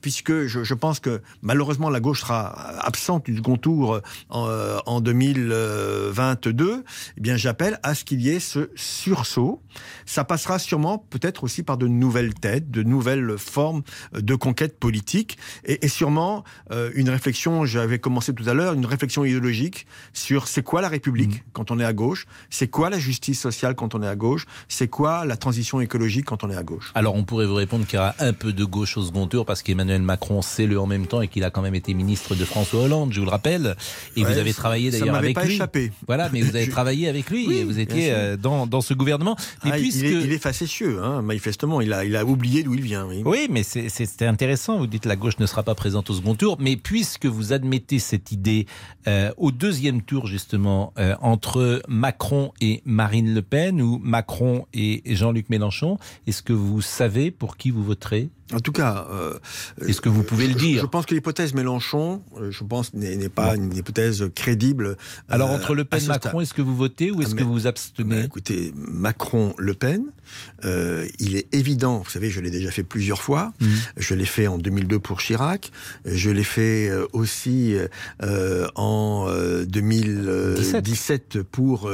puisque 0.00 0.46
je, 0.46 0.64
je, 0.64 0.74
pense 0.74 1.00
que 1.00 1.20
malheureusement 1.42 1.90
la 1.90 2.00
gauche 2.00 2.20
sera 2.20 2.48
absente 2.80 3.26
du 3.26 3.36
second 3.36 3.56
tour 3.56 4.00
en, 4.28 4.48
en 4.86 5.00
2022, 5.00 6.84
eh 7.16 7.20
bien 7.20 7.36
j'appelle 7.36 7.78
à 7.82 7.94
ce 7.94 8.04
qu'il 8.04 8.20
y 8.20 8.30
ait 8.30 8.40
ce 8.40 8.70
sursaut. 8.74 9.62
Ça 10.06 10.24
passera 10.24 10.58
sûrement 10.58 10.98
peut-être 10.98 11.44
aussi 11.44 11.62
par 11.62 11.76
de 11.76 11.86
nouvelles 11.86 12.34
têtes, 12.34 12.70
de 12.70 12.82
nouvelles 12.82 13.36
formes 13.38 13.82
de 14.12 14.34
conquête 14.34 14.78
politique 14.78 15.38
et, 15.64 15.84
et 15.84 15.88
sûrement 15.88 16.44
euh, 16.72 16.90
une 16.94 17.10
réflexion, 17.10 17.64
j'avais 17.64 17.98
commencé 17.98 18.34
tout 18.34 18.48
à 18.48 18.54
l'heure, 18.54 18.74
une 18.74 18.86
réflexion 18.86 19.24
idéologique 19.24 19.86
sur 20.12 20.48
c'est 20.48 20.62
quoi 20.62 20.80
la 20.80 20.88
République 20.88 21.36
mmh. 21.36 21.50
quand 21.52 21.70
on 21.70 21.78
est 21.78 21.84
à 21.84 21.92
gauche, 21.92 22.26
c'est 22.50 22.68
quoi 22.68 22.90
la 22.90 22.98
justice 22.98 23.40
sociale 23.40 23.74
quand 23.74 23.94
on 23.94 24.02
est 24.02 24.08
à 24.08 24.16
gauche, 24.16 24.46
c'est 24.68 24.88
quoi 24.88 25.24
la 25.24 25.36
transition 25.36 25.80
écologique 25.80 26.24
quand 26.26 26.44
on 26.44 26.50
est 26.50 26.56
à 26.56 26.62
gauche. 26.62 26.92
Alors 26.94 27.14
on 27.14 27.24
pourrait 27.24 27.46
vous 27.46 27.54
répondre 27.54 27.86
qu'il 27.86 27.96
y 27.96 27.98
aura 27.98 28.14
un 28.18 28.32
peu 28.32 28.52
de 28.52 28.64
gauche 28.64 28.96
au 28.96 29.02
second 29.02 29.26
tour 29.26 29.46
parce 29.46 29.59
qu'Emmanuel 29.62 30.02
Macron 30.02 30.42
sait 30.42 30.66
le 30.66 30.80
en 30.80 30.86
même 30.86 31.06
temps 31.06 31.20
et 31.20 31.28
qu'il 31.28 31.44
a 31.44 31.50
quand 31.50 31.62
même 31.62 31.74
été 31.74 31.94
ministre 31.94 32.34
de 32.34 32.44
François 32.44 32.82
Hollande, 32.82 33.12
je 33.12 33.20
vous 33.20 33.26
le 33.26 33.30
rappelle. 33.30 33.76
Et 34.16 34.22
ouais, 34.22 34.32
vous 34.32 34.38
avez 34.38 34.52
travaillé 34.52 34.90
d'ailleurs 34.90 35.14
avec 35.14 35.34
pas 35.34 35.44
lui. 35.44 35.54
Échappé. 35.54 35.92
Voilà, 36.06 36.28
mais 36.32 36.40
vous 36.42 36.56
avez 36.56 36.68
travaillé 36.68 37.08
avec 37.08 37.30
lui 37.30 37.46
oui, 37.46 37.58
et 37.58 37.64
vous 37.64 37.78
étiez 37.78 38.12
euh, 38.12 38.36
dans, 38.36 38.66
dans 38.66 38.80
ce 38.80 38.94
gouvernement. 38.94 39.36
Mais 39.64 39.70
ah, 39.74 39.76
puisque... 39.76 40.00
il, 40.00 40.06
est, 40.06 40.24
il 40.24 40.32
est 40.32 40.38
facétieux, 40.38 41.02
hein, 41.02 41.22
manifestement. 41.22 41.80
Il 41.80 41.92
a, 41.92 42.04
il 42.04 42.16
a 42.16 42.24
oublié 42.24 42.62
d'où 42.62 42.74
il 42.74 42.82
vient. 42.82 43.06
Oui, 43.06 43.22
oui 43.24 43.48
mais 43.50 43.62
c'était 43.62 44.26
intéressant. 44.26 44.78
Vous 44.78 44.86
dites 44.86 45.06
la 45.06 45.16
gauche 45.16 45.38
ne 45.38 45.46
sera 45.46 45.62
pas 45.62 45.74
présente 45.74 46.10
au 46.10 46.14
second 46.14 46.34
tour. 46.34 46.56
Mais 46.60 46.76
puisque 46.76 47.26
vous 47.26 47.52
admettez 47.52 47.98
cette 47.98 48.32
idée 48.32 48.66
euh, 49.06 49.32
au 49.36 49.50
deuxième 49.50 50.02
tour, 50.02 50.26
justement, 50.26 50.92
euh, 50.98 51.14
entre 51.20 51.82
Macron 51.88 52.52
et 52.60 52.82
Marine 52.84 53.34
Le 53.34 53.42
Pen 53.42 53.80
ou 53.80 53.98
Macron 54.02 54.66
et 54.72 55.02
Jean-Luc 55.06 55.48
Mélenchon, 55.50 55.98
est-ce 56.26 56.42
que 56.42 56.52
vous 56.52 56.80
savez 56.80 57.30
pour 57.30 57.56
qui 57.56 57.70
vous 57.70 57.82
voterez? 57.82 58.30
En 58.52 58.60
tout 58.60 58.72
cas, 58.72 59.06
euh, 59.10 59.38
est-ce 59.86 60.00
que 60.00 60.08
vous 60.08 60.22
pouvez 60.22 60.46
je, 60.46 60.50
le 60.50 60.54
dire 60.54 60.82
Je 60.82 60.86
pense 60.86 61.06
que 61.06 61.14
l'hypothèse 61.14 61.54
Mélenchon, 61.54 62.22
euh, 62.36 62.50
je 62.50 62.64
pense, 62.64 62.92
n'est 62.94 63.28
pas 63.28 63.54
une 63.54 63.74
hypothèse 63.76 64.28
crédible. 64.34 64.96
Alors 65.28 65.50
entre 65.50 65.74
Le 65.74 65.84
Pen 65.84 66.02
et 66.02 66.06
Macron, 66.08 66.40
est-ce 66.40 66.54
que 66.54 66.62
vous 66.62 66.76
votez 66.76 67.10
ou 67.10 67.22
est-ce 67.22 67.34
que 67.34 67.44
vous 67.44 67.52
vous 67.52 67.66
abstenez 67.66 68.16
bah, 68.16 68.24
Écoutez, 68.24 68.72
Macron-Le 68.76 69.74
Pen, 69.74 70.04
euh, 70.64 71.06
il 71.18 71.36
est 71.36 71.52
évident, 71.54 71.98
vous 71.98 72.10
savez, 72.10 72.30
je 72.30 72.40
l'ai 72.40 72.50
déjà 72.50 72.70
fait 72.70 72.82
plusieurs 72.82 73.22
fois. 73.22 73.52
Mmh. 73.60 73.66
Je 73.96 74.14
l'ai 74.14 74.24
fait 74.24 74.46
en 74.46 74.58
2002 74.58 74.98
pour 74.98 75.18
Chirac. 75.18 75.70
Je 76.04 76.30
l'ai 76.30 76.44
fait 76.44 76.90
aussi 77.12 77.76
euh, 78.22 78.68
en 78.74 79.28
2017 79.64 80.84
17 80.84 81.42
pour 81.42 81.90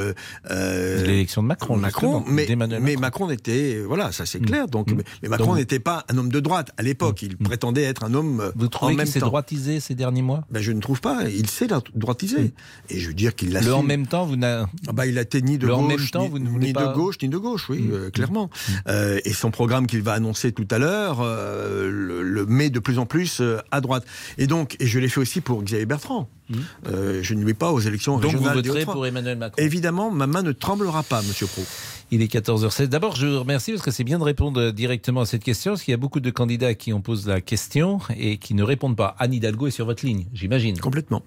l'élection 0.48 1.42
de 1.42 1.48
Macron. 1.48 1.76
Macron, 1.76 2.24
mais, 2.26 2.46
mais 2.48 2.56
Macron. 2.56 3.00
Macron 3.00 3.30
était, 3.30 3.82
voilà, 3.86 4.10
ça 4.10 4.26
c'est 4.26 4.40
clair. 4.40 4.68
Donc, 4.68 4.90
mmh. 4.90 5.02
mais 5.22 5.28
Macron 5.28 5.54
n'était 5.54 5.78
pas 5.78 6.04
un 6.08 6.18
homme 6.18 6.30
de 6.30 6.40
droite 6.46 6.72
à 6.76 6.82
l'époque. 6.82 7.22
Il 7.22 7.32
mmh. 7.32 7.44
prétendait 7.44 7.82
être 7.82 8.04
un 8.04 8.14
homme. 8.14 8.52
Vous 8.54 8.68
trouvez 8.68 8.96
qu'il 8.96 9.06
s'est 9.06 9.20
droitisé 9.20 9.80
ces 9.80 9.94
derniers 9.94 10.22
mois? 10.22 10.44
Ben, 10.50 10.62
Je 10.62 10.72
ne 10.72 10.80
trouve 10.80 11.00
pas. 11.00 11.28
Il 11.28 11.48
s'est 11.48 11.68
droitisé. 11.94 12.40
Mmh. 12.40 12.50
Et 12.90 12.98
je 13.00 13.08
veux 13.08 13.14
dire 13.14 13.34
qu'il 13.34 13.52
l'a. 13.52 13.60
Le 13.60 13.74
en 13.74 13.82
même 13.82 14.06
temps, 14.06 14.26
vous 14.26 14.36
n'avez. 14.36 14.64
Ah 14.88 14.92
bah, 14.92 15.06
il 15.06 15.18
a 15.18 15.22
été 15.22 15.42
ni 15.42 15.58
de 15.58 15.66
le 15.66 15.74
gauche, 15.74 15.84
en 15.84 15.88
même 15.88 16.08
temps, 16.08 16.22
ni, 16.22 16.28
vous 16.28 16.58
ni 16.58 16.72
pas... 16.72 16.88
de 16.88 16.94
gauche, 16.94 17.16
ni 17.22 17.28
de 17.28 17.38
gauche, 17.38 17.68
oui, 17.68 17.80
mmh. 17.80 17.92
euh, 17.92 18.10
clairement. 18.10 18.50
Euh, 18.88 19.20
et 19.24 19.32
son 19.32 19.50
programme 19.50 19.86
qu'il 19.86 20.02
va 20.02 20.12
annoncer 20.12 20.52
tout 20.52 20.66
à 20.70 20.78
l'heure 20.78 21.18
euh, 21.20 21.90
le, 21.90 22.22
le, 22.22 22.46
met 22.46 22.70
de 22.70 22.78
plus 22.78 22.98
en 22.98 23.06
plus 23.06 23.40
euh, 23.40 23.58
à 23.70 23.80
droite. 23.80 24.04
Et 24.38 24.46
donc, 24.46 24.76
et 24.80 24.86
je 24.86 24.98
l'ai 24.98 25.08
fait 25.08 25.20
aussi 25.20 25.40
pour 25.40 25.62
Xavier 25.62 25.86
Bertrand. 25.86 26.28
Mmh. 26.48 27.22
je 27.22 27.34
ne 27.34 27.42
lui 27.42 27.54
pas 27.54 27.72
aux 27.72 27.80
élections 27.80 28.18
donc 28.18 28.30
régionales. 28.30 28.54
Donc 28.54 28.64
vous 28.66 28.72
voterez 28.72 28.84
pour 28.84 29.04
Emmanuel 29.04 29.36
Macron 29.36 29.60
Évidemment, 29.60 30.12
ma 30.12 30.28
main 30.28 30.42
ne 30.42 30.52
tremblera 30.52 31.02
pas, 31.02 31.20
Monsieur 31.22 31.48
Pro. 31.48 31.64
Il 32.10 32.22
est 32.22 32.32
14h16. 32.32 32.86
D'abord, 32.86 33.16
je 33.16 33.26
vous 33.26 33.40
remercie 33.40 33.72
parce 33.72 33.82
que 33.82 33.90
c'est 33.90 34.04
bien 34.04 34.18
de 34.18 34.24
répondre 34.24 34.70
directement 34.70 35.22
à 35.22 35.26
cette 35.26 35.42
question, 35.42 35.72
parce 35.72 35.82
qu'il 35.82 35.92
y 35.92 35.94
a 35.94 35.98
beaucoup 35.98 36.20
de 36.20 36.30
candidats 36.30 36.74
qui 36.74 36.92
ont 36.92 37.00
posé 37.00 37.28
la 37.28 37.40
question 37.40 37.98
et 38.16 38.38
qui 38.38 38.54
ne 38.54 38.62
répondent 38.62 38.96
pas. 38.96 39.16
Anne 39.18 39.34
Hidalgo 39.34 39.66
est 39.66 39.72
sur 39.72 39.86
votre 39.86 40.06
ligne, 40.06 40.26
j'imagine. 40.32 40.78
Complètement. 40.78 41.22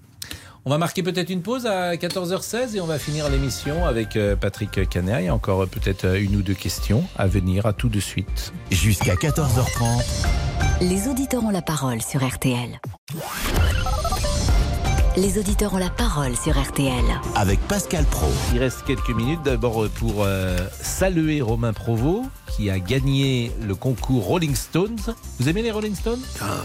On 0.66 0.70
va 0.70 0.78
marquer 0.78 1.04
peut-être 1.04 1.30
une 1.30 1.42
pause 1.42 1.66
à 1.66 1.96
14h16 1.96 2.76
et 2.76 2.82
on 2.82 2.86
va 2.86 3.00
finir 3.00 3.30
l'émission 3.30 3.86
avec 3.86 4.16
euh, 4.16 4.36
Patrick 4.36 4.90
Canet. 4.90 5.22
Il 5.22 5.26
y 5.26 5.28
a 5.30 5.34
encore 5.34 5.68
peut-être 5.68 6.18
une 6.18 6.36
ou 6.36 6.42
deux 6.42 6.54
questions 6.54 7.04
à 7.18 7.28
venir. 7.28 7.66
À 7.66 7.74
tout 7.74 7.90
de 7.90 8.00
suite. 8.00 8.54
Jusqu'à 8.72 9.16
14h30. 9.16 10.28
Les 10.82 11.08
auditeurs 11.08 11.44
ont 11.44 11.50
la 11.50 11.62
parole 11.62 12.02
sur 12.02 12.26
RTL. 12.26 12.80
Les 15.22 15.38
auditeurs 15.38 15.74
ont 15.74 15.80
la 15.80 15.90
parole 15.90 16.34
sur 16.38 16.58
RTL. 16.58 17.04
Avec 17.36 17.60
Pascal 17.68 18.06
Pro. 18.06 18.28
Il 18.54 18.60
reste 18.60 18.84
quelques 18.86 19.10
minutes 19.10 19.42
d'abord 19.44 19.90
pour 19.90 20.24
euh, 20.24 20.58
saluer 20.82 21.42
Romain 21.42 21.74
Provost 21.74 22.30
qui 22.48 22.70
a 22.70 22.80
gagné 22.80 23.52
le 23.62 23.76
concours 23.76 24.24
Rolling 24.24 24.56
Stones. 24.56 24.96
Vous 25.40 25.50
aimez 25.50 25.62
les 25.62 25.72
Rolling 25.72 25.94
Stones? 25.94 26.22
Ah, 26.42 26.62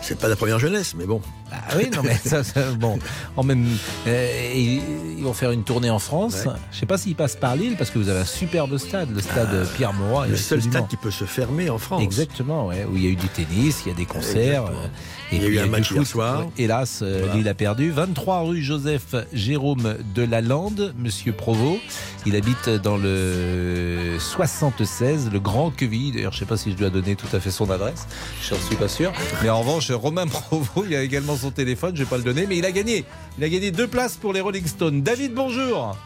C'est 0.00 0.18
pas 0.18 0.26
la 0.26 0.34
première 0.34 0.58
jeunesse, 0.58 0.94
mais 0.96 1.06
bon. 1.06 1.20
Ah 1.52 1.74
oui, 1.76 1.90
non, 1.94 2.02
mais 2.02 2.16
ça, 2.16 2.42
ça 2.44 2.70
bon. 2.72 2.98
En 3.36 3.42
même, 3.42 3.66
euh, 4.06 4.52
ils 4.54 5.22
vont 5.22 5.32
faire 5.32 5.50
une 5.50 5.64
tournée 5.64 5.90
en 5.90 5.98
France. 5.98 6.44
Ouais. 6.46 6.52
Je 6.72 6.78
sais 6.78 6.86
pas 6.86 6.98
s'ils 6.98 7.14
passent 7.14 7.36
par 7.36 7.56
Lille 7.56 7.76
parce 7.76 7.90
que 7.90 7.98
vous 7.98 8.08
avez 8.08 8.20
un 8.20 8.24
superbe 8.24 8.76
stade, 8.78 9.10
le 9.14 9.20
stade 9.20 9.48
ah, 9.52 9.66
Pierre 9.76 9.92
Mauroy. 9.92 10.28
Le 10.28 10.36
seul 10.36 10.62
stade 10.62 10.88
qui 10.88 10.96
peut 10.96 11.10
se 11.10 11.24
fermer 11.24 11.70
en 11.70 11.78
France. 11.78 12.02
Exactement, 12.02 12.66
ouais, 12.66 12.86
où 12.90 12.96
il 12.96 13.04
y 13.04 13.06
a 13.06 13.10
eu 13.10 13.16
du 13.16 13.28
tennis, 13.28 13.82
il 13.84 13.90
y 13.90 13.92
a 13.92 13.96
des 13.96 14.06
concerts. 14.06 14.66
Euh, 14.66 14.86
et 15.32 15.36
il 15.36 15.42
y 15.42 15.46
a 15.46 15.48
eu 15.48 15.58
un 15.60 15.66
match 15.66 15.90
hier 15.90 16.06
soir. 16.06 16.46
Hélas, 16.58 17.00
euh, 17.02 17.20
voilà. 17.20 17.34
Lille 17.34 17.48
a 17.48 17.54
perdu. 17.54 17.90
23 17.90 18.40
rue 18.42 18.62
Joseph 18.62 19.14
Jérôme 19.32 19.96
de 20.14 20.22
la 20.22 20.40
Lande, 20.40 20.94
Monsieur 20.98 21.32
Provost. 21.32 21.80
Il 22.26 22.36
habite 22.36 22.68
dans 22.68 22.96
le 22.96 24.16
76, 24.18 25.30
le 25.32 25.40
Grand 25.40 25.70
Quevilly. 25.70 26.12
D'ailleurs, 26.12 26.32
je 26.32 26.38
sais 26.38 26.44
pas 26.44 26.56
si 26.56 26.70
je 26.70 26.76
dois 26.76 26.90
donner 26.90 27.16
tout 27.16 27.34
à 27.34 27.40
fait 27.40 27.50
son 27.50 27.70
adresse. 27.70 28.06
Je 28.42 28.54
n'en 28.54 28.60
suis 28.60 28.76
pas 28.76 28.88
sûr. 28.88 29.12
Mais 29.42 29.48
en 29.48 29.60
revanche, 29.60 29.90
Romain 29.90 30.26
Provost, 30.26 30.86
il 30.86 30.92
y 30.92 30.96
a 30.96 31.02
également 31.02 31.36
son 31.42 31.50
téléphone. 31.50 31.94
Je 31.96 32.04
vais 32.04 32.08
pas 32.08 32.18
le 32.18 32.24
donner, 32.24 32.46
mais 32.46 32.56
il 32.56 32.64
a 32.64 32.72
gagné. 32.72 33.04
Il 33.38 33.44
a 33.44 33.48
gagné 33.48 33.70
deux 33.70 33.86
places 33.86 34.16
pour 34.16 34.32
les 34.32 34.40
Rolling 34.40 34.66
Stones. 34.66 35.02
David, 35.02 35.34
bonjour. 35.34 35.96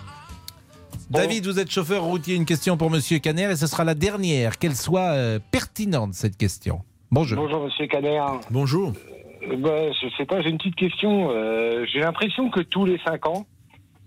Bon. 1.08 1.18
David, 1.18 1.46
vous 1.46 1.58
êtes 1.58 1.70
chauffeur 1.70 2.02
routier. 2.02 2.34
Une 2.34 2.46
question 2.46 2.76
pour 2.76 2.90
Monsieur 2.90 3.18
Caner 3.18 3.50
et 3.50 3.56
ce 3.56 3.66
sera 3.66 3.84
la 3.84 3.94
dernière. 3.94 4.58
Qu'elle 4.58 4.74
soit 4.74 5.12
euh, 5.12 5.38
pertinente 5.52 6.14
cette 6.14 6.36
question. 6.36 6.80
Bonjour. 7.10 7.38
Bonjour 7.38 7.64
Monsieur 7.64 7.86
Caner. 7.86 8.20
Bonjour. 8.50 8.92
Euh, 9.42 9.56
bah, 9.56 9.92
je 9.92 10.08
sais 10.16 10.24
pas, 10.24 10.40
j'ai 10.42 10.50
une 10.50 10.58
petite 10.58 10.74
question. 10.74 11.30
Euh, 11.30 11.84
j'ai 11.92 12.00
l'impression 12.00 12.50
que 12.50 12.60
tous 12.60 12.84
les 12.84 12.98
cinq 13.06 13.26
ans, 13.26 13.46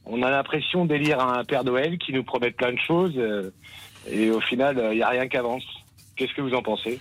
on 0.05 0.21
a 0.23 0.29
l'impression 0.29 0.85
d'élire 0.85 1.19
un 1.21 1.43
Père 1.45 1.63
Noël 1.63 1.97
qui 1.97 2.11
nous 2.11 2.23
promet 2.23 2.51
plein 2.51 2.73
de 2.73 2.79
choses 2.79 3.13
euh, 3.17 3.51
et 4.09 4.31
au 4.31 4.41
final, 4.41 4.89
il 4.91 4.97
n'y 4.97 5.03
a 5.03 5.09
rien 5.09 5.27
qui 5.27 5.37
avance. 5.37 5.63
Qu'est-ce 6.19 6.33
que 6.33 6.41
vous 6.41 6.53
en 6.53 6.61
pensez 6.61 6.99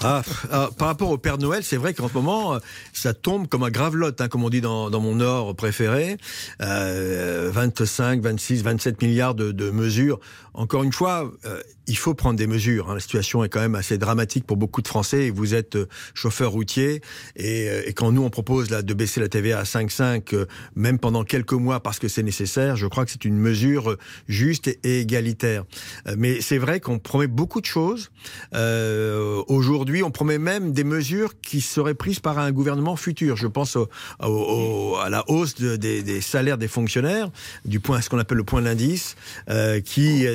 ah, 0.00 0.22
ah, 0.52 0.68
Par 0.78 0.86
rapport 0.86 1.10
au 1.10 1.18
Père 1.18 1.38
Noël, 1.38 1.64
c'est 1.64 1.76
vrai 1.76 1.92
qu'en 1.92 2.08
ce 2.08 2.14
moment, 2.14 2.56
ça 2.92 3.12
tombe 3.12 3.48
comme 3.48 3.64
un 3.64 3.70
gravelotte, 3.70 4.20
hein, 4.20 4.28
comme 4.28 4.44
on 4.44 4.48
dit 4.48 4.60
dans, 4.60 4.88
mon 5.00 5.16
Nord 5.16 5.56
préféré. 5.56 6.18
Euh, 6.62 7.50
25, 7.52 8.20
26, 8.20 8.62
27 8.62 9.02
milliards 9.02 9.34
de 9.34 9.70
mesures. 9.70 10.20
Encore 10.54 10.82
une 10.82 10.92
fois, 10.92 11.30
euh, 11.44 11.60
il 11.86 11.96
faut 11.96 12.14
prendre 12.14 12.38
des 12.38 12.46
mesures. 12.46 12.90
Hein. 12.90 12.94
La 12.94 13.00
situation 13.00 13.44
est 13.44 13.48
quand 13.48 13.60
même 13.60 13.74
assez 13.74 13.98
dramatique 13.98 14.46
pour 14.46 14.56
beaucoup 14.56 14.82
de 14.82 14.88
Français. 14.88 15.30
Vous 15.30 15.54
êtes 15.54 15.76
euh, 15.76 15.88
chauffeur 16.14 16.52
routier 16.52 17.02
et, 17.36 17.68
euh, 17.68 17.82
et, 17.86 17.92
quand 17.92 18.10
nous 18.12 18.22
on 18.22 18.30
propose 18.30 18.70
là 18.70 18.82
de 18.82 18.94
baisser 18.94 19.20
la 19.20 19.28
TVA 19.28 19.60
à 19.60 19.62
5,5 19.64 20.34
euh, 20.34 20.46
même 20.76 20.98
pendant 20.98 21.24
quelques 21.24 21.52
mois 21.52 21.80
parce 21.80 21.98
que 21.98 22.08
c'est 22.08 22.22
nécessaire, 22.22 22.76
je 22.76 22.86
crois 22.86 23.04
que 23.04 23.10
c'est 23.10 23.24
une 23.24 23.36
mesure 23.36 23.96
juste 24.28 24.68
et, 24.68 25.00
égalitaire. 25.00 25.64
Mais 26.16 26.40
c'est 26.40 26.58
vrai 26.58 26.80
qu'on 26.80 26.98
promet 26.98 27.26
beaucoup 27.26 27.60
de 27.60 27.66
choses. 27.66 28.10
Aujourd'hui, 28.52 30.02
on 30.02 30.10
promet 30.10 30.38
même 30.38 30.72
des 30.72 30.84
mesures 30.84 31.40
qui 31.40 31.60
seraient 31.60 31.94
prises 31.94 32.20
par 32.20 32.38
un 32.38 32.52
gouvernement 32.52 32.96
futur. 32.96 33.36
Je 33.36 33.46
pense 33.46 33.76
à 34.20 35.08
la 35.10 35.24
hausse 35.28 35.54
de, 35.56 35.76
des, 35.76 36.02
des, 36.02 36.20
salaires 36.20 36.58
des 36.58 36.68
fonctionnaires, 36.68 37.30
du 37.64 37.80
point, 37.80 38.00
ce 38.00 38.08
qu'on 38.08 38.18
appelle 38.18 38.38
le 38.38 38.44
point 38.44 38.62
d'indice, 38.62 39.16
qui 39.84 40.26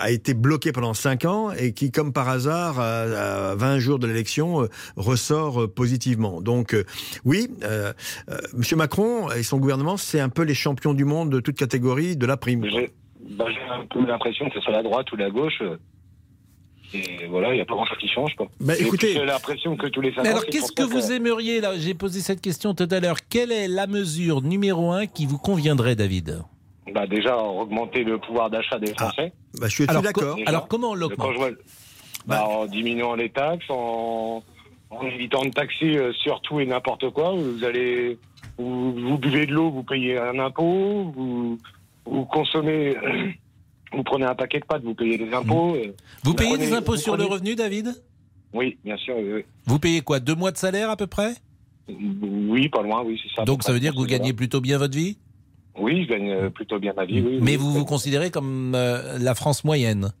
a 0.00 0.10
été 0.10 0.34
bloqué 0.34 0.72
pendant 0.72 0.94
5 0.94 1.24
ans 1.24 1.50
et 1.52 1.72
qui, 1.72 1.90
comme 1.90 2.12
par 2.12 2.28
hasard, 2.28 2.78
à, 2.80 3.50
à 3.50 3.54
20 3.54 3.78
jours 3.78 3.98
de 3.98 4.06
l'élection, 4.06 4.62
euh, 4.62 4.68
ressort 4.96 5.62
euh, 5.62 5.68
positivement. 5.68 6.40
Donc, 6.40 6.74
euh, 6.74 6.84
oui, 7.24 7.48
euh, 7.62 7.92
euh, 8.30 8.38
M. 8.54 8.78
Macron 8.78 9.30
et 9.30 9.42
son 9.42 9.58
gouvernement, 9.58 9.96
c'est 9.96 10.20
un 10.20 10.28
peu 10.28 10.42
les 10.42 10.54
champions 10.54 10.94
du 10.94 11.04
monde 11.04 11.30
de 11.30 11.40
toute 11.40 11.56
catégorie 11.56 12.16
de 12.16 12.26
la 12.26 12.36
prime. 12.36 12.64
J'ai 12.70 12.90
bah, 13.30 13.46
un 13.72 13.86
peu 13.86 14.04
l'impression 14.06 14.48
que 14.48 14.54
ce 14.54 14.60
soit 14.60 14.72
la 14.72 14.82
droite 14.82 15.10
ou 15.12 15.16
la 15.16 15.30
gauche. 15.30 15.62
Et 16.94 17.26
voilà, 17.28 17.50
il 17.52 17.56
n'y 17.56 17.60
a 17.60 17.64
pas 17.64 17.74
grand-chose 17.74 17.98
qui 17.98 18.08
change. 18.08 18.34
Quoi. 18.36 18.46
Bah, 18.60 18.74
écoutez- 18.78 19.12
J'ai 19.12 19.24
l'impression 19.24 19.76
que 19.76 19.88
tous 19.88 20.00
les 20.00 20.14
5 20.14 20.22
Mais 20.22 20.28
alors, 20.28 20.46
qu'est-ce 20.46 20.70
que 20.72 20.84
vous 20.84 21.10
aimeriez 21.10 21.60
là? 21.60 21.76
J'ai 21.76 21.94
posé 21.94 22.20
cette 22.20 22.40
question 22.40 22.74
tout 22.74 22.86
à 22.90 23.00
l'heure. 23.00 23.16
Quelle 23.28 23.50
est 23.50 23.66
la 23.68 23.86
mesure 23.88 24.40
numéro 24.40 24.92
un 24.92 25.06
qui 25.06 25.26
vous 25.26 25.38
conviendrait, 25.38 25.96
David? 25.96 26.42
Bah, 26.92 27.06
Déjà, 27.06 27.36
augmenter 27.38 28.04
le 28.04 28.18
pouvoir 28.18 28.50
d'achat 28.50 28.78
des 28.78 28.92
Français. 28.94 29.32
Bah, 29.58 29.68
je 29.68 29.74
suis 29.74 29.86
d'accord. 29.86 30.36
co- 30.36 30.42
alors, 30.46 30.68
comment 30.68 30.90
on 30.90 30.94
l'augmente 30.94 31.36
le- 31.38 31.58
bah, 32.26 32.44
En 32.46 32.66
diminuant 32.66 33.14
les 33.14 33.30
taxes, 33.30 33.66
en, 33.70 34.42
en 34.90 35.02
évitant 35.06 35.44
de 35.44 35.50
taxer 35.50 35.96
euh, 35.96 36.12
sur 36.12 36.40
tout 36.42 36.60
et 36.60 36.66
n'importe 36.66 37.10
quoi. 37.10 37.32
Vous 37.34 37.64
allez. 37.64 38.18
Vous, 38.58 38.92
vous 38.94 39.18
buvez 39.18 39.46
de 39.46 39.52
l'eau, 39.52 39.70
vous 39.70 39.82
payez 39.82 40.16
un 40.18 40.38
impôt. 40.38 41.12
Vous, 41.14 41.58
vous 42.06 42.24
consommez. 42.26 42.96
Vous 43.92 44.02
prenez 44.02 44.24
un 44.26 44.34
paquet 44.34 44.58
de 44.58 44.64
pâtes, 44.64 44.82
vous 44.82 44.94
payez 44.94 45.16
des 45.16 45.32
impôts. 45.32 45.76
euh, 45.76 45.86
Mmh. 45.86 45.92
Vous 46.24 46.34
payez 46.34 46.50
prenez- 46.50 46.66
des 46.66 46.72
impôts 46.74 46.92
vous 46.96 46.98
sur 46.98 47.16
le 47.16 47.24
revenu, 47.24 47.54
David? 47.54 47.94
Oui, 48.52 48.76
bien 48.84 48.96
sûr, 48.96 49.14
oui. 49.16 49.32
oui. 49.36 49.44
Vous 49.64 49.78
payez 49.78 50.00
quoi? 50.00 50.18
Deux 50.18 50.34
mois 50.34 50.50
de 50.50 50.56
salaire 50.58 50.90
à 50.90 50.96
peu 50.96 51.06
près? 51.06 51.34
Oui, 51.88 52.68
pas 52.68 52.82
loin, 52.82 53.02
oui, 53.04 53.18
c'est 53.22 53.32
ça. 53.34 53.44
Donc 53.44 53.62
ça 53.62 53.72
veut 53.72 53.78
dire 53.80 53.92
que 53.92 53.98
vous 53.98 54.04
gagnez 54.06 54.32
plutôt 54.32 54.60
bien 54.60 54.76
votre 54.76 54.96
vie? 54.96 55.16
Oui, 55.78 56.04
je 56.04 56.08
gagne 56.08 56.30
euh, 56.30 56.50
plutôt 56.50 56.78
bien 56.78 56.92
ma 56.96 57.04
vie, 57.04 57.20
oui. 57.20 57.38
Mais 57.42 57.52
oui. 57.52 57.56
vous 57.56 57.72
vous 57.72 57.84
considérez 57.84 58.30
comme 58.30 58.74
euh, 58.74 59.18
la 59.18 59.34
France 59.34 59.64
moyenne 59.64 60.12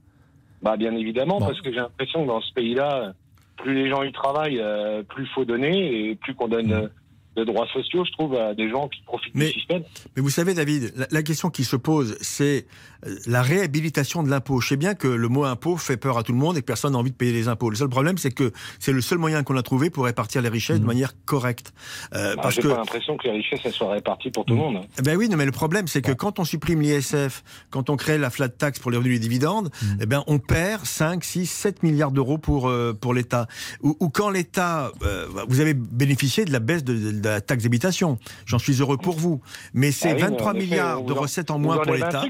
Bah, 0.62 0.76
bien 0.76 0.94
évidemment, 0.94 1.38
Bon. 1.40 1.46
parce 1.46 1.60
que 1.60 1.70
j'ai 1.70 1.76
l'impression 1.78 2.22
que 2.22 2.28
dans 2.28 2.40
ce 2.40 2.52
pays-là, 2.54 3.14
plus 3.56 3.74
les 3.74 3.88
gens 3.90 4.02
y 4.02 4.12
travaillent, 4.12 4.60
euh, 4.60 5.02
plus 5.02 5.24
il 5.24 5.30
faut 5.34 5.44
donner 5.44 6.10
et 6.10 6.14
plus 6.16 6.34
qu'on 6.34 6.48
donne 6.48 6.72
euh, 6.72 6.88
de 7.36 7.44
droits 7.44 7.66
sociaux, 7.72 8.04
je 8.04 8.12
trouve, 8.12 8.34
à 8.34 8.54
des 8.54 8.68
gens 8.70 8.88
qui 8.88 9.00
profitent 9.02 9.34
Mais- 9.34 9.46
du 9.48 9.52
système. 9.52 9.82
Mais 10.16 10.22
vous 10.22 10.30
savez, 10.30 10.54
David, 10.54 10.92
la, 10.96 11.06
la 11.10 11.22
question 11.22 11.50
qui 11.50 11.64
se 11.64 11.76
pose, 11.76 12.16
c'est 12.20 12.64
euh, 12.64 12.95
la 13.26 13.42
réhabilitation 13.42 14.22
de 14.22 14.30
l'impôt. 14.30 14.60
Je 14.60 14.68
sais 14.68 14.76
bien 14.76 14.94
que 14.94 15.08
le 15.08 15.28
mot 15.28 15.44
impôt 15.44 15.76
fait 15.76 15.96
peur 15.96 16.18
à 16.18 16.22
tout 16.22 16.32
le 16.32 16.38
monde 16.38 16.56
et 16.56 16.60
que 16.60 16.66
personne 16.66 16.92
n'a 16.92 16.98
envie 16.98 17.10
de 17.10 17.16
payer 17.16 17.32
les 17.32 17.48
impôts. 17.48 17.70
Le 17.70 17.76
seul 17.76 17.88
problème, 17.88 18.18
c'est 18.18 18.30
que 18.30 18.52
c'est 18.78 18.92
le 18.92 19.00
seul 19.00 19.18
moyen 19.18 19.42
qu'on 19.42 19.56
a 19.56 19.62
trouvé 19.62 19.90
pour 19.90 20.04
répartir 20.04 20.42
les 20.42 20.48
richesses 20.48 20.80
de 20.80 20.86
manière 20.86 21.12
correcte. 21.24 21.72
Euh, 22.14 22.34
Bah, 22.36 22.42
parce 22.42 22.54
j'ai 22.56 22.62
que 22.62 22.68
pas 22.68 22.76
l'impression 22.78 23.16
que 23.16 23.24
les 23.28 23.32
richesses 23.34 23.60
elles 23.64 23.72
soient 23.72 23.92
réparties 23.92 24.30
pour 24.30 24.44
tout 24.44 24.54
le 24.54 24.60
monde. 24.60 24.76
hein. 24.76 24.86
Eh 24.98 25.02
Ben 25.02 25.16
oui, 25.16 25.28
non, 25.28 25.36
mais 25.36 25.44
le 25.46 25.52
problème, 25.52 25.86
c'est 25.88 26.02
que 26.02 26.12
quand 26.12 26.38
on 26.38 26.44
supprime 26.44 26.80
l'ISF, 26.80 27.42
quand 27.70 27.90
on 27.90 27.96
crée 27.96 28.18
la 28.18 28.30
flat 28.30 28.48
tax 28.48 28.78
pour 28.78 28.90
les 28.90 28.96
revenus 28.96 29.12
et 29.12 29.18
les 29.18 29.20
dividendes, 29.20 29.70
eh 30.00 30.06
ben, 30.06 30.22
on 30.26 30.38
perd 30.38 30.84
5, 30.84 31.22
6, 31.24 31.46
7 31.46 31.82
milliards 31.82 32.10
d'euros 32.12 32.38
pour, 32.38 32.68
euh, 32.68 32.92
pour 32.92 33.14
l'État. 33.14 33.46
Ou, 33.82 33.96
ou 34.00 34.08
quand 34.08 34.30
l'État, 34.30 34.90
euh, 35.02 35.26
vous 35.48 35.60
avez 35.60 35.74
bénéficié 35.74 36.44
de 36.44 36.52
la 36.52 36.58
baisse 36.60 36.84
de, 36.84 37.12
de 37.12 37.28
la 37.28 37.40
taxe 37.40 37.62
d'habitation. 37.62 38.18
J'en 38.46 38.58
suis 38.58 38.80
heureux 38.80 38.96
pour 38.98 39.16
vous. 39.16 39.40
Mais 39.74 39.92
c'est 39.92 40.10
Ah 40.10 40.14
oui, 40.14 40.22
mais 40.22 40.28
23 40.30 40.52
en 40.52 40.54
effet, 40.54 40.64
milliards 40.66 41.02
de 41.02 41.12
en- 41.12 41.20
recettes 41.20 41.50
en 41.50 41.58
vous 41.58 41.64
moins 41.64 41.76
en 41.78 41.82
pour 41.82 41.94
l'État. 41.94 42.22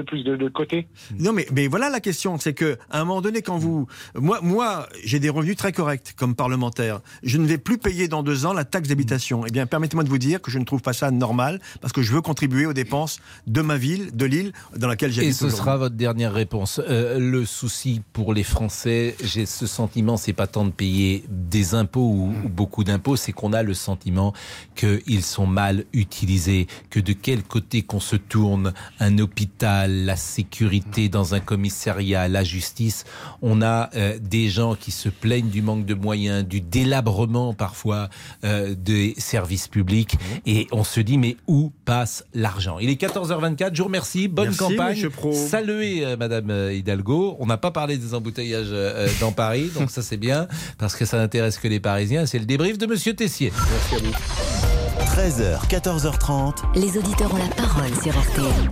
25, 0.00 0.06
mais 0.06 0.06
vous 0.06 0.06
en 0.06 0.06
retombe 0.06 0.06
de 0.06 0.06
plus 0.06 0.24
de, 0.24 0.36
de 0.36 0.48
côté. 0.48 0.88
Non, 1.18 1.32
mais, 1.32 1.46
mais 1.52 1.68
voilà 1.68 1.90
la 1.90 2.00
question, 2.00 2.38
c'est 2.38 2.54
que 2.54 2.78
à 2.90 3.00
un 3.00 3.04
moment 3.04 3.20
donné, 3.20 3.42
quand 3.42 3.58
vous, 3.58 3.86
moi, 4.14 4.40
moi, 4.42 4.88
j'ai 5.04 5.18
des 5.20 5.30
revenus 5.30 5.56
très 5.56 5.72
corrects 5.72 6.14
comme 6.16 6.34
parlementaire. 6.34 7.00
Je 7.22 7.38
ne 7.38 7.46
vais 7.46 7.58
plus 7.58 7.78
payer 7.78 8.08
dans 8.08 8.22
deux 8.22 8.46
ans 8.46 8.52
la 8.52 8.64
taxe 8.64 8.88
d'habitation. 8.88 9.44
Eh 9.46 9.50
bien, 9.50 9.66
permettez-moi 9.66 10.04
de 10.04 10.08
vous 10.08 10.18
dire 10.18 10.40
que 10.40 10.50
je 10.50 10.58
ne 10.58 10.64
trouve 10.64 10.82
pas 10.82 10.92
ça 10.92 11.10
normal 11.10 11.60
parce 11.80 11.92
que 11.92 12.02
je 12.02 12.12
veux 12.12 12.20
contribuer 12.20 12.66
aux 12.66 12.72
dépenses 12.72 13.20
de 13.46 13.60
ma 13.62 13.76
ville, 13.76 14.14
de 14.14 14.24
l'île 14.24 14.52
dans 14.76 14.88
laquelle 14.88 15.12
j'habite. 15.12 15.30
Et 15.30 15.34
ce 15.34 15.50
sera 15.50 15.76
votre 15.76 15.96
dernière 15.96 16.32
réponse. 16.32 16.80
Euh, 16.88 17.18
le 17.18 17.44
souci 17.44 18.02
pour 18.12 18.34
les 18.34 18.44
Français, 18.44 19.16
j'ai 19.22 19.46
ce 19.46 19.66
sentiment, 19.66 20.16
c'est 20.16 20.32
pas 20.32 20.46
tant 20.46 20.64
de 20.64 20.70
payer 20.70 21.24
des 21.28 21.74
impôts 21.74 22.00
ou, 22.00 22.34
ou 22.44 22.48
beaucoup 22.48 22.84
d'impôts, 22.84 23.16
c'est 23.16 23.32
qu'on 23.32 23.52
a 23.52 23.62
le 23.62 23.74
sentiment 23.74 24.32
qu'ils 24.74 25.22
sont 25.22 25.46
mal 25.46 25.84
utilisés, 25.92 26.66
que 26.90 27.00
de 27.00 27.12
quel 27.12 27.42
côté 27.42 27.82
qu'on 27.82 28.00
se 28.00 28.16
tourne, 28.16 28.72
un 28.98 29.18
hôpital, 29.18 29.89
la 29.90 30.16
sécurité 30.16 31.08
dans 31.08 31.34
un 31.34 31.40
commissariat, 31.40 32.28
la 32.28 32.44
justice, 32.44 33.04
on 33.42 33.62
a 33.62 33.90
euh, 33.94 34.18
des 34.20 34.48
gens 34.48 34.74
qui 34.74 34.90
se 34.90 35.08
plaignent 35.08 35.50
du 35.50 35.62
manque 35.62 35.86
de 35.86 35.94
moyens, 35.94 36.46
du 36.46 36.60
délabrement 36.60 37.54
parfois 37.54 38.08
euh, 38.44 38.74
des 38.76 39.14
services 39.18 39.68
publics, 39.68 40.16
et 40.46 40.66
on 40.72 40.84
se 40.84 41.00
dit 41.00 41.18
mais 41.18 41.36
où 41.46 41.72
passe 41.84 42.24
l'argent? 42.34 42.78
Il 42.78 42.90
est 42.90 43.00
14h24, 43.00 43.70
je 43.72 43.78
vous 43.78 43.88
remercie, 43.88 44.28
bonne 44.28 44.46
Merci, 44.46 44.58
campagne. 44.58 45.08
Pro. 45.08 45.32
Saluez 45.32 46.04
euh, 46.04 46.16
Madame 46.16 46.50
euh, 46.50 46.72
Hidalgo. 46.72 47.36
On 47.40 47.46
n'a 47.46 47.56
pas 47.56 47.70
parlé 47.70 47.96
des 47.96 48.14
embouteillages 48.14 48.74
dans 49.20 49.32
Paris, 49.32 49.70
donc 49.74 49.90
ça 49.90 50.02
c'est 50.02 50.16
bien, 50.16 50.46
parce 50.78 50.96
que 50.96 51.04
ça 51.04 51.18
n'intéresse 51.18 51.58
que 51.58 51.68
les 51.68 51.80
Parisiens. 51.80 52.26
C'est 52.26 52.38
le 52.38 52.46
débrief 52.46 52.78
de 52.78 52.86
Monsieur 52.86 53.14
Tessier. 53.14 53.52
Merci 53.70 53.94
à 53.94 53.98
vous. 53.98 54.69
13h, 55.14 55.66
14h30. 55.68 56.54
Les 56.76 56.96
auditeurs 56.96 57.32
ont 57.34 57.36
la 57.38 57.48
parole 57.54 57.90
sur 58.02 58.12
RTL. 58.18 58.70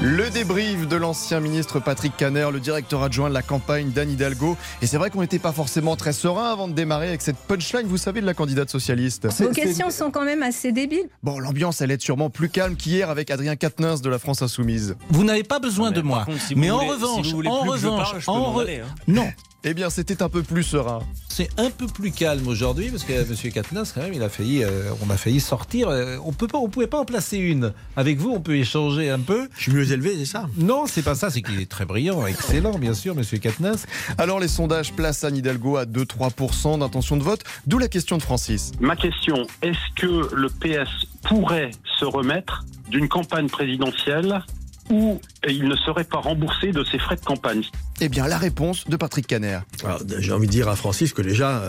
Le 0.00 0.30
débrief 0.30 0.88
de 0.88 0.96
l'ancien 0.96 1.38
ministre 1.38 1.78
Patrick 1.78 2.16
Caner, 2.16 2.48
le 2.52 2.58
directeur 2.58 3.02
adjoint 3.02 3.28
de 3.28 3.34
la 3.34 3.42
campagne 3.42 3.90
d'Anne 3.90 4.10
Hidalgo. 4.10 4.56
Et 4.82 4.86
c'est 4.88 4.96
vrai 4.96 5.10
qu'on 5.10 5.20
n'était 5.20 5.38
pas 5.38 5.52
forcément 5.52 5.94
très 5.94 6.12
serein 6.12 6.50
avant 6.52 6.66
de 6.66 6.72
démarrer 6.72 7.08
avec 7.08 7.22
cette 7.22 7.36
punchline, 7.36 7.86
vous 7.86 7.96
savez, 7.98 8.20
de 8.20 8.26
la 8.26 8.34
candidate 8.34 8.68
socialiste. 8.68 9.28
Vos 9.40 9.50
questions 9.50 9.90
sont 9.90 10.10
quand 10.10 10.24
même 10.24 10.42
assez 10.42 10.72
débiles. 10.72 11.08
Bon, 11.22 11.38
l'ambiance, 11.38 11.80
elle 11.80 11.92
est 11.92 12.02
sûrement 12.02 12.30
plus 12.30 12.48
calme 12.48 12.74
qu'hier 12.74 13.10
avec 13.10 13.30
Adrien 13.30 13.54
Quatennens 13.54 14.02
de 14.02 14.10
la 14.10 14.18
France 14.18 14.42
Insoumise. 14.42 14.96
Vous 15.10 15.22
n'avez 15.24 15.44
pas 15.44 15.60
besoin 15.60 15.92
de 15.92 16.00
moi. 16.02 16.24
contre, 16.24 16.40
si 16.40 16.56
mais 16.56 16.70
en 16.70 16.78
voulez- 16.78 16.90
revanche, 16.90 17.24
si 17.24 17.30
vous 17.30 17.36
voulez 17.36 17.48
en 17.48 17.62
plus 17.62 17.70
que 17.72 17.76
je 17.78 17.86
revanche, 17.86 18.02
parle, 18.10 18.20
je 18.20 18.26
peux 18.26 18.32
en 18.32 18.38
m'en 18.38 18.54
re- 18.58 18.62
aller, 18.62 18.80
hein. 18.80 18.94
non. 19.06 19.28
Eh 19.64 19.74
bien, 19.74 19.90
c'était 19.90 20.24
un 20.24 20.28
peu 20.28 20.42
plus 20.42 20.64
serein. 20.64 20.98
C'est 21.28 21.48
un 21.56 21.70
peu 21.70 21.86
plus 21.86 22.10
calme 22.10 22.48
aujourd'hui 22.48 22.90
parce 22.90 23.04
que 23.04 23.28
Monsieur 23.28 23.50
Katnas, 23.50 23.92
quand 23.94 24.02
même, 24.02 24.12
il 24.12 24.22
a 24.22 24.28
failli, 24.28 24.64
euh, 24.64 24.90
on 25.06 25.08
a 25.08 25.16
failli 25.16 25.38
sortir. 25.38 25.88
euh, 25.88 26.16
on 26.24 26.32
peut 26.32 26.48
pas, 26.48 26.58
on 26.58 26.68
pouvait 26.68 26.88
pas 26.88 26.98
en 26.98 27.04
placer 27.04 27.38
une. 27.38 27.72
Avec 27.96 28.18
vous, 28.18 28.30
on 28.30 28.40
peut 28.40 28.56
échanger 28.56 29.08
un 29.08 29.20
peu. 29.20 29.48
Je 29.56 29.62
suis 29.62 29.72
mieux 29.72 29.92
élevé, 29.92 30.16
c'est 30.18 30.24
ça? 30.24 30.48
Non, 30.56 30.86
c'est 30.88 31.02
pas 31.02 31.14
ça. 31.14 31.30
C'est 31.30 31.42
qu'il 31.42 31.60
est 31.60 31.70
très 31.70 31.84
brillant, 31.84 32.26
excellent, 32.26 32.76
bien 32.76 32.92
sûr, 32.92 33.14
Monsieur 33.14 33.38
Katnas. 33.38 33.86
Alors, 34.18 34.40
les 34.40 34.48
sondages 34.48 34.92
placent 34.94 35.22
Anne 35.22 35.36
Hidalgo 35.36 35.76
à 35.76 35.84
2-3% 35.84 36.80
d'intention 36.80 37.16
de 37.16 37.22
vote, 37.22 37.44
d'où 37.68 37.78
la 37.78 37.88
question 37.88 38.16
de 38.18 38.22
Francis. 38.22 38.72
Ma 38.80 38.96
question, 38.96 39.46
est-ce 39.62 39.94
que 39.94 40.34
le 40.34 40.48
PS 40.48 40.90
pourrait 41.22 41.70
se 42.00 42.04
remettre 42.04 42.64
d'une 42.90 43.08
campagne 43.08 43.48
présidentielle 43.48 44.42
où 44.90 45.20
il 45.48 45.64
ne 45.68 45.76
serait 45.76 46.04
pas 46.04 46.18
remboursé 46.18 46.72
de 46.72 46.84
ses 46.84 46.98
frais 46.98 47.16
de 47.16 47.24
campagne 47.24 47.62
Eh 48.00 48.08
bien, 48.08 48.26
la 48.26 48.38
réponse 48.38 48.86
de 48.88 48.96
Patrick 48.96 49.26
Caner. 49.26 49.58
Alors, 49.84 50.00
J'ai 50.18 50.32
envie 50.32 50.46
de 50.46 50.52
dire 50.52 50.68
à 50.68 50.76
Francis 50.76 51.12
que 51.12 51.22
déjà, 51.22 51.62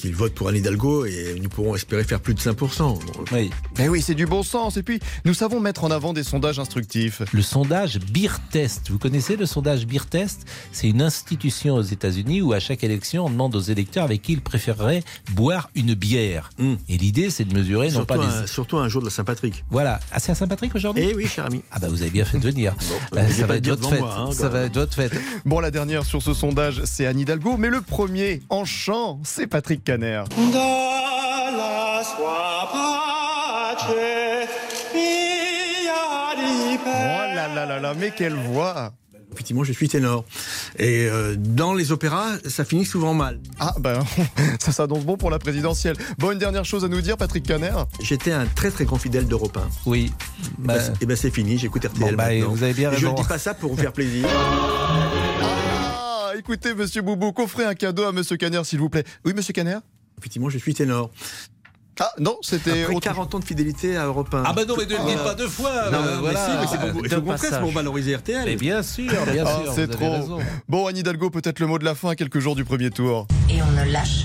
euh, 0.00 0.08
qu'il 0.08 0.14
vote 0.14 0.34
pour 0.34 0.48
Anne 0.48 0.56
Hidalgo 0.56 1.04
et 1.04 1.36
nous 1.42 1.48
pourrons 1.48 1.74
espérer 1.74 2.04
faire 2.04 2.20
plus 2.20 2.34
de 2.34 2.40
5%. 2.40 2.98
Oui. 3.32 3.50
Mais 3.78 3.88
oui, 3.88 4.02
c'est 4.02 4.14
du 4.14 4.26
bon 4.26 4.42
sens. 4.42 4.76
Et 4.76 4.82
puis, 4.82 5.00
nous 5.24 5.34
savons 5.34 5.60
mettre 5.60 5.84
en 5.84 5.90
avant 5.90 6.12
des 6.12 6.22
sondages 6.22 6.58
instructifs. 6.58 7.22
Le 7.32 7.42
sondage 7.42 7.98
Beer 7.98 8.30
Test. 8.50 8.90
Vous 8.90 8.98
connaissez 8.98 9.36
le 9.36 9.46
sondage 9.46 9.86
Beer 9.86 10.06
Test 10.08 10.46
C'est 10.72 10.88
une 10.88 11.02
institution 11.02 11.74
aux 11.76 11.82
États-Unis 11.82 12.42
où 12.42 12.52
à 12.52 12.60
chaque 12.60 12.82
élection, 12.84 13.26
on 13.26 13.30
demande 13.30 13.54
aux 13.54 13.60
électeurs 13.60 14.04
avec 14.04 14.22
qui 14.22 14.32
ils 14.32 14.40
préféreraient 14.40 15.02
boire 15.32 15.70
une 15.74 15.94
bière. 15.94 16.50
Et 16.88 16.96
l'idée, 16.96 17.30
c'est 17.30 17.44
de 17.44 17.54
mesurer 17.54 17.88
non 17.88 17.92
Surtout, 18.00 18.06
pas 18.06 18.18
un, 18.24 18.40
des. 18.42 18.46
surtout 18.46 18.78
un 18.78 18.88
jour 18.88 19.00
de 19.02 19.06
la 19.06 19.10
Saint-Patrick. 19.12 19.64
Voilà. 19.70 20.00
Ah, 20.12 20.18
c'est 20.20 20.32
à 20.32 20.34
Saint-Patrick 20.34 20.74
aujourd'hui? 20.74 21.04
Eh 21.10 21.14
oui, 21.14 21.26
cher 21.26 21.44
ami. 21.46 21.62
Ah 21.70 21.78
bah 21.78 21.88
vous 21.88 22.00
avez 22.02 22.10
bien 22.10 22.24
fait 22.24 22.38
de 22.38 22.44
venir. 22.44 22.74
Bon, 23.12 23.18
Euh, 23.18 23.28
ça 23.28 23.46
va 23.46 23.56
être 23.56 23.68
votre 23.68 23.88
fête. 23.88 24.00
moi, 24.00 24.14
hein, 24.16 24.32
ça 24.32 24.44
quand 24.44 24.48
va 24.50 24.58
même. 24.60 24.66
être 24.68 24.74
votre 24.78 24.94
fête. 24.94 25.12
Bon, 25.44 25.60
la 25.60 25.70
dernière 25.70 26.04
sur 26.04 26.22
ce 26.22 26.32
sondage, 26.34 26.82
c'est 26.84 27.06
Anne 27.06 27.18
Hidalgo. 27.18 27.56
Mais 27.58 27.68
le 27.68 27.80
premier, 27.80 28.42
en 28.48 28.64
chant, 28.64 29.20
c'est 29.24 29.46
Patrick 29.46 29.84
Caner. 29.90 30.22
Oh 30.30 30.50
là 37.34 37.48
là 37.52 37.66
là 37.66 37.80
là, 37.80 37.94
mais 37.98 38.12
quelle 38.16 38.34
voix 38.34 38.92
Effectivement, 39.32 39.64
je 39.64 39.72
suis 39.72 39.88
ténor. 39.88 40.24
Et 40.78 41.08
euh, 41.08 41.34
dans 41.36 41.74
les 41.74 41.90
opéras, 41.90 42.36
ça 42.46 42.64
finit 42.64 42.84
souvent 42.84 43.14
mal. 43.14 43.40
Ah 43.58 43.74
ben, 43.80 43.98
ça 44.60 44.70
s'annonce 44.70 45.04
bon 45.04 45.16
pour 45.16 45.28
la 45.30 45.40
présidentielle. 45.40 45.96
Bon, 46.18 46.30
une 46.30 46.38
dernière 46.38 46.64
chose 46.64 46.84
à 46.84 46.88
nous 46.88 47.00
dire, 47.00 47.16
Patrick 47.16 47.44
Caner 47.44 47.72
J'étais 48.00 48.30
un 48.30 48.46
très 48.46 48.70
très 48.70 48.84
grand 48.84 48.98
fidèle 48.98 49.26
d'Europe 49.26 49.56
1. 49.56 49.68
Oui. 49.86 50.12
Bah, 50.58 50.74
et 51.00 51.06
ben 51.06 51.16
c'est 51.16 51.32
fini, 51.32 51.58
j'écoute 51.58 51.84
RTL 51.84 52.10
Bon, 52.10 52.16
bah, 52.16 52.28
maintenant. 52.28 52.50
vous 52.50 52.62
avez 52.62 52.74
bien 52.74 52.92
Et 52.92 52.96
Je 52.96 53.08
ne 53.08 53.14
dis 53.16 53.24
pas 53.24 53.38
ça 53.38 53.54
pour 53.54 53.74
vous 53.74 53.76
faire 53.76 53.92
plaisir. 53.92 54.28
Ah, 56.40 56.42
écoutez, 56.42 56.72
monsieur 56.74 57.02
Boubou, 57.02 57.32
qu'offrez 57.32 57.66
un 57.66 57.74
cadeau 57.74 58.04
à 58.04 58.12
monsieur 58.12 58.38
Caner, 58.38 58.64
s'il 58.64 58.78
vous 58.78 58.88
plaît. 58.88 59.04
Oui, 59.26 59.34
monsieur 59.36 59.52
Caner 59.52 59.76
Effectivement, 60.18 60.48
je 60.48 60.56
suis 60.56 60.72
ténor. 60.72 61.10
Ah 62.00 62.10
non, 62.18 62.38
c'était 62.40 62.84
Après 62.84 62.94
autre 62.94 63.00
40 63.04 63.34
ans 63.34 63.38
de 63.40 63.44
fidélité 63.44 63.98
à 63.98 64.06
Europe 64.06 64.32
1. 64.32 64.42
Ah 64.46 64.54
bah 64.54 64.64
non, 64.66 64.74
mais 64.78 64.86
ne 64.86 64.96
le 64.96 65.04
dites 65.04 65.22
pas 65.22 65.34
deux 65.34 65.48
fois. 65.48 65.90
Non, 65.92 65.98
euh, 65.98 66.14
mais 66.14 66.20
voilà. 66.20 66.46
si, 66.46 66.50
mais 66.58 66.66
c'est 66.66 66.78
pour- 66.78 67.66
il 67.68 67.74
valoriser 67.74 68.16
RTL. 68.16 68.44
Mais 68.46 68.56
bien 68.56 68.82
sûr, 68.82 69.12
bien 69.30 69.44
Ah, 69.46 69.60
sûr. 69.64 69.72
c'est 69.74 69.86
trop. 69.88 70.12
raison. 70.12 70.38
Bon, 70.66 70.86
Anne 70.86 70.96
Hidalgo, 70.96 71.28
peut-être 71.28 71.58
le 71.60 71.66
mot 71.66 71.78
de 71.78 71.84
la 71.84 71.94
fin 71.94 72.08
à 72.08 72.14
quelques 72.16 72.38
jours 72.38 72.56
du 72.56 72.64
premier 72.64 72.88
tour. 72.90 73.26
Et 73.50 73.60
on 73.60 73.70
ne 73.72 73.92
lâche 73.92 74.22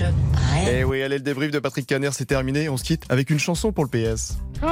rien. 0.54 0.64
Eh 0.78 0.84
oui, 0.84 1.02
allez, 1.02 1.18
le 1.18 1.22
débrief 1.22 1.50
de 1.50 1.58
Patrick 1.58 1.86
Caner, 1.86 2.08
c'est 2.12 2.24
terminé. 2.24 2.70
On 2.70 2.78
se 2.78 2.84
quitte 2.84 3.02
avec 3.10 3.28
une 3.28 3.38
chanson 3.38 3.72
pour 3.72 3.84
le 3.84 3.90
PS. 3.90 4.38
Quand 4.62 4.68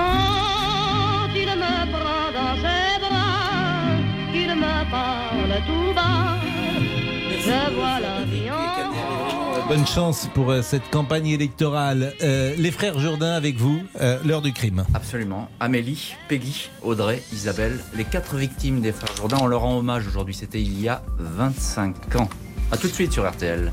il 1.34 1.46
me 1.46 1.92
prend 1.92 2.32
dans 2.32 2.56
ses 2.56 3.00
bras, 3.00 4.32
qu'il 4.32 4.48
me 4.56 4.90
parle 4.90 5.62
tout 5.66 5.93
je 7.54 7.74
vois 7.74 8.00
la 8.00 8.24
vie 8.24 8.50
en 8.50 8.64
bonne 9.68 9.86
chance 9.86 10.28
pour 10.34 10.50
euh, 10.50 10.62
cette 10.62 10.90
campagne 10.90 11.28
électorale. 11.28 12.12
Euh, 12.22 12.54
les 12.56 12.70
frères 12.70 12.98
Jourdain 12.98 13.32
avec 13.32 13.56
vous, 13.56 13.80
euh, 14.00 14.18
l'heure 14.24 14.42
du 14.42 14.52
crime. 14.52 14.84
Absolument. 14.94 15.48
Amélie, 15.60 16.14
Peggy, 16.28 16.70
Audrey, 16.82 17.22
Isabelle, 17.32 17.78
les 17.96 18.04
quatre 18.04 18.36
victimes 18.36 18.80
des 18.80 18.92
frères 18.92 19.16
Jourdain, 19.16 19.38
on 19.40 19.46
leur 19.46 19.62
rend 19.62 19.78
hommage 19.78 20.06
aujourd'hui. 20.06 20.34
C'était 20.34 20.60
il 20.60 20.80
y 20.80 20.88
a 20.88 21.02
25 21.18 22.16
ans. 22.16 22.28
A 22.72 22.76
tout 22.76 22.88
de 22.88 22.92
suite 22.92 23.12
sur 23.12 23.28
RTL. 23.28 23.72